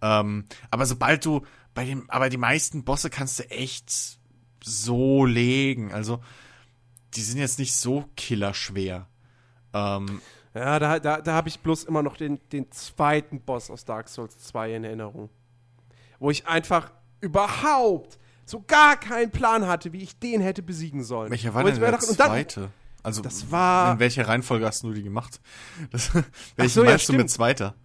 [0.02, 1.44] Ähm, aber sobald du
[1.74, 4.19] bei dem, aber die meisten Bosse kannst du echt
[4.64, 5.92] so legen.
[5.94, 6.20] Also
[7.16, 9.08] die sind jetzt nicht so killerschwer.
[9.74, 10.22] Ähm,
[10.54, 14.10] Ja, da, da, da habe ich bloß immer noch den, den zweiten Boss aus Dark
[14.10, 15.30] Souls 2 in Erinnerung.
[16.20, 16.92] Wo ich einfach
[17.22, 21.30] überhaupt so gar keinen Plan hatte, wie ich den hätte besiegen sollen.
[21.32, 22.72] welcher war denn der dachte- und dann- zweite?
[23.02, 25.40] Also Das war- in welcher Reihenfolge hast du die gemacht?
[25.92, 26.12] Das,
[26.58, 27.76] welchen so, ja, meinst du mit zweiter?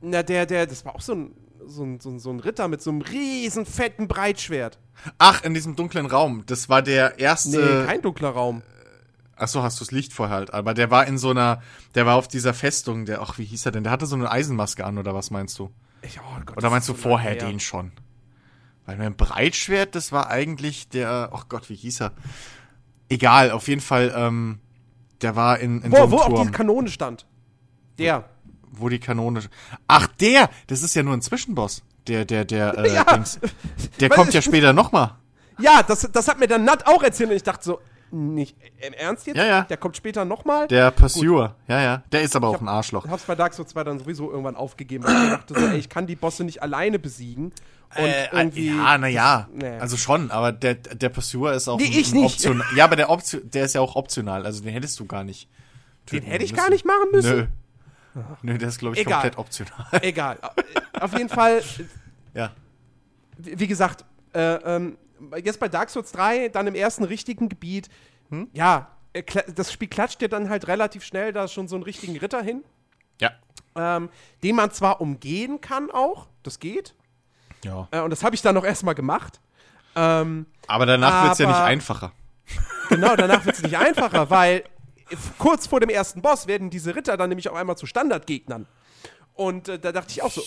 [0.00, 1.34] Na, der, der, das war auch so ein,
[1.68, 4.78] so ein, so ein, so ein Ritter mit so einem riesen fetten Breitschwert.
[5.18, 6.44] Ach, in diesem dunklen Raum.
[6.46, 7.58] Das war der erste.
[7.58, 8.62] Nee, kein dunkler Raum.
[9.36, 10.52] Ach so, hast du das Licht vorher halt.
[10.52, 11.62] Aber der war in so einer,
[11.94, 13.84] der war auf dieser Festung, der, ach, wie hieß er denn?
[13.84, 15.70] Der hatte so eine Eisenmaske an, oder was meinst du?
[16.02, 17.46] Ich, oh Gott, Oder meinst du so vorher her.
[17.46, 17.92] den schon?
[18.84, 22.12] Weil mein Breitschwert, das war eigentlich der, ach Gott, wie hieß er?
[23.08, 24.60] Egal, auf jeden Fall, ähm,
[25.22, 27.26] der war in, in so Wo, einem wo auch Turm, die Kanone stand.
[27.98, 28.28] Der.
[28.72, 29.40] Wo die Kanone.
[29.86, 30.50] Ach, der!
[30.66, 31.82] Das ist ja nur ein Zwischenboss.
[32.06, 33.04] Der, der, der, äh, Ja.
[33.04, 33.38] Dings.
[34.00, 35.12] Der kommt ja später nochmal.
[35.60, 37.80] Ja, das, das hat mir dann Nat auch erzählt und ich dachte so,
[38.10, 39.36] nicht im Ernst jetzt?
[39.36, 39.62] Ja, ja.
[39.64, 40.66] Der kommt später nochmal.
[40.68, 41.56] Der Pursuer.
[41.66, 42.02] Ja, ja.
[42.10, 43.04] Der ist aber auch hab- ein Arschloch.
[43.04, 45.76] Ich hab's bei Dark Souls 2 dann sowieso irgendwann aufgegeben, weil ich dachte so, ey,
[45.76, 47.52] ich kann die Bosse nicht alleine besiegen.
[47.96, 48.68] Und Äh, irgendwie.
[48.68, 49.48] ja, naja.
[49.52, 49.78] Nee.
[49.78, 52.24] Also schon, aber der, der Pursuer ist auch Nee, ich nicht.
[52.36, 52.62] Option.
[52.76, 54.46] Ja, aber der, Option, der ist ja auch optional.
[54.46, 55.48] Also den hättest du gar nicht.
[56.10, 56.62] Den hätte ich müssen.
[56.62, 57.36] gar nicht machen müssen.
[57.36, 57.46] Nö.
[58.42, 59.14] Nö, der ist, glaube ich, Egal.
[59.14, 59.86] komplett optional.
[60.02, 60.38] Egal.
[61.00, 61.62] Auf jeden Fall,
[62.34, 62.50] ja.
[63.36, 64.04] wie gesagt,
[64.34, 64.98] äh, ähm,
[65.44, 67.88] jetzt bei Dark Souls 3, dann im ersten richtigen Gebiet,
[68.30, 68.48] Hm?
[68.52, 69.22] ja, äh,
[69.54, 72.62] das Spiel klatscht dir dann halt relativ schnell da schon so einen richtigen Ritter hin,
[73.20, 73.30] Ja.
[73.74, 74.10] ähm,
[74.42, 76.94] den man zwar umgehen kann auch, das geht,
[77.64, 77.88] Ja.
[77.90, 79.40] äh, und das habe ich dann noch erstmal gemacht.
[79.96, 82.12] Ähm, Aber danach wird's ja nicht einfacher.
[82.90, 84.64] Genau, danach wird es nicht einfacher, weil
[85.38, 88.66] kurz vor dem ersten Boss werden diese Ritter dann nämlich auf einmal zu Standardgegnern.
[89.34, 90.42] Und äh, da dachte ich auch so,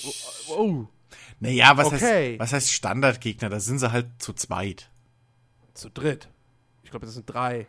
[0.49, 0.87] oh, oh,
[1.39, 2.31] Naja, was, Okay.
[2.33, 3.49] heißt, was heißt Standardgegner?
[3.49, 4.89] Da sind sie halt zu zweit.
[5.73, 6.27] zu dritt.
[6.83, 7.67] Ich glaube, das sind drei,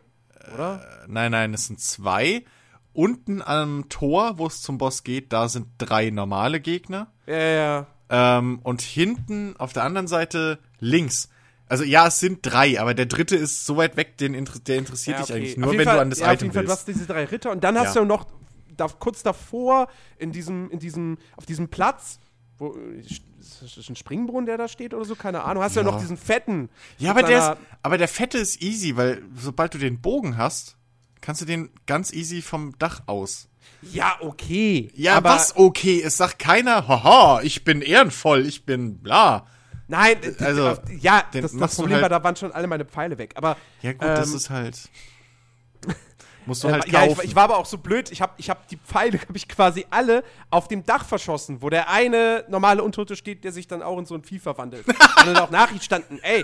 [0.52, 0.82] oder?
[1.04, 2.44] Äh, Nein, nein, es sind zwei.
[2.92, 7.12] Unten am Tor, wo es zum Boss geht, da sind drei normale Gegner.
[7.26, 8.38] Ja, ja, ja.
[8.38, 11.28] Ähm, und hinten auf der anderen Seite links.
[11.72, 14.76] Also ja, es sind drei, aber der dritte ist so weit weg, den inter der
[14.76, 15.40] interessiert Ja, dich okay.
[15.40, 16.80] eigentlich Auf nur, wenn Fall, du an das ja, auf Item jeden Fall, du willst.
[16.80, 18.02] hast diese drei Ritter und dann hast Ja.
[18.02, 18.26] du noch
[18.76, 19.88] da, kurz davor
[20.18, 22.18] in diesem, in diesem, auf diesem Platz,
[22.58, 23.22] wo ist
[23.76, 25.92] das ein Springbrunnen, der da steht oder so, keine Ahnung, hast du ja Ja.
[25.92, 26.68] noch diesen fetten.
[26.98, 30.76] Ja, aber der, ist, aber der Fette ist easy, weil sobald du den Bogen hast,
[31.22, 33.48] kannst du den ganz easy vom Dach aus.
[33.80, 34.90] Ja, okay.
[34.94, 36.02] Ja, aber, was okay?
[36.02, 39.46] Es sagt keiner, haha, ich bin ehrenvoll, ich bin bla.
[39.92, 43.18] Nein, Also, also, ja, das, das Problem halt- war, da waren schon alle meine Pfeile
[43.18, 43.32] weg.
[43.34, 44.78] Aber Ja gut, das Ähm, ist halt...
[46.46, 47.20] Musst du Äh, halt ja, kaufen.
[47.22, 48.10] ich, ich war aber auch so blöd.
[48.10, 51.68] Ich habe ich hab die Pfeile, habe ich quasi alle auf dem Dach verschossen, wo
[51.70, 54.86] der eine normale Untote steht, der sich dann auch in so ein Vieh verwandelt.
[54.88, 54.96] Und
[55.26, 56.42] dann auch Nachrichten standen, ey,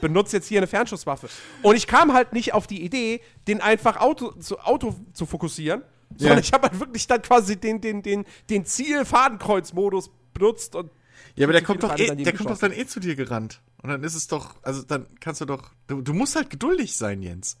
[0.00, 1.28] benutzt jetzt hier eine Fernschusswaffe.
[1.62, 5.82] Und ich kam halt nicht auf die Idee, den einfach Auto zu, Auto zu fokussieren,
[6.16, 10.90] sondern ich habe halt wirklich dann quasi den, den, den, den Ziel-Fadenkreuz-Modus benutzt und
[11.36, 13.60] ja, aber der zu kommt doch eh, der kommt doch dann eh zu dir gerannt.
[13.82, 16.96] Und dann ist es doch, also dann kannst du doch, du, du musst halt geduldig
[16.96, 17.58] sein, Jens.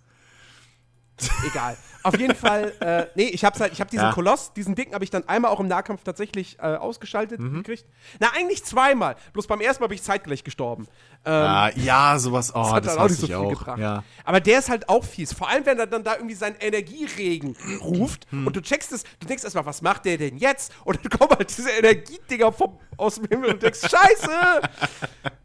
[1.46, 1.76] Egal.
[2.04, 4.12] Auf jeden Fall, äh, nee, ich hab's halt, ich hab diesen Ja.
[4.12, 7.58] Koloss, diesen dicken habe ich dann einmal auch im Nahkampf tatsächlich äh, ausgeschaltet Mhm.
[7.62, 7.84] gekriegt.
[8.18, 9.14] Na, eigentlich zweimal.
[9.32, 10.88] Bloß beim ersten Mal bin ich zeitgleich gestorben.
[11.24, 13.50] Ähm, Ah, ja, sowas, oh, das hat das auch nicht so viel auch.
[13.50, 13.78] gebracht.
[13.78, 14.02] Ja.
[14.24, 15.32] Aber der ist halt auch fies.
[15.32, 18.48] Vor allem, wenn er dann da irgendwie seinen Energieregen ruft Hm.
[18.48, 20.72] und du checkst es, du denkst erstmal, was macht der denn jetzt?
[20.84, 24.30] Und dann kommen halt diese Energiedinger vom, aus dem Himmel und denkst, Scheiße!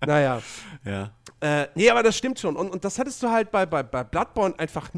[0.05, 0.41] naja.
[0.83, 1.11] Ja.
[1.39, 2.55] Äh, nee, aber das stimmt schon.
[2.55, 4.89] Und, und das hattest du halt bei, bei, bei Bloodborne einfach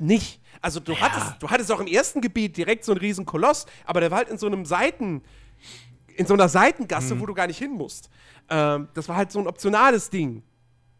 [0.00, 0.40] nicht.
[0.60, 4.00] Also du hattest, du hattest auch im ersten Gebiet direkt so einen riesen Koloss, aber
[4.00, 5.22] der war halt in so einem Seiten,
[6.16, 7.20] in so einer Seitengasse, Mhm.
[7.20, 8.10] wo du gar nicht hin musst.
[8.48, 10.42] Ähm, das war halt so ein optionales Ding.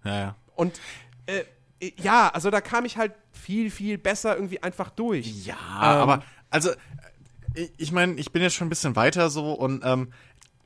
[0.05, 0.37] Ja, ja.
[0.55, 0.81] Und
[1.27, 1.45] äh,
[1.81, 5.27] äh, ja, also da kam ich halt viel, viel besser irgendwie einfach durch.
[5.45, 6.01] Ja, Ähm.
[6.09, 6.71] aber also
[7.55, 10.13] ich, ich meine, ich bin jetzt schon ein bisschen weiter so und ähm,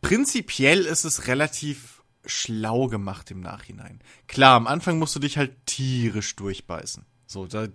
[0.02, 4.00] prinzipiell ist es relativ schlau gemacht im Nachhinein.
[4.28, 7.04] Klar, am Anfang musst du dich halt tierisch durchbeißen.
[7.26, 7.66] So, da,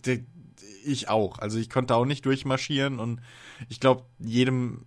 [0.88, 1.40] ich auch.
[1.40, 3.22] Also ich konnte auch nicht durchmarschieren und
[3.70, 4.86] ich glaube, jedem,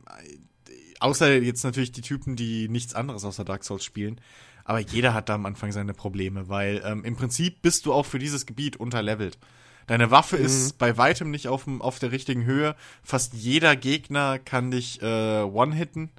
[1.01, 4.21] außer jetzt natürlich die Typen, die nichts anderes außer Dark Souls spielen,
[4.65, 8.07] aber jeder hat da am Anfang seine Probleme, weil ähm, im Prinzip bist du auch
[8.07, 9.39] für dieses Gebiet unterlevelt.
[9.87, 12.77] Deine Waffe ist bei weitem nicht auf, dem, auf der richtigen Höhe.
[13.03, 16.11] Fast jeder Gegner kann dich äh, one-hitten.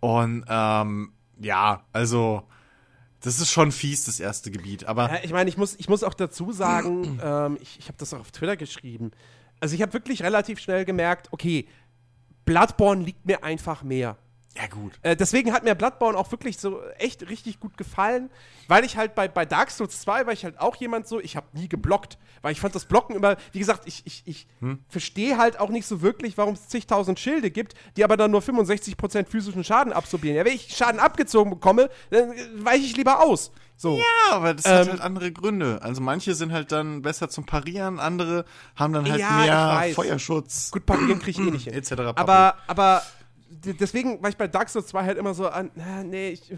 [0.00, 2.44] Und ähm, ja, also
[3.24, 4.84] das ist schon fies, das erste Gebiet.
[4.84, 7.96] Aber Ja, ich meine, ich muss, ich muss auch dazu sagen, ähm, ich, ich habe
[7.96, 9.12] das auch auf Twitter geschrieben.
[9.60, 11.66] Also ich habe wirklich relativ schnell gemerkt, okay,
[12.44, 14.18] Bloodborne liegt mir einfach mehr.
[14.56, 14.92] Ja gut.
[15.02, 18.30] Äh, deswegen hat mir Bloodborne auch wirklich so echt richtig gut gefallen,
[18.68, 21.36] weil ich halt bei, bei Dark Souls 2 war ich halt auch jemand so, ich
[21.36, 24.46] habe nie geblockt, weil ich fand das Blocken immer, wie gesagt, ich, ich, ich
[24.88, 28.40] verstehe halt auch nicht so wirklich, warum es zigtausend Schilde gibt, die aber dann nur
[28.42, 30.36] 65% physischen Schaden absorbieren.
[30.36, 33.50] Ja, wenn ich Schaden abgezogen bekomme, dann äh, weiche ich lieber aus.
[33.76, 33.98] So.
[33.98, 35.80] Ja, aber das hat Ähm, halt andere Gründe.
[35.82, 38.44] Also manche sind halt dann besser zum Parieren, andere
[38.76, 39.94] haben dann halt Ja, mehr.
[39.94, 40.70] Feuerschutz.
[40.70, 41.74] Gut, parieren kriege ich eh nicht hin.
[41.74, 41.92] Etc.
[42.14, 43.02] Aber, aber
[43.62, 46.52] deswegen war ich bei Dark Souls 2 halt immer so an, na, nee, ich,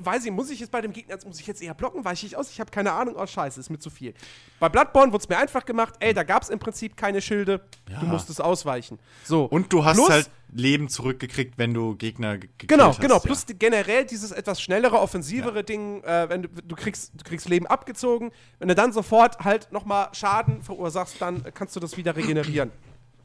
[0.00, 2.36] weiß ich, muss ich jetzt bei dem Gegner, muss ich jetzt eher blocken, weiche ich
[2.36, 4.14] aus, ich habe keine Ahnung, oh scheiße, ist mir zu viel.
[4.60, 7.60] Bei Bloodborne wurde es mir einfach gemacht, ey, da gab es im Prinzip keine Schilde,
[8.00, 8.98] du musstest ausweichen.
[9.24, 9.44] So.
[9.44, 13.00] Und du hast Plus- halt Leben zurückgekriegt, wenn du Gegner ge gekillt Genau, hast.
[13.00, 13.14] genau.
[13.14, 13.20] ja.
[13.20, 17.66] Plus generell dieses etwas schnellere, offensivere Ding, äh, wenn du, du kriegst, du kriegst Leben
[17.66, 22.70] abgezogen, wenn du dann sofort halt nochmal Schaden verursachst, dann kannst du das wieder regenerieren.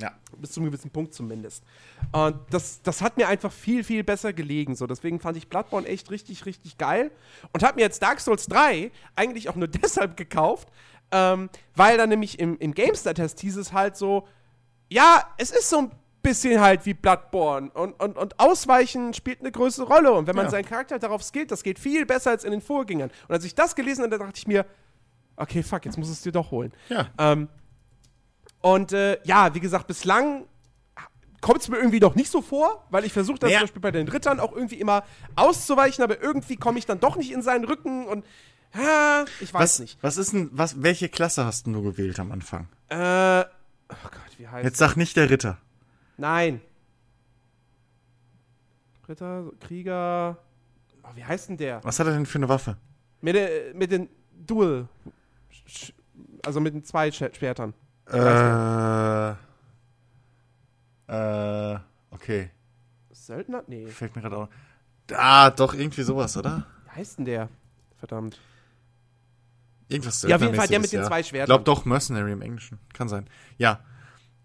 [0.01, 0.11] Ja.
[0.37, 1.63] bis zu einem gewissen Punkt zumindest.
[2.11, 4.75] Und das, das hat mir einfach viel, viel besser gelegen.
[4.75, 4.85] So.
[4.87, 7.11] Deswegen fand ich Bloodborne echt richtig, richtig geil.
[7.53, 10.69] Und habe mir jetzt Dark Souls 3 eigentlich auch nur deshalb gekauft,
[11.11, 14.27] ähm, weil dann nämlich im, im GameStar-Test hieß es halt so,
[14.89, 15.91] ja, es ist so ein
[16.21, 20.11] bisschen halt wie Bloodborne und, und, und Ausweichen spielt eine größere Rolle.
[20.11, 20.51] Und wenn man Ja.
[20.51, 23.09] seinen Charakter darauf skillt, das geht viel besser als in den Vorgängern.
[23.27, 24.65] Und als ich das gelesen habe, da dachte ich mir,
[25.37, 26.73] okay, fuck, jetzt muss es dir doch holen.
[26.89, 27.09] Ja.
[27.17, 27.47] Ähm,
[28.61, 30.45] und äh, ja, wie gesagt, bislang
[31.41, 33.59] kommt es mir irgendwie noch nicht so vor, weil ich versuche das Naja.
[33.59, 35.03] zum Beispiel bei den Rittern auch irgendwie immer
[35.35, 38.25] auszuweichen, aber irgendwie komme ich dann doch nicht in seinen Rücken und
[38.73, 39.97] ah, ich weiß Was, nicht.
[40.01, 42.67] was ist denn, was, welche Klasse hast du gewählt am Anfang?
[42.89, 45.57] Äh, oh Gott, wie heißt Jetzt sag nicht der Ritter.
[46.17, 46.59] Nein.
[49.07, 50.37] Ritter, Krieger.
[51.03, 51.83] Oh, wie heißt denn der?
[51.83, 52.77] Was hat er denn für eine Waffe?
[53.21, 54.09] Mit, der- mit den
[54.45, 54.87] Dual.
[55.67, 55.93] Sch-
[56.45, 57.73] Also mit den zwei Sch Schwertern.
[58.11, 59.31] Äh,
[61.07, 61.79] äh,
[62.11, 62.49] okay.
[63.11, 63.63] Söldner?
[63.67, 63.87] Nee.
[63.87, 64.49] Fällt mir gerade auch.
[65.11, 66.65] Ah, doch, irgendwie sowas, oder?
[66.85, 67.49] Wie heißt denn der?
[67.97, 68.39] Verdammt.
[69.89, 71.07] Irgendwas Ja, auf jeden Fall der mit den ja.
[71.07, 71.45] zwei Schwertern.
[71.45, 72.79] Ich glaube doch Mercenary im Englischen.
[72.93, 73.29] Kann sein.
[73.57, 73.79] Ja.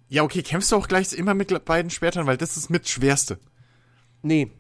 [0.08, 3.38] Ja, okay, kämpfst du auch gleich immer mit beiden Schwertern, weil das ist mit schwerste.
[4.22, 4.52] Nee.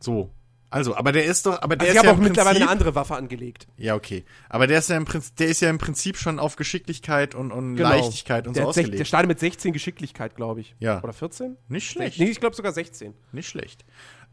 [0.00, 0.30] So.
[0.74, 2.54] Also, aber der ist doch, aber der Also ich ist habe ja auch im mittlerweile
[2.54, 3.68] Prinzip, eine andere Waffe angelegt.
[3.76, 4.24] Ja, okay.
[4.48, 7.52] Aber der ist ja im Prinzip, der ist ja im Prinzip schon auf Geschicklichkeit und,
[7.52, 8.98] und Leichtigkeit und der, so ausgelegt.
[8.98, 10.74] der startet mit 16 Geschicklichkeit, glaube ich.
[10.80, 11.00] Ja.
[11.00, 11.56] Oder 14?
[11.68, 12.18] Nicht schlecht.
[12.18, 13.14] Nee, ich glaube sogar 16.
[13.30, 13.84] Nicht schlecht.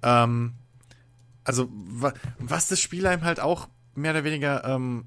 [0.02, 0.54] Ähm,
[1.44, 5.06] also, wa was das Spiel einem halt auch mehr oder weniger, ähm,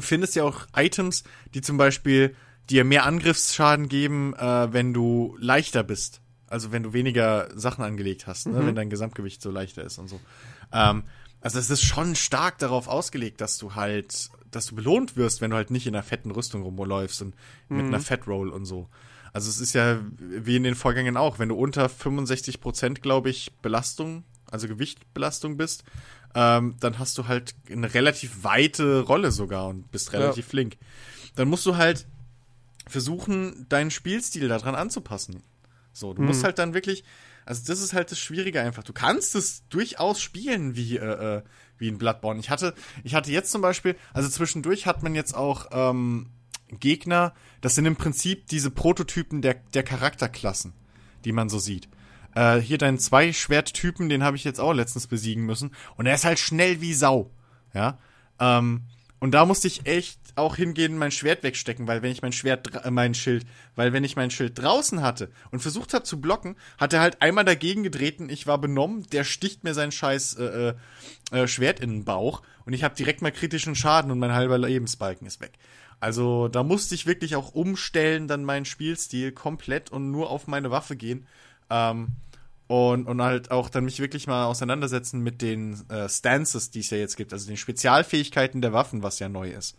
[0.00, 1.22] findest ja auch Items,
[1.54, 2.34] die zum Beispiel
[2.70, 6.22] dir mehr Angriffsschaden geben, äh, wenn du leichter bist.
[6.48, 8.64] Also wenn du weniger Sachen angelegt hast, ne?
[8.66, 10.20] wenn dein Gesamtgewicht so leichter ist und so.
[10.72, 11.04] Ähm,
[11.40, 15.50] also es ist schon stark darauf ausgelegt, dass du halt, dass du belohnt wirst, wenn
[15.50, 17.34] du halt nicht in einer fetten Rüstung rumläufst und
[17.68, 18.88] mit einer Fat Roll und so.
[19.32, 23.30] Also es ist ja wie in den Vorgängen auch, wenn du unter 65 Prozent, glaube
[23.30, 25.84] ich, Belastung, also Gewichtbelastung bist,
[26.34, 30.50] ähm, dann hast du halt eine relativ weite Rolle sogar und bist relativ Ja.
[30.50, 30.76] flink.
[31.36, 32.06] Dann musst du halt
[32.86, 35.42] versuchen, deinen Spielstil daran anzupassen.
[35.98, 37.04] So, du musst halt dann wirklich,
[37.44, 38.84] also das ist halt das Schwierige einfach.
[38.84, 41.42] Du kannst es durchaus spielen wie äh, äh,
[41.78, 42.40] wie in Bloodborne.
[42.40, 46.30] Ich hatte, ich hatte jetzt zum Beispiel, also zwischendurch hat man jetzt auch ähm,
[46.68, 47.34] Gegner.
[47.60, 50.72] Das sind im Prinzip diese Prototypen der der Charakterklassen,
[51.24, 51.88] die man so sieht.
[52.34, 55.72] Äh, hier deinen zwei Schwerttypen, den habe ich jetzt auch letztens besiegen müssen.
[55.96, 57.30] Und er ist halt schnell wie Sau.
[57.74, 57.98] Ja.
[58.38, 58.82] Ähm,
[59.20, 62.84] und da musste ich echt auch hingehen, mein Schwert wegstecken, weil wenn ich mein Schwert,
[62.84, 66.56] äh, mein Schild, weil wenn ich mein Schild draußen hatte und versucht habe zu blocken,
[66.78, 70.44] hat er halt einmal dagegen getreten, ich war benommen, der sticht mir sein scheiß äh,
[70.44, 70.74] äh,
[71.32, 74.58] äh, Schwert in den Bauch und ich habe direkt mal kritischen Schaden und mein halber
[74.58, 75.52] Lebensbalken ist weg.
[76.00, 80.70] Also da musste ich wirklich auch umstellen, dann meinen Spielstil komplett und nur auf meine
[80.70, 81.26] Waffe gehen.
[81.70, 82.12] Ähm,
[82.68, 86.90] und, und halt auch dann mich wirklich mal auseinandersetzen mit den äh, Stances, die es
[86.90, 89.76] ja jetzt gibt, also den Spezialfähigkeiten der Waffen, was ja neu ist.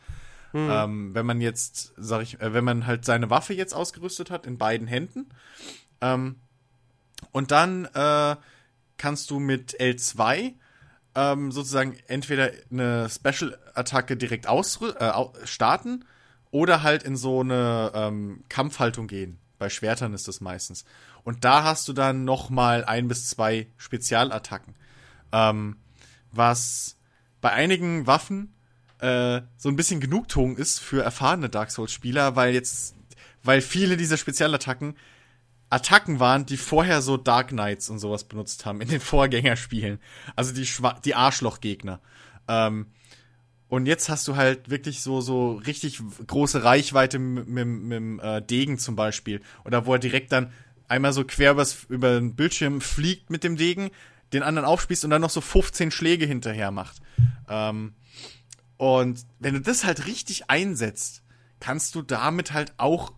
[0.71, 4.47] Ähm, wenn man jetzt, sag ich, äh, wenn man halt seine Waffe jetzt ausgerüstet hat
[4.47, 5.29] in beiden Händen,
[6.01, 6.37] ähm,
[7.31, 8.35] und dann äh,
[8.97, 10.53] kannst du mit L2
[11.15, 16.05] ähm, sozusagen entweder eine Special-Attacke direkt ausrü- äh, starten
[16.51, 19.37] oder halt in so eine ähm, Kampfhaltung gehen.
[19.59, 20.85] Bei Schwertern ist das meistens.
[21.23, 24.75] Und da hast du dann noch mal ein bis zwei Spezialattacken.
[25.31, 25.77] Ähm,
[26.31, 26.97] was
[27.41, 28.53] bei einigen Waffen
[28.99, 32.95] äh, so ein bisschen Genugtuung ist für erfahrene Dark Souls-Spieler, weil jetzt,
[33.43, 34.95] weil viele dieser Spezialattacken
[35.69, 39.99] Attacken waren, die vorher so Dark Knights und sowas benutzt haben in den Vorgängerspielen.
[40.35, 41.99] Also die, Schwa die Arschlochgegner.
[42.47, 42.87] Ähm,
[43.67, 48.79] und jetzt hast du halt wirklich so, so richtig große Reichweite mit dem äh, Degen
[48.79, 49.41] zum Beispiel.
[49.63, 50.51] Oder wo er direkt dann
[50.89, 53.91] einmal so quer übers, über den Bildschirm fliegt mit dem Degen,
[54.33, 56.97] den anderen aufspießt und dann noch so 15 Schläge hinterher macht.
[57.47, 57.93] Ähm,
[58.77, 61.23] und wenn du das halt richtig einsetzt,
[61.59, 63.13] kannst du damit halt auch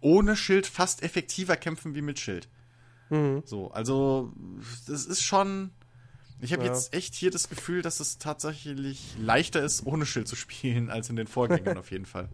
[0.00, 2.48] ohne Schild fast effektiver kämpfen wie mit Schild.
[3.44, 4.32] So, also
[4.86, 5.70] das ist schon.
[6.38, 6.68] Ich habe Ja.
[6.72, 11.10] jetzt echt hier das Gefühl, dass es tatsächlich leichter ist, ohne Schild zu spielen, als
[11.10, 12.28] in den Vorgängern auf jeden Fall.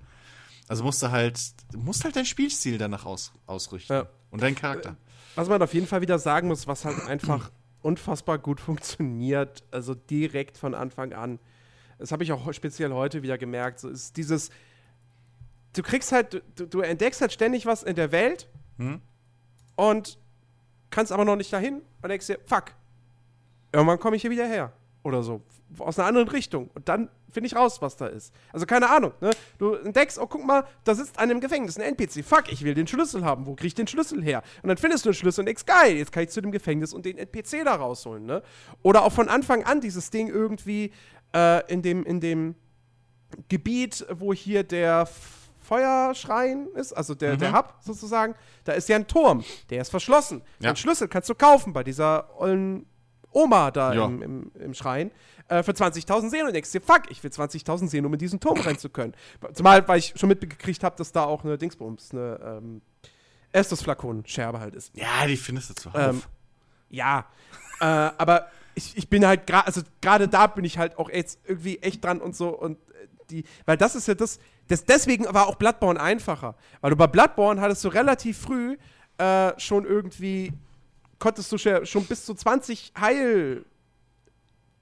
[0.68, 1.40] Also musst du halt,
[1.74, 3.92] musst halt dein Spielstil danach aus, ausrichten.
[3.94, 4.06] Ja.
[4.30, 4.96] Und deinen Charakter.
[5.34, 7.50] Was man auf jeden Fall wieder sagen muss, was halt einfach
[7.82, 11.38] unfassbar gut funktioniert, also direkt von Anfang an.
[11.98, 13.80] Das habe ich auch speziell heute wieder gemerkt.
[13.80, 14.50] So ist dieses,
[15.74, 18.48] du kriegst halt, du, du entdeckst halt ständig was in der Welt
[18.78, 19.00] Hm?
[19.76, 20.18] und
[20.90, 22.72] kannst aber noch nicht dahin und denkst dir, fuck,
[23.72, 24.72] irgendwann komme ich hier wieder her.
[25.02, 25.40] Oder so.
[25.78, 26.68] Aus einer anderen Richtung.
[26.74, 28.32] Und dann finde ich raus, was da ist.
[28.50, 29.12] Also keine Ahnung.
[29.20, 29.30] Ne?
[29.58, 32.24] Du entdeckst, oh, guck mal, da sitzt einer im Gefängnis, ein NPC.
[32.24, 33.44] Fuck, ich will den Schlüssel haben.
[33.44, 34.42] Wo krieg ich den Schlüssel her?
[34.62, 36.94] Und dann findest du den Schlüssel und denkst, geil, jetzt kann ich zu dem Gefängnis
[36.94, 38.24] und den NPC da rausholen.
[38.24, 38.42] Ne?
[38.82, 40.92] Oder auch von Anfang an dieses Ding irgendwie
[41.34, 42.54] äh, in dem, in dem
[43.50, 45.06] Gebiet, wo hier der
[45.60, 48.34] Feuerschrein ist, also der, der Hub sozusagen,
[48.64, 50.40] da ist ja ein Turm, der ist verschlossen.
[50.60, 50.70] Ja.
[50.70, 52.86] Den Schlüssel kannst du kaufen bei dieser ollen
[53.36, 55.10] Oma da im, im, im Schrein
[55.48, 58.40] äh, für 20.000 Seen und denkst dir, fuck, ich will 20.000 Sehen, um in diesen
[58.40, 59.14] Turm rein zu können.
[59.52, 62.82] Zumal, weil ich schon mitgekriegt habe, dass da auch eine Dingsbums, eine ähm,
[63.52, 64.96] Estus-Flakon-Scherbe halt ist.
[64.96, 66.00] Ja, die findest du zuhauf.
[66.00, 66.22] Ähm,
[66.90, 67.26] ja,
[67.80, 71.40] äh, aber ich, ich bin halt gerade, also gerade da bin ich halt auch jetzt
[71.44, 75.24] irgendwie echt dran und so und äh, die, weil das ist ja das, das deswegen
[75.32, 78.76] war auch Bloodborne einfacher, weil du bei Bloodborne hattest du relativ früh
[79.18, 80.52] äh, schon irgendwie,
[81.18, 82.92] konntest du schon, bis zu 20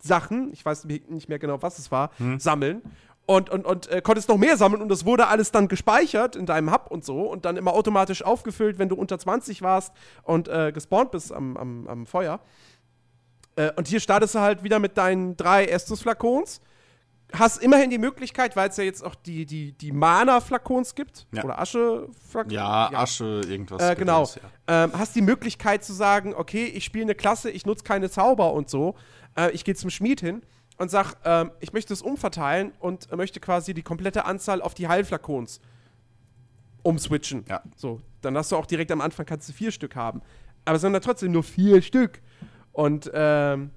[0.04, 2.82] Heilsachen, ich weiß nicht mehr genau, was es war, sammeln.
[3.26, 6.44] Und, und, und äh, konntest noch mehr sammeln und das wurde alles dann gespeichert in
[6.44, 9.94] deinem Hub und so und dann immer automatisch aufgefüllt, wenn du unter 20 warst
[10.24, 12.40] und äh, gespawnt bist am, am, am Feuer.
[13.56, 16.60] Äh, und hier startest du halt wieder mit deinen drei Estus-Flakons.
[17.32, 21.26] Hast immerhin die Möglichkeit, weil es ja jetzt auch die, die, die Mana-Flakons gibt.
[21.32, 21.44] Ja.
[21.44, 22.52] Oder Asche-Flakons.
[22.52, 23.82] ja, Asche, irgendwas.
[23.82, 24.24] Äh, genau.
[24.68, 24.84] Ja.
[24.84, 28.52] Ähm, hast die Möglichkeit zu sagen, okay, ich spiele eine Klasse, ich nutze keine Zauber
[28.52, 28.96] und so.
[29.36, 30.42] Äh, ich gehe zum Schmied hin
[30.78, 34.88] und sag, ähm, ich möchte es umverteilen und möchte quasi die komplette Anzahl auf die
[34.88, 35.60] Heilflakons
[36.82, 37.44] umswitchen.
[37.48, 37.62] Ja.
[37.76, 40.20] So, dann hast du auch direkt am Anfang kannst du vier Stück haben.
[40.64, 42.20] Aber es sind dann trotzdem nur vier Stück.
[42.72, 43.70] Und ähm,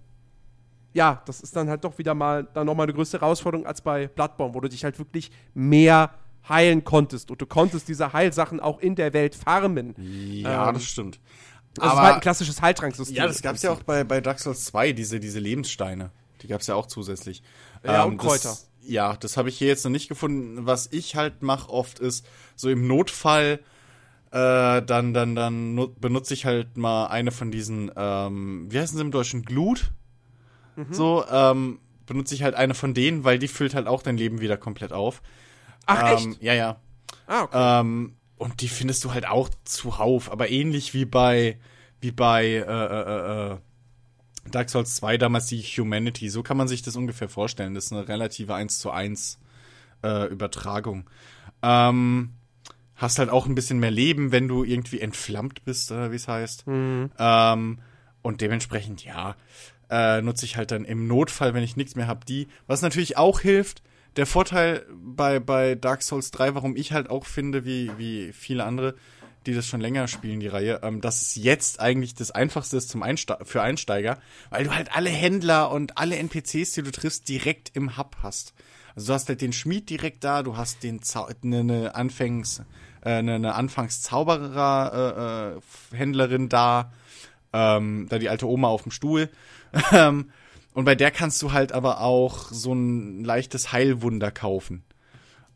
[0.93, 4.07] ja, das ist dann halt doch wieder mal dann nochmal eine größere Herausforderung als bei
[4.07, 6.11] Bloodborne, wo du dich halt wirklich mehr
[6.49, 7.29] heilen konntest.
[7.29, 9.93] Und du konntest diese Heilsachen auch in der Welt farmen.
[10.41, 11.19] Ja, Ähm, das stimmt.
[11.77, 13.15] Das ist halt ein klassisches Heiltranksystem.
[13.15, 16.11] Ja, das gab's ja auch bei, bei Dark Souls 2, diese, diese Lebenssteine.
[16.41, 17.41] Die gab's ja auch zusätzlich.
[17.83, 18.49] Ähm, Ja, und Kräuter.
[18.49, 20.65] Das, ja, das habe ich hier jetzt noch nicht gefunden.
[20.65, 22.25] Was ich halt mache oft ist,
[22.55, 23.59] so im Notfall,
[24.31, 28.97] äh, dann, dann, dann nu- benutze ich halt mal eine von diesen, ähm, wie heißen
[28.97, 29.43] sie im Deutschen?
[29.43, 29.91] Glut?
[30.91, 34.41] So, ähm, benutze ich halt eine von denen, weil die füllt halt auch dein Leben
[34.41, 35.21] wieder komplett auf.
[35.87, 36.43] Ach, ähm, echt?
[36.43, 36.79] Ja, ja.
[37.25, 37.79] Ah, okay.
[37.79, 41.57] Ähm, und die findest du halt auch zuhauf, aber ähnlich wie bei,
[42.01, 43.57] wie bei äh, äh, äh,
[44.51, 46.30] Dark Souls 2 damals die Humanity.
[46.30, 47.73] So kann man sich das ungefähr vorstellen.
[47.73, 49.39] Das ist eine relative 1 zu 1
[50.03, 51.09] äh, Übertragung.
[51.61, 52.34] Ähm,
[52.95, 56.27] hast halt auch ein bisschen mehr Leben, wenn du irgendwie entflammt bist, oder wie es
[56.27, 56.65] heißt.
[57.18, 57.80] Ähm,
[58.22, 59.35] und dementsprechend, ja,
[59.89, 62.47] äh, nutze ich halt dann im Notfall, wenn ich nichts mehr habe, die.
[62.68, 63.84] Was natürlich auch hilft,
[64.18, 68.65] der Vorteil bei, bei Dark Souls 3, warum ich halt auch finde, wie, wie viele
[68.65, 68.95] andere,
[69.45, 72.89] die das schon länger spielen, die Reihe, ähm, dass es jetzt eigentlich das Einfachste ist
[72.89, 74.19] zum Einste für Einsteiger,
[74.49, 78.53] weil du halt alle Händler und alle NPCs, die du triffst, direkt im Hub hast.
[78.95, 80.99] Also du hast halt den Schmied direkt da, du hast den
[81.44, 82.64] eine, eine Anfängs,
[83.02, 86.91] äh, eine, eine Anfangszauberer äh, äh, Händlerin da,
[87.53, 89.30] ähm, da die alte Oma auf dem Stuhl.
[90.77, 94.83] Und bei der kannst du halt aber auch so ein leichtes Heilwunder kaufen.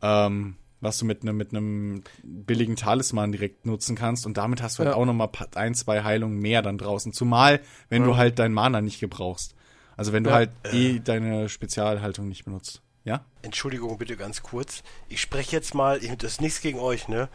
[0.02, 4.26] Ähm, was du mit einem mit einem billigen Talisman direkt nutzen kannst.
[4.26, 4.96] Und damit hast du halt Ja.
[4.96, 7.12] auch noch mal ein, zwei Heilungen mehr dann draußen.
[7.12, 9.54] Zumal, wenn du halt dein Mana nicht gebrauchst.
[9.96, 10.34] Also wenn du Ja.
[10.36, 12.82] halt eh deine Spezialhaltung nicht benutzt.
[13.04, 13.24] Ja?
[13.42, 14.82] Entschuldigung bitte ganz kurz.
[15.08, 17.28] Ich spreche jetzt mal, das ist nichts gegen euch, ne?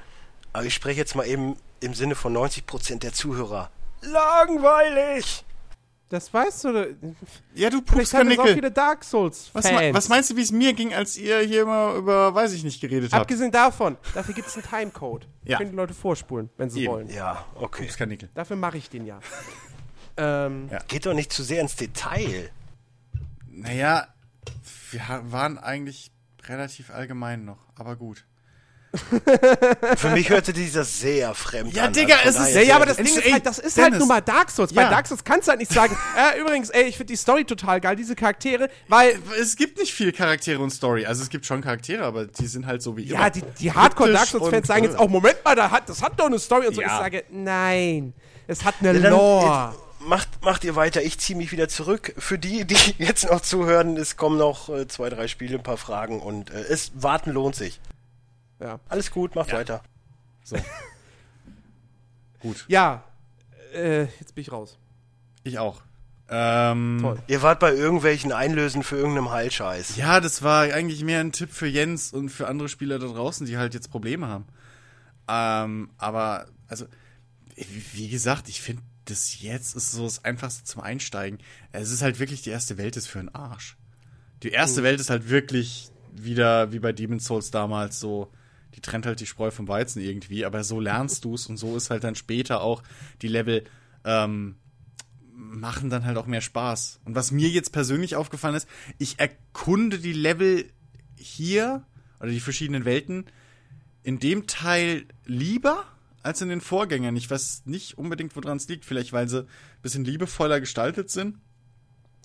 [0.52, 3.72] Aber ich spreche jetzt mal eben im Sinne von 90% der Zuhörer.
[4.02, 5.46] Langweilig!
[6.10, 6.70] Das weißt du.
[6.70, 6.88] oder?
[7.54, 10.52] Ja, du haben das auch viele Dark Souls Was, me- was meinst du, wie es
[10.52, 13.22] mir ging, als ihr hier immer über, weiß ich nicht, geredet habt?
[13.22, 15.28] Abgesehen davon, dafür gibt es einen Timecode.
[15.48, 15.58] Ja.
[15.60, 16.92] Können die Leute vorspulen, wenn sie Eben.
[16.92, 17.10] wollen.
[17.10, 17.84] Ja, okay.
[17.84, 18.28] Pupskarnickel.
[18.34, 19.20] Dafür mache ich den ja.
[20.18, 20.80] ähm, Ja.
[20.90, 22.50] Geht doch nicht zu sehr ins Detail.
[23.50, 24.08] Naja,
[24.92, 25.02] wir
[25.32, 26.12] waren eigentlich
[26.48, 28.26] relativ allgemein noch, aber gut.
[29.98, 31.94] Für mich hörte dieser sehr fremd Ja, an.
[31.94, 33.98] Digga, von es ist- Ja, ja, aber das Ding ist ey, halt, das ist halt
[33.98, 34.74] nun mal Dark Souls.
[34.74, 34.90] Bei Ja.
[34.90, 35.98] Dark Souls kannst du halt nicht sagen,
[36.36, 39.94] äh, übrigens, ey, ich finde die Story total geil, diese Charaktere, weil, Es gibt nicht
[39.94, 41.06] viel Charaktere und Story.
[41.06, 44.24] Also es gibt schon Charaktere, aber die sind halt so wie ja, die, die Hardcore-Dark
[44.28, 46.68] Kryptisch Souls-Fans sagen jetzt äh, auch, Moment mal, da hat, das hat doch eine Story
[46.68, 46.82] und so.
[46.82, 46.88] Ja.
[46.88, 48.14] Ich sage, nein,
[48.48, 49.74] es hat eine Ja, dann, Lore.
[49.74, 52.14] jetzt macht, macht ihr weiter, ich ziehe mich wieder zurück.
[52.18, 55.78] Für die, die jetzt noch zuhören, es kommen noch äh, zwei, drei Spiele, ein paar
[55.78, 57.80] Fragen und äh, es warten lohnt sich.
[58.60, 59.82] Ja, Alles gut, macht weiter.
[60.44, 60.58] So.
[62.40, 63.04] Gut, ja
[63.74, 64.78] äh, jetzt bin ich raus.
[65.44, 65.82] ich auch.
[66.30, 67.20] Ähm, Toll.
[67.28, 69.96] Ihr wart bei irgendwelchen Einlösen für irgendeinem Heilscheiß.
[69.96, 73.48] Ja, das war eigentlich mehr ein Tipp für Jens und für andere Spieler da draußen,
[73.48, 74.46] die halt jetzt Probleme haben.
[75.30, 76.86] Ähm, aber, also,
[77.56, 81.40] wie, wie gesagt, ich finde, das jetzt ist so das Einfachste zum Einsteigen.
[81.72, 83.78] Es ist halt wirklich, die erste Welt ist für einen Arsch.
[84.44, 88.30] Die erste Welt ist halt wirklich wieder wie bei Demon's Souls damals so,
[88.78, 91.90] die trennt halt die Spreu vom Weizen irgendwie, aber so lernst du's und so ist
[91.90, 92.84] halt dann später auch
[93.24, 93.64] die Level,
[94.06, 94.56] ähm,
[95.34, 97.00] machen dann halt auch mehr Spaß.
[97.04, 98.68] Und was mir jetzt persönlich aufgefallen ist,
[99.00, 100.66] ich erkunde die Level
[101.16, 101.86] hier
[102.20, 103.26] oder die verschiedenen Welten
[104.04, 105.86] in dem Teil lieber
[106.22, 107.16] als in den Vorgängern.
[107.16, 108.86] Ich weiß nicht unbedingt, woran es liegt.
[108.86, 111.38] Vielleicht, weil sie ein bisschen liebevoller gestaltet sind.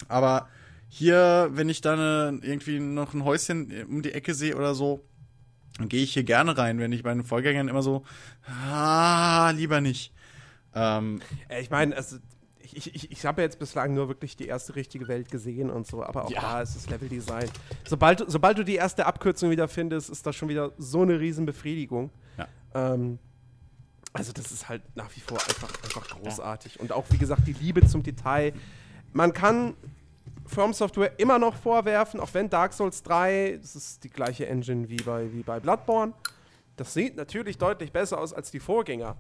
[0.09, 0.49] Aber
[0.89, 5.05] hier, wenn ich da eine, irgendwie noch ein Häuschen um die Ecke sehe oder so,
[5.79, 6.79] dann gehe ich hier gerne rein.
[6.79, 8.05] Wenn ich bei den Vorgängern immer so,
[8.47, 10.13] ah, lieber nicht.
[10.75, 12.17] Ähm, Äh, Ich meine, also,
[12.75, 16.03] ich, ich, ich habe jetzt bislang nur wirklich die erste richtige Welt gesehen und so,
[16.03, 16.41] aber auch Ja.
[16.41, 17.51] da ist das Leveldesign.
[17.85, 21.21] Sobald, du- sobald du die erste Abkürzung wieder findest, ist das schon wieder so eine
[21.21, 22.11] Riesenbefriedigung.
[22.39, 22.49] Ja.
[22.75, 23.19] Ähm,
[24.15, 26.81] also das ist halt nach wie vor einfach, einfach großartig.
[26.81, 28.53] Und auch, wie gesagt, die Liebe zum Detail.
[29.13, 29.75] Man kann
[30.53, 34.89] From Software immer noch vorwerfen, auch wenn Dark Souls 3, das ist die gleiche Engine
[34.89, 36.13] wie bei, wie bei Bloodborne,
[36.77, 39.17] das sieht natürlich deutlich besser aus als die Vorgänger.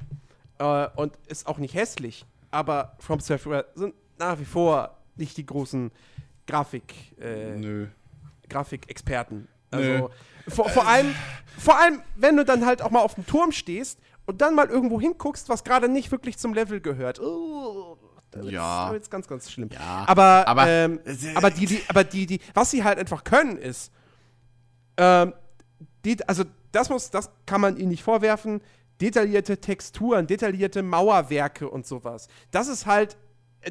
[0.58, 2.26] Äh, und ist auch nicht hässlich.
[2.50, 5.90] Aber From Software sind nach wie vor nicht die großen
[6.46, 7.86] Grafik, äh, nö.
[8.48, 9.48] Grafikexperten.
[9.70, 10.10] Also
[10.48, 11.14] vor, vor, allem,
[11.58, 14.68] vor allem, wenn du dann halt auch mal auf dem Turm stehst und dann mal
[14.68, 17.20] irgendwo hinguckst, was gerade nicht wirklich zum Level gehört.
[17.20, 17.96] Oh,
[18.32, 18.86] da wird's- Ja.
[18.88, 19.68] da wird's ganz, ganz schlimm.
[19.72, 21.00] Ja, aber, aber- ähm,
[21.36, 23.92] aber die, die, aber die, die, was sie halt einfach können, ist,
[24.96, 25.32] ähm,
[26.04, 28.60] die, also das muss, das kann man ihnen nicht vorwerfen.
[29.00, 32.28] Detaillierte Texturen, detaillierte Mauerwerke und sowas.
[32.50, 33.16] Das ist halt,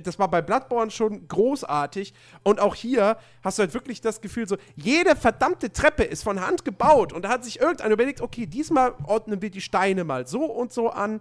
[0.04, 2.14] das war bei Bloodborne schon großartig.
[2.44, 6.40] Und auch hier hast du halt wirklich das Gefühl, so, jede verdammte Treppe ist von
[6.42, 7.12] Hand gebaut.
[7.14, 10.72] Und da hat sich irgendeiner überlegt, okay, diesmal ordnen wir die Steine mal so und
[10.72, 11.20] so an.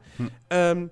[0.51, 0.91] Ähm,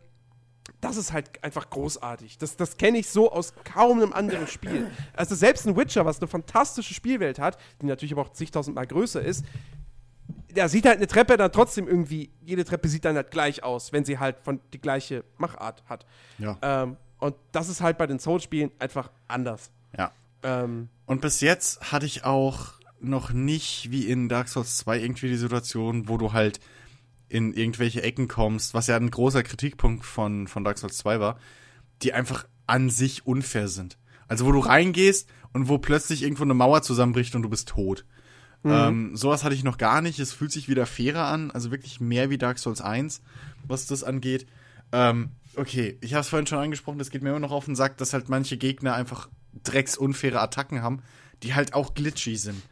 [0.81, 2.39] das ist halt einfach großartig.
[2.39, 4.91] Das, das kenne ich so aus kaum einem anderen Spiel.
[5.15, 9.21] Also selbst ein Witcher, was eine fantastische Spielwelt hat, die natürlich aber auch zigtausendmal größer
[9.21, 9.45] ist,
[10.55, 13.93] ja, sieht halt eine Treppe dann trotzdem irgendwie, jede Treppe sieht dann halt gleich aus,
[13.93, 16.07] wenn sie halt von die gleiche Machart hat.
[16.39, 16.59] Ja.
[16.63, 19.71] Ähm, und das ist halt bei den Souls-Spielen einfach anders.
[19.97, 20.13] Ja.
[20.43, 25.29] Ähm, Und bis jetzt hatte ich auch noch nicht wie in Dark Souls 2 irgendwie
[25.29, 26.61] die Situation, wo du halt
[27.29, 31.39] in irgendwelche Ecken kommst, was ja ein großer Kritikpunkt von, von Dark Souls 2 war,
[32.03, 33.99] die einfach an sich unfair sind.
[34.29, 38.05] Also wo du reingehst und wo plötzlich irgendwo eine Mauer zusammenbricht und du bist tot.
[38.65, 40.19] Ähm, sowas hatte ich noch gar nicht.
[40.19, 43.23] Es fühlt sich wieder fairer an, also wirklich mehr wie Dark Souls 1,
[43.67, 44.47] was das angeht.
[44.93, 47.77] Ähm, okay, ich habe es vorhin schon angesprochen, das geht mir immer noch auf den
[47.77, 49.29] Sack, dass halt manche Gegner einfach
[49.65, 51.03] drecksunfaire Attacken haben,
[51.43, 52.63] die halt auch glitchy sind.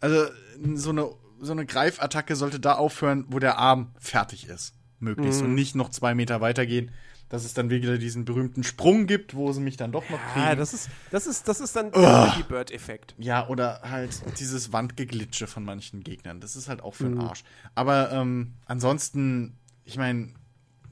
[0.00, 0.26] Also
[0.74, 1.08] so eine,
[1.40, 5.90] so eine Greifattacke sollte da aufhören, wo der Arm fertig ist, möglichst, und nicht noch
[5.90, 6.90] zwei Meter weitergehen,
[7.28, 10.46] dass es dann wieder diesen berühmten Sprung gibt, wo sie mich dann doch noch kriegen.
[10.46, 13.14] ja, das ist, das ist, das ist dann der Flappy Bird-Effekt.
[13.18, 16.40] Ja, oder halt dieses Wandgeglitsche von manchen Gegnern.
[16.40, 17.44] Das ist halt auch für den Arsch.
[17.74, 20.30] Aber ähm, ansonsten, ich meine,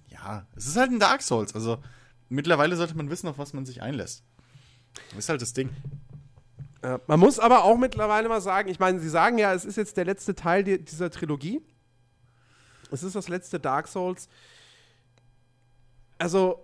[0.09, 1.55] ja, es ist halt ein Dark Souls.
[1.55, 1.79] Also
[2.29, 4.23] mittlerweile sollte man wissen, auf was man sich einlässt.
[5.11, 5.71] Das ist halt das Ding.
[6.83, 9.77] Ja, man muss aber auch mittlerweile mal sagen, ich meine, sie sagen ja, es ist
[9.77, 11.63] jetzt der letzte Teil di- dieser Trilogie.
[12.93, 14.29] Es ist das letzte Dark Souls.
[16.19, 16.61] Also,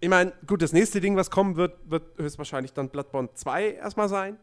[0.00, 4.08] ich meine, gut, das nächste Ding, was kommen wird, wird höchstwahrscheinlich dann Bloodborne 2 erstmal
[4.08, 4.36] sein.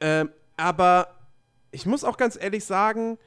[0.00, 1.08] Ähm, aber
[1.70, 3.18] ich muss auch ganz ehrlich sagen,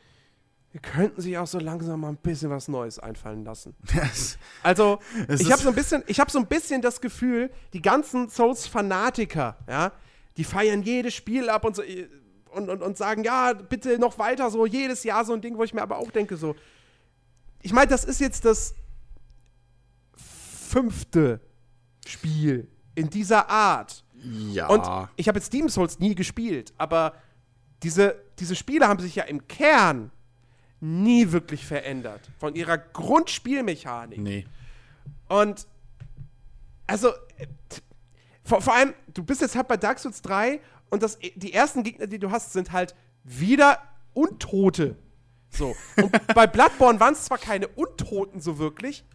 [0.71, 3.75] wir könnten sich auch so langsam mal ein bisschen was Neues einfallen lassen.
[4.63, 7.81] Also, Es ich habe so ein bisschen, ich habe so ein bisschen das Gefühl, die
[7.81, 9.91] ganzen Souls-Fanatiker, ja,
[10.37, 12.07] die feiern jedes Spiel ab und so äh,
[12.51, 15.63] und, und, und sagen, ja, bitte noch weiter, so jedes Jahr so ein Ding, wo
[15.63, 16.55] ich mir aber auch denke, so,
[17.61, 18.75] ich meine, das ist jetzt das
[20.15, 21.39] fünfte
[22.05, 24.03] Spiel in dieser Art.
[24.51, 24.67] Ja.
[24.67, 24.83] Und
[25.15, 27.13] ich habe jetzt Demon Souls nie gespielt, aber
[27.83, 30.11] diese, diese Spiele haben sich ja im Kern
[30.79, 32.21] nie wirklich verändert.
[32.39, 34.19] Von ihrer Grundspielmechanik.
[34.19, 34.45] nee.
[35.29, 35.65] Und
[36.87, 37.47] also äh,
[38.51, 40.59] vor, vor allem, du bist jetzt halt bei Dark Souls 3
[40.89, 43.79] und das, die ersten Gegner, die du hast, sind halt wieder
[44.13, 44.97] Untote.
[45.49, 45.73] So.
[45.95, 49.05] Und bei Bloodborne waren es zwar keine Untoten so wirklich,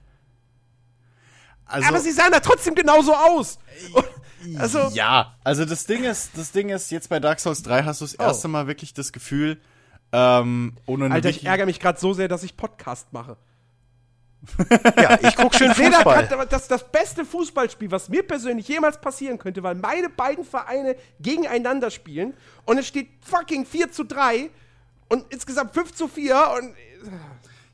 [1.66, 3.58] Also, aber sie sahen da trotzdem genauso aus.
[3.92, 7.82] Und, also, ja, also das Ding ist, das Ding ist, jetzt bei Dark Souls 3
[7.84, 8.22] hast du das Oh.
[8.22, 9.60] erste Mal wirklich das Gefühl,
[10.12, 13.36] ähm, ohne eine Alter, ich ärgere mich gerade so sehr, dass ich Podcast mache.
[14.96, 16.26] Ja, ich guck schön Ich Fußball.
[16.26, 20.96] grad, das, das beste Fußballspiel, was mir persönlich jemals passieren könnte, weil meine beiden Vereine
[21.20, 22.34] gegeneinander spielen
[22.64, 24.50] und es steht fucking 4 zu 3
[25.08, 26.74] und insgesamt 5 zu 4 und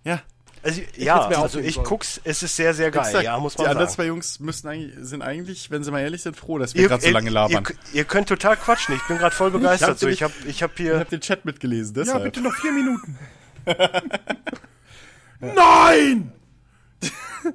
[0.05, 0.23] Ja.
[0.65, 1.87] Also, ja, also ich sollen.
[1.89, 3.25] guck's, es ist sehr, sehr geil, Exakt.
[3.25, 3.97] ja, muss die man anderen sagen.
[3.97, 7.03] zwei Jungs müssen eigentlich, sind eigentlich, wenn sie mal ehrlich sind, froh, dass wir gerade
[7.03, 7.65] so lange labern.
[7.93, 9.91] Ihr, ihr könnt total quatschen, ich bin gerade voll begeistert.
[9.91, 12.23] hab so, ich habe ich hab Ich hier habe den Chat mitgelesen, Ja, deshalb.
[12.23, 13.19] bitte noch vier Minuten.
[15.41, 16.33] Nein!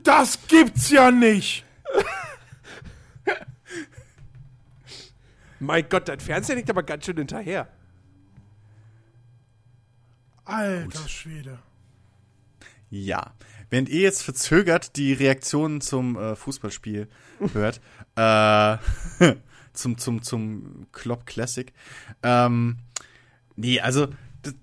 [0.03, 1.65] Das gibt's ja nicht!
[5.59, 7.67] mein Gott, dein Fernseher liegt aber ganz schön hinterher.
[10.45, 11.59] Alter Schwede.
[12.89, 13.33] Ja.
[13.69, 17.09] Während ihr jetzt verzögert die Reaktionen zum äh, Fußballspiel
[17.53, 17.81] hört,
[18.15, 18.77] äh,
[19.73, 21.73] zum, zum, zum Klopp Classic,
[22.23, 22.77] ähm,
[23.55, 24.07] nee, also,
[24.41, 24.55] das,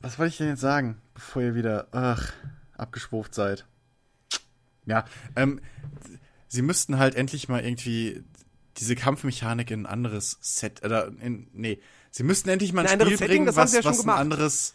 [0.00, 2.32] was wollte ich denn jetzt sagen, bevor ihr wieder, ach,
[2.78, 3.66] abgeschwuft seid?
[4.86, 5.04] Ja,
[5.36, 5.60] ähm,
[6.48, 8.22] sie müssten halt endlich mal irgendwie
[8.76, 11.80] diese Kampfmechanik in ein anderes Set, oder in, nee,
[12.10, 14.74] sie müssten endlich mal ein, Ein Spiel Setting, bringen, was, ja was ein anderes,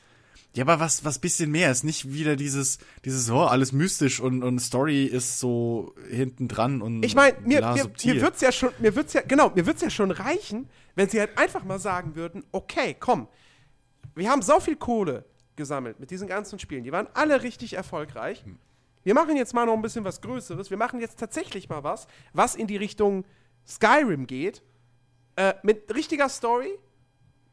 [0.56, 1.84] ja, aber was, was bisschen mehr ist.
[1.84, 7.04] Nicht wieder dieses, dieses, oh, alles mystisch und, und Story ist so hinten dran und
[7.04, 8.16] Ich meine, mir, mir, subtil.
[8.16, 11.20] mir wird's ja schon, mir wird's ja, genau, mir wird's ja schon reichen, wenn sie
[11.20, 13.28] halt einfach mal sagen würden, okay, komm,
[14.16, 15.26] wir haben so viel Kohle
[15.56, 18.44] gesammelt mit diesen ganzen Spielen, die waren alle richtig erfolgreich.
[19.04, 20.70] Wir machen jetzt mal noch ein bisschen was Größeres.
[20.70, 23.26] Wir machen jetzt tatsächlich mal was, was in die Richtung
[23.68, 24.62] Skyrim geht,
[25.36, 26.72] äh, mit richtiger Story,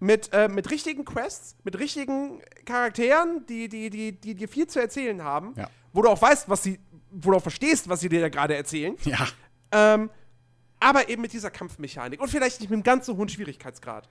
[0.00, 4.80] mit, äh, mit richtigen Quests, mit richtigen Charakteren, die, die, die, die dir viel zu
[4.80, 5.70] erzählen haben, Ja.
[5.92, 6.78] wo du auch weißt, was sie,
[7.10, 8.96] wo du auch verstehst, was sie dir da gerade erzählen.
[9.04, 9.26] Ja,
[9.72, 10.10] Ähm,
[10.78, 14.08] aber eben mit dieser Kampfmechanik und vielleicht nicht mit einem ganz so hohen Schwierigkeitsgrad.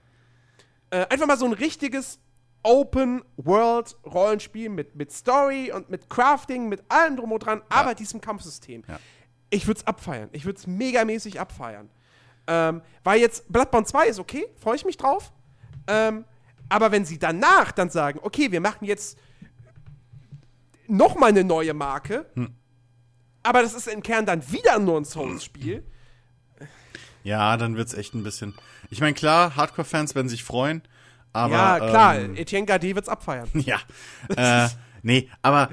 [0.90, 2.18] Äh, einfach mal so ein richtiges
[2.66, 8.82] Open-World-Rollenspiel mit, mit Story und mit Crafting, mit allem drum und dran, aber diesem Kampfsystem.
[8.88, 8.98] Ja.
[9.50, 10.28] Ich würde es abfeiern.
[10.32, 11.88] Ich würde es megamäßig abfeiern.
[12.48, 15.32] Ähm, weil jetzt Bloodborne 2 ist okay, freue ich mich drauf.
[15.86, 16.24] Ähm,
[16.68, 19.16] aber wenn sie danach dann sagen, okay, wir machen jetzt
[20.88, 22.26] noch mal eine neue Marke,
[23.44, 25.84] aber das ist im Kern dann wieder nur ein Souls-Spiel.
[27.22, 28.56] ja, dann wird's echt ein bisschen.
[28.90, 30.82] Ich meine, klar, Hardcore-Fans werden sich freuen,
[31.36, 33.48] Aber, ja, klar, Ähm, Etienne Gade wird's abfeiern.
[33.54, 33.78] ja.
[34.36, 34.68] äh,
[35.02, 35.70] nee, aber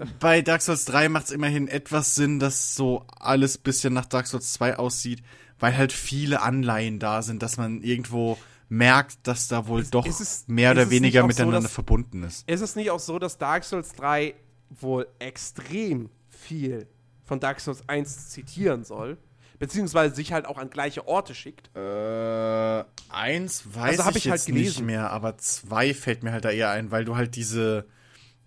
[0.00, 4.06] äh, bei Dark Souls 3 macht es immerhin etwas Sinn, dass so alles bisschen nach
[4.06, 5.22] Dark Souls 2 aussieht,
[5.58, 10.20] weil halt viele Anleihen da sind, dass man irgendwo merkt, dass da wohl doch ist
[10.20, 12.46] es- mehr ist oder weniger auch so, miteinander dass- verbunden ist.
[12.48, 14.34] Ist es nicht auch so, dass Dark Souls 3
[14.80, 16.86] wohl extrem viel
[17.24, 19.16] von Dark Souls 1 zitieren soll?
[19.58, 21.74] Beziehungsweise sich halt auch an gleiche Orte schickt?
[21.76, 24.86] Äh, eins weiß Also hab ich, ich halt jetzt nicht gelesen.
[24.86, 27.86] mehr, aber zwei fällt mir halt da eher ein, weil du halt diese,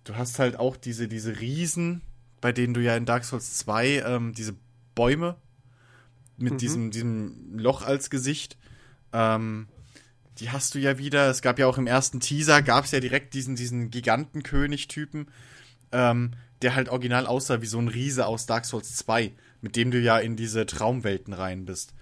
[0.04, 2.00] du hast halt auch diese, diese Riesen,
[2.40, 4.56] bei denen du ja in Dark Souls 2 ähm, diese
[4.94, 5.36] Bäume
[6.38, 8.56] mit diesem, diesem Loch als Gesicht,
[9.12, 9.68] ähm,
[10.38, 11.28] die hast du ja wieder.
[11.28, 15.28] Es gab ja auch im ersten Teaser, gab es ja direkt diesen, diesen Gigantenkönig-Typen,
[15.92, 16.32] ähm,
[16.62, 19.32] der halt original aussah wie so ein Riese aus Dark Souls 2,
[19.62, 21.94] mit dem du ja in diese Traumwelten rein bist.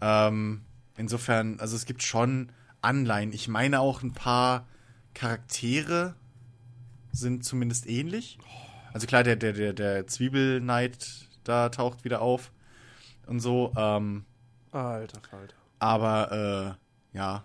[0.00, 0.62] Ähm,
[0.96, 2.52] insofern, also es gibt schon
[2.82, 3.32] Anleihen.
[3.32, 4.68] Ich meine auch ein paar
[5.14, 6.14] Charaktere
[7.10, 8.38] sind zumindest ähnlich.
[8.92, 12.52] Also klar, der, der, der, der Zwiebelknight da taucht wieder auf
[13.26, 13.72] und so.
[13.76, 14.24] Ähm,
[14.72, 15.54] Alter Falter.
[15.78, 16.76] aber
[17.12, 17.44] äh, ja.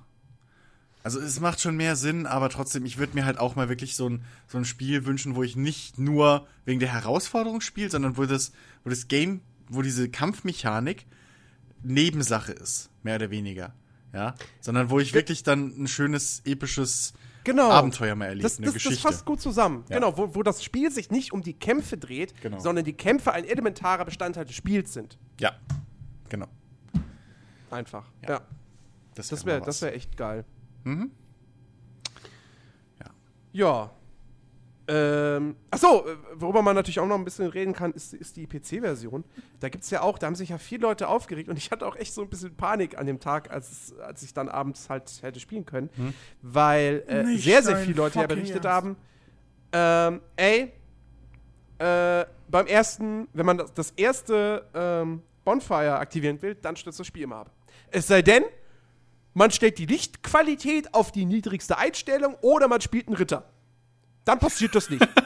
[1.03, 3.95] Also es macht schon mehr Sinn, aber trotzdem, ich würde mir halt auch mal wirklich
[3.95, 8.17] so ein, so ein Spiel wünschen, wo ich nicht nur wegen der Herausforderung spiele, sondern
[8.17, 8.51] wo das,
[8.83, 9.41] wo das Game,
[9.71, 11.05] wo diese Kampfmechanik
[11.83, 13.73] Nebensache ist, mehr oder weniger.
[14.13, 14.35] Ja.
[14.59, 17.71] Sondern wo ich wirklich dann ein schönes, episches Genau.
[17.71, 19.01] Abenteuer mal erlebe, Das, eine das, das Geschichte.
[19.07, 19.83] fasst gut zusammen.
[19.89, 19.95] Ja.
[19.95, 22.59] Genau, wo, wo das Spiel sich nicht um die Kämpfe dreht, Genau.
[22.59, 25.17] sondern die Kämpfe ein elementarer Bestandteil des Spiels sind.
[25.39, 25.53] ja.
[26.29, 26.47] Genau.
[27.71, 28.05] Einfach.
[28.23, 28.29] Ja.
[28.29, 28.41] Ja.
[29.15, 29.81] Das wär wäre das was.
[29.81, 30.45] wär echt geil.
[30.83, 31.11] Mhm.
[33.53, 33.91] Ja.
[34.93, 38.45] Ähm, achso, äh, worüber man natürlich auch noch ein bisschen reden kann, ist, ist die
[38.45, 39.23] PC-Version.
[39.61, 41.87] Da gibt es ja auch, da haben sich ja viele Leute aufgeregt und ich hatte
[41.87, 45.09] auch echt so ein bisschen Panik an dem Tag, als, als ich dann abends halt
[45.21, 45.89] hätte spielen können,
[46.41, 48.97] weil äh, sehr, sehr viele Leute ja berichtet Ernst.
[49.71, 50.73] haben, ähm, ey,
[51.79, 57.07] äh, beim ersten, wenn man das, das erste ähm, Bonfire aktivieren will, dann stürzt das
[57.07, 57.51] Spiel immer ab.
[57.91, 58.43] Es sei denn,
[59.33, 63.45] man stellt die Lichtqualität auf die niedrigste Einstellung oder man spielt einen Ritter.
[64.25, 65.07] Dann passiert das nicht.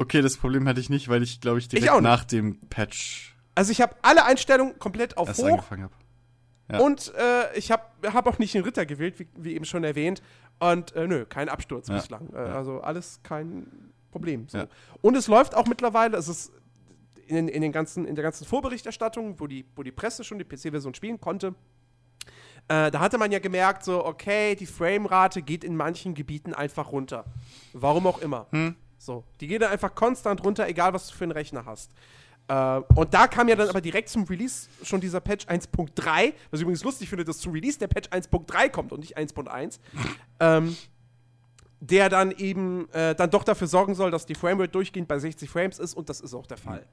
[0.00, 2.04] Okay, das Problem hatte ich nicht, weil ich, glaube ich, direkt auch nicht.
[2.04, 5.94] nach dem Patch Also ich habe alle Einstellungen komplett auf erst hoch angefangen habe.
[6.70, 6.78] Ja.
[6.78, 7.82] und äh, ich habe
[8.12, 10.22] hab auch nicht einen Ritter gewählt, wie, wie eben schon erwähnt.
[10.60, 11.96] Und äh, nö, kein Absturz Ja.
[11.96, 12.32] bislang.
[12.32, 13.66] Äh, Also alles kein
[14.12, 14.46] Problem.
[14.48, 14.66] So.
[15.00, 16.52] Und es läuft auch mittlerweile, es ist
[17.26, 20.44] in, in, den ganzen, in der ganzen Vorberichterstattung, wo die, wo die Presse schon die
[20.44, 21.54] PC-Version spielen konnte,
[22.68, 26.92] äh, da hatte man ja gemerkt, so, okay, die Framerate geht in manchen Gebieten einfach
[26.92, 27.24] runter.
[27.72, 28.46] Warum auch immer.
[28.98, 31.90] So, die geht dann einfach konstant runter, egal was du für einen Rechner hast.
[32.48, 36.60] Äh, und da kam ja dann aber direkt zum Release schon dieser Patch 1.3, was
[36.60, 39.78] ich übrigens lustig finde, dass zu Release der Patch 1.3 kommt und nicht 1.1.
[40.40, 40.76] ähm,
[41.80, 45.48] der dann eben äh, dann doch dafür sorgen soll, dass die Framerate durchgehend bei 60
[45.48, 46.84] Frames ist und das ist auch der Fall.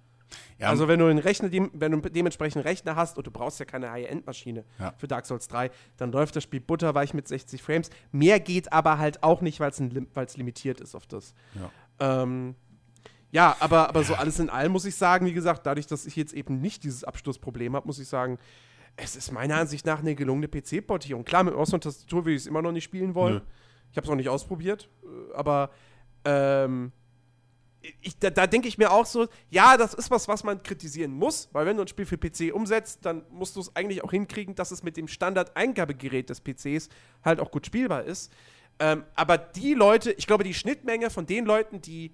[0.57, 3.59] Ja, Also wenn du einen Rechner, wenn du dementsprechend einen Rechner hast und du brauchst
[3.59, 4.93] ja keine High-End-Maschine Ja.
[4.97, 7.89] für Dark Souls 3, dann läuft das Spiel butterweich mit 60 Frames.
[8.11, 11.33] Mehr geht aber halt auch nicht, weil es limitiert ist auf das.
[11.99, 12.23] Ja.
[12.23, 12.55] Ähm,
[13.31, 16.15] ja, aber, aber so alles in allem muss ich sagen, wie gesagt, dadurch, dass ich
[16.15, 18.37] jetzt eben nicht dieses Abschlussproblem habe, muss ich sagen,
[18.95, 21.25] es ist meiner Ansicht nach eine gelungene PC-Portierung.
[21.25, 23.35] Klar, mit Maus und Tastatur will ich es immer noch nicht spielen wollen.
[23.35, 23.41] Nö.
[23.91, 25.69] Ich habe es auch nicht ausprobiert, äh, aber
[26.23, 26.93] ähm,
[28.01, 31.11] ich, da, da denke ich mir auch so, ja, das ist was, was man kritisieren
[31.11, 34.11] muss, weil wenn du ein Spiel für PC umsetzt, dann musst du es eigentlich auch
[34.11, 36.89] hinkriegen, dass es mit dem Standard-Eingabegerät des PCs
[37.23, 38.31] halt auch gut spielbar ist.
[38.79, 42.11] Ähm, aber die Leute, ich glaube, die Schnittmenge von den Leuten, die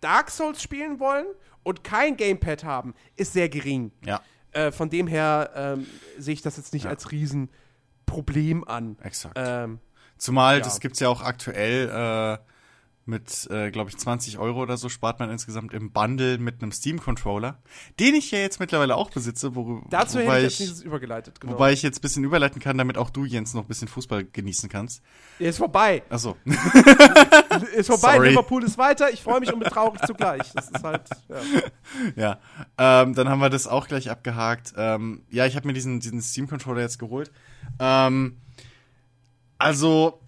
[0.00, 1.26] Dark Souls spielen wollen
[1.62, 3.92] und kein Gamepad haben, ist sehr gering.
[4.04, 4.20] ja,
[4.52, 5.86] Äh, von dem her ähm,
[6.18, 6.90] sehe ich das jetzt nicht Ja.
[6.90, 8.96] als Riesenproblem an.
[9.02, 9.34] exakt.
[9.38, 9.80] Ähm,
[10.18, 10.64] Zumal, ja.
[10.64, 12.38] das gibt's ja auch aktuell äh,
[13.06, 16.72] mit, äh, glaube ich, 20 Euro oder so spart man insgesamt im Bundle mit einem
[16.72, 17.58] Steam-Controller,
[18.00, 21.40] den ich ja jetzt mittlerweile auch besitze, wo, dazu hätte ich jetzt ich, dieses übergeleitet.
[21.40, 21.54] Genau.
[21.54, 24.24] wobei ich jetzt ein bisschen überleiten kann, damit auch du, Jens, noch ein bisschen Fußball
[24.24, 25.02] genießen kannst.
[25.38, 26.02] Ja, ist vorbei.
[26.08, 26.36] Achso.
[27.76, 28.14] Ist vorbei.
[28.14, 28.28] Sorry.
[28.30, 29.12] Liverpool ist weiter.
[29.12, 30.52] Ich freue mich und bin traurig zugleich.
[30.54, 31.02] Das ist halt.
[31.28, 32.38] Ja.
[32.76, 34.74] Ja, ähm, dann haben wir das auch gleich abgehakt.
[34.76, 37.30] Ähm, ja, ich habe mir diesen, diesen Steam-Controller jetzt geholt.
[37.78, 38.38] Ähm,
[39.58, 40.20] also,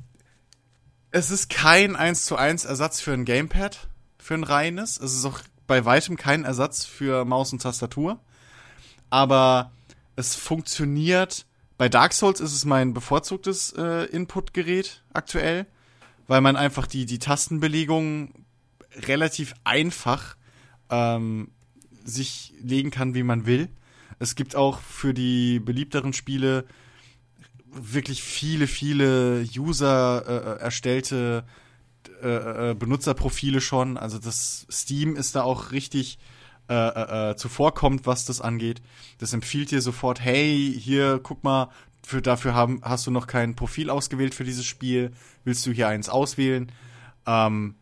[1.10, 4.98] es ist kein 1 zu 1 Ersatz für ein Gamepad, für ein reines.
[4.98, 8.20] Es ist auch bei weitem kein Ersatz für Maus und Tastatur.
[9.10, 9.70] Aber
[10.16, 11.46] es funktioniert.
[11.78, 15.66] Bei Dark Souls ist es mein bevorzugtes äh, Inputgerät aktuell,
[16.26, 18.32] weil man einfach die, die Tastenbelegung
[18.94, 20.36] relativ einfach
[20.90, 21.50] ähm,
[22.04, 23.68] sich legen kann, wie man will.
[24.18, 26.64] Es gibt auch für die beliebteren Spiele
[27.78, 31.44] wirklich viele, viele User äh, erstellte
[32.22, 33.96] äh, äh, Benutzerprofile schon.
[33.96, 36.18] Also das Steam ist da auch richtig
[36.68, 38.82] äh, äh, äh, zuvorkommt, was das angeht.
[39.18, 41.70] Das empfiehlt dir sofort, hey, hier, guck mal,
[42.02, 45.12] für, dafür haben, hast du noch kein Profil ausgewählt für dieses Spiel.
[45.44, 46.72] Willst du hier eins auswählen?
[47.26, 47.76] Ähm,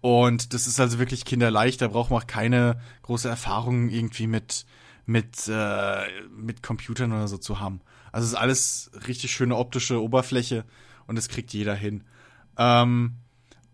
[0.00, 1.80] und das ist also wirklich kinderleicht.
[1.80, 4.66] Da braucht man auch keine große Erfahrung irgendwie mit
[5.04, 7.80] mit äh, mit Computern oder so zu haben.
[8.12, 10.64] Also es ist alles richtig schöne optische Oberfläche
[11.06, 12.04] und das kriegt jeder hin.
[12.58, 13.16] Ähm,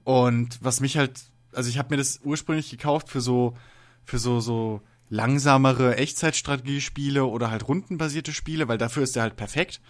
[0.05, 1.21] und was mich halt,
[1.53, 3.57] also ich habe mir das ursprünglich gekauft für so
[4.05, 9.81] für so so langsamere Echtzeitstrategiespiele oder halt rundenbasierte Spiele, weil dafür ist der halt perfekt.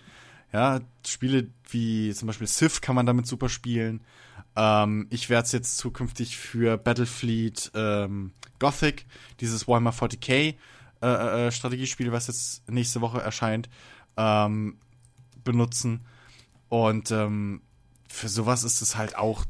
[0.52, 4.01] Ja, Spiele wie zum Beispiel Civ kann man damit super spielen.
[4.57, 9.07] Ähm, ich werde es jetzt zukünftig für Battlefleet ähm, Gothic,
[9.41, 10.55] dieses Warhammer 40k
[11.01, 13.68] äh, äh, Strategiespiel, was jetzt nächste Woche erscheint,
[14.19, 14.79] ähm,
[15.45, 16.05] benutzen.
[16.69, 17.63] Und ähm,
[18.11, 19.45] für sowas ist es halt auch,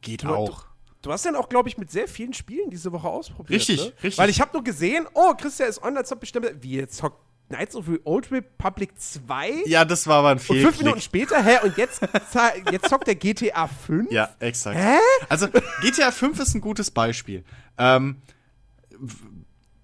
[0.00, 0.66] geht Du- auch.
[1.00, 3.50] Du hast dann auch, glaube ich, mit sehr vielen Spielen diese Woche ausprobiert.
[3.58, 3.92] Richtig, ne?
[4.04, 4.18] richtig.
[4.18, 6.46] Weil ich habe nur gesehen, oh, Christian ist online, zockt bestimmt.
[6.60, 7.18] Wie jetzt zockt
[7.48, 9.64] Knights of the Old Republic 2?
[9.66, 11.02] Ja, das war aber ein Und fünf Minuten Fehlklick.
[11.02, 11.56] später, hä?
[11.64, 12.00] Und jetzt,
[12.70, 14.12] jetzt zockt der GTA 5?
[14.12, 14.78] Ja, exakt.
[14.78, 14.96] Hä?
[15.28, 15.48] Also
[15.80, 17.42] GTA 5 ist ein gutes Beispiel.
[17.78, 18.22] Ähm,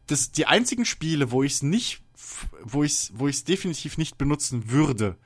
[0.07, 2.01] das, die einzigen Spiele, wo ich es nicht,
[2.63, 5.17] wo ich wo ich es definitiv nicht benutzen würde,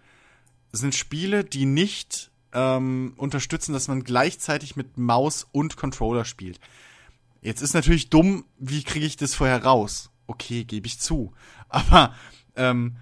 [0.73, 6.60] sind Spiele, die nicht ähm, unterstützen, dass man gleichzeitig mit Maus und Controller spielt.
[7.41, 10.10] Jetzt ist natürlich dumm, wie kriege ich das vorher raus?
[10.26, 11.32] Okay, gebe ich zu.
[11.68, 12.15] Aber
[12.57, 12.97] ähm,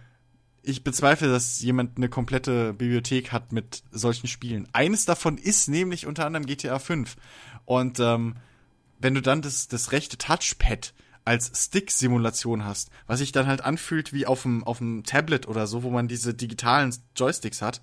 [0.63, 4.69] ich bezweifle, dass jemand eine komplette Bibliothek hat mit solchen Spielen.
[4.73, 7.17] Eines davon ist nämlich unter anderem GTA 5.
[7.65, 8.37] Und ähm,
[8.99, 10.93] wenn du dann das, das rechte Touchpad
[11.31, 15.69] als Stick-Simulation hast, was sich dann halt anfühlt wie auf dem, auf dem Tablet oder
[15.69, 17.81] so, wo man diese digitalen Joysticks hat,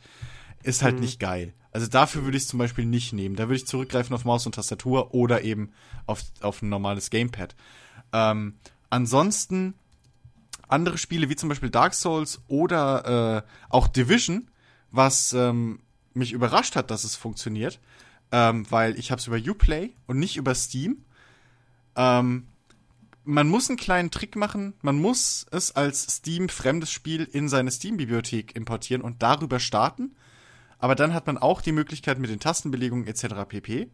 [0.63, 1.53] ist halt nicht geil.
[1.71, 3.37] Also dafür würde ich es zum Beispiel nicht nehmen.
[3.37, 5.71] Da würde ich zurückgreifen auf Maus und Tastatur oder eben
[6.07, 7.55] auf, auf ein normales Gamepad.
[8.11, 8.55] Ähm,
[8.89, 9.75] ansonsten
[10.67, 14.51] andere Spiele wie zum Beispiel Dark Souls oder äh, auch Division,
[14.91, 15.79] was ähm,
[16.13, 17.79] mich überrascht hat, dass es funktioniert,
[18.33, 21.05] ähm, weil ich habe es über Uplay und nicht über Steam.
[21.95, 22.47] Ähm,
[23.27, 27.71] man muss einen kleinen Trick machen, man muss es als Steam fremdes Spiel in seine
[27.71, 30.15] Steam-Bibliothek importieren und darüber starten.
[30.79, 33.27] Aber dann hat man auch die Möglichkeit mit den Tastenbelegungen etc.
[33.47, 33.91] pp.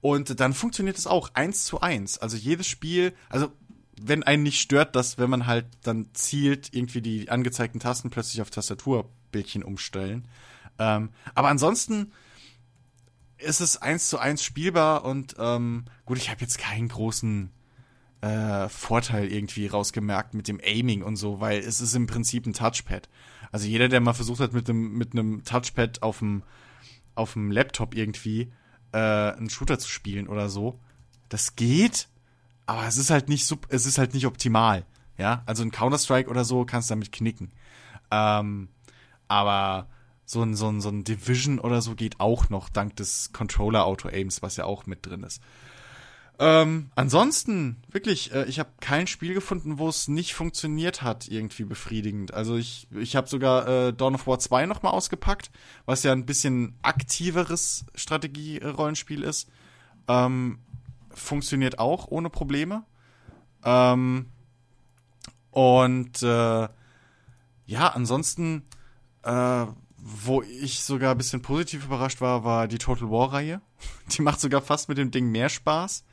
[0.00, 2.18] Und dann funktioniert es auch eins zu eins.
[2.18, 3.52] Also jedes Spiel, also
[4.00, 8.42] wenn einen nicht stört, dass wenn man halt dann zielt, irgendwie die angezeigten Tasten plötzlich
[8.42, 10.26] auf Tastaturbildchen umstellen.
[10.78, 12.12] Ähm, aber ansonsten
[13.38, 17.52] ist es eins zu eins spielbar und ähm, gut, ich habe jetzt keinen großen
[18.20, 22.52] äh, Vorteil irgendwie rausgemerkt mit dem Aiming und so, weil es ist im Prinzip ein
[22.52, 23.08] Touchpad.
[23.52, 25.12] Also jeder, der mal versucht hat, mit einem mit
[25.46, 26.42] Touchpad auf dem
[27.14, 28.52] auf dem Laptop irgendwie
[28.92, 30.78] äh, einen Shooter zu spielen oder so,
[31.28, 32.08] das geht,
[32.66, 34.84] aber es ist halt nicht sub, es ist halt nicht optimal.
[35.18, 37.50] Ja, also ein Counter Strike oder so kannst du damit knicken.
[38.10, 38.68] Ähm,
[39.28, 39.88] aber
[40.26, 44.42] so ein, so ein, so ein Division oder so geht auch noch, dank des Controller-Auto-Aims,
[44.42, 45.40] was ja auch mit drin ist.
[46.38, 51.64] Ähm, ansonsten, wirklich, äh, ich habe kein Spiel gefunden, wo es nicht funktioniert hat, irgendwie
[51.64, 52.34] befriedigend.
[52.34, 55.50] Also ich, ich habe sogar äh, Dawn of War 2 nochmal ausgepackt,
[55.86, 59.48] was ja ein bisschen aktiveres Strategie-Rollenspiel ist.
[60.08, 60.58] Ähm,
[61.10, 62.84] funktioniert auch ohne Probleme.
[63.64, 64.26] Ähm,
[65.50, 66.68] und äh,
[67.66, 68.62] ja, ansonsten,
[69.22, 69.66] äh,
[69.96, 73.62] wo ich sogar ein bisschen positiv überrascht war, war die Total War-Reihe.
[74.12, 76.04] Die macht sogar fast mit dem Ding mehr Spaß.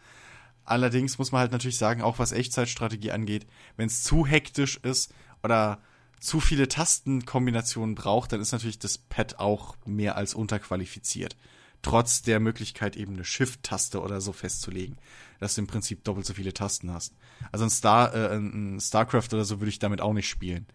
[0.66, 5.14] Allerdings muss man halt natürlich sagen, auch was Echtzeitstrategie angeht, wenn es zu hektisch ist
[5.43, 5.82] oder
[6.19, 11.35] zu viele Tastenkombinationen braucht, dann ist natürlich das Pad auch mehr als unterqualifiziert.
[11.82, 14.98] Trotz der Möglichkeit, eben eine Shift-Taste oder so festzulegen,
[15.42, 17.14] dass du im Prinzip doppelt so viele Tasten hast.
[17.51, 20.66] Also ein, Star, äh, ein StarCraft oder so würde ich damit auch nicht spielen.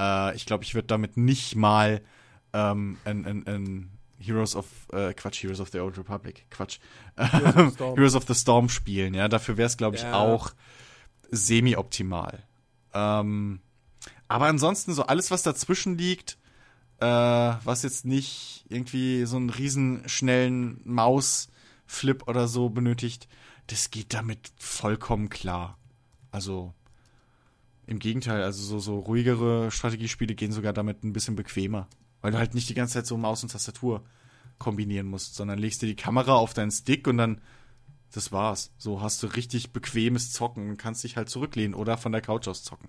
[0.00, 2.00] Äh, ich glaube, ich würde damit nicht mal
[2.52, 3.93] ähm, ein, ein, ein
[4.24, 6.78] Heroes of äh, Quatsch, Heroes of the Old Republic, Quatsch.
[7.16, 7.94] Heroes of the Storm.
[7.96, 9.28] Heroes of the Storm spielen, ja.
[9.28, 10.14] Dafür wäre es, glaube ich, Ja.
[10.14, 10.52] auch
[11.30, 12.42] semi-optimal.
[12.92, 13.60] Ähm,
[14.28, 16.38] aber ansonsten so alles, was dazwischen liegt,
[17.00, 23.28] äh, was jetzt nicht irgendwie so einen riesen schnellen Mausflip oder so benötigt,
[23.66, 25.78] das geht damit vollkommen klar.
[26.30, 26.72] Also
[27.86, 31.86] im Gegenteil, also so, so ruhigere Strategiespiele gehen sogar damit ein bisschen bequemer.
[32.24, 34.02] Weil du halt nicht die ganze Zeit so Maus und Tastatur
[34.58, 37.42] kombinieren musst, sondern legst dir die Kamera auf deinen Stick und dann
[38.12, 38.72] das war's.
[38.78, 42.48] So hast du richtig bequemes Zocken und kannst dich halt zurücklehnen oder von der Couch
[42.48, 42.88] aus zocken.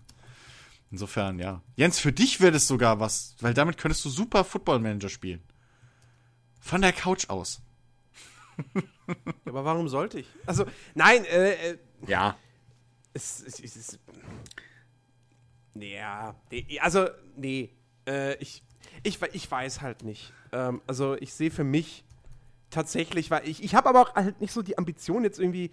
[0.89, 1.61] Insofern, ja.
[1.75, 5.43] Jens, für dich wäre das sogar was, weil damit könntest du super Football Manager spielen.
[6.61, 7.61] Von der Couch aus.
[9.45, 10.27] Aber warum sollte ich?
[10.45, 12.37] Also, nein, äh, äh Ja.
[13.11, 13.99] es, es, es ist.
[15.73, 17.75] Ja, nee, also, nee.
[18.07, 18.63] Äh, ich,
[19.03, 20.33] ich, ich weiß halt nicht.
[20.51, 22.03] Ähm, also, ich sehe für mich
[22.69, 25.71] tatsächlich, weil ich, ich habe aber auch halt nicht so die Ambition, jetzt irgendwie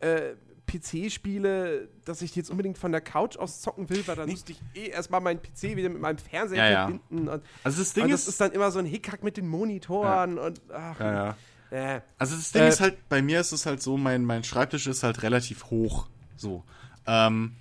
[0.00, 0.34] äh,
[0.66, 4.52] PC-Spiele, dass ich die jetzt unbedingt von der Couch aus zocken will, weil dann müsste
[4.52, 6.78] ich eh erstmal meinen PC wieder mit meinem Fernseher Ja, ja.
[6.88, 7.28] verbinden.
[7.28, 10.38] Und, Also das Ding das ist- ist dann immer so ein Hickhack mit den Monitoren
[10.38, 11.36] und ach, Ja,
[11.70, 11.96] ja.
[11.96, 14.44] äh, Also das Ding Äh, ist halt, bei mir ist es halt so, mein, mein
[14.44, 16.06] Schreibtisch ist halt relativ hoch.
[16.36, 16.64] So.
[17.06, 17.56] Ähm,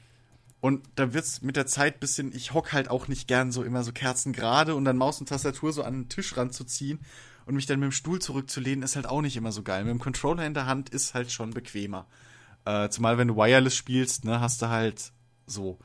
[0.63, 3.83] und da wird's mit der Zeit bisschen, ich hock halt auch nicht gern so immer
[3.83, 7.01] so kerzengerade und dann Maus und Tastatur so an den Tisch ranzuziehen
[7.45, 9.83] und mich dann mit dem Stuhl zurückzulehnen, ist halt auch nicht immer so geil.
[9.83, 12.07] Mit dem Controller in der Hand ist halt schon bequemer.
[12.63, 15.11] Äh, zumal wenn du Wireless spielst, ne, hast du halt
[15.47, 15.79] so.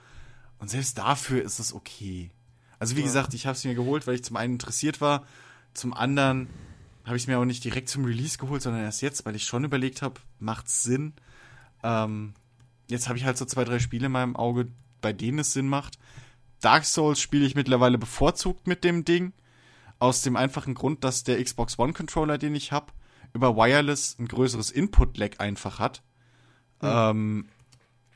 [0.61, 2.31] Und selbst dafür ist es okay.
[2.79, 5.27] Also wie gesagt, ich habe es mir geholt, weil ich zum einen interessiert war,
[5.75, 6.49] zum anderen
[7.05, 9.43] habe ich es mir auch nicht direkt zum Release geholt, sondern erst jetzt, weil ich
[9.43, 11.15] schon überlegt habe, macht's Sinn.
[11.83, 12.35] Ähm,
[12.89, 14.69] jetzt habe ich halt so zwei, drei Spiele in meinem Auge,
[15.01, 15.99] bei denen es Sinn macht.
[16.61, 19.33] Dark Souls spiele ich mittlerweile bevorzugt mit dem Ding.
[20.01, 22.93] Aus dem einfachen Grund, dass der Xbox One Controller, den ich habe,
[23.33, 26.03] über Wireless ein größeres Input-Lag einfach hat.
[26.83, 27.49] Ähm,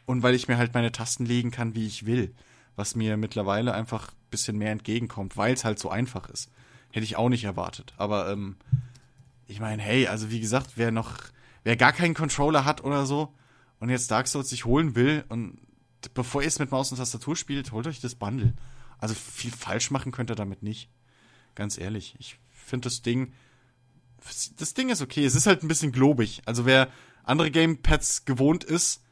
[0.06, 2.34] und weil ich mir halt meine Tasten legen kann, wie ich will.
[2.76, 6.50] Was mir mittlerweile einfach ein bisschen mehr entgegenkommt, weil es halt so einfach ist.
[6.90, 7.94] Hätte ich auch nicht erwartet.
[7.96, 8.56] Aber ähm,
[9.46, 11.18] ich meine, hey, also wie gesagt, wer noch,
[11.64, 13.34] wer gar keinen Controller hat oder so
[13.82, 15.58] und jetzt Dark Souls sich holen will und
[16.14, 18.54] bevor ihr es mit Maus und Tastatur spielt, holt euch das Bundle.
[18.98, 20.88] Also viel falsch machen könnt ihr damit nicht.
[21.56, 22.14] Ganz ehrlich.
[22.20, 23.32] Ich finde das Ding,
[24.56, 25.24] das Ding ist okay.
[25.24, 26.42] Es ist halt ein bisschen globig.
[26.46, 26.92] Also wer
[27.24, 29.02] andere Gamepads gewohnt ist,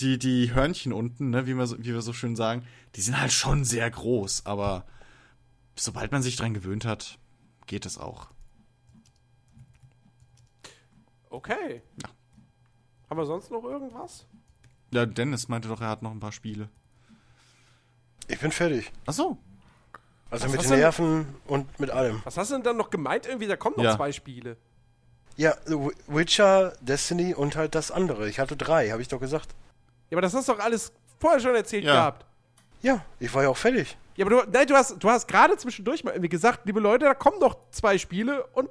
[0.00, 2.66] die, die Hörnchen unten, ne, wie wir, so, wie wir so schön sagen,
[2.96, 4.86] die sind halt schon sehr groß, aber
[5.76, 7.20] sobald man sich dran gewöhnt hat,
[7.66, 8.28] geht es auch.
[11.30, 11.82] okay.
[13.10, 14.26] Haben wir sonst noch irgendwas?
[14.90, 16.68] Ja, Dennis meinte doch, er hat noch ein paar Spiele.
[18.28, 18.90] Ich bin fertig.
[19.06, 19.36] Ach so.
[20.30, 22.20] Also Was mit den du denn- Nerven und mit allem.
[22.24, 23.26] Was hast du denn dann noch gemeint?
[23.26, 23.96] Irgendwie, da kommen noch Ja.
[23.96, 24.56] zwei Spiele.
[25.36, 25.54] Ja,
[26.06, 28.28] Witcher, Destiny und halt das andere.
[28.28, 29.54] Ich hatte drei, habe ich doch gesagt.
[30.10, 31.92] Ja, aber das hast du doch alles vorher schon erzählt Ja.
[31.94, 32.24] gehabt.
[32.82, 33.96] Ja, ich war ja auch fertig.
[34.16, 37.04] Ja, aber du, nein, du hast, du hast gerade zwischendurch mal irgendwie gesagt, liebe Leute,
[37.06, 38.68] da kommen noch zwei Spiele und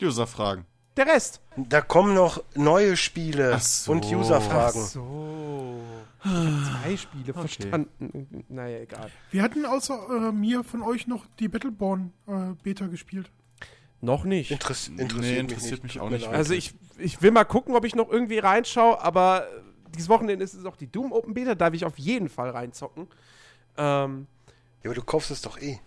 [0.00, 0.64] User-Fragen.
[0.98, 1.40] Der Rest.
[1.56, 3.92] Da kommen noch neue Spiele Ach so.
[3.92, 4.80] und User-Fragen.
[4.84, 5.80] so.
[6.24, 8.44] Ich hab zwei Spiele verstanden.
[8.48, 9.10] Naja, egal.
[9.30, 13.30] Wir hatten außer äh, mir von euch noch die Battleborn äh, Beta gespielt.
[14.00, 14.50] Noch nicht.
[14.50, 15.94] Interess interessiert, Nee, mich interessiert nicht.
[15.94, 16.26] mich auch nicht.
[16.28, 19.60] Also ich, ich will mal gucken, ob ich noch irgendwie reinschaue, aber äh,
[19.94, 22.50] dieses Wochenende ist es auch die Doom Open Beta, da darf ich auf jeden Fall
[22.50, 23.06] reinzocken.
[23.76, 24.26] Ähm,
[24.82, 25.78] Ja, aber du kaufst es doch eh.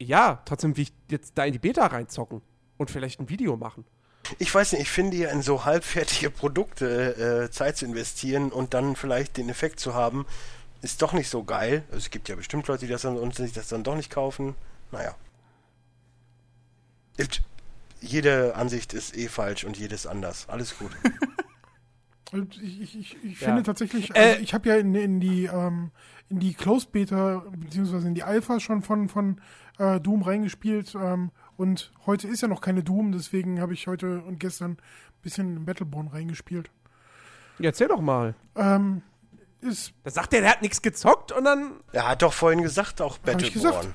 [0.00, 2.40] ja, trotzdem will ich jetzt da in die Beta reinzocken
[2.78, 3.84] und vielleicht ein Video machen.
[4.38, 8.72] Ich weiß nicht, ich finde ja in so halbfertige Produkte äh, Zeit zu investieren und
[8.74, 10.26] dann vielleicht den Effekt zu haben,
[10.82, 11.82] ist doch nicht so geil.
[11.88, 14.10] Also es gibt ja bestimmt Leute, die das dann und sich das dann doch nicht
[14.10, 14.54] kaufen.
[14.92, 15.14] Naja.
[17.16, 17.42] Ist-
[18.00, 20.46] Jede Ansicht ist eh falsch und jedes anders.
[20.48, 20.90] Alles gut.
[22.60, 23.46] Ich, ich, ich, ich Ja.
[23.48, 25.92] finde tatsächlich, Äh, also ich habe ja in, in die ähm,
[26.30, 29.40] in die Closed Beta beziehungsweise in die Alpha schon von von
[29.78, 34.22] äh, Doom reingespielt ähm, und heute ist ja noch keine Doom, deswegen habe ich heute
[34.22, 34.78] und gestern ein
[35.22, 36.70] bisschen in Battleborn reingespielt.
[37.58, 38.34] Ja, erzähl doch mal.
[38.56, 39.02] Ähm,
[39.60, 41.80] ist Da sagt der, der hat nichts gezockt und dann.
[41.92, 43.94] Er hat doch vorhin gesagt, auch ich Battleborn.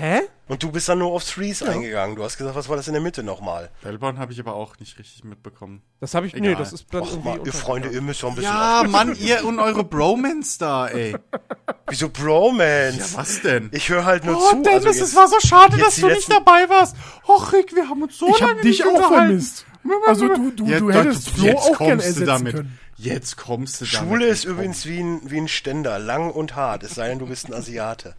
[0.00, 0.20] Hä?
[0.46, 2.14] Und du bist dann nur auf Threes eingegangen.
[2.14, 3.68] Du hast gesagt, was war das in der Mitte nochmal?
[3.82, 5.82] Battleborn habe ich aber auch nicht richtig mitbekommen.
[5.98, 6.34] Das habe ich.
[6.34, 6.50] Egal.
[6.50, 7.28] Nee, das ist dann Och irgendwie.
[7.28, 10.86] mal, ihr Freunde, ihr müsst doch ein bisschen Ja, Mann, ihr und eure Bromance da,
[10.86, 11.16] ey.
[11.88, 12.98] Wieso Bromance?
[13.12, 13.70] Ja, was denn?
[13.72, 14.62] Ich höre halt nur oh, zu.
[14.62, 16.94] Dennis, also es war so schade, dass du nicht dabei warst.
[17.26, 19.26] Och, Rick, wir haben uns so ich lange habe dich nicht auch unterhalten.
[19.26, 19.66] vermisst.
[20.06, 22.54] Also du du, Ja, du hättest Flo jetzt auch gerne kommst du ersetzen damit.
[22.54, 22.78] können.
[22.98, 24.08] Jetzt kommst du damit.
[24.08, 27.26] Schwule ist übrigens wie ein, wie ein Ständer, lang und hart, es sei denn, du
[27.26, 28.14] bist ein Asiate.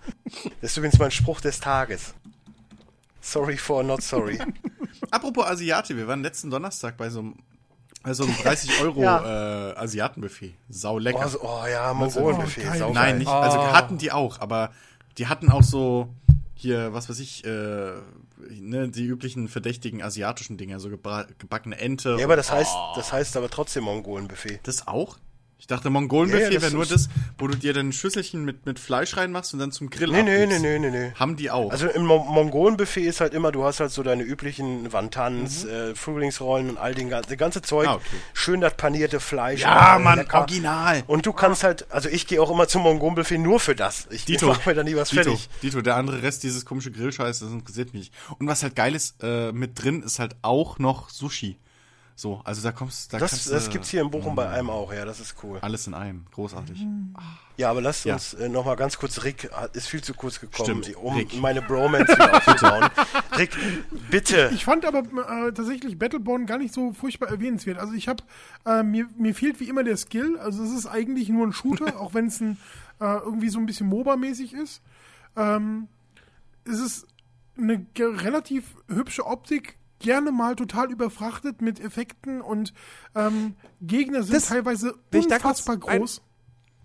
[0.61, 2.13] Das ist übrigens mein Spruch des Tages.
[3.21, 4.39] Sorry for not sorry.
[5.11, 7.35] Apropos Asiate, wir waren letzten Donnerstag bei so einem,
[8.03, 9.71] bei so einem 30 Euro Ja.
[9.71, 10.53] äh, Asiatenbuffet.
[10.69, 11.23] Sau lecker.
[11.25, 12.93] Oh, so, oh ja, Mongolenbuffet, saugeil.
[12.93, 13.73] Nein, nicht, also Oh.
[13.73, 14.71] hatten die auch, aber
[15.17, 16.07] die hatten auch so
[16.59, 17.93] hier, was weiß ich, äh,
[18.59, 22.17] ne, die üblichen verdächtigen asiatischen Dinger, so gebackene Ente.
[22.19, 22.93] Ja, aber das heißt, Oh.
[22.95, 24.59] das heißt aber trotzdem Mongolenbuffet.
[24.63, 25.17] Das auch?
[25.59, 28.79] Ich dachte, Mongolenbuffet Ja, wäre nur das, wo du dir dann ein Schüsselchen mit, mit
[28.79, 31.11] Fleisch reinmachst und dann zum Grill Nee, nee, nee, nee, nee, nee.
[31.15, 31.69] Haben die auch.
[31.71, 35.69] Also im Mo Mongolenbuffet ist halt immer, du hast halt so deine üblichen Wantans, Mhm.
[35.69, 37.87] äh, Frühlingsrollen und all den ganzen, ganze Zeug.
[37.87, 38.05] Ah, okay.
[38.33, 39.61] Schön das panierte Fleisch.
[39.61, 40.39] ja, äh, Mann, lecker.
[40.39, 41.03] original.
[41.07, 44.07] Und du kannst halt, also ich gehe auch immer zum Mongolenbuffet nur für das.
[44.11, 45.49] Ich Dito, mach mir da nie was Dito, fertig.
[45.61, 48.11] Dito, der andere Rest dieses komische Grillscheiß, das interessiert mich.
[48.39, 51.57] Und was halt geil ist, äh, mit drin ist halt auch noch Sushi.
[52.19, 54.91] So, also da kommst, da Das, kannst das gibt's hier in Bochum bei einem auch,
[54.91, 55.57] ja, das ist cool.
[55.61, 56.85] Alles in einem, großartig.
[57.55, 58.15] Ja, aber lasst Ja.
[58.15, 61.39] uns äh, noch mal ganz kurz, Rick ist viel zu kurz gekommen, Stimmt, um Rick.
[61.39, 62.89] meine Bromance wieder aufzubauen.
[63.37, 63.51] Rick,
[64.11, 64.51] bitte.
[64.53, 67.77] Ich fand aber äh, tatsächlich Battleborn gar nicht so furchtbar erwähnenswert.
[67.77, 68.21] Also ich habe,
[68.65, 70.37] äh, mir, mir fehlt wie immer der Skill.
[70.39, 72.57] Also es ist eigentlich nur ein Shooter, auch wenn es ein,
[72.99, 74.81] äh, irgendwie so ein bisschen MOBA-mäßig ist.
[75.37, 75.87] Ähm,
[76.65, 77.07] es ist
[77.57, 82.73] eine relativ hübsche Optik, gerne mal total überfrachtet mit Effekten und
[83.15, 86.21] ähm, Gegner sind Das- teilweise unfassbar ein- groß.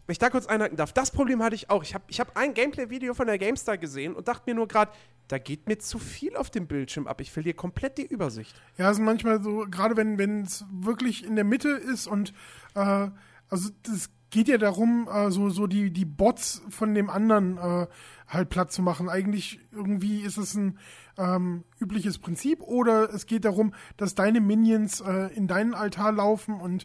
[0.07, 1.83] Wenn ich da kurz einhaken darf, das Problem hatte ich auch.
[1.83, 4.93] Ich habe ich hab ein Gameplay-Video von der GameStar gesehen und dachte mir nur gerade,
[5.29, 7.23] da geht mir zu viel auf dem Bildschirm ab.
[7.23, 8.55] Ich verliere komplett die Übersicht.
[8.77, 12.35] Ja, es sind manchmal so, gerade wenn wenn es wirklich in der Mitte ist und
[12.75, 13.09] äh,
[13.49, 17.87] also das geht ja darum, äh, so, so die, die Bots von dem anderen äh,
[18.27, 19.09] halt platt zu machen.
[19.09, 20.77] Eigentlich irgendwie ist es ein
[21.17, 26.61] ähm, übliches Prinzip oder es geht darum, dass deine Minions äh, in deinen Altar laufen
[26.61, 26.85] und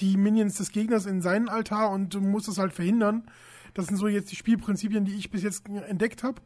[0.00, 3.30] die Minions des Gegners in seinen Altar und du musst es halt verhindern.
[3.74, 6.42] Das sind so jetzt die Spielprinzipien, die ich bis jetzt entdeckt habe.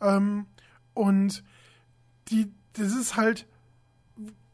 [0.00, 0.46] Ähm,
[0.94, 1.42] und
[2.28, 3.48] die, das ist halt,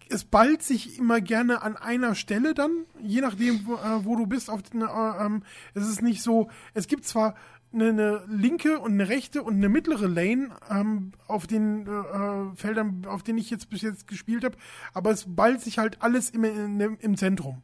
[0.08, 4.26] es ballt sich immer gerne an einer Stelle dann, je nachdem, wo, äh, wo du
[4.26, 4.50] bist.
[4.50, 5.42] Auf den, äh, ähm,
[5.74, 7.34] es ist nicht so, es gibt zwar
[7.72, 13.04] eine, eine linke und eine rechte und eine mittlere Lane ähm, auf den äh, Feldern,
[13.06, 14.56] auf denen ich jetzt bis jetzt gespielt habe,
[14.92, 17.62] aber es ballt sich halt alles immer in, im, im Zentrum.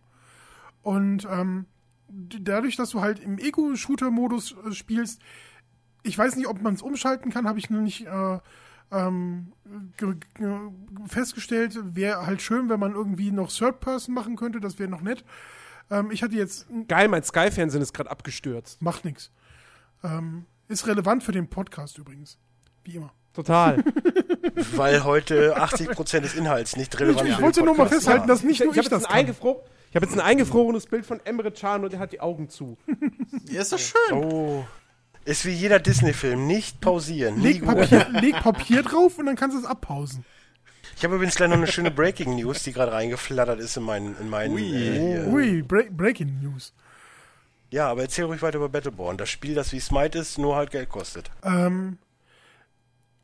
[0.83, 1.67] Und ähm,
[2.09, 5.21] dadurch, dass du halt im Ego-Shooter-Modus äh, spielst,
[6.03, 8.39] ich weiß nicht, ob man es umschalten kann, habe ich noch nicht äh,
[8.93, 9.53] ähm,
[9.97, 10.57] ge ge
[11.07, 11.79] festgestellt.
[11.95, 15.25] Wäre halt schön, wenn man irgendwie noch Third Person machen könnte, das wäre noch nett.
[15.91, 18.81] Ähm, ich hatte jetzt, Geil, mein Sky-Fernsehen ist gerade abgestürzt.
[18.83, 19.31] macht nichts.
[20.03, 22.39] Ähm, ist relevant für den Podcast übrigens.
[22.85, 23.13] Wie immer.
[23.33, 23.83] Total.
[24.75, 28.61] Weil heute 80% des Inhalts nicht relevant Ich für wollte nur mal festhalten, dass nicht
[28.61, 29.35] ich nur ich ich, habe das jetzt, ein kann.
[29.35, 29.61] eingefro-
[29.91, 32.77] ich hab jetzt ein eingefrorenes Bild von Emre Can und er hat die Augen zu.
[33.49, 34.13] Ja, ist doch schön.
[34.13, 34.65] Oh.
[35.25, 36.47] Ist wie jeder Disney-Film.
[36.47, 37.41] Nicht pausieren.
[37.41, 37.65] Leg.
[37.65, 40.25] Papier, leg Papier drauf und dann kannst du es abpausen.
[40.97, 44.17] Ich habe übrigens gleich noch eine schöne Breaking News, die gerade reingeflattert ist in meinen.
[44.19, 44.63] In meinen Ui.
[44.63, 45.27] äh.
[45.27, 46.73] Ui, Break Breaking News.
[47.71, 49.17] Ja, aber erzähl ruhig weiter über Battleborn.
[49.17, 51.31] Das Spiel, das wie Smite ist, nur halt Geld kostet.
[51.45, 51.99] Ähm,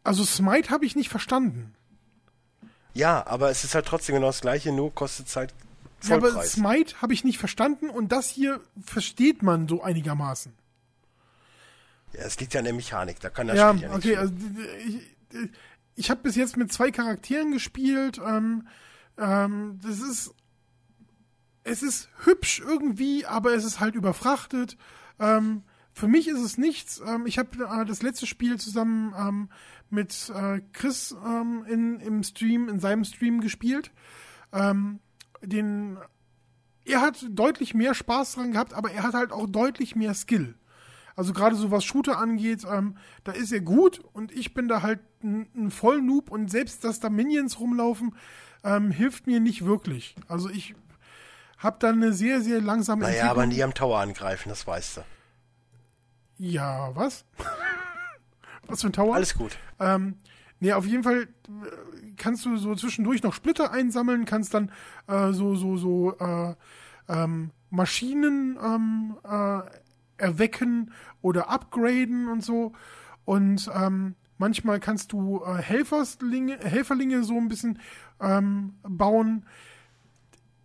[0.04, 1.74] also Smite habe ich nicht verstanden.
[2.94, 5.52] Ja, aber es ist halt trotzdem genau das gleiche, nur kostet es halt
[6.04, 6.52] Ja, aber Vollpreis.
[6.52, 10.52] Smite habe ich nicht verstanden und das hier versteht man so einigermaßen.
[12.12, 14.16] Ja, es liegt ja an der Mechanik, da kann das Ja, Spiel ja nichts okay,
[14.16, 14.34] also
[14.86, 15.50] ich,
[15.96, 18.20] ich habe bis jetzt mit zwei Charakteren gespielt.
[18.24, 18.66] Ähm,
[19.18, 20.34] ähm, das ist
[21.64, 24.76] es ist hübsch irgendwie, aber es ist halt überfrachtet.
[25.18, 27.02] Ähm, für mich ist es nichts.
[27.04, 29.48] Ähm, ich habe äh, das letzte Spiel zusammen ähm,
[29.90, 33.90] mit äh, Chris ähm, in, im Stream, in seinem Stream gespielt.
[34.52, 35.00] Ähm,
[35.42, 35.98] den
[36.84, 40.54] er hat deutlich mehr Spaß dran gehabt, aber er hat halt auch deutlich mehr Skill.
[41.16, 44.82] Also gerade so was Shooter angeht, ähm, da ist er gut und ich bin da
[44.82, 48.14] halt ein, ein Vollnoob und selbst, dass da Minions rumlaufen,
[48.62, 50.14] ähm, hilft mir nicht wirklich.
[50.28, 50.74] Also ich
[51.58, 53.56] habe da eine sehr, sehr langsame Naja, aber Entwicklung.
[53.56, 55.00] nie am Tower angreifen, das weißt du.
[56.38, 57.24] Ja, was?
[58.66, 59.14] was für ein Tower?
[59.14, 59.56] Alles gut.
[59.80, 60.16] Ähm,
[60.60, 64.70] nee, auf jeden Fall äh, kannst du so zwischendurch noch Splitter einsammeln, kannst dann
[65.06, 66.54] äh, so, so, so äh,
[67.08, 69.60] ähm, Maschinen ähm, äh,
[70.18, 72.72] erwecken oder upgraden und so.
[73.24, 77.78] Und ähm, manchmal kannst du äh, Helferlinge, Helferlinge so ein bisschen
[78.20, 79.46] ähm, bauen.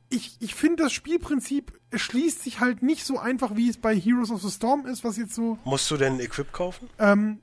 [0.09, 4.31] Ich, ich finde, das Spielprinzip erschließt sich halt nicht so einfach, wie es bei Heroes
[4.31, 6.89] of the Storm ist, was jetzt so Musst du denn Equip kaufen?
[6.99, 7.39] ähm,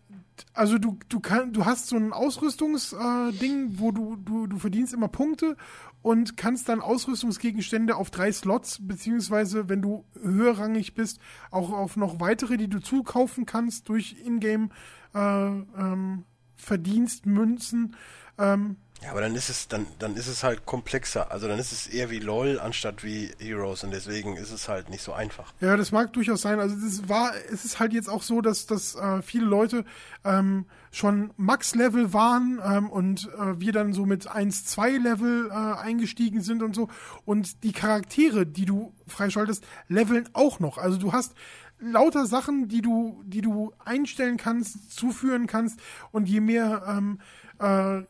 [0.54, 4.92] also du, du, kann, du hast so ein Ausrüstungsding, äh, wo du, du, du verdienst
[4.92, 5.56] immer Punkte
[6.02, 11.20] und kannst dann Ausrüstungsgegenstände auf drei Slots, beziehungsweise wenn du höherrangig bist,
[11.50, 14.68] auch auf noch weitere, die du zukaufen kannst durch Ingame
[15.14, 16.24] äh, ähm,
[16.56, 17.96] Verdienstmünzen.
[18.38, 21.30] Ähm, Ja, aber dann ist es, dann, dann ist es halt komplexer.
[21.30, 24.90] Also dann ist es eher wie LOL anstatt wie Heroes und deswegen ist es halt
[24.90, 25.52] nicht so einfach.
[25.60, 26.58] Ja, das mag durchaus sein.
[26.58, 29.84] Also das war, es ist halt jetzt auch so, dass, dass äh, viele Leute
[30.24, 35.52] ähm, schon Max-Level waren ähm, und äh, wir dann so mit 1, 2 Level äh,
[35.54, 36.88] eingestiegen sind und so.
[37.24, 40.76] Und die Charaktere, die du freischaltest, leveln auch noch.
[40.76, 41.34] Also du hast
[41.78, 45.78] lauter Sachen, die du, die du einstellen kannst, zuführen kannst
[46.10, 47.20] und je mehr ähm,
[47.60, 48.02] äh,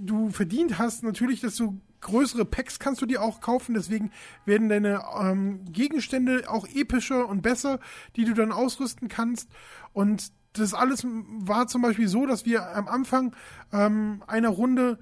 [0.00, 3.74] du verdient hast, natürlich, desto größere Packs kannst du dir auch kaufen.
[3.74, 4.12] Deswegen
[4.44, 7.80] werden deine ähm, Gegenstände auch epischer und besser,
[8.16, 9.50] die du dann ausrüsten kannst.
[9.92, 13.34] Und das alles war zum Beispiel so, dass wir am Anfang
[13.72, 14.98] ähm, einer Runde,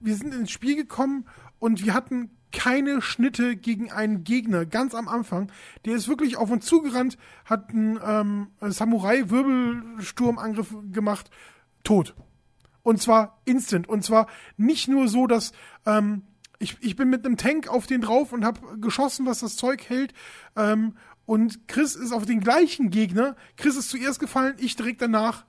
[0.00, 1.26] wir sind ins Spiel gekommen
[1.58, 5.50] und wir hatten keine Schnitte gegen einen Gegner, ganz am Anfang.
[5.84, 11.30] Der ist wirklich auf uns zugerannt, hat einen ähm, Samurai-Wirbelsturmangriff gemacht,
[11.82, 12.14] tot.
[12.84, 13.88] Und zwar instant.
[13.88, 15.52] Und zwar nicht nur so, dass
[15.86, 16.22] ähm,
[16.60, 19.88] ich, ich bin mit einem Tank auf den drauf und habe geschossen, was das Zeug
[19.88, 20.14] hält.
[20.54, 20.94] Ähm,
[21.26, 23.36] und Chris ist auf den gleichen Gegner.
[23.56, 25.46] Chris ist zuerst gefallen, ich direkt danach.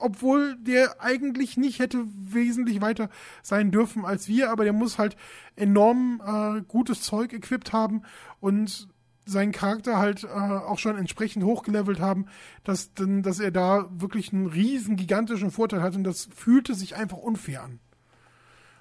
[0.00, 3.08] Obwohl der eigentlich nicht hätte wesentlich weiter
[3.42, 5.16] sein dürfen als wir, aber der muss halt
[5.56, 8.02] enorm äh, gutes Zeug equipped haben
[8.40, 8.88] und
[9.28, 12.26] seinen Charakter halt äh, auch schon entsprechend hochgelevelt haben,
[12.64, 16.96] dass, denn, dass er da wirklich einen riesen gigantischen Vorteil hat und das fühlte sich
[16.96, 17.80] einfach unfair an.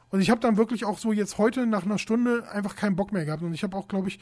[0.09, 3.11] Und ich habe dann wirklich auch so jetzt heute nach einer Stunde einfach keinen Bock
[3.11, 4.19] mehr gehabt und ich habe auch, glaube ich,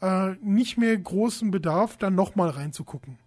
[0.00, 3.18] äh, nicht mehr großen Bedarf, da nochmal reinzugucken.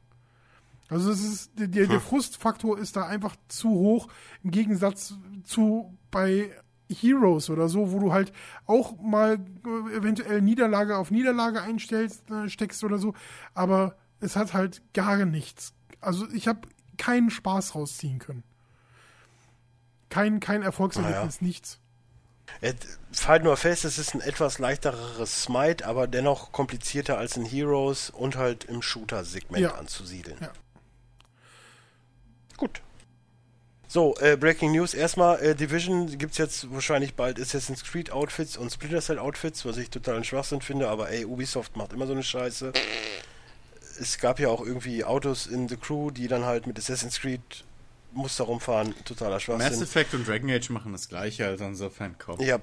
[0.89, 4.09] Also es ist, der, der Frustfaktor ist da einfach zu hoch
[4.43, 5.13] im Gegensatz
[5.45, 6.51] zu bei
[6.93, 8.31] Heroes oder so, wo du halt
[8.65, 13.13] auch mal äh, eventuell Niederlage auf Niederlage einstellst, äh, steckst oder so,
[13.53, 15.73] aber es hat halt gar nichts.
[15.99, 18.43] Also ich habe keinen Spaß rausziehen können.
[20.09, 21.79] Kein, kein Erfolgserlebnis, Ah, nichts.
[22.59, 22.73] Äh,
[23.27, 28.09] Halt nur fest, es ist ein etwas leichteres Smite, aber dennoch komplizierter als in Heroes
[28.09, 29.75] und halt im Shooter-Segment Ja.
[29.75, 30.37] anzusiedeln.
[30.41, 30.51] Ja.
[32.57, 32.81] Gut.
[33.91, 34.93] So, äh, Breaking News.
[34.93, 39.75] Erstmal, äh, Division gibt's jetzt wahrscheinlich bald Assassin's Creed Outfits und Splinter Cell Outfits, was
[39.75, 42.71] ich totalen Schwachsinn finde, aber ey, Ubisoft macht immer so eine Scheiße.
[43.99, 47.41] Es gab ja auch irgendwie Autos in The Crew, die dann halt mit Assassin's Creed
[48.13, 48.95] Muster rumfahren.
[49.03, 49.83] Totaler Mass Schwachsinn.
[49.83, 52.39] Effect und Dragon Age machen das gleiche, also insofern komm.
[52.39, 52.61] Ich hab,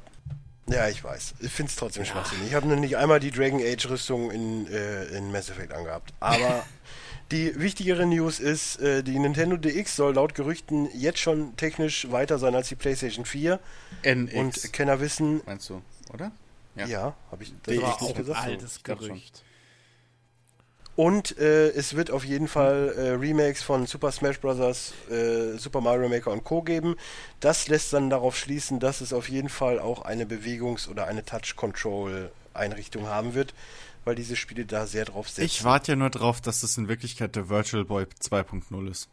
[0.67, 1.35] ja, ich weiß.
[1.41, 2.47] Ich finde es trotzdem schwachsinnig.
[2.47, 6.15] Ich habe nur nicht einmal die Dragon Age Rüstung in, äh, in Mass Effect angehabt.
[6.21, 6.65] Aber
[7.31, 12.39] die wichtigere News ist, äh, die Nintendo DX soll laut Gerüchten jetzt schon technisch weiter
[12.39, 13.61] sein als die PlayStation 4.
[14.03, 14.35] NX.
[14.35, 15.83] Und Kenner wissen, meinst du,
[16.13, 16.33] oder?
[16.75, 18.41] ja, habe ich das DX richtig auch gesagt?
[18.45, 19.09] altes glaub schon.
[19.09, 19.43] Gerücht.
[20.99, 25.81] Und äh, es wird auf jeden Fall äh, Remakes von Super Smash Bros., äh, Super
[25.81, 26.61] Mario Maker und Co.
[26.63, 26.97] geben.
[27.39, 31.25] Das lässt dann darauf schließen, dass es auf jeden Fall auch eine Bewegungs- oder eine
[31.25, 33.55] Touch-Control-Einrichtung haben wird,
[34.05, 35.45] weil diese Spiele da sehr drauf setzen.
[35.47, 39.09] Ich warte ja nur drauf, dass das in Wirklichkeit der Virtual Boy 2.0 ist.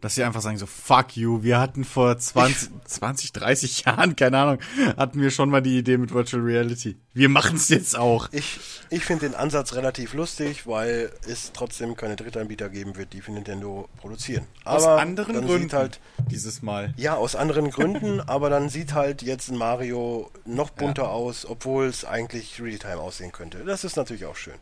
[0.00, 4.38] Dass sie einfach sagen so, fuck you, wir hatten vor 20, 20, 30 Jahren, keine
[4.38, 4.58] Ahnung,
[4.96, 6.96] hatten wir schon mal die Idee mit Virtual Reality.
[7.12, 8.28] Wir machen es jetzt auch.
[8.32, 13.20] Ich, ich finde den Ansatz relativ lustig, weil es trotzdem keine Drittanbieter geben wird, die
[13.20, 14.46] für Nintendo produzieren.
[14.64, 16.94] Aus Aber anderen dann Gründen halt, dieses Mal.
[16.96, 21.86] ja, aus anderen Gründen, aber dann sieht halt jetzt ein Mario noch bunter aus, obwohl
[21.86, 23.58] es eigentlich Realtime aussehen könnte.
[23.64, 24.54] Das ist natürlich auch schön.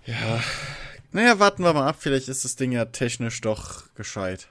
[1.12, 4.49] Naja, warten wir mal ab, vielleicht ist das Ding ja technisch doch gescheit.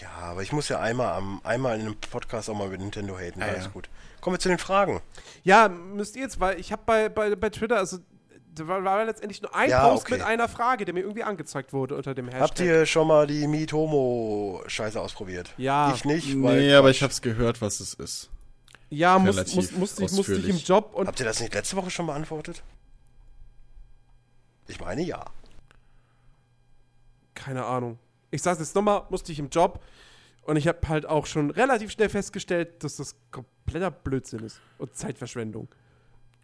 [0.00, 3.16] Ja, aber ich muss ja einmal am einmal in einem Podcast auch mal mit Nintendo
[3.18, 3.42] haten.
[3.42, 3.70] Ah, Alles ja.
[3.70, 3.88] gut.
[4.20, 5.00] Kommen wir zu den Fragen.
[5.44, 7.98] Ja, müsst ihr jetzt, weil ich habe bei, bei, bei Twitter, also
[8.54, 10.14] da war, war letztendlich nur ein Ja, Post okay.
[10.14, 12.40] mit einer Frage, der mir irgendwie angezeigt wurde unter dem Hashtag.
[12.42, 15.52] Habt ihr schon mal die Meet Homo Scheiße ausprobiert?
[15.58, 15.92] Ja.
[15.94, 18.30] Ich nicht, weil Nee, aber ich hab's gehört, was es ist.
[18.90, 20.58] ja, muss, muss, musste, ich, musste ich im.
[20.58, 22.62] Job und Habt ihr das nicht letzte Woche schon beantwortet?
[24.68, 25.24] Ich meine ja.
[27.34, 27.98] keine Ahnung.
[28.34, 29.80] Ich sag's jetzt nochmal, musste ich im Job
[30.42, 34.96] und ich habe halt auch schon relativ schnell festgestellt, dass das kompletter Blödsinn ist und
[34.96, 35.68] Zeitverschwendung.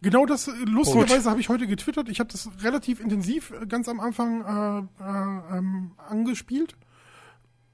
[0.01, 2.07] Genau das, äh, lustigerweise habe ich heute getwittert.
[2.07, 6.77] Ich habe das relativ intensiv äh, ganz am Anfang äh, äh, ähm, angespielt.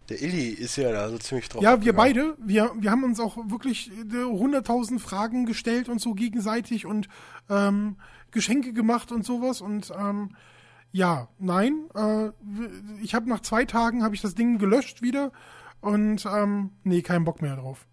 [0.10, 1.62] Der Illy ist ja da so ziemlich drauf.
[1.62, 6.16] Ja, wir beide, wir, wir haben uns auch wirklich äh, 100.000 Fragen gestellt und so
[6.16, 7.08] gegenseitig und
[7.52, 7.98] ähm,
[8.32, 10.32] Geschenke gemacht und sowas und ähm,
[10.98, 12.32] ja, nein, äh,
[13.04, 15.32] ich habe nach zwei Tagen habe ich das Ding gelöscht wieder
[15.80, 17.86] und ähm, nee, keinen Bock mehr drauf.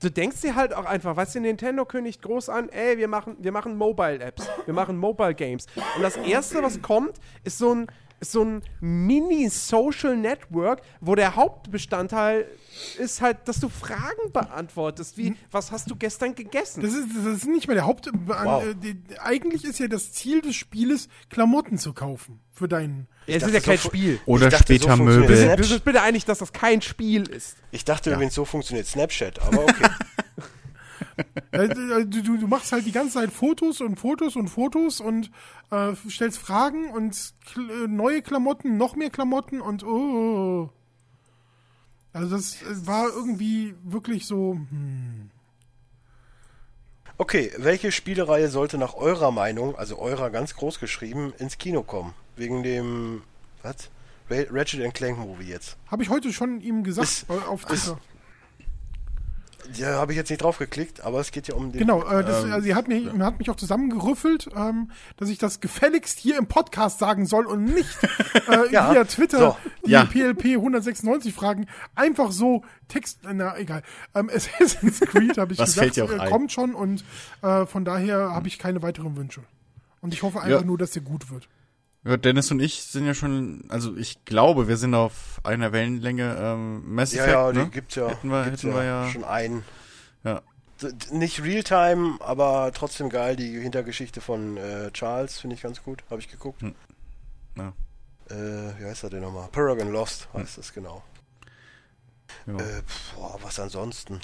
[0.00, 3.36] Du denkst dir halt auch einfach, weißt du, Nintendo kündigt groß an, ey, wir machen,
[3.40, 5.66] wir machen Mobile-Apps, wir machen Mobile-Games.
[5.96, 7.86] Und das Erste, was kommt, ist so ein,
[8.20, 12.46] so ein Mini-Social Network, wo der Hauptbestandteil
[12.98, 16.82] ist halt, dass du Fragen beantwortest, wie, was hast du gestern gegessen?
[16.82, 18.10] Das ist, das ist nicht mehr der Haupt.
[18.26, 18.64] Wow.
[18.64, 23.08] Äh, die, eigentlich ist ja das Ziel des Spieles, Klamotten zu kaufen für deinen.
[23.26, 24.20] es ist ja kein so Spiel.
[24.26, 25.36] Oder dachte, so später funktioniert Möbel.
[25.36, 25.58] Snapchat.
[25.64, 27.56] Du bist bitte einig, dass das kein Spiel ist.
[27.70, 29.88] Ich dachte übrigens, so funktioniert Snapchat, aber okay.
[31.52, 31.68] Äh,
[32.06, 35.30] Du, du, du machst halt die ganze Zeit Fotos und Fotos und Fotos und
[35.70, 40.70] äh, stellst Fragen und kl äh, neue Klamotten, noch mehr Klamotten und oh.
[42.12, 44.54] Also das äh, war irgendwie wirklich so.
[44.70, 45.30] Hm.
[47.16, 52.12] Okay, welche Spielereihe sollte nach eurer Meinung, also eurer ganz groß geschrieben, ins Kino kommen?
[52.36, 53.22] Wegen dem,
[53.62, 53.90] was?
[54.28, 55.76] Ra- Ratchet Clank Movie jetzt.
[55.88, 57.98] Habe ich heute schon ihm gesagt Ist- äh, auf Twitter.
[59.74, 61.78] Ja, habe ich jetzt nicht drauf geklickt, aber es geht ja um den.
[61.80, 65.60] Genau, äh, das, also sie hat, mir, hat mich auch zusammengerüffelt, ähm, dass ich das
[65.60, 67.88] gefälligst hier im Podcast sagen soll und nicht
[68.48, 69.56] äh, Ja, via Twitter so.
[69.86, 70.04] die Ja.
[70.04, 73.82] PLP 196 Fragen einfach so Text, na egal.
[74.14, 77.04] Ähm, Assassin's Creed habe ich Was gesagt, äh, kommt schon und
[77.42, 79.42] äh, von daher habe ich keine weiteren Wünsche.
[80.00, 80.66] Und ich hoffe einfach Ja.
[80.66, 81.48] nur, dass der gut wird.
[82.04, 86.36] Ja, Dennis und ich sind ja schon, also ich glaube, wir sind auf einer Wellenlänge.
[86.38, 87.64] Ähm, Mass ja, Effect, ja, ne?
[87.64, 89.08] die gibt's ja, Hätten wir, hätten wir ja.
[89.08, 89.64] schon einen.
[90.22, 90.42] Ja.
[91.10, 93.36] Nicht Realtime, aber trotzdem geil.
[93.36, 96.04] Die Hintergeschichte von äh, Charles finde ich ganz gut.
[96.10, 96.60] Habe ich geguckt.
[96.60, 96.74] Hm.
[97.56, 97.72] Ja.
[98.28, 99.48] Äh, wie heißt er denn nochmal?
[99.50, 101.02] Paragon Lost heißt das genau.
[102.46, 102.56] Ja.
[102.56, 102.82] Äh,
[103.14, 104.20] boah, was ansonsten?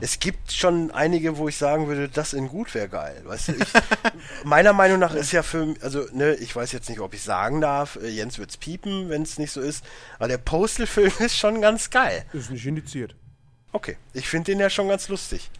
[0.00, 3.22] Es gibt schon einige, wo ich sagen würde, das in gut wäre geil.
[3.24, 3.68] Weißt du, ich,
[4.44, 7.60] meiner Meinung nach ist ja für, also, ne, ich weiß jetzt nicht, ob ich sagen
[7.60, 9.84] darf, äh, Jens wird's piepen, wenn es nicht so ist,
[10.18, 12.24] aber der Postal-Film ist schon ganz geil.
[12.32, 13.14] Ist nicht indiziert.
[13.72, 15.50] Okay, ich finde den ja schon ganz lustig.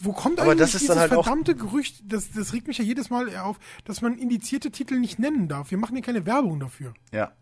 [0.00, 2.68] Wo kommt Aber eigentlich das ist dieses dann halt auch- verdammte Gerücht, das, das regt
[2.68, 5.70] mich ja jedes Mal auf, dass man indizierte Titel nicht nennen darf.
[5.70, 6.94] Wir machen hier keine Werbung dafür.
[7.12, 7.32] ja.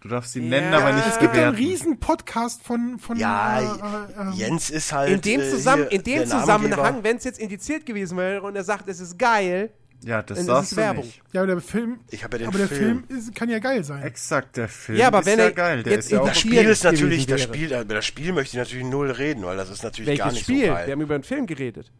[0.00, 1.56] Du darfst sie Ja, nennen, aber nicht Es gibt ja einen bewerten.
[1.72, 5.10] riesen Podcast von, von Ja, äh, äh, ähm, Jens ist halt.
[5.12, 8.42] In dem, äh, Zusammen hier in dem der Zusammenhang, wenn es jetzt indiziert gewesen wäre
[8.42, 9.70] und er sagt, es ist geil,
[10.04, 11.04] Ja, das Dann ist es du Werbung.
[11.04, 11.20] nicht.
[11.32, 13.18] Ja, aber der Film, Ich habe ja den aber der Film, Film.
[13.18, 14.04] ist, kann ja geil sein.
[14.04, 15.82] Exakt, der Film Ja, aber ist wenn ja er geil.
[15.82, 17.42] Der jetzt ist ja auch Das Spiel ist natürlich, das.
[17.42, 20.34] Spiel, über das Spiel möchte ich natürlich null reden, weil das ist natürlich gar welches
[20.34, 20.56] nicht Spiel?
[20.60, 20.92] so Wir geil.
[20.92, 21.90] haben über einen Film geredet.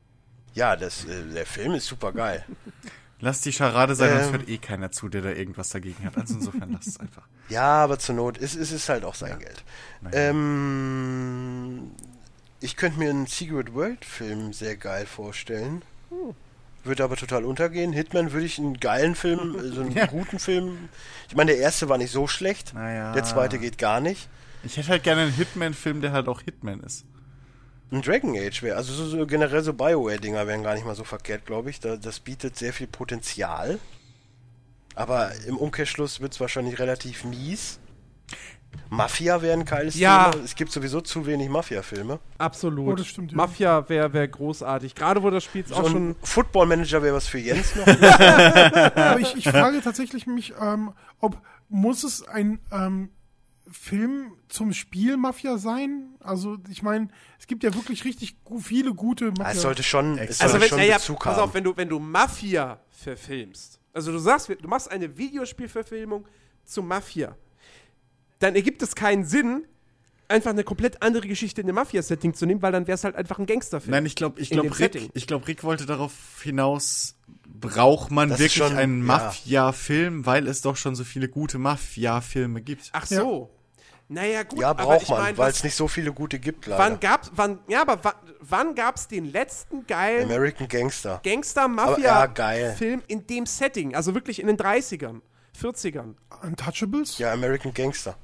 [0.55, 2.45] Ja, das, äh, der Film ist super geil.
[3.21, 4.33] Lass die Scharade sein, sonst Ähm.
[4.33, 6.17] hört eh keiner zu, der da irgendwas dagegen hat.
[6.17, 7.23] Also insofern lass es einfach.
[7.49, 9.65] Ja, aber zur Not ist ist es halt auch sein Geld.
[10.13, 11.91] Ähm,
[12.61, 15.83] ich könnte mir einen Secret World Film sehr geil vorstellen.
[16.85, 17.93] Würde aber total untergehen.
[17.93, 20.07] Hitman würde ich einen geilen Film, so einen Ja.
[20.07, 20.89] guten Film.
[21.29, 22.75] Ich meine, der erste war nicht so schlecht.
[22.75, 23.13] Naja.
[23.13, 24.29] Der zweite geht gar nicht.
[24.63, 27.05] Ich hätte halt gerne einen Hitman-Film, der halt auch Hitman ist.
[27.91, 31.05] Ein Dragon Age wäre, also so, so generell so Bioware-Dinger wären gar nicht mal so
[31.05, 31.81] verkehrt, glaube ich.
[31.81, 33.79] Da, das bietet sehr viel Potenzial.
[34.95, 37.79] Aber im Umkehrschluss wird es wahrscheinlich relativ mies.
[38.91, 40.31] Mafia wäre ein geiles Ja.
[40.31, 40.45] Thema.
[40.45, 42.19] Es gibt sowieso zu wenig Mafia-Filme.
[42.37, 42.89] Absolut.
[42.93, 43.37] Oh, das stimmt, ja.
[43.37, 44.95] Mafia wäre wär großartig.
[44.95, 46.11] Gerade wo das Spiel jetzt auch So schon.
[46.11, 47.87] ein Football-Manager wäre was für Jens noch.
[48.97, 53.11] Aber ich, ich frage tatsächlich mich, ähm, ob muss es ein ähm,
[53.71, 56.15] Film zum Spiel Mafia sein?
[56.21, 59.51] Also ich meine, es gibt ja wirklich richtig viele gute Ja, Mafia.
[59.53, 61.43] es sollte schon, es Also sollte wenn, schon naja, Bezug pass haben.
[61.45, 66.27] auf, wenn du, wenn du Mafia verfilmst, also du sagst, du machst eine Videospielverfilmung
[66.65, 67.37] zu Mafia,
[68.39, 69.65] dann ergibt es keinen Sinn,
[70.29, 73.17] einfach eine komplett andere Geschichte in dem Mafia-Setting zu nehmen, weil dann wäre es halt
[73.17, 73.91] einfach ein Gangsterfilm.
[73.93, 75.11] Nein, ich glaube, ich glaube, Rick, Setting.
[75.15, 77.17] ich glaube, Rick wollte darauf hinaus,
[77.47, 79.05] braucht man Das wirklich schon- einen ja.
[79.07, 82.91] Mafia-Film, weil es doch schon so viele gute Mafia-Filme gibt.
[82.93, 83.51] Ach so.
[84.11, 86.83] Naja, gut, ja, aber braucht ich man, weil es nicht so viele gute gibt, leider.
[86.83, 91.11] Wann gab's, wann, ja, aber wann, wann gab's den letzten geilen American Gangster.
[91.17, 93.05] Aber, ja, Gangster-Mafia-Film geil.
[93.07, 93.95] in dem Setting?
[93.95, 95.21] Also wirklich in den 30ern,
[95.61, 96.15] 40ern.
[96.43, 97.19] Untouchables?
[97.19, 98.17] Ja, American Gangster.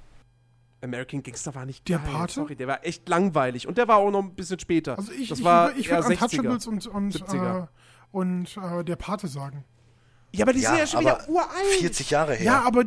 [0.81, 2.11] American Gangster war nicht Der geil.
[2.13, 2.33] Pate?
[2.33, 3.67] Sorry, der war echt langweilig.
[3.69, 4.97] Und der war auch noch ein bisschen später.
[4.97, 6.23] Also ich, das ich, war ich eher würde 60er.
[6.39, 7.65] Untouchables und, und, 70er.
[7.65, 7.67] äh,
[8.11, 9.65] und äh, der Pate sagen.
[10.33, 11.51] Ja, aber die sind Ja, ja schon wieder uralt.
[11.81, 12.45] 40 Jahre her.
[12.45, 12.85] Ja, aber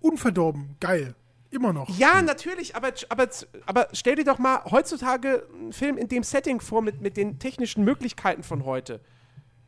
[0.00, 1.14] unverdorben, geil.
[1.50, 1.88] Immer noch.
[1.98, 3.28] Ja, natürlich, aber, aber,
[3.66, 7.38] aber stell dir doch mal heutzutage einen Film in dem Setting vor mit, mit den
[7.38, 9.00] technischen Möglichkeiten von heute.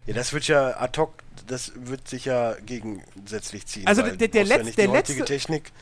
[0.07, 3.87] Ja, das wird ja ad hoc, das wird sich ja gegensätzlich ziehen.
[3.87, 5.73] Also der- du der brauchst ja der die heutige letzte- Technik.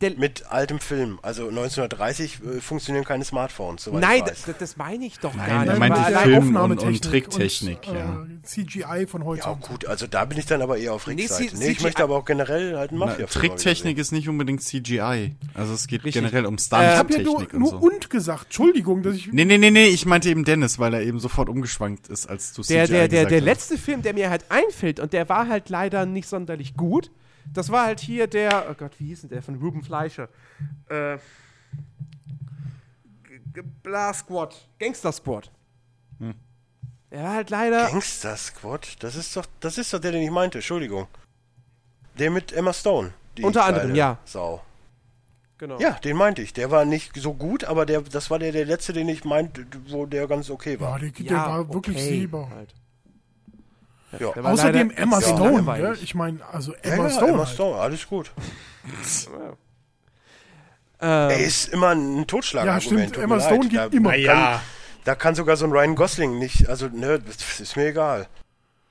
[0.00, 1.18] Der, Mit altem Film.
[1.22, 4.42] Also 1930 äh, funktionieren keine Smartphones, soweit nein, ich weiß.
[4.46, 5.72] das, das meine ich doch Nein, gar nicht.
[5.72, 8.22] er meinte Film und- Aufnahmetechnik und Tricktechnik, ja.
[8.22, 9.42] Äh, CGI von heute.
[9.42, 11.54] Ja, gut, also da bin ich dann aber eher auf Nee, Rick's Seite.
[11.54, 14.62] C- Nee, ich möchte aber auch generell halt einen Na, Mafia-Film Tricktechnik ist nicht unbedingt
[14.62, 15.34] CGI.
[15.54, 16.22] Also es geht Richtig.
[16.22, 17.76] generell um Ich habe ja nur, Stunt-Technik und nur so.
[17.78, 18.44] und gesagt.
[18.44, 19.32] Entschuldigung, dass ich.
[19.32, 22.52] Nee, nee, nee, nee, ich meinte eben Dennis, weil er eben sofort umgeschwankt ist, als
[22.52, 23.44] du der, CGI der, der, gesagt der hast.
[23.44, 27.10] letzte Film, der mir halt einfällt, und der war halt leider nicht sonderlich gut,
[27.52, 30.28] das war halt hier der, oh Gott, wie hieß denn der, von Ruben Fleischer?
[30.88, 31.18] Äh,
[33.82, 35.50] Bla Squad, Gangster Squad.
[36.18, 36.34] Hm.
[37.10, 39.02] Der war halt leider, Gangster Squad?
[39.02, 41.08] Das ist doch, das ist doch der, den ich meinte, Entschuldigung.
[42.18, 43.12] Der mit Emma Stone.
[43.36, 44.18] die Unter anderem, ja.
[44.24, 44.62] Sau.
[45.56, 45.78] genau.
[45.78, 46.52] Ja, den meinte ich.
[46.52, 49.66] Der war nicht so gut, aber der, das war der, der letzte, den ich meinte,
[49.88, 51.00] wo der ganz okay war.
[51.00, 52.50] Ja, der, der war wirklich okay, sehbar.
[52.50, 52.74] Halt.
[54.18, 54.28] Ja.
[54.28, 55.78] Außerdem leider Emma extrem Stone.
[55.80, 55.92] Ja?
[55.92, 57.28] Ich meine, also Ja, Emma ja, Stone.
[57.32, 57.48] Emma halt.
[57.54, 58.32] Stone, alles gut.
[61.00, 63.00] Ähm, Er ist immer ein Totschlagargument.
[63.00, 63.22] Ja, stimmt.
[63.24, 63.44] Emma leid.
[63.44, 64.14] Stone da, geht immer.
[64.16, 64.60] ja.
[65.04, 68.26] Da kann sogar so ein Ryan Gosling nicht, also ne, das ist mir egal.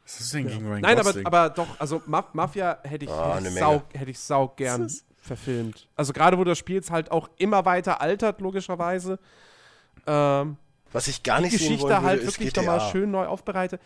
[0.06, 1.26] Was ist denn gegen Ryan Nein, aber, Gosling?
[1.26, 4.90] aber doch, also Ma Mafia hätte ich, Ah, hätte sau, hätte ich sau gern
[5.20, 5.88] verfilmt.
[5.98, 9.20] Also gerade wo das Spiel jetzt halt auch immer weiter altert, logischerweise.
[10.08, 10.56] Ähm,
[10.94, 13.82] Was ich gar die nicht sehen Geschichte wollen würde, halt wirklich nochmal schön neu aufbereitet.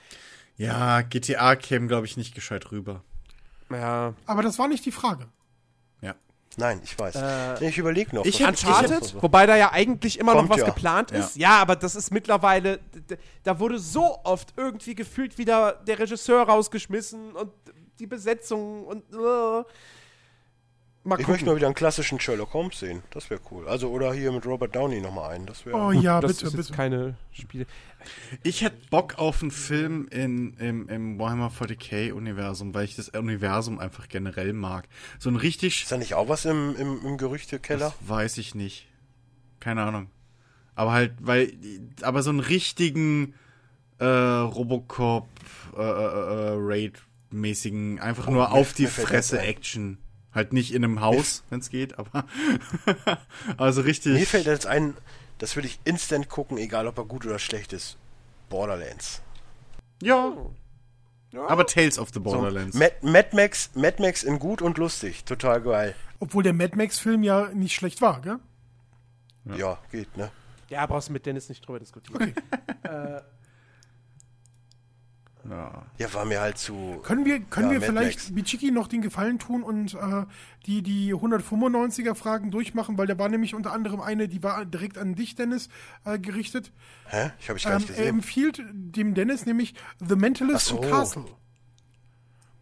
[0.62, 3.04] Ja, GTA käme, glaube ich, nicht gescheit rüber.
[3.70, 4.14] Ja.
[4.26, 5.28] Aber das war nicht die Frage.
[6.02, 6.16] Ja.
[6.58, 7.16] Nein, ich weiß.
[7.16, 8.26] Äh, ich überlege noch.
[8.26, 10.70] ich Uncharted, wobei da ja eigentlich immer Kommt noch was ja.
[10.74, 11.38] geplant ist.
[11.38, 12.80] Ja, aber das ist mittlerweile,
[13.44, 17.52] da wurde so oft irgendwie gefühlt wieder der Regisseur rausgeschmissen und
[18.00, 19.64] die Besetzung und äh.
[21.04, 21.32] Mal Ich gucken.
[21.34, 23.02] möchte mal wieder einen klassischen Sherlock Holmes sehen.
[23.12, 23.68] Das wäre cool.
[23.68, 25.46] Also, oder hier mit Robert Downey nochmal einen.
[25.46, 25.76] Das wäre.
[25.78, 26.74] Oh ja, das bitte, ist jetzt bitte.
[26.78, 27.66] keine Spiele.
[28.44, 33.80] Ich hätte Bock auf einen Film in, im, im Warhammer 40k-Universum, weil ich das Universum
[33.80, 34.88] einfach generell mag.
[35.20, 35.84] So ein richtig...
[35.84, 37.94] Ist da nicht auch was im, im, im Gerüchtekeller?
[38.00, 38.88] Das weiß ich nicht.
[39.60, 40.10] Keine Ahnung.
[40.76, 41.54] Aber halt, weil...
[42.02, 43.36] Aber so einen richtigen
[44.00, 45.28] äh, Robocop
[45.78, 49.40] äh, äh, äh, Raid-mäßigen, einfach Oh, nur auf die Fresse.
[49.40, 50.00] Action.
[50.34, 52.26] Halt nicht in einem Haus, wenn es geht, aber...
[53.58, 54.14] also richtig...
[54.14, 54.96] Mir fällt jetzt ein,
[55.40, 57.98] das würde ich instant gucken, egal ob er gut oder schlecht ist.
[58.50, 59.22] Borderlands.
[60.02, 60.34] ja.
[61.34, 62.78] Aber Tales of the So, Borderlands.
[62.78, 65.24] Mad, Mad, Max, Mad Max in gut und lustig.
[65.24, 65.96] Total geil.
[66.20, 68.40] Obwohl der Mad Max-Film ja nicht schlecht war, gell?
[69.58, 70.30] Ja, geht, ne?
[70.70, 72.34] Ja, brauchst du mit Dennis nicht drüber diskutieren.
[75.50, 75.84] ja.
[75.98, 77.00] Ja, war mir halt zu.
[77.04, 78.34] Können wir, können Ja, wir Mad vielleicht Max.
[78.36, 80.26] Bichiki noch den Gefallen tun und äh,
[80.66, 85.16] die, die 195er-Fragen durchmachen, weil da war nämlich unter anderem eine, die war direkt an
[85.16, 85.70] dich, Dennis,
[86.06, 86.72] äh, gerichtet.
[87.08, 87.32] Hä?
[87.40, 88.10] Ich habe ich gar Ähm, nicht er gesehen.
[88.16, 90.80] empfiehlt dem Dennis nämlich The Mentalist Ach so.
[90.80, 91.26] und Castle.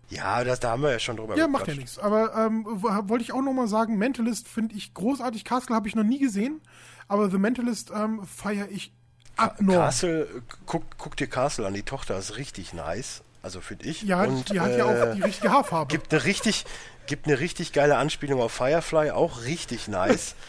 [0.10, 2.00] Ja, das, da haben wir ja schon drüber Ja, macht ja nichts.
[2.00, 5.46] Aber ähm, wollte ich auch noch mal sagen, Mentalist finde ich großartig.
[5.46, 6.62] Castle habe ich noch nie gesehen,
[7.08, 8.92] aber The Mentalist ähm, feiere ich
[9.40, 9.80] abnorm.
[9.80, 13.22] Castle, äh, guck, guck dir Castle an, die Tochter ist richtig nice.
[13.42, 14.04] Also finde ich.
[14.04, 15.92] Ja, und, die hat ja äh, auch die richtige Haarfarbe.
[15.92, 16.66] Gibt eine richtig,
[17.08, 20.36] gibt eine richtig geile Anspielung auf Firefly, auch richtig nice.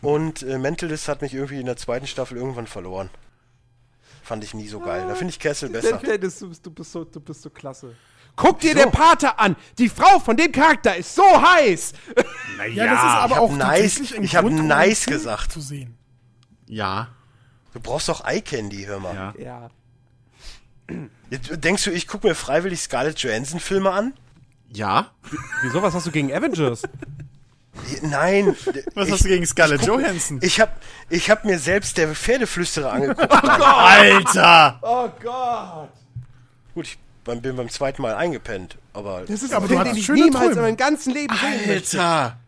[0.00, 3.10] Und äh, Mentalist hat mich irgendwie in der zweiten Staffel irgendwann verloren.
[4.22, 5.04] Fand ich nie so geil.
[5.08, 5.98] Da finde ich Castle besser.
[5.98, 7.94] Dennis, du bist, du, bist so, du bist so klasse.
[8.36, 9.56] Guck dir den Pater an!
[9.78, 11.92] Die Frau von dem Charakter ist so heiß!
[12.72, 15.52] ja, das ist aber ich hab auch nice- ich hab Grund, um nice gesagt.
[15.52, 15.98] zu sehen.
[16.66, 17.08] Ja.
[17.72, 19.14] Du brauchst doch Eye Candy, hör mal.
[19.14, 19.34] Ja.
[19.38, 19.70] Ja.
[21.30, 24.12] Denkst du, ich gucke mir freiwillig Scarlett Johansson Filme an?
[24.70, 25.10] Ja.
[25.62, 26.82] Wieso, was hast du gegen Avengers?
[28.02, 28.54] Nein.
[28.94, 30.38] Was ich, hast du gegen Scarlett ich guck- Johansson?
[30.42, 30.72] Ich habe
[31.08, 33.32] ich hab mir selbst der Pferdeflüsterer angeguckt.
[33.32, 34.78] Alter!
[34.82, 35.88] Oh Gott!
[36.74, 40.34] Gut, ich bin beim zweiten Mal eingepennt, aber Das ist Aber du den, ich niemals
[40.44, 40.52] Träume.
[40.56, 41.34] in meinem ganzen Leben.
[41.66, 42.38] Alter!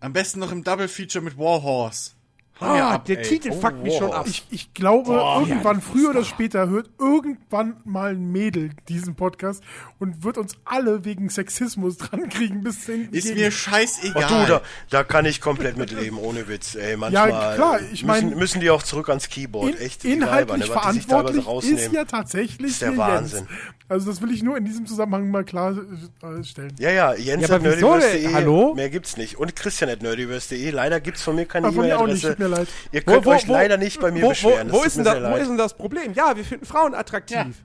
[0.00, 2.10] Am besten noch im Double Feature mit Warhorse.
[2.58, 3.24] Ah, ab, der ey.
[3.24, 4.24] Titel fuckt mich schon ab.
[4.26, 9.62] Ich, ich glaube, irgendwann, ja, früher oder später, hört irgendwann mal ein Mädel diesen Podcast
[9.98, 13.08] und wird uns alle wegen Sexismus dran kriegen bis hin.
[13.12, 14.24] Ist gegen- mir scheißegal.
[14.26, 16.74] Ach du, da, da kann ich komplett mit leben, ohne Witz.
[16.76, 19.74] Ey, manchmal klar, ich mein- müssen, müssen die auch zurück ans Keyboard.
[19.74, 23.40] in, Echt, inhaltlich Weiber, ne, verantwortlich ist ja tatsächlich Ist der Wahnsinn.
[23.48, 23.50] Jens.
[23.88, 26.74] Also das will ich nur in diesem Zusammenhang mal klarstellen.
[26.78, 28.34] Ja, ja, Jens Ja, at?
[28.34, 28.74] Hallo?
[28.74, 29.36] mehr gibt's nicht.
[29.38, 32.36] Und Christian at nerdiverse.de, leider gibt's von mir keine E-Mail-Adresse.
[32.48, 32.68] Mir leid.
[32.92, 34.70] Ihr könnt euch leider nicht bei mir wo, beschweren.
[34.70, 36.12] Wo, wo, das ist denn mir da, sehr wo ist denn das Problem?
[36.14, 37.56] Ja, wir finden Frauen attraktiv.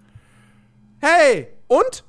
[1.01, 2.03] Hey, und?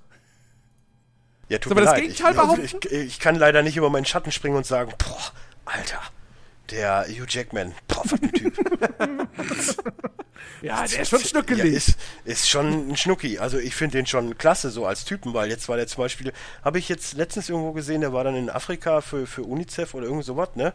[1.48, 2.02] Ja, tut Soll mir das leid.
[2.02, 2.64] Gegenteil ich, behaupten?
[2.64, 5.32] ich, ich kann leider nicht über meinen Schatten springen und sagen, boah,
[5.64, 6.00] Alter,
[6.70, 7.74] Der Hugh Jackman.
[7.88, 8.56] Boah, was ein Typ.
[10.62, 11.74] Ja, der ist schon Ja, schnuckelig.
[11.74, 13.38] ist, ist schon ein Schnucki.
[13.38, 16.32] Also ich finde den schon klasse so als Typen, weil jetzt war der zum Beispiel,
[16.64, 20.06] habe ich jetzt letztens irgendwo gesehen, der war dann in Afrika für, für UNICEF oder
[20.06, 20.72] irgend sowas, ne?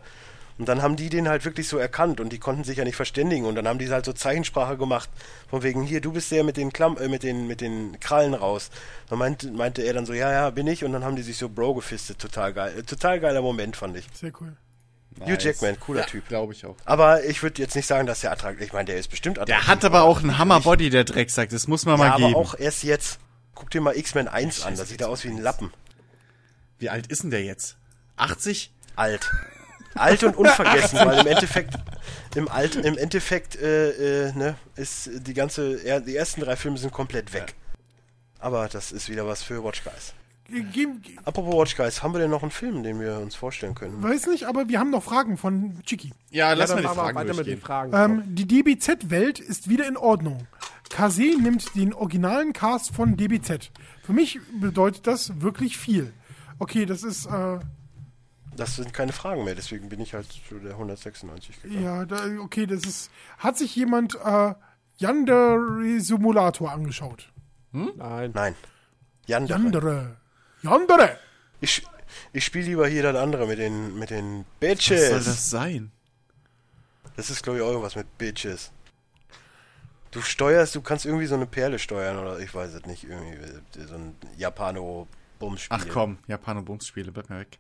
[0.57, 2.95] Und dann haben die den halt wirklich so erkannt und die konnten sich ja nicht
[2.95, 5.07] verständigen und dann haben die halt so Zeichensprache gemacht,
[5.49, 8.33] von wegen, hier, du bist der mit den Klamm, äh, mit den, mit den Krallen
[8.33, 8.71] raus.
[9.09, 11.37] Dann meinte, meinte er dann so, ja, ja, bin ich und dann haben die sich
[11.37, 12.73] so Bro gefistet, total geil.
[12.79, 14.05] Äh, Total geiler Moment, fand ich.
[14.13, 14.55] Sehr cool.
[15.19, 16.27] Hugh Jackman, cooler Typ.
[16.27, 16.75] Glaube ich auch.
[16.85, 19.65] Aber ich würde jetzt nicht sagen, dass der attraktiv, ich meine, der ist bestimmt attraktiv.
[19.65, 21.49] Der hat aber auch einen Hammer-Body, der Drecksack.
[21.49, 22.35] Das muss man Ja, mal aber geben.
[22.35, 23.19] auch erst jetzt.
[23.55, 25.73] Guck dir mal X-Men 1 an, da sieht er aus wie ein Lappen.
[26.77, 27.77] Wie alt ist denn der jetzt?
[28.17, 28.71] 80?
[28.95, 29.31] Alt.
[29.98, 31.76] Alt und unvergessen, weil im Endeffekt,
[32.35, 36.77] im Alt, im Endeffekt, äh, äh, ne, ist die ganze, er, die ersten drei Filme
[36.77, 37.56] sind komplett weg.
[38.40, 40.14] Aber das ist wieder was für Watch Guys.
[41.26, 44.01] Apropos Watch Guys, haben wir denn noch einen Film, den wir uns vorstellen können?
[44.01, 46.14] Weiß nicht, aber wir haben noch Fragen von Chiki.
[46.30, 47.59] Ja, lass ja, mal dann die Fragen weiter mit den.
[47.59, 47.93] Fragen.
[47.93, 50.48] Ähm, die DBZ-Welt ist wieder in Ordnung.
[50.90, 53.72] Kase nimmt den originalen Cast von DBZ.
[54.03, 56.14] Für mich bedeutet das wirklich viel.
[56.59, 57.59] Okay, das ist, äh,
[58.57, 61.83] Das sind keine Fragen mehr, deswegen bin ich halt zu der 196 gegangen.
[61.83, 64.53] ja, da, okay, das ist, hat sich jemand, äh,
[64.99, 67.31] Yandere Simulator angeschaut?
[67.71, 68.31] Nein.
[68.33, 68.55] Nein.
[69.27, 69.59] Yandere.
[69.59, 70.17] Yandere.
[70.63, 71.19] Yandere!
[71.61, 71.85] Ich,
[72.33, 75.09] ich spiele lieber hier das andere mit den, mit den Was Bitches.
[75.09, 75.91] soll das sein?
[77.15, 78.71] Das ist, glaube ich, auch irgendwas mit Bitches.
[80.11, 83.37] Du steuerst, du kannst irgendwie so eine Perle steuern oder ich weiß es nicht, irgendwie
[83.87, 85.77] so ein Japano-Bums-Spiel.
[85.79, 87.59] Ach komm, Japano-Bums-Spiele, bleib mir weg.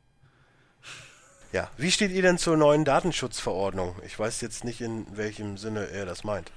[1.51, 1.69] Ja.
[1.77, 3.95] Wie steht ihr denn zur neuen Datenschutzverordnung?
[4.05, 6.51] Ich weiß jetzt nicht, in welchem Sinne er das meint.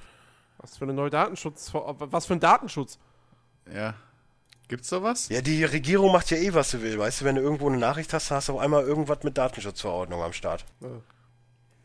[0.58, 2.98] Was für eine neue Datenschutz, was für ein Datenschutz?
[3.72, 3.94] Ja.
[4.68, 5.28] Gibt's sowas?
[5.28, 6.98] Ja, die Regierung macht ja eh, was sie will.
[6.98, 10.22] Weißt du, wenn du irgendwo eine Nachricht hast, hast du auf einmal irgendwas mit Datenschutzverordnung
[10.22, 10.64] am Start.
[10.80, 10.88] Ja.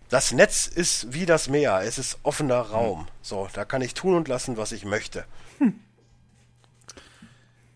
[0.10, 1.82] Das Netz ist wie das Meer.
[1.84, 3.08] Es ist offener Raum.
[3.22, 5.26] So, da kann ich tun und lassen, was ich möchte.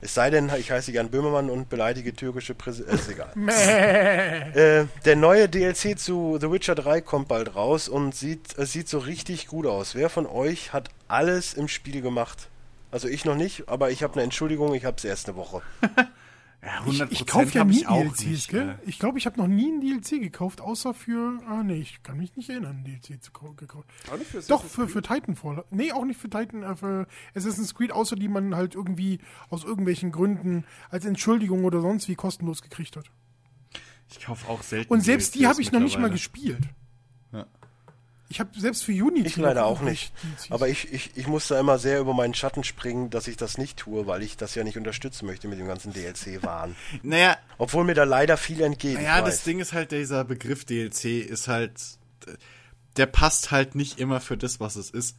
[0.01, 2.95] Es sei denn, ich heiße Jan Böhmermann und beleidige türkische Präsidenten.
[2.95, 3.33] Ist egal.
[4.55, 8.87] äh, der neue DLC zu The Witcher 3 kommt bald raus und sieht, es sieht
[8.87, 9.95] so richtig gut aus.
[9.95, 12.47] Wer von euch hat alles im Spiel gemacht?
[12.91, 15.61] Also ich noch nicht, aber ich habe eine Entschuldigung, ich habe es erst eine Woche.
[16.61, 18.69] Ja, Ich, 100% ich kaufe ja nie ich auch DLCs, nicht, gell?
[18.83, 18.89] äh.
[18.89, 21.39] Ich glaube, ich habe noch nie ein DLC gekauft, außer für.
[21.47, 23.87] Ah, nee, ich kann mich nicht erinnern, ein DLC zu kau- gekauft.
[24.11, 25.63] Auch nicht für Doch, Assassin's für, für Titanfall.
[25.71, 29.63] Nee, auch nicht für Titan, äh, für Assassin's Creed, außer die man halt irgendwie aus
[29.63, 33.05] irgendwelchen Gründen als Entschuldigung oder sonst wie kostenlos gekriegt hat.
[34.11, 34.91] Ich kaufe auch selten.
[34.91, 36.59] Und selbst die DLCs habe ich noch nicht mal gespielt.
[38.31, 39.27] Ich habe selbst für Unity.
[39.27, 40.13] Ich leider auch nicht.
[40.51, 43.57] Aber ich, ich, ich muss da immer sehr über meinen Schatten springen, dass ich das
[43.57, 46.75] nicht tue, weil ich das ja nicht unterstützen möchte mit dem ganzen DLC-Wahn.
[47.01, 48.95] Naja, Obwohl mir da leider viel entgeht.
[48.95, 49.43] naja, das.
[49.43, 51.71] Ding ist halt, dieser Begriff DLC ist halt.
[52.97, 55.17] Der passt halt nicht immer für das, was es ist.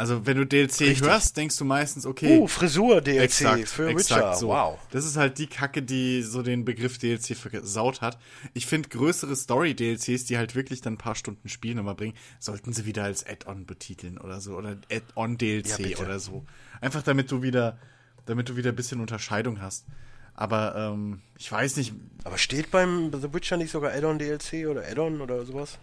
[0.00, 1.02] Also, wenn du DLC Richtig.
[1.02, 2.38] hörst, denkst du meistens, okay.
[2.38, 4.34] Uh, Frisur-DLC Exakt, für exakt Witcher.
[4.34, 4.48] so.
[4.48, 4.78] Wow.
[4.92, 8.18] Das ist halt die Kacke, die so den Begriff DLC versaut hat.
[8.54, 12.72] Ich finde größere Story-DLCs, die halt wirklich dann ein paar Stunden Spielen immer bringen, sollten
[12.72, 14.56] sie wieder als Add-on betiteln oder so.
[14.56, 16.02] Oder Ja, Add-on-DLC bitte.
[16.02, 16.46] oder so.
[16.80, 17.78] Einfach damit du wieder,
[18.24, 19.84] damit du wieder ein bisschen Unterscheidung hast.
[20.32, 21.92] Aber ähm, ich weiß nicht,
[22.24, 25.78] Aber steht beim The Witcher nicht sogar Add-on DLC oder Add-on oder sowas?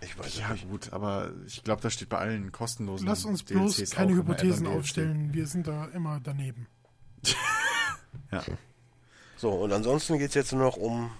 [0.00, 0.68] Ich weiß ja nicht.
[0.68, 4.12] gut, aber ich glaube, das steht bei allen kostenlosen Lass uns bloß DLCs keine auch
[4.12, 5.32] immer Hypothesen aufstellen.
[5.32, 6.66] Wir sind da immer daneben.
[8.30, 8.42] Ja.
[9.36, 11.10] So, und ansonsten geht es jetzt nur noch um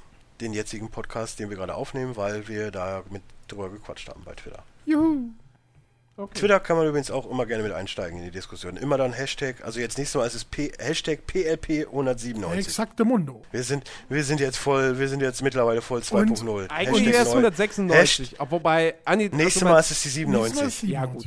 [0.41, 4.35] den jetzigen Podcast, den wir gerade aufnehmen, weil wir da mit drüber gequatscht haben bei
[4.35, 4.63] Twitter.
[4.85, 5.31] Juhu.
[6.19, 6.41] Okay.
[6.41, 8.77] Twitter kann man übrigens auch immer gerne mit einsteigen in die Diskussion.
[8.77, 12.55] Immer dann Hashtag, also jetzt nicht so, als es P Hashtag PLP197.
[12.55, 13.43] Exakte Mundo.
[13.53, 16.71] Wir sind, wir sind jetzt voll, wir sind jetzt mittlerweile voll 2.0.
[16.71, 17.39] Eigentlich erst neu.
[17.39, 18.41] 196.
[18.41, 20.91] aber wobei, Anni, Nächstes also Mal ist es die 97.
[20.91, 21.25] Ja, gut.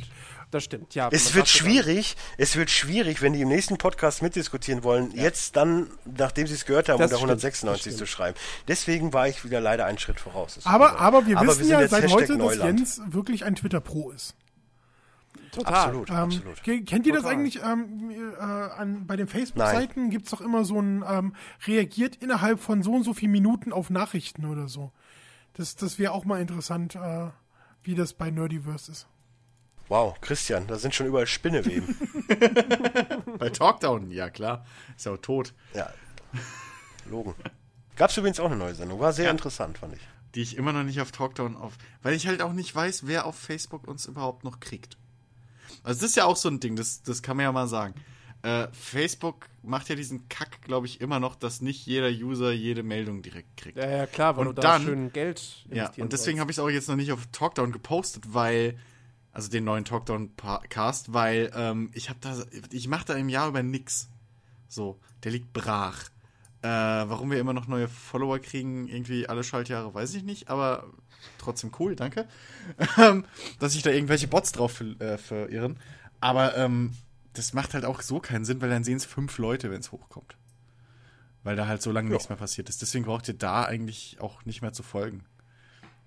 [0.50, 1.08] Das stimmt, ja.
[1.10, 5.88] Es wird schwierig, es wird schwierig, wenn die im nächsten Podcast mitdiskutieren wollen, jetzt dann,
[6.04, 8.36] nachdem sie es gehört haben, Das unter stimmt, 196 das zu schreiben.
[8.68, 10.58] Deswegen war ich wieder leider einen Schritt voraus.
[10.64, 12.80] Aber, aber wir wissen sind ja seit Hashtag heute, dass Neuland.
[12.80, 14.34] Jens wirklich ein Twitter-Pro ist.
[15.52, 15.74] Total.
[15.74, 16.62] Absolut, Ähm, absolut.
[16.62, 17.36] ke- kennt ihr das Total.
[17.36, 17.62] eigentlich?
[17.62, 21.34] Ähm, äh, an, bei den Facebook-Seiten gibt es doch immer so ein ähm,
[21.66, 24.92] reagiert innerhalb von so und so vielen Minuten auf Nachrichten oder so.
[25.54, 27.28] Das, das wäre auch mal interessant, äh,
[27.82, 29.06] wie das bei Nerdiverse ist.
[29.88, 31.94] Wow, Christian, da sind schon überall Spinneweben.
[33.38, 34.64] Bei Talkdown, ja klar.
[34.96, 35.52] Ist ja auch tot.
[35.74, 35.90] ja,
[37.10, 37.34] Logen.
[37.96, 40.00] Gab's übrigens auch eine neue Sendung, war sehr interessant, fand ich.
[40.34, 43.26] die ich immer noch nicht auf Talkdown auf, weil ich halt auch nicht weiß, wer
[43.26, 44.96] auf Facebook uns überhaupt noch kriegt.
[45.82, 47.94] Also das ist ja auch so ein Ding, das, das kann man ja mal sagen.
[48.42, 52.82] Äh, Facebook macht ja diesen Kack, glaube ich, immer noch, dass nicht jeder User jede
[52.82, 53.76] Meldung direkt kriegt.
[53.78, 56.56] Ja, ja, klar, weil Und du da dann- schön Geld Ja, und deswegen habe ich
[56.56, 58.76] es auch jetzt noch nicht auf Talkdown gepostet, weil,
[59.32, 62.36] also den neuen Talkdown-Cast, weil ähm, ich habe da,
[62.70, 64.08] ich mache da im Jahr über nix.
[64.68, 66.04] So, der liegt brach.
[66.62, 70.84] Äh, warum wir immer noch neue Follower kriegen, irgendwie alle Schaltjahre, weiß ich nicht, aber
[71.38, 72.26] trotzdem cool, danke.
[72.98, 73.24] Ähm,
[73.58, 75.78] Dass sich da irgendwelche Bots drauf äh, verirren.
[76.20, 76.92] Aber ähm,
[77.32, 79.90] das macht halt auch so keinen Sinn, weil dann sehen es fünf Leute, wenn es
[79.92, 80.36] hochkommt.
[81.42, 82.82] Weil da halt so lange nichts mehr passiert ist.
[82.82, 85.24] Deswegen braucht ihr da eigentlich auch nicht mehr zu folgen.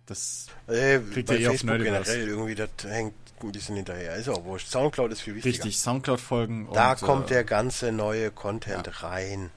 [0.05, 2.11] Das Äh, Kriegt ihr eh auf Nerdiverse.
[2.11, 4.15] generell irgendwie, das hängt ein bisschen hinterher.
[4.15, 4.69] Ist auch wurscht.
[4.69, 5.53] Soundcloud ist viel wichtiger.
[5.65, 6.69] richtig, Soundcloud folgen.
[6.73, 9.49] Da und, kommt äh, der ganze neue Content rein.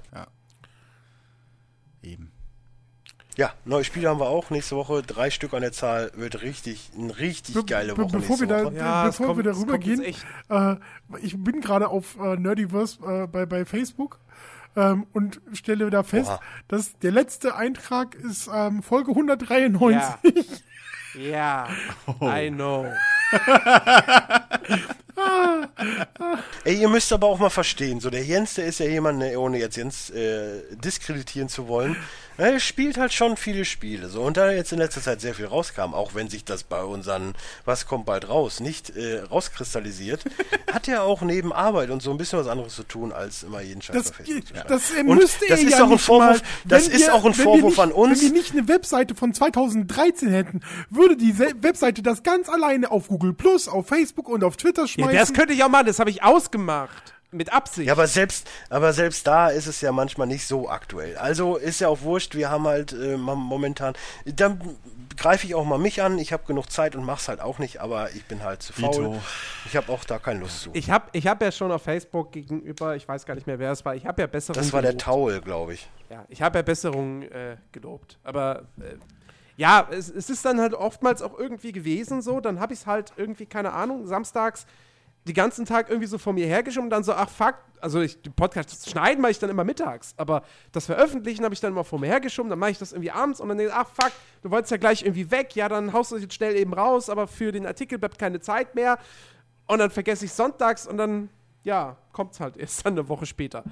[2.02, 2.32] eben.
[3.38, 5.00] Ja, neue Spiele haben wir auch nächste Woche.
[5.02, 6.10] Drei Stück an der Zahl.
[6.16, 8.74] Wird richtig, eine richtig Be- geile be- Woche bevor nächste wir da- Woche.
[8.76, 10.76] Ja, bevor wir kommt- es darüber gehen, Äh,
[11.22, 14.18] ich bin gerade auf äh, Nerdiverse äh, bei, bei Facebook
[14.76, 16.40] ähm, und stelle da fest, Oha.
[16.66, 19.92] dass der letzte Eintrag ist ähm, Folge 193.
[19.94, 20.18] Ja.
[21.18, 21.68] Ja,
[22.20, 22.86] I know.
[26.64, 29.38] Ey, ihr müsst aber auch mal verstehen, so der Jens, der ist ja jemand, ne,
[29.38, 31.96] ohne jetzt Jens äh, diskreditieren zu wollen,
[32.38, 34.08] er spielt halt schon viele Spiele.
[34.08, 36.82] So, und da jetzt in letzter Zeit sehr viel rauskam, auch wenn sich das bei
[36.82, 37.34] unseren
[37.64, 40.24] Was kommt bald raus nicht äh, rauskristallisiert,
[40.72, 43.60] hat er auch neben Arbeit und so ein bisschen was anderes zu tun, als immer
[43.60, 44.68] jeden Scheiß Das, bei Facebook zu schreiben.
[44.68, 47.00] das äh, Und das er ist ja auch ein nicht Vorwurf- mal, das wenn ist
[47.06, 48.20] wir- auch ein wenn wir Vorwurf nicht, an uns.
[48.22, 50.60] Wenn wir nicht eine Webseite von 2013 hätten,
[50.90, 54.82] würde die Se Webseite das ganz alleine auf Google Plus, auf Facebook und auf Twitter
[54.82, 55.16] Ja, schmeißen.
[55.16, 57.14] das könnte ich auch machen, das habe ich ausgemacht.
[57.30, 57.86] Mit Absicht.
[57.88, 61.16] Ja, aber selbst, aber selbst da ist es ja manchmal nicht so aktuell.
[61.18, 63.92] Also ist ja auch wurscht, wir haben halt äh, mom- momentan,
[64.24, 64.58] dann
[65.14, 67.80] greife ich auch mal mich an, ich habe genug Zeit und mach's halt auch nicht,
[67.82, 68.92] aber ich bin halt zu faul.
[68.92, 69.18] Dito.
[69.66, 70.70] Ich habe auch da keine Lust zu.
[70.72, 73.72] Ich habe ich hab ja schon auf Facebook gegenüber, ich weiß gar nicht mehr, wer
[73.72, 75.04] es war, ich habe ja Besserungen Das war der gelobt.
[75.04, 75.90] Taul, glaube ich.
[76.08, 78.18] Ja, ich habe ja Besserungen äh, gelobt.
[78.24, 78.94] Aber äh,
[79.58, 82.86] ja, es, es ist dann halt oftmals auch irgendwie gewesen so, dann habe ich es
[82.86, 84.64] halt irgendwie, keine Ahnung, samstags
[85.28, 88.20] die ganzen Tag irgendwie so vor mir hergeschoben und dann so, ach fuck, also ich,
[88.22, 90.42] den Podcast schneiden mache ich dann immer mittags, aber
[90.72, 93.40] das Veröffentlichen habe ich dann immer vor mir hergeschoben, dann mache ich das irgendwie abends
[93.40, 94.10] und dann denke ich, ach fuck,
[94.42, 97.08] du wolltest ja gleich irgendwie weg, ja, dann haust du es jetzt schnell eben raus,
[97.08, 98.98] aber für den Artikel bleibt keine Zeit mehr
[99.66, 101.28] und dann vergesse ich sonntags und dann,
[101.62, 103.62] ja, kommt es halt erst dann eine Woche später.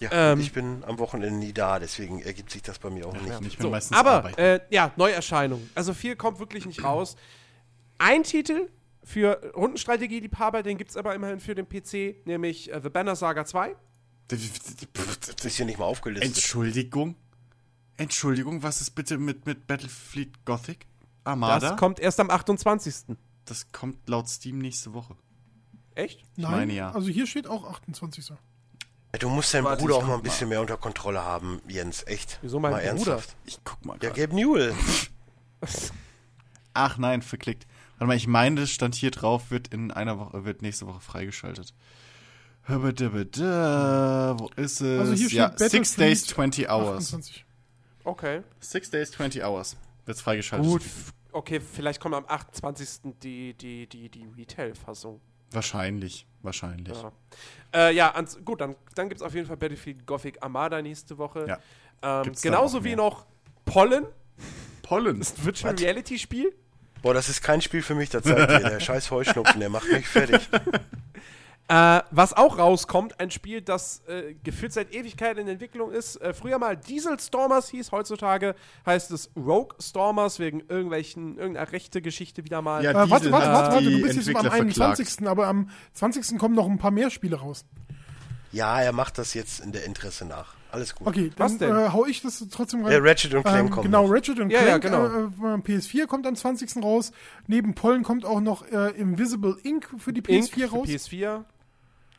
[0.00, 0.40] Ja, Ähm.
[0.40, 3.40] ich bin am Wochenende nie da, deswegen ergibt sich das bei mir auch nicht.
[3.42, 4.40] Ich bin So, meistens aber arbeiten.
[4.40, 5.68] äh, ja, Neuerscheinung.
[5.74, 7.16] Also viel kommt wirklich nicht raus.
[7.98, 8.68] Ein Titel
[9.08, 13.46] für Rundenstrategie-Liebhaber, den gibt es aber immerhin für den PC, nämlich äh, The Banner Saga
[13.46, 13.74] 2.
[14.30, 16.28] Ist hier nicht mal aufgelistet.
[16.28, 17.14] Entschuldigung?
[17.96, 20.86] Entschuldigung, was ist bitte mit, mit Battlefleet Gothic?
[21.24, 21.70] Armada?
[21.70, 23.16] Das kommt erst am 28.
[23.46, 25.16] Das kommt laut Steam nächste Woche.
[25.94, 26.22] Echt?
[26.36, 26.90] Nein, meine ja.
[26.90, 28.30] also hier steht auch 28.
[29.18, 32.06] Du musst deinen Warte, Bruder auch mal ein bisschen mehr unter Kontrolle haben, Jens.
[32.06, 32.38] Echt.
[32.42, 32.90] Wieso mein mal Bruder?
[32.90, 33.36] ernsthaft.
[33.46, 33.94] Ich guck mal.
[34.02, 34.16] Ja, grad.
[34.16, 34.74] Gabe Newell.
[36.74, 37.66] Ach nein, verklickt.
[37.98, 41.00] Warte mal, ich meine, das stand hier drauf, wird in einer Woche, wird nächste Woche
[41.00, 41.74] freigeschaltet.
[42.68, 42.86] Wo
[44.56, 45.00] ist es?
[45.00, 47.06] Also hier steht ja, 6 Days, 20 Hours.
[47.06, 47.44] 28.
[48.04, 48.42] Okay.
[48.60, 49.76] 6 Days, 20 Hours.
[50.06, 50.68] Wird's freigeschaltet.
[50.68, 50.82] Gut.
[51.32, 53.14] Okay, vielleicht kommt am 28.
[53.22, 55.20] die, die, die, die Retail-Fassung.
[55.50, 56.96] Wahrscheinlich, wahrscheinlich.
[56.96, 57.12] Ja,
[57.74, 61.18] äh, ja ans, gut, dann, dann gibt es auf jeden Fall Battlefield Gothic Armada nächste
[61.18, 61.46] Woche.
[61.48, 62.22] Ja.
[62.22, 63.26] Ähm, genauso wie noch
[63.64, 64.06] Pollen,
[64.82, 65.18] Pollen.
[65.18, 65.80] das Virtual Was?
[65.80, 66.54] Reality Spiel.
[67.02, 68.60] Boah, das ist kein Spiel für mich, das sagt ihr.
[68.70, 70.40] Der scheiß Heuschnupfen, der macht mich fertig.
[71.70, 76.16] Äh, was auch rauskommt, ein Spiel, das äh, gefühlt seit Ewigkeit in Entwicklung ist.
[76.16, 78.54] Äh, früher mal Diesel Stormers hieß, heutzutage
[78.86, 82.82] heißt es Rogue Stormers wegen irgendwelchen, irgendeiner rechte Geschichte wieder mal.
[82.82, 84.98] Ja, Äh, warte, warte, warte, warte, du bist jetzt am Entwickler verklagt.
[84.98, 85.28] 21.
[85.28, 86.38] Aber am 20.
[86.38, 87.66] kommen noch ein paar mehr Spiele raus.
[88.50, 90.54] Ja, er macht das jetzt in der Interesse nach.
[90.70, 91.06] Alles gut.
[91.06, 91.86] Okay, Was dann denn?
[91.86, 92.92] äh, hau ich das trotzdem rein.
[92.92, 94.06] Ja, Ratchet und Clank ähm, kommen Genau.
[94.06, 94.82] Ratchet und Ja, ja, Clank.
[94.82, 95.06] genau.
[95.06, 96.82] Äh, äh, PS4 kommt am 20.
[96.82, 97.12] raus.
[97.46, 100.44] Neben Pollen kommt auch noch äh, Invisible Ink für die Inc.
[100.52, 100.88] PS4 für raus.
[100.88, 101.44] PS4.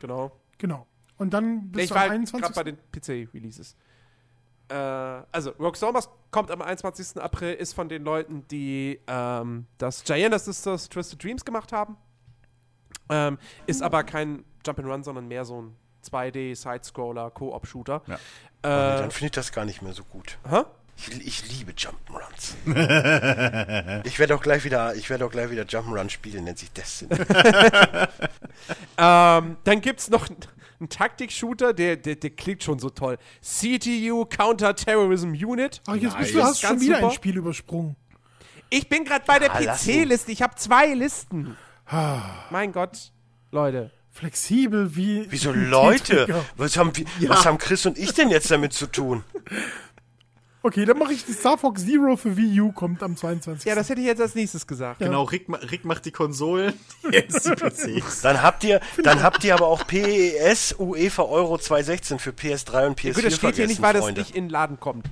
[0.00, 0.32] Genau.
[0.58, 0.86] Genau.
[1.16, 2.54] Und dann bis ich zum war gerade 21.
[2.56, 3.76] bei den PC-Releases.
[4.68, 7.20] Äh, also, Rogue Stormers kommt am 21.
[7.22, 11.96] April, ist von den Leuten, die ähm, das Giant Sisters Twisted Dreams gemacht haben.
[13.10, 18.02] Ähm, ist aber kein Jump'n'Run, sondern mehr so ein 2D-Side-Scroller, Co-op-Shooter.
[18.06, 18.14] Ja.
[18.14, 20.38] Äh, Dann finde ich das gar nicht mehr so gut.
[20.48, 20.62] hä?
[20.96, 22.56] Ich, ich liebe Jump'n'Runs.
[24.06, 27.16] ich werde auch gleich wieder, ich werde auch gleich wieder Jump'n'Run spielen, nennt sich Destiny.
[28.98, 33.16] Ähm, dann gibt es noch einen Taktik-Shooter, der, der, der klingt schon so toll.
[33.42, 35.80] CTU Counter-Terrorism Unit.
[35.86, 36.42] Ach, jetzt bist Nice.
[36.42, 37.08] du, hast schon wieder super.
[37.08, 37.96] ein Spiel übersprungen.
[38.68, 39.58] Ich bin gerade bei der Ah.
[39.74, 40.30] PC-Liste.
[40.32, 41.56] Ich habe zwei Listen.
[42.50, 43.12] mein Gott,
[43.50, 43.90] Leute.
[44.20, 45.26] Flexibel wie.
[45.30, 46.44] Wieso wie Leute?
[46.56, 49.24] Was haben, wir- was haben Chris und ich denn jetzt damit zu tun?
[50.62, 53.64] Okay, dann mache ich die Star Fox Zero für Wii U, kommt am 22.
[53.66, 54.98] Ja, das hätte ich jetzt als nächstes gesagt.
[54.98, 56.74] Genau, Rick, Rick macht die Konsolen,
[57.10, 58.20] jetzt die PCs.
[58.20, 63.00] Dann habt ihr, dann habt ihr aber auch PES UEFA Euro 2016 für PS3 und
[63.00, 64.20] PS4 Ja, gut, das steht hier nicht, weil das Freunde.
[64.20, 65.06] nicht in den Laden kommt.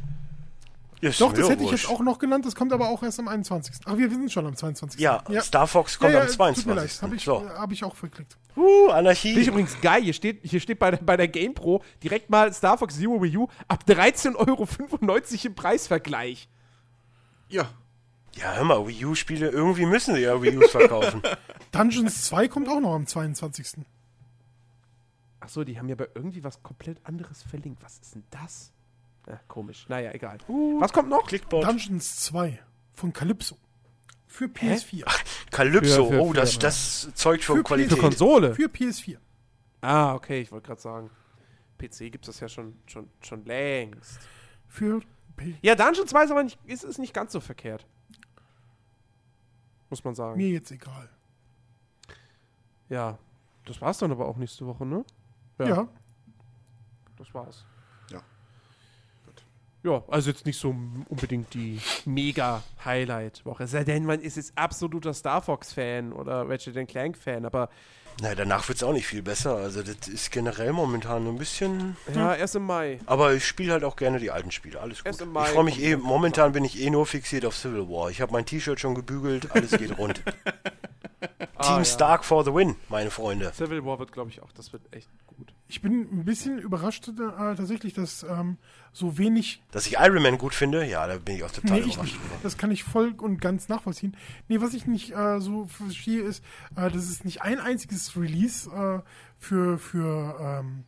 [1.00, 3.28] Ja, Doch, das hätte ich jetzt auch noch genannt, das kommt aber auch erst am
[3.28, 3.76] 21.
[3.86, 5.00] Ach, wir sind schon am 22.
[5.00, 6.64] Ja, Star Fox kommt ja, am ja, 22.
[6.64, 7.48] Tut mir leid, habe ich, so.
[7.48, 8.36] hab ich auch verklickt.
[8.58, 9.44] Uh, Finde ich Anarchie.
[9.46, 10.02] übrigens geil.
[10.02, 13.36] Hier steht, hier steht bei, der, bei der GamePro direkt mal Star Fox Zero Wii
[13.36, 14.66] U ab 13,95 Euro
[15.44, 16.48] im Preisvergleich.
[17.48, 17.70] Ja.
[18.34, 21.22] Ja, hör mal, Wii U-Spiele, irgendwie müssen sie ja Wii U's verkaufen.
[21.72, 23.84] Dungeons 2 kommt auch noch am 22.
[25.40, 27.82] Achso, die haben ja bei irgendwie was komplett anderes verlinkt.
[27.82, 28.72] Was ist denn das?
[29.28, 29.86] Ja, komisch.
[29.88, 30.38] Naja, egal.
[30.48, 30.80] Uh.
[30.80, 31.26] was kommt noch?
[31.26, 31.64] Clickbot.
[31.64, 32.58] Dungeons 2
[32.94, 33.56] von Calypso.
[34.28, 35.05] Für PS4.
[35.50, 37.94] Calypso, Für- für- oh, das, das zeugt von Für Qualität.
[37.94, 38.55] Für Konsole.
[38.55, 39.16] Für PS4.
[39.81, 41.10] Ah, okay, ich wollte gerade sagen.
[41.78, 44.20] PC gibt es das ja schon, schon, schon längst.
[44.66, 45.00] Für
[45.36, 47.86] P Ja, Dungeon 2 ist aber nicht, ist, ist nicht ganz so verkehrt.
[49.90, 50.36] Muss man sagen.
[50.36, 51.08] mir jetzt egal.
[52.89, 53.18] Ja.
[53.65, 55.05] Das war's dann aber auch nächste Woche, ne?
[55.58, 55.89] Ja.
[57.16, 57.65] Das war's.
[59.89, 60.02] Ja.
[60.08, 60.75] Also jetzt nicht so
[61.08, 63.65] unbedingt die mega Highlight-Woche.
[63.65, 67.70] Es sei denn, man ist jetzt absoluter Star Fox-Fan oder Ratchet Clank-Fan, aber
[68.20, 69.57] Na, danach wird's auch nicht viel besser.
[69.57, 71.97] Also, das ist generell momentan ein bisschen.
[72.15, 72.99] ja, erst im Mai.
[73.07, 74.81] Aber ich spiele halt auch gerne die alten Spiele.
[74.81, 75.07] Alles gut.
[75.07, 75.97] Erst im Ich Mai freue mich eh.
[75.97, 78.10] Momentan bin ich eh nur fixiert auf Civil War.
[78.10, 79.52] Ich habe mein T-Shirt schon gebügelt.
[79.52, 80.20] Alles geht rund.
[81.56, 81.84] Ah, Team ja.
[81.84, 83.52] Stark for the win, meine Freunde.
[83.52, 85.52] Civil War wird, glaube ich, auch, das wird echt gut.
[85.66, 87.12] Ich bin ein bisschen überrascht äh,
[87.56, 88.56] tatsächlich, dass ähm,
[88.92, 89.60] so wenig.
[89.72, 92.14] Dass ich Iron Man gut finde, ja, da bin ich auch total Nee, ich überrascht.
[92.14, 92.44] nicht.
[92.44, 94.16] Das kann ich voll und ganz nachvollziehen.
[94.48, 96.44] Nee, was ich nicht äh, so verstehe, ist,
[96.76, 99.00] äh, dass es nicht ein einziges Release äh,
[99.38, 100.84] für, für, ähm,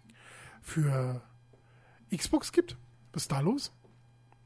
[0.62, 1.22] für
[2.16, 2.76] Xbox gibt.
[3.12, 3.72] Was ist da los?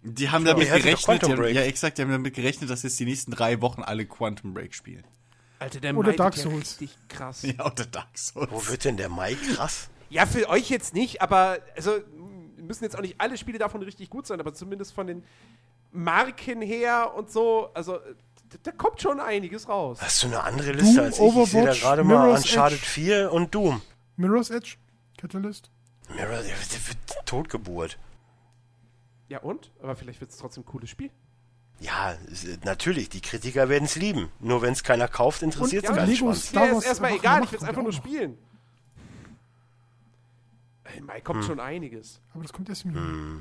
[0.02, 3.00] Die haben Ja, damit gerechnet, die haben, ja exakt, die haben damit gerechnet, dass jetzt
[3.00, 5.04] die nächsten drei Wochen alle Quantum Break spielen.
[5.64, 6.80] Alter, der Oder Mai Dark wird ja Souls.
[6.80, 7.42] richtig krass.
[7.42, 8.50] Ja, oder Dark Souls.
[8.50, 9.88] Wo wird denn der Mai krass?
[10.10, 11.98] Ja, für euch jetzt nicht, aber also
[12.56, 15.24] müssen jetzt auch nicht alle Spiele davon richtig gut sein, aber zumindest von den
[15.92, 19.98] Marken her und so, also da, da kommt schon einiges raus.
[20.00, 21.24] Hast du eine andere Liste Doom, als ich?
[21.24, 22.86] Ich sehe da Overwatch, gerade mal Uncharted Edge.
[22.86, 23.82] 4 und Doom.
[24.16, 24.76] Mirror's Edge?
[25.18, 25.70] Catalyst?
[26.14, 27.98] Mirror, der wird Totgeburt.
[29.28, 29.72] Ja und?
[29.82, 31.10] Aber vielleicht wird es trotzdem ein cooles Spiel.
[31.80, 32.16] Ja,
[32.64, 34.30] natürlich, die Kritiker werden es lieben.
[34.40, 36.48] Nur wenn es keiner kauft, interessiert es Schwanz.
[36.48, 38.38] Star Mir ist erstmal egal, ich will es einfach nur spielen.
[40.96, 42.20] Im Mai kommt schon einiges.
[42.32, 43.40] Aber das kommt erst im Juni.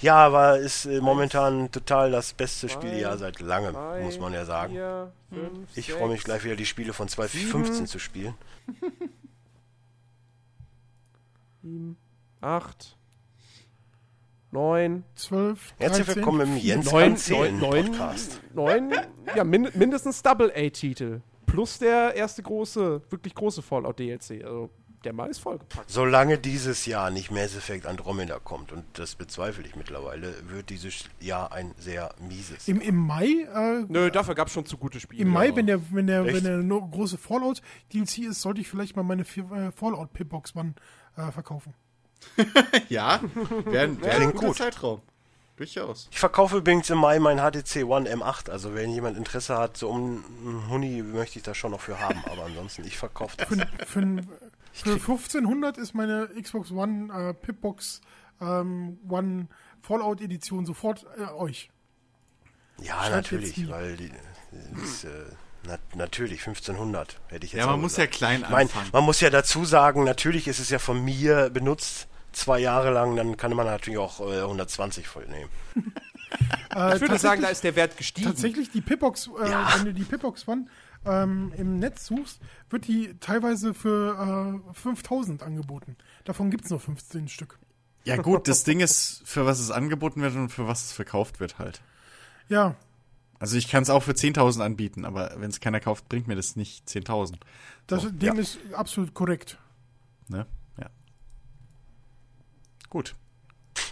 [0.00, 4.32] Ja, aber ist äh, momentan total das beste Zwei, Spieljahr seit langem, Drei, muss man
[4.32, 4.72] ja sagen.
[4.72, 8.34] Vier, fünf, Ich freue mich gleich wieder die Spiele von 2015 zu spielen.
[11.62, 11.98] sieben,
[12.40, 12.96] acht,
[14.52, 18.40] neun, 12, Herzlich 13, willkommen im Jens neun, kann zählen neun, Podcast.
[18.54, 18.92] neun,
[19.36, 21.20] ja, min mindestens Double-A-Titel.
[21.46, 24.44] Plus der erste große, wirklich große Fallout-DLC.
[24.44, 24.70] Also,
[25.04, 25.90] der Mai ist vollgepackt.
[25.90, 31.04] Solange dieses Jahr nicht Mass Effect Andromeda kommt, und das bezweifle ich mittlerweile, wird dieses
[31.20, 32.68] Jahr ein sehr mieses.
[32.68, 35.22] Im, Im Mai, äh, Nö, dafür gab es schon zu gute Spiele.
[35.22, 36.44] im Mai, wenn der, wenn der, Echt?
[36.44, 37.62] wenn der große Fallout
[37.92, 40.74] DLC ist, sollte ich vielleicht mal meine äh, Fallout Pitbox One
[41.16, 41.72] äh, verkaufen.
[42.88, 43.20] Ja,
[43.64, 44.56] wäre ein, wär ein guter gut.
[44.56, 45.02] Zeitraum.
[45.56, 46.08] Durchaus.
[46.10, 49.90] Ich verkaufe übrigens im Mai mein HTC One M8, also wenn jemand Interesse hat, so
[49.90, 53.46] um einen Huni möchte ich das schon noch für haben, aber ansonsten, ich verkaufe das.
[53.46, 54.00] Für, für,
[54.72, 58.00] für 1500 ist meine Xbox One äh, Pitbox
[58.40, 59.48] ähm, One
[59.82, 61.70] Fallout Edition sofort äh, euch.
[62.80, 64.10] Ja, Schreibt natürlich, weil die,
[64.82, 65.08] ist, äh,
[65.66, 68.16] na, natürlich 1500 hätte ich jetzt Ja, man muss ja gesagt.
[68.18, 68.88] klein Ich mein, anfangen.
[68.92, 73.16] man muss ja dazu sagen, natürlich ist es ja von mir benutzt, zwei Jahre lang,
[73.16, 75.50] dann kann man natürlich auch äh, 120 voll nehmen.
[76.72, 78.28] Äh, ich würde sagen, da ist der Wert gestiegen.
[78.28, 79.68] tatsächlich die Pitbox, äh, Ja.
[79.76, 80.66] wenn du die Pitbox One
[81.04, 85.96] ähm, im Netz suchst, wird die teilweise für äh, 5000 angeboten.
[86.24, 87.58] Davon gibt es nur 15 Stück.
[88.04, 91.40] Ja gut, das Ding ist, für was es angeboten wird und für was es verkauft
[91.40, 91.80] wird halt.
[92.48, 92.76] Ja,
[93.40, 96.36] Also ich kann es auch für 10.000 anbieten, aber wenn es keiner kauft, bringt mir
[96.36, 97.36] das nicht 10.000.
[97.88, 98.40] das So, dem ja.
[98.40, 99.58] ist absolut korrekt.
[100.28, 100.46] Ne?
[100.78, 100.90] Ja.
[102.88, 103.16] Gut.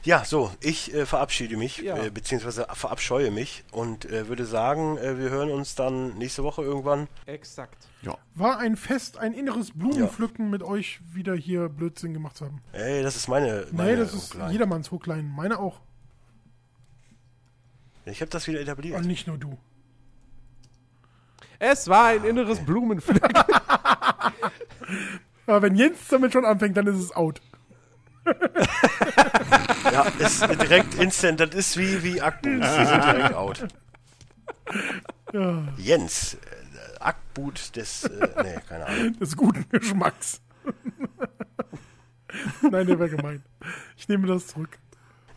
[0.05, 1.97] Ja, so, ich äh, verabschiede mich, Ja.
[1.97, 6.63] äh, beziehungsweise verabscheue mich und äh, würde sagen, äh, wir hören uns dann nächste Woche
[6.63, 7.09] irgendwann.
[7.27, 7.87] Exakt.
[8.03, 8.17] Ja.
[8.35, 12.61] War ein Fest, ein inneres Blumenpflücken mit euch wieder hier Blödsinn gemacht zu haben.
[12.73, 13.67] Ey, das ist meine.
[13.73, 14.53] meine Nee, das ist Hookline.
[14.53, 15.23] jedermanns Hookline.
[15.23, 15.81] Meine auch.
[18.11, 18.97] Ich habe das wieder etabliert.
[18.97, 19.59] Und nicht nur du.
[21.59, 23.33] Es war ein inneres Blumenpflücken.
[25.47, 27.41] Aber wenn Jens damit schon anfängt, dann ist es out.
[29.91, 31.41] Ja, ist direkt instant.
[31.41, 32.77] Das ist wie, wie Akboots.
[32.77, 33.67] Die sind direkt out.
[35.79, 36.35] Jens.
[36.35, 36.39] Äh,
[37.01, 38.05] Ackboot des.
[38.05, 39.19] Äh, nee, keine Ahnung.
[39.19, 40.41] Des guten Geschmacks.
[42.63, 43.43] Nein, der wäre gemein.
[43.97, 44.79] Ich nehme das zurück.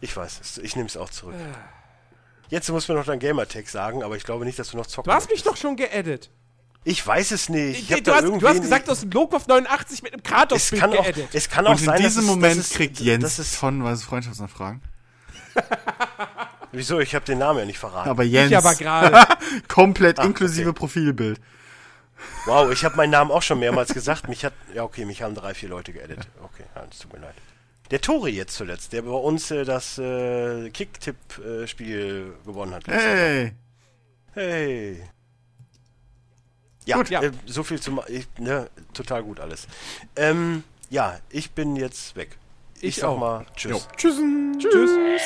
[0.02, 0.58] Ich weiß es.
[0.58, 1.36] Ich nehme es auch zurück.
[2.52, 4.86] Jetzt musst du mir noch dein Gamertag sagen, aber ich glaube nicht, dass du noch
[4.86, 6.30] zocken Du hast mich doch schon geaddet.
[6.84, 7.90] Ich weiß es nicht.
[7.90, 10.82] Ich du, hast, du hast gesagt, du hast einen Logwurf 89 mit einem es Kratos-Bild
[10.82, 11.30] kann, auch, geaddet.
[11.32, 13.60] es kann auch Und in sein, diesem dass es, Moment es, kriegt Das Jens ist,
[13.60, 14.82] tonnenweise Freundschaftsanfragen.
[16.74, 17.00] wieso?
[17.00, 18.10] Ich habe den Namen ja nicht verraten.
[18.10, 19.28] Aber Jens, Ich aber gerade.
[19.70, 20.80] komplett Ah, inklusive okay.
[20.80, 21.40] Profilbild.
[22.48, 24.28] Wow, ich habe meinen Namen auch schon mehrmals gesagt.
[24.28, 26.20] Mich hat, ja okay, mich haben drei, vier Leute geedit.
[26.44, 27.36] Okay, es tut mir leid.
[27.92, 32.88] Der Tori jetzt zuletzt, der bei uns äh, das äh, Kicktipp-Spiel gewonnen hat.
[32.88, 33.52] Hey.
[34.34, 35.02] Hey.
[36.86, 37.22] Ja, Gut, ja.
[37.22, 39.68] Äh, so viel zum, ich, ne, total gut alles.
[40.16, 42.38] Ähm, ja, ich bin jetzt weg.
[42.78, 43.20] Ich, Ich sag auch.
[43.20, 43.72] mal Tschüss.
[43.72, 43.82] Jo.
[43.98, 44.58] Tschüssen.
[44.58, 45.22] Tschüss.